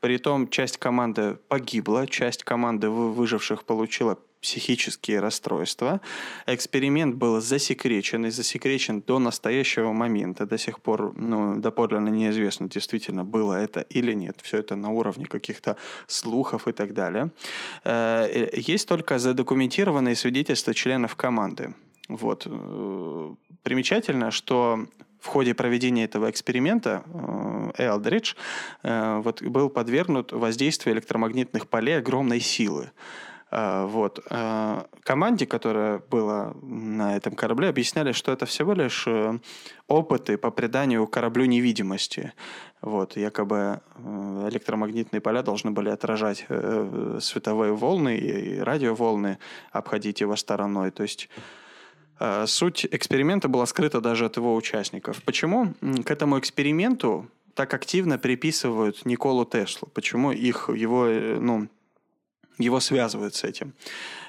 При 0.00 0.18
том 0.18 0.48
часть 0.48 0.78
команды 0.78 1.38
погибла, 1.48 2.06
часть 2.06 2.44
команды 2.44 2.90
выживших 2.90 3.64
получила 3.64 4.18
психические 4.40 5.20
расстройства. 5.20 6.00
Эксперимент 6.46 7.16
был 7.16 7.40
засекречен 7.40 8.26
и 8.26 8.30
засекречен 8.30 9.00
до 9.00 9.18
настоящего 9.18 9.92
момента. 9.92 10.46
До 10.46 10.58
сих 10.58 10.80
пор 10.80 11.12
ну, 11.16 11.56
доподлинно 11.56 12.10
неизвестно, 12.10 12.68
действительно 12.68 13.24
было 13.24 13.54
это 13.54 13.80
или 13.80 14.12
нет. 14.12 14.38
Все 14.42 14.58
это 14.58 14.76
на 14.76 14.90
уровне 14.90 15.26
каких-то 15.26 15.76
слухов 16.06 16.68
и 16.68 16.72
так 16.72 16.92
далее. 16.92 17.30
Э, 17.84 18.48
есть 18.52 18.88
только 18.88 19.18
задокументированные 19.18 20.14
свидетельства 20.14 20.74
членов 20.74 21.16
команды. 21.16 21.74
Вот. 22.08 22.46
Э, 22.46 23.34
примечательно, 23.62 24.30
что 24.30 24.86
в 25.20 25.26
ходе 25.26 25.54
проведения 25.54 26.04
этого 26.04 26.30
эксперимента 26.30 27.02
Элдридж 27.76 28.34
э, 28.82 29.20
вот, 29.22 29.42
был 29.42 29.70
подвергнут 29.70 30.32
воздействию 30.32 30.94
электромагнитных 30.94 31.68
полей 31.68 31.98
огромной 31.98 32.40
силы. 32.40 32.90
Э, 33.50 33.86
вот. 33.86 34.20
Э, 34.30 34.84
команде, 35.02 35.46
которая 35.46 36.00
была 36.10 36.54
на 36.62 37.16
этом 37.16 37.34
корабле, 37.34 37.68
объясняли, 37.68 38.12
что 38.12 38.32
это 38.32 38.46
всего 38.46 38.72
лишь 38.72 39.06
опыты 39.88 40.36
по 40.36 40.50
приданию 40.50 41.06
кораблю 41.06 41.44
невидимости. 41.46 42.32
Вот, 42.82 43.16
якобы 43.16 43.80
электромагнитные 43.98 45.20
поля 45.20 45.42
должны 45.42 45.70
были 45.70 45.88
отражать 45.88 46.46
световые 47.20 47.72
волны 47.72 48.16
и 48.16 48.60
радиоволны, 48.60 49.38
обходить 49.72 50.20
его 50.20 50.36
стороной. 50.36 50.90
То 50.90 51.02
есть 51.02 51.28
Э, 51.28 51.65
суть 52.46 52.86
эксперимента 52.90 53.48
была 53.48 53.66
скрыта 53.66 54.00
даже 54.00 54.26
от 54.26 54.36
его 54.36 54.54
участников. 54.54 55.22
Почему 55.22 55.74
к 56.04 56.10
этому 56.10 56.38
эксперименту 56.38 57.30
так 57.56 57.72
активно 57.74 58.18
приписывают 58.18 59.06
Николу 59.06 59.44
Теслу? 59.44 59.88
Почему 59.88 60.30
их, 60.30 60.68
его, 60.68 61.06
э, 61.06 61.38
ну, 61.40 61.68
его 62.58 62.80
связывают 62.80 63.34
с 63.34 63.44
этим? 63.44 63.72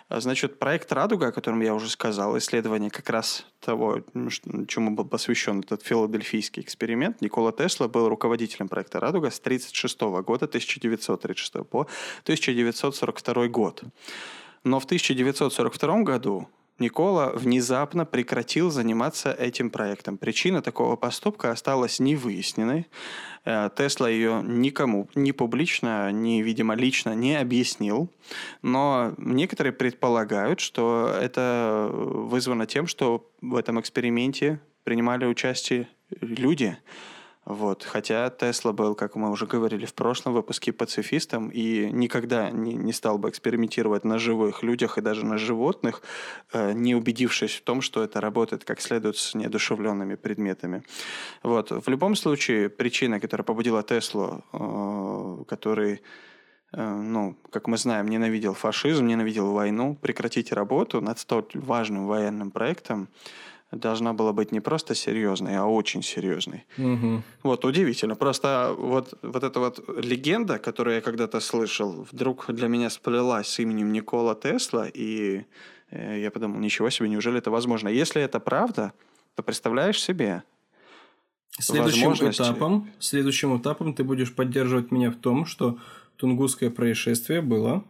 Э, 0.10 0.22
значит, 0.22 0.60
проект 0.60 0.92
«Радуга», 0.94 1.28
о 1.28 1.32
котором 1.34 1.62
я 1.62 1.76
уже 1.76 1.90
сказал, 1.90 2.38
исследование 2.38 2.90
как 2.90 3.10
раз 3.10 3.46
того, 3.60 4.02
чему 4.68 4.92
был 4.92 5.06
посвящен 5.06 5.60
этот 5.60 5.84
филадельфийский 5.84 6.64
эксперимент, 6.64 7.22
Никола 7.22 7.52
Тесла 7.52 7.90
был 7.90 8.08
руководителем 8.08 8.70
проекта 8.70 9.02
«Радуга» 9.02 9.30
с 9.30 9.40
1936 9.40 10.02
года, 10.26 10.46
1936 10.46 11.68
по 11.68 11.82
1942 12.24 13.48
год. 13.50 13.84
Но 14.64 14.80
в 14.80 14.86
1942 14.86 16.04
году 16.04 16.48
Никола 16.80 17.32
внезапно 17.34 18.06
прекратил 18.06 18.70
заниматься 18.70 19.32
этим 19.32 19.70
проектом. 19.70 20.18
Причина 20.18 20.62
такого 20.62 20.96
поступка 20.96 21.52
осталась 21.52 22.00
невыясненной. 22.00 22.88
Э, 23.46 23.70
Тесла 23.76 24.10
ее 24.10 24.42
никому, 24.44 25.10
ни 25.16 25.32
публично, 25.32 26.12
ни, 26.12 26.42
видимо, 26.42 26.76
лично 26.76 27.16
не 27.16 27.36
объяснил. 27.36 28.12
Но 28.62 29.14
некоторые 29.18 29.74
предполагают, 29.74 30.60
что 30.60 31.16
это 31.20 31.90
вызвано 31.92 32.68
тем, 32.68 32.88
что 32.88 33.32
в 33.42 33.56
этом 33.56 33.80
эксперименте 33.80 34.60
принимали 34.84 35.26
участие 35.26 35.88
люди, 36.22 36.78
вот. 37.48 37.86
Хотя 37.86 38.30
Тесла 38.30 38.74
был, 38.74 38.94
как 38.94 39.16
мы 39.16 39.32
уже 39.32 39.46
говорили 39.46 39.86
в 39.86 39.94
прошлом 39.94 40.34
выпуске, 40.34 40.74
пацифистом 40.74 41.48
и 41.48 41.90
никогда 41.94 42.50
не, 42.50 42.74
не 42.74 42.92
стал 42.92 43.18
бы 43.18 43.30
экспериментировать 43.30 44.04
на 44.04 44.20
живых 44.20 44.64
людях 44.64 44.98
и 44.98 45.02
даже 45.02 45.26
на 45.26 45.38
животных, 45.38 46.02
э, 46.52 46.74
не 46.74 46.94
убедившись 46.94 47.56
в 47.56 47.62
том, 47.62 47.80
что 47.82 48.04
это 48.04 48.20
работает 48.20 48.66
как 48.66 48.82
следует 48.82 49.16
с 49.16 49.34
неодушевленными 49.34 50.16
предметами. 50.16 50.84
Вот. 51.42 51.72
В 51.72 51.88
любом 51.90 52.18
случае, 52.18 52.70
причина, 52.70 53.22
которая 53.22 53.46
побудила 53.46 53.82
Теслу, 53.82 54.44
э, 54.52 55.44
который 55.48 56.02
э, 56.74 56.96
ну, 56.96 57.38
как 57.50 57.68
мы 57.68 57.78
знаем, 57.78 58.10
ненавидел 58.10 58.56
фашизм, 58.56 59.08
ненавидел 59.08 59.54
войну, 59.54 59.96
прекратить 59.96 60.52
работу 60.52 61.00
над 61.00 61.18
столь 61.18 61.46
важным 61.54 62.08
военным 62.08 62.52
проектом, 62.52 63.08
должна 63.72 64.14
была 64.14 64.34
быть 64.34 64.52
не 64.52 64.60
просто 64.60 64.96
серьезной, 64.96 65.58
а 65.58 65.66
очень 65.66 66.02
серьезной. 66.02 66.66
Угу. 66.78 67.24
Вот, 67.44 67.66
удивительно. 67.66 68.16
Просто 68.16 68.74
вот, 68.78 69.14
вот 69.22 69.44
эта 69.44 69.60
вот 69.60 69.84
легенда, 69.98 70.58
которую 70.58 70.96
я 70.96 71.02
когда-то 71.02 71.40
слышал, 71.40 72.08
вдруг 72.12 72.46
для 72.48 72.68
меня 72.68 72.90
сплелась 72.90 73.48
с 73.48 73.60
именем 73.60 73.92
Никола 73.92 74.36
Тесла, 74.36 74.88
и 74.88 75.44
э, 75.92 76.22
я 76.22 76.32
подумал, 76.32 76.60
ничего 76.60 76.90
себе, 76.90 77.10
неужели 77.10 77.40
это 77.40 77.52
возможно? 77.52 77.90
Если 77.90 78.22
это 78.22 78.40
правда, 78.40 78.94
то 79.36 79.44
представляешь 79.44 80.02
себе, 80.02 80.44
Следующим 81.60 82.14
этапом, 82.14 82.88
следующим 83.00 83.58
этапом 83.58 83.96
ты 83.96 84.04
будешь 84.04 84.32
поддерживать 84.32 84.92
меня 84.92 85.10
в 85.10 85.16
том, 85.16 85.48
что 85.48 85.80
Тунгусское 86.18 86.70
происшествие 86.70 87.42
было 87.42 87.84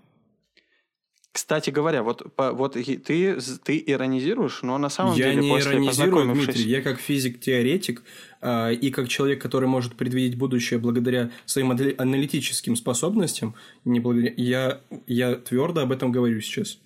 кстати 1.37 1.69
говоря, 1.69 2.01
вот, 2.01 2.33
по, 2.33 2.51
вот 2.51 2.73
ты, 2.73 2.97
ты 2.97 3.83
иронизируешь, 3.85 4.63
но 4.63 4.79
на 4.79 4.89
самом 4.89 5.15
я 5.15 5.29
деле 5.29 5.43
не 5.43 5.49
после 5.51 5.73
иронизирую, 5.73 6.33
Дмитрий. 6.33 6.63
Я 6.63 6.81
как 6.81 6.99
физик-теоретик 6.99 8.01
э, 8.41 8.73
и 8.73 8.89
как 8.89 9.07
человек, 9.07 9.39
который 9.39 9.69
может 9.69 9.93
предвидеть 9.95 10.35
будущее 10.35 10.79
благодаря 10.79 11.29
своим 11.45 11.69
аналитическим 11.69 12.75
способностям, 12.75 13.53
не 13.85 13.99
благодаря, 13.99 14.33
я, 14.35 14.81
я 15.05 15.35
твердо 15.35 15.81
об 15.81 15.91
этом 15.91 16.11
говорю 16.11 16.41
сейчас. 16.41 16.79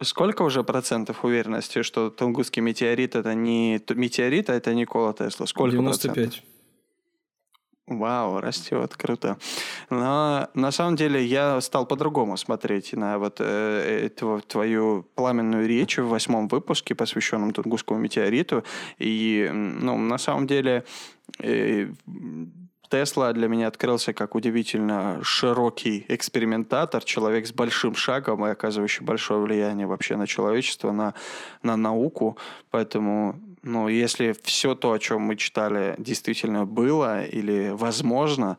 Сколько 0.00 0.42
уже 0.42 0.62
процентов 0.62 1.24
уверенности, 1.24 1.82
что 1.82 2.10
Тунгусский 2.10 2.62
метеорит 2.62 3.16
это 3.16 3.34
не 3.34 3.82
метеорит, 3.88 4.50
а 4.50 4.54
это 4.54 4.72
Никола 4.72 5.14
Тесла? 5.14 5.46
Сколько 5.46 5.72
95. 5.72 6.14
процентов? 6.14 6.51
Вау, 7.88 8.40
растет, 8.40 8.94
круто. 8.96 9.38
Но 9.90 10.48
на 10.54 10.70
самом 10.70 10.94
деле 10.94 11.24
я 11.24 11.60
стал 11.60 11.84
по-другому 11.84 12.36
смотреть 12.36 12.92
на 12.92 13.18
вот 13.18 13.36
э, 13.40 14.06
эту, 14.06 14.40
твою 14.46 15.04
пламенную 15.16 15.66
речь 15.66 15.98
в 15.98 16.06
восьмом 16.06 16.46
выпуске, 16.46 16.94
посвященном 16.94 17.52
Тунгусскому 17.52 17.98
метеориту. 17.98 18.62
И, 18.98 19.50
ну, 19.52 19.98
на 19.98 20.18
самом 20.18 20.46
деле, 20.46 20.84
э, 21.40 21.88
Тесла 22.88 23.32
для 23.32 23.48
меня 23.48 23.68
открылся 23.68 24.12
как 24.12 24.34
удивительно 24.34 25.18
широкий 25.22 26.04
экспериментатор, 26.08 27.02
человек 27.02 27.46
с 27.46 27.52
большим 27.52 27.94
шагом 27.94 28.44
и 28.46 28.50
оказывающий 28.50 29.02
большое 29.02 29.40
влияние 29.40 29.86
вообще 29.86 30.16
на 30.16 30.26
человечество, 30.26 30.92
на, 30.92 31.14
на 31.62 31.76
науку. 31.76 32.36
Поэтому 32.70 33.40
ну, 33.62 33.88
если 33.88 34.34
все 34.42 34.74
то, 34.74 34.92
о 34.92 34.98
чем 34.98 35.22
мы 35.22 35.36
читали, 35.36 35.94
действительно 35.98 36.66
было 36.66 37.24
или 37.24 37.70
возможно, 37.72 38.58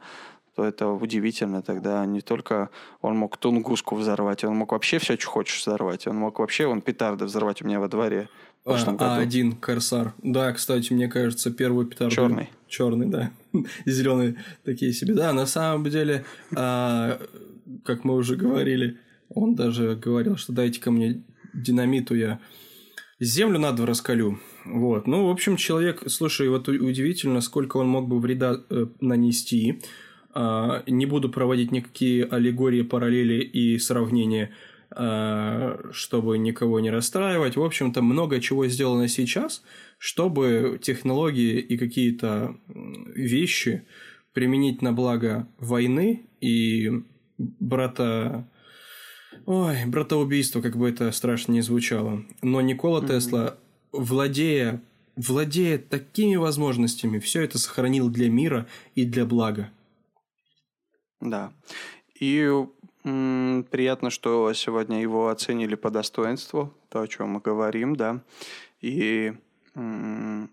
то 0.55 0.63
это 0.63 0.87
удивительно 0.87 1.61
тогда. 1.61 2.05
Не 2.05 2.21
только 2.21 2.69
он 3.01 3.17
мог 3.17 3.37
Тунгуску 3.37 3.95
взорвать, 3.95 4.43
он 4.43 4.55
мог 4.55 4.71
вообще 4.71 4.99
все, 4.99 5.17
что 5.17 5.27
хочешь 5.27 5.61
взорвать. 5.61 6.07
Он 6.07 6.15
мог 6.15 6.39
вообще, 6.39 6.67
он 6.67 6.81
петарды 6.81 7.25
взорвать 7.25 7.61
у 7.61 7.65
меня 7.65 7.79
во 7.79 7.87
дворе. 7.87 8.29
А, 8.65 9.17
один 9.17 9.53
Корсар. 9.53 10.13
Да, 10.23 10.53
кстати, 10.53 10.93
мне 10.93 11.09
кажется, 11.09 11.51
первый 11.51 11.85
петард. 11.85 12.13
Черный. 12.13 12.49
Черный, 12.67 13.07
да. 13.07 13.31
Зеленые 13.85 14.37
такие 14.63 14.93
себе. 14.93 15.13
Да, 15.15 15.33
на 15.33 15.45
самом 15.45 15.89
деле, 15.89 16.23
а, 16.55 17.19
как 17.83 18.05
мы 18.05 18.15
уже 18.15 18.37
говорили, 18.37 18.99
он 19.29 19.55
даже 19.55 19.95
говорил, 19.95 20.37
что 20.37 20.53
дайте 20.53 20.79
ко 20.79 20.91
мне 20.91 21.23
динамиту, 21.53 22.15
я 22.15 22.39
землю 23.19 23.59
надо 23.59 23.85
раскалю. 23.85 24.39
Вот. 24.65 25.07
Ну, 25.07 25.27
в 25.27 25.29
общем, 25.29 25.57
человек, 25.57 26.03
слушай, 26.07 26.47
вот 26.47 26.67
удивительно, 26.67 27.41
сколько 27.41 27.77
он 27.77 27.87
мог 27.87 28.07
бы 28.07 28.19
вреда 28.19 28.61
э, 28.69 28.87
нанести. 29.01 29.81
А, 30.33 30.83
не 30.87 31.05
буду 31.05 31.29
проводить 31.29 31.71
никакие 31.71 32.25
аллегории, 32.25 32.81
параллели 32.81 33.43
и 33.43 33.77
сравнения. 33.77 34.51
э, 34.95 35.89
чтобы 35.91 36.37
никого 36.37 36.79
не 36.79 36.91
расстраивать. 36.91 37.55
В 37.55 37.63
общем-то, 37.63 38.01
много 38.01 38.39
чего 38.39 38.67
сделано 38.67 39.07
сейчас, 39.07 39.63
чтобы 39.97 40.79
технологии 40.81 41.59
и 41.59 41.77
какие-то 41.77 42.55
вещи 43.15 43.85
применить 44.33 44.81
на 44.81 44.93
благо 44.93 45.47
войны 45.57 46.25
и 46.41 46.91
брата... 47.37 48.47
Ой, 49.45 49.85
братоубийство, 49.87 50.61
как 50.61 50.77
бы 50.77 50.87
это 50.87 51.11
страшно 51.11 51.53
не 51.53 51.61
звучало. 51.61 52.23
Но 52.41 52.61
Никола 52.61 53.01
mm-hmm. 53.01 53.07
Тесла, 53.07 53.57
владея, 53.93 54.81
владея 55.15 55.77
такими 55.77 56.35
возможностями, 56.35 57.19
все 57.19 57.43
это 57.43 57.57
сохранил 57.57 58.09
для 58.09 58.29
мира 58.29 58.67
и 58.95 59.05
для 59.05 59.25
блага. 59.25 59.69
Да. 61.21 61.53
И 62.19 62.49
м, 63.05 63.65
приятно, 63.69 64.09
что 64.09 64.51
сегодня 64.53 65.01
его 65.01 65.29
оценили 65.29 65.75
по 65.75 65.89
достоинству, 65.89 66.73
то, 66.89 67.01
о 67.01 67.07
чем 67.07 67.29
мы 67.29 67.39
говорим, 67.39 67.95
да. 67.95 68.21
И 68.81 69.33
м, 69.75 70.49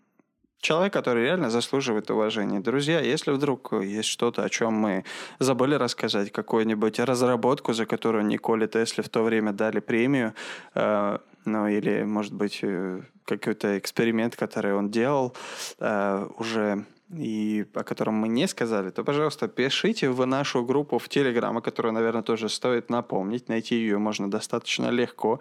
человек, 0.60 0.92
который 0.92 1.24
реально 1.24 1.50
заслуживает 1.50 2.10
уважения. 2.10 2.60
Друзья, 2.60 3.00
если 3.00 3.32
вдруг 3.32 3.72
есть 3.72 4.08
что-то, 4.08 4.44
о 4.44 4.48
чем 4.48 4.74
мы 4.74 5.04
забыли 5.38 5.74
рассказать, 5.74 6.30
какую-нибудь 6.30 7.00
разработку, 7.00 7.72
за 7.72 7.86
которую 7.86 8.26
Николе 8.26 8.68
Тесле 8.68 9.02
в 9.02 9.08
то 9.08 9.22
время 9.22 9.52
дали 9.52 9.80
премию, 9.80 10.34
э, 10.74 11.18
ну 11.44 11.68
или, 11.68 12.04
может 12.04 12.32
быть, 12.34 12.60
э, 12.62 13.02
какой-то 13.24 13.78
эксперимент, 13.78 14.36
который 14.36 14.74
он 14.74 14.90
делал, 14.90 15.34
э, 15.78 16.28
уже 16.38 16.84
и 17.18 17.66
о 17.74 17.82
котором 17.82 18.14
мы 18.14 18.28
не 18.28 18.46
сказали, 18.46 18.90
то, 18.90 19.02
пожалуйста, 19.04 19.48
пишите 19.48 20.10
в 20.10 20.24
нашу 20.26 20.64
группу 20.64 20.98
в 20.98 21.08
Телеграм, 21.08 21.56
о 21.56 21.60
которой, 21.60 21.92
наверное, 21.92 22.22
тоже 22.22 22.48
стоит 22.48 22.88
напомнить. 22.90 23.48
Найти 23.48 23.74
ее 23.74 23.98
можно 23.98 24.30
достаточно 24.30 24.90
легко. 24.90 25.40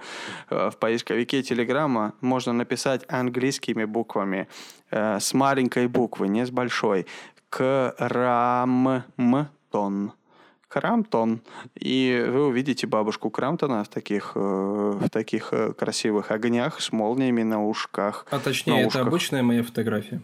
Э, 0.50 0.70
в 0.72 0.78
поисковике 0.78 1.44
Телеграма 1.44 2.14
можно 2.22 2.54
написать 2.54 3.06
английскими 3.08 3.86
буквами 3.86 4.48
э, 4.92 5.20
с 5.20 5.34
маленькой 5.34 5.88
буквы, 5.88 6.28
не 6.28 6.46
с 6.46 6.50
большой. 6.50 7.06
Крамтон. 7.50 8.94
Крамтон. 10.70 11.42
И 11.76 12.26
вы 12.30 12.48
увидите 12.48 12.88
бабушку 12.88 13.30
Крамтона 13.30 13.84
в 13.84 13.90
таких, 13.90 14.32
э, 14.36 14.40
в 14.40 15.10
таких 15.10 15.54
красивых 15.78 16.32
огнях 16.32 16.80
с 16.80 16.94
молниями 16.94 17.44
на 17.44 17.68
ушках. 17.68 18.26
А 18.32 18.40
точнее, 18.40 18.84
это 18.84 19.02
обычная 19.02 19.44
моя 19.44 19.64
фотография. 19.64 20.22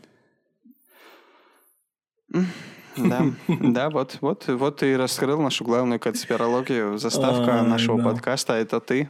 Да, 2.98 3.26
да, 3.48 3.90
вот, 3.90 4.18
вот, 4.22 4.48
вот 4.48 4.78
ты 4.78 4.98
раскрыл 4.98 5.42
нашу 5.42 5.66
главную 5.66 6.00
конспирологию. 6.00 6.98
Заставка 6.98 7.62
нашего 7.64 8.02
подкаста– 8.02 8.54
это 8.56 8.80
ты. 8.80 9.10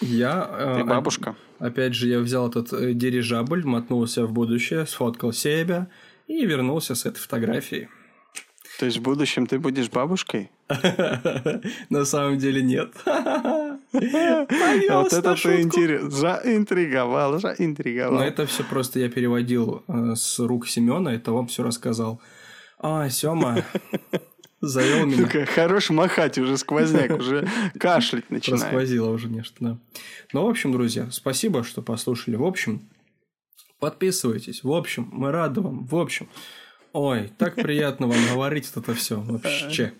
Я... 0.00 0.42
Ты 0.76 0.80
э, 0.80 0.84
бабушка. 0.84 1.36
Опять 1.58 1.94
же, 1.94 2.08
я 2.08 2.18
взял 2.18 2.48
этот 2.48 2.72
э, 2.72 2.92
дирижабль, 2.92 3.64
мотнулся 3.64 4.26
в 4.26 4.32
будущее, 4.32 4.86
сфоткал 4.86 5.32
себя 5.32 5.88
и 6.26 6.44
вернулся 6.44 6.94
с 6.94 7.06
этой 7.06 7.18
фотографией. 7.18 7.88
То 8.78 8.86
есть 8.86 8.98
в 8.98 9.02
будущем 9.02 9.46
ты 9.46 9.58
будешь 9.58 9.88
бабушкой? 9.90 10.50
На 11.88 12.04
самом 12.04 12.38
деле 12.38 12.62
нет. 12.62 12.92
Вот 13.92 15.12
это 15.12 15.34
ты. 15.34 16.10
Заинтриговал, 16.10 17.38
заинтриговал. 17.38 18.18
Но 18.18 18.24
это 18.24 18.44
все 18.46 18.62
просто 18.62 18.98
я 18.98 19.08
переводил 19.08 19.84
э, 19.88 20.14
с 20.14 20.38
рук 20.38 20.68
Семена, 20.68 21.14
это 21.14 21.32
вам 21.32 21.46
все 21.46 21.62
рассказал. 21.62 22.20
А, 22.78 23.08
Сема, 23.08 23.64
завел 24.60 25.06
меня. 25.06 25.28
Ну 25.32 25.46
хорош 25.46 25.90
махать 25.90 26.36
уже 26.36 26.58
сквозняк, 26.58 27.10
уже 27.12 27.48
кашлять 27.78 28.30
начинает. 28.30 28.64
Расквозило 28.64 29.10
уже 29.10 29.28
нечто, 29.28 29.56
да. 29.60 29.78
Ну, 30.32 30.44
в 30.44 30.50
общем, 30.50 30.72
друзья, 30.72 31.08
спасибо, 31.10 31.64
что 31.64 31.80
послушали. 31.80 32.36
В 32.36 32.44
общем, 32.44 32.88
подписывайтесь. 33.78 34.62
В 34.62 34.72
общем, 34.72 35.08
мы 35.10 35.30
рады 35.30 35.62
вам. 35.62 35.86
В 35.86 35.96
общем, 35.96 36.28
ой, 36.96 37.30
так 37.38 37.54
приятно 37.56 38.06
вам 38.06 38.18
говорить 38.32 38.70
это 38.74 38.94
все 38.94 39.20
вообще. 39.20 39.92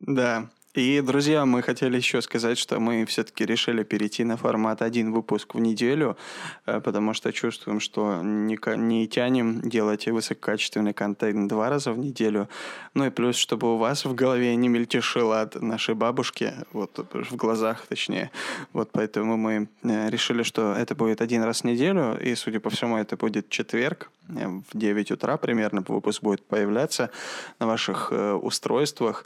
Да. 0.00 0.50
И, 0.76 1.00
друзья, 1.00 1.46
мы 1.46 1.62
хотели 1.62 1.96
еще 1.96 2.20
сказать, 2.20 2.58
что 2.58 2.78
мы 2.78 3.06
все-таки 3.06 3.46
решили 3.46 3.82
перейти 3.82 4.24
на 4.24 4.36
формат 4.36 4.82
один 4.82 5.10
выпуск 5.10 5.54
в 5.54 5.58
неделю, 5.58 6.18
э, 6.66 6.82
потому 6.82 7.14
что 7.14 7.32
чувствуем, 7.32 7.80
что 7.80 8.20
не, 8.22 8.58
не 8.76 9.08
тянем 9.08 9.62
делать 9.62 10.06
высококачественный 10.06 10.92
контент 10.92 11.48
два 11.48 11.70
раза 11.70 11.92
в 11.92 11.98
неделю. 11.98 12.50
Ну 12.92 13.06
и 13.06 13.10
плюс, 13.10 13.36
чтобы 13.36 13.72
у 13.72 13.78
вас 13.78 14.04
в 14.04 14.14
голове 14.14 14.54
не 14.54 14.68
мельтешило 14.68 15.40
от 15.40 15.54
нашей 15.62 15.94
бабушки, 15.94 16.52
вот 16.72 17.06
в 17.10 17.36
глазах 17.36 17.86
точнее. 17.86 18.30
Вот 18.74 18.90
поэтому 18.92 19.38
мы 19.38 19.68
э, 19.82 20.10
решили, 20.10 20.42
что 20.42 20.74
это 20.74 20.94
будет 20.94 21.22
один 21.22 21.42
раз 21.42 21.62
в 21.62 21.64
неделю, 21.64 22.18
и, 22.22 22.34
судя 22.34 22.60
по 22.60 22.68
всему, 22.68 22.98
это 22.98 23.16
будет 23.16 23.48
четверг 23.48 24.10
э, 24.28 24.46
в 24.46 24.76
9 24.78 25.10
утра 25.12 25.38
примерно 25.38 25.82
выпуск 25.88 26.22
будет 26.22 26.44
появляться 26.44 27.08
на 27.60 27.66
ваших 27.66 28.12
устройствах. 28.42 29.24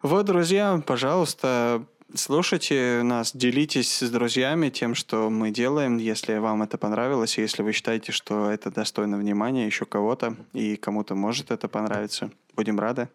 Вот, 0.00 0.26
друзья, 0.26 0.80
пожалуйста, 0.86 1.84
слушайте 2.14 3.02
нас, 3.02 3.34
делитесь 3.34 3.98
с 3.98 4.08
друзьями 4.08 4.68
тем, 4.68 4.94
что 4.94 5.28
мы 5.28 5.50
делаем, 5.50 5.96
если 5.96 6.38
вам 6.38 6.62
это 6.62 6.78
понравилось, 6.78 7.36
если 7.36 7.64
вы 7.64 7.72
считаете, 7.72 8.12
что 8.12 8.48
это 8.48 8.70
достойно 8.70 9.18
внимания 9.18 9.66
еще 9.66 9.86
кого-то, 9.86 10.36
и 10.52 10.76
кому-то 10.76 11.16
может 11.16 11.50
это 11.50 11.66
понравиться. 11.66 12.30
Будем 12.54 12.78
рады. 12.78 13.08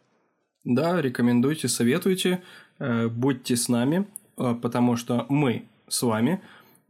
Да, 0.65 1.01
рекомендуйте, 1.01 1.69
советуйте, 1.69 2.43
э, 2.79 3.07
будьте 3.07 3.55
с 3.55 3.69
нами, 3.69 4.05
э, 4.37 4.53
потому 4.61 4.97
что 4.97 5.25
мы 5.29 5.63
с 5.87 6.01
вами. 6.01 6.41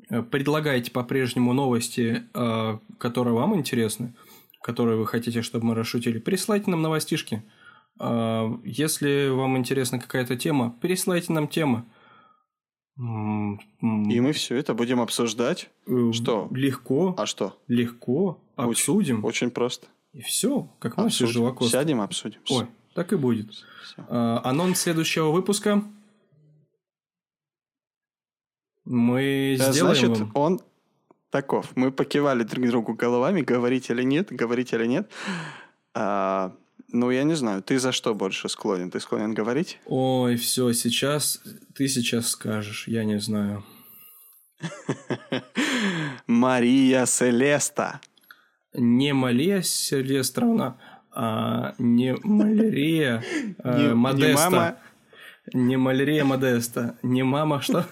Э, 0.10 0.24
предлагайте 0.24 0.90
по-прежнему 0.90 1.54
новости, 1.54 2.24
которые 2.98 3.36
вам 3.36 3.56
интересны, 3.56 4.16
которые 4.64 4.98
вы 4.98 5.06
хотите, 5.06 5.44
чтобы 5.44 5.68
мы 5.68 5.76
расшутили. 5.76 6.18
Присылайте 6.18 6.72
нам 6.72 6.82
новостишки– 6.82 7.44
если 8.00 9.30
вам 9.30 9.58
интересна 9.58 10.00
какая-то 10.00 10.36
тема, 10.36 10.76
пересылайте 10.82 11.32
нам 11.34 11.48
темы. 11.48 11.86
И 12.98 13.02
мы 14.20 14.32
все 14.34 14.56
это 14.56 14.74
будем 14.76 15.02
обсуждать. 15.02 15.70
Э, 15.88 16.12
что? 16.12 16.48
Легко. 16.52 17.16
А 17.18 17.26
что? 17.26 17.58
Легко. 17.68 18.40
Обсудим. 18.56 19.18
Очень, 19.26 19.48
очень 19.48 19.52
просто. 19.52 19.88
И 20.12 20.22
все, 20.22 20.70
как 20.80 20.98
мы 20.98 21.10
все 21.10 21.26
живокосты. 21.26 21.72
Сядем, 21.72 22.02
обсудим. 22.02 22.40
Ой, 22.52 22.68
так 22.94 23.12
и 23.14 23.16
будет. 23.16 23.52
А, 23.98 24.42
анонс 24.44 24.80
следующего 24.82 25.32
выпуска. 25.32 25.84
Мы 28.86 29.56
сделаем 29.58 29.96
Значит, 29.96 30.20
вам... 30.20 30.32
он 30.36 30.62
таков. 31.32 31.76
Мы 31.76 31.92
покивали 31.92 32.44
друг 32.44 32.68
другу 32.68 32.94
головами, 32.94 33.42
говорить 33.42 33.90
или 33.90 34.04
нет, 34.04 34.32
говорить 34.32 34.72
или 34.72 34.86
нет. 34.86 35.10
А, 35.96 36.56
ну, 36.94 37.10
я 37.12 37.24
не 37.24 37.34
знаю, 37.34 37.62
ты 37.64 37.80
за 37.80 37.92
что 37.92 38.14
больше 38.14 38.50
склонен? 38.50 38.92
Ты 38.92 39.00
склонен 39.00 39.34
говорить? 39.34 39.80
Ой, 39.86 40.36
все, 40.36 40.72
сейчас 40.74 41.42
ты 41.76 41.88
сейчас 41.88 42.30
скажешь, 42.30 42.88
я 42.88 43.04
не 43.04 43.20
знаю. 43.20 43.66
Мария 46.28 47.06
Селеста. 47.06 48.00
Не 48.76 49.14
Мария 49.14 49.62
Селестровна, 49.62 50.78
а 51.12 51.74
не 51.80 52.16
Малярия 52.24 53.24
а, 53.64 53.96
Модеста. 53.96 54.78
Не 55.54 55.78
Малярия 55.78 56.24
Модеста. 56.24 56.98
Не 57.02 57.24
мама 57.24 57.62
что? 57.62 57.86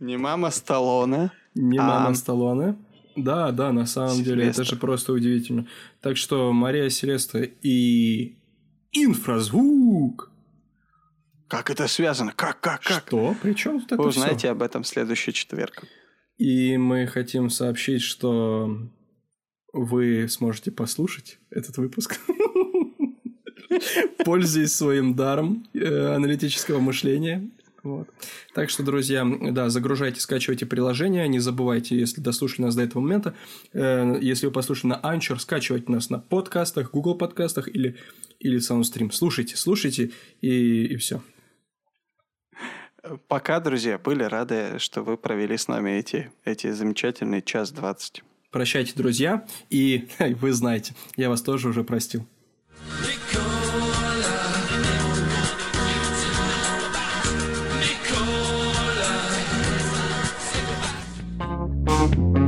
Не 0.00 0.16
мама 0.16 0.50
Сталлоне. 0.50 1.30
Не 1.54 1.78
мама 1.78 2.08
а 2.08 2.14
Сталлоне. 2.14 2.76
Да, 3.14 3.52
да, 3.52 3.72
на 3.72 3.86
самом 3.86 4.16
Селеста. 4.16 4.30
деле, 4.30 4.48
это 4.48 4.64
же 4.64 4.76
просто 4.76 5.12
удивительно. 5.12 5.66
Так 6.02 6.16
что 6.16 6.52
Мария 6.52 6.88
Селеста 6.88 7.42
и 7.42 8.36
инфразвук. 8.90 10.30
Как 11.48 11.70
это 11.70 11.86
связано? 11.86 12.32
Как, 12.34 12.60
как, 12.60 12.82
как? 12.82 13.04
Что? 13.06 13.36
Причем 13.40 13.80
тут 13.80 13.92
это 13.92 14.02
Вы 14.02 14.08
узнаете 14.08 14.38
все? 14.38 14.50
об 14.50 14.62
этом 14.62 14.82
в 14.82 14.88
следующий 14.88 15.32
четверг. 15.32 15.84
И 16.38 16.76
мы 16.76 17.06
хотим 17.06 17.50
сообщить, 17.50 18.02
что 18.02 18.76
вы 19.72 20.26
сможете 20.28 20.72
послушать 20.72 21.38
этот 21.50 21.76
выпуск. 21.76 22.18
Пользуясь 24.24 24.74
своим 24.74 25.14
даром 25.14 25.66
э, 25.72 26.14
аналитического 26.14 26.80
мышления 26.80 27.48
вот. 27.82 28.08
Так 28.54 28.70
что, 28.70 28.82
друзья, 28.84 29.26
да, 29.50 29.68
загружайте, 29.68 30.20
скачивайте 30.20 30.66
приложение. 30.66 31.26
Не 31.26 31.40
забывайте, 31.40 31.98
если 31.98 32.20
дослушали 32.20 32.66
нас 32.66 32.76
до 32.76 32.82
этого 32.82 33.02
момента, 33.02 33.34
э, 33.72 34.18
если 34.20 34.46
вы 34.46 34.52
послушали 34.52 34.92
на 34.92 35.00
Anchor, 35.02 35.38
скачивайте 35.38 35.90
нас 35.90 36.08
на 36.08 36.18
подкастах, 36.18 36.92
Google 36.92 37.16
подкастах 37.16 37.68
или, 37.68 37.96
или 38.38 38.58
Soundstream. 38.58 39.10
Слушайте, 39.10 39.56
слушайте 39.56 40.12
и, 40.40 40.84
и 40.86 40.96
все. 40.96 41.22
Пока, 43.26 43.58
друзья, 43.58 43.98
были 43.98 44.22
рады, 44.22 44.78
что 44.78 45.02
вы 45.02 45.16
провели 45.16 45.56
с 45.56 45.66
нами 45.66 45.90
эти, 45.90 46.30
эти 46.44 46.70
замечательные 46.70 47.42
час 47.42 47.72
двадцать. 47.72 48.22
Прощайте, 48.52 48.92
друзья, 48.94 49.44
и 49.70 50.08
вы 50.40 50.52
знаете, 50.52 50.94
я 51.16 51.28
вас 51.30 51.42
тоже 51.42 51.68
уже 51.68 51.82
простил. 51.82 52.28
Nicole. 53.00 53.51
Пока. 62.12 62.41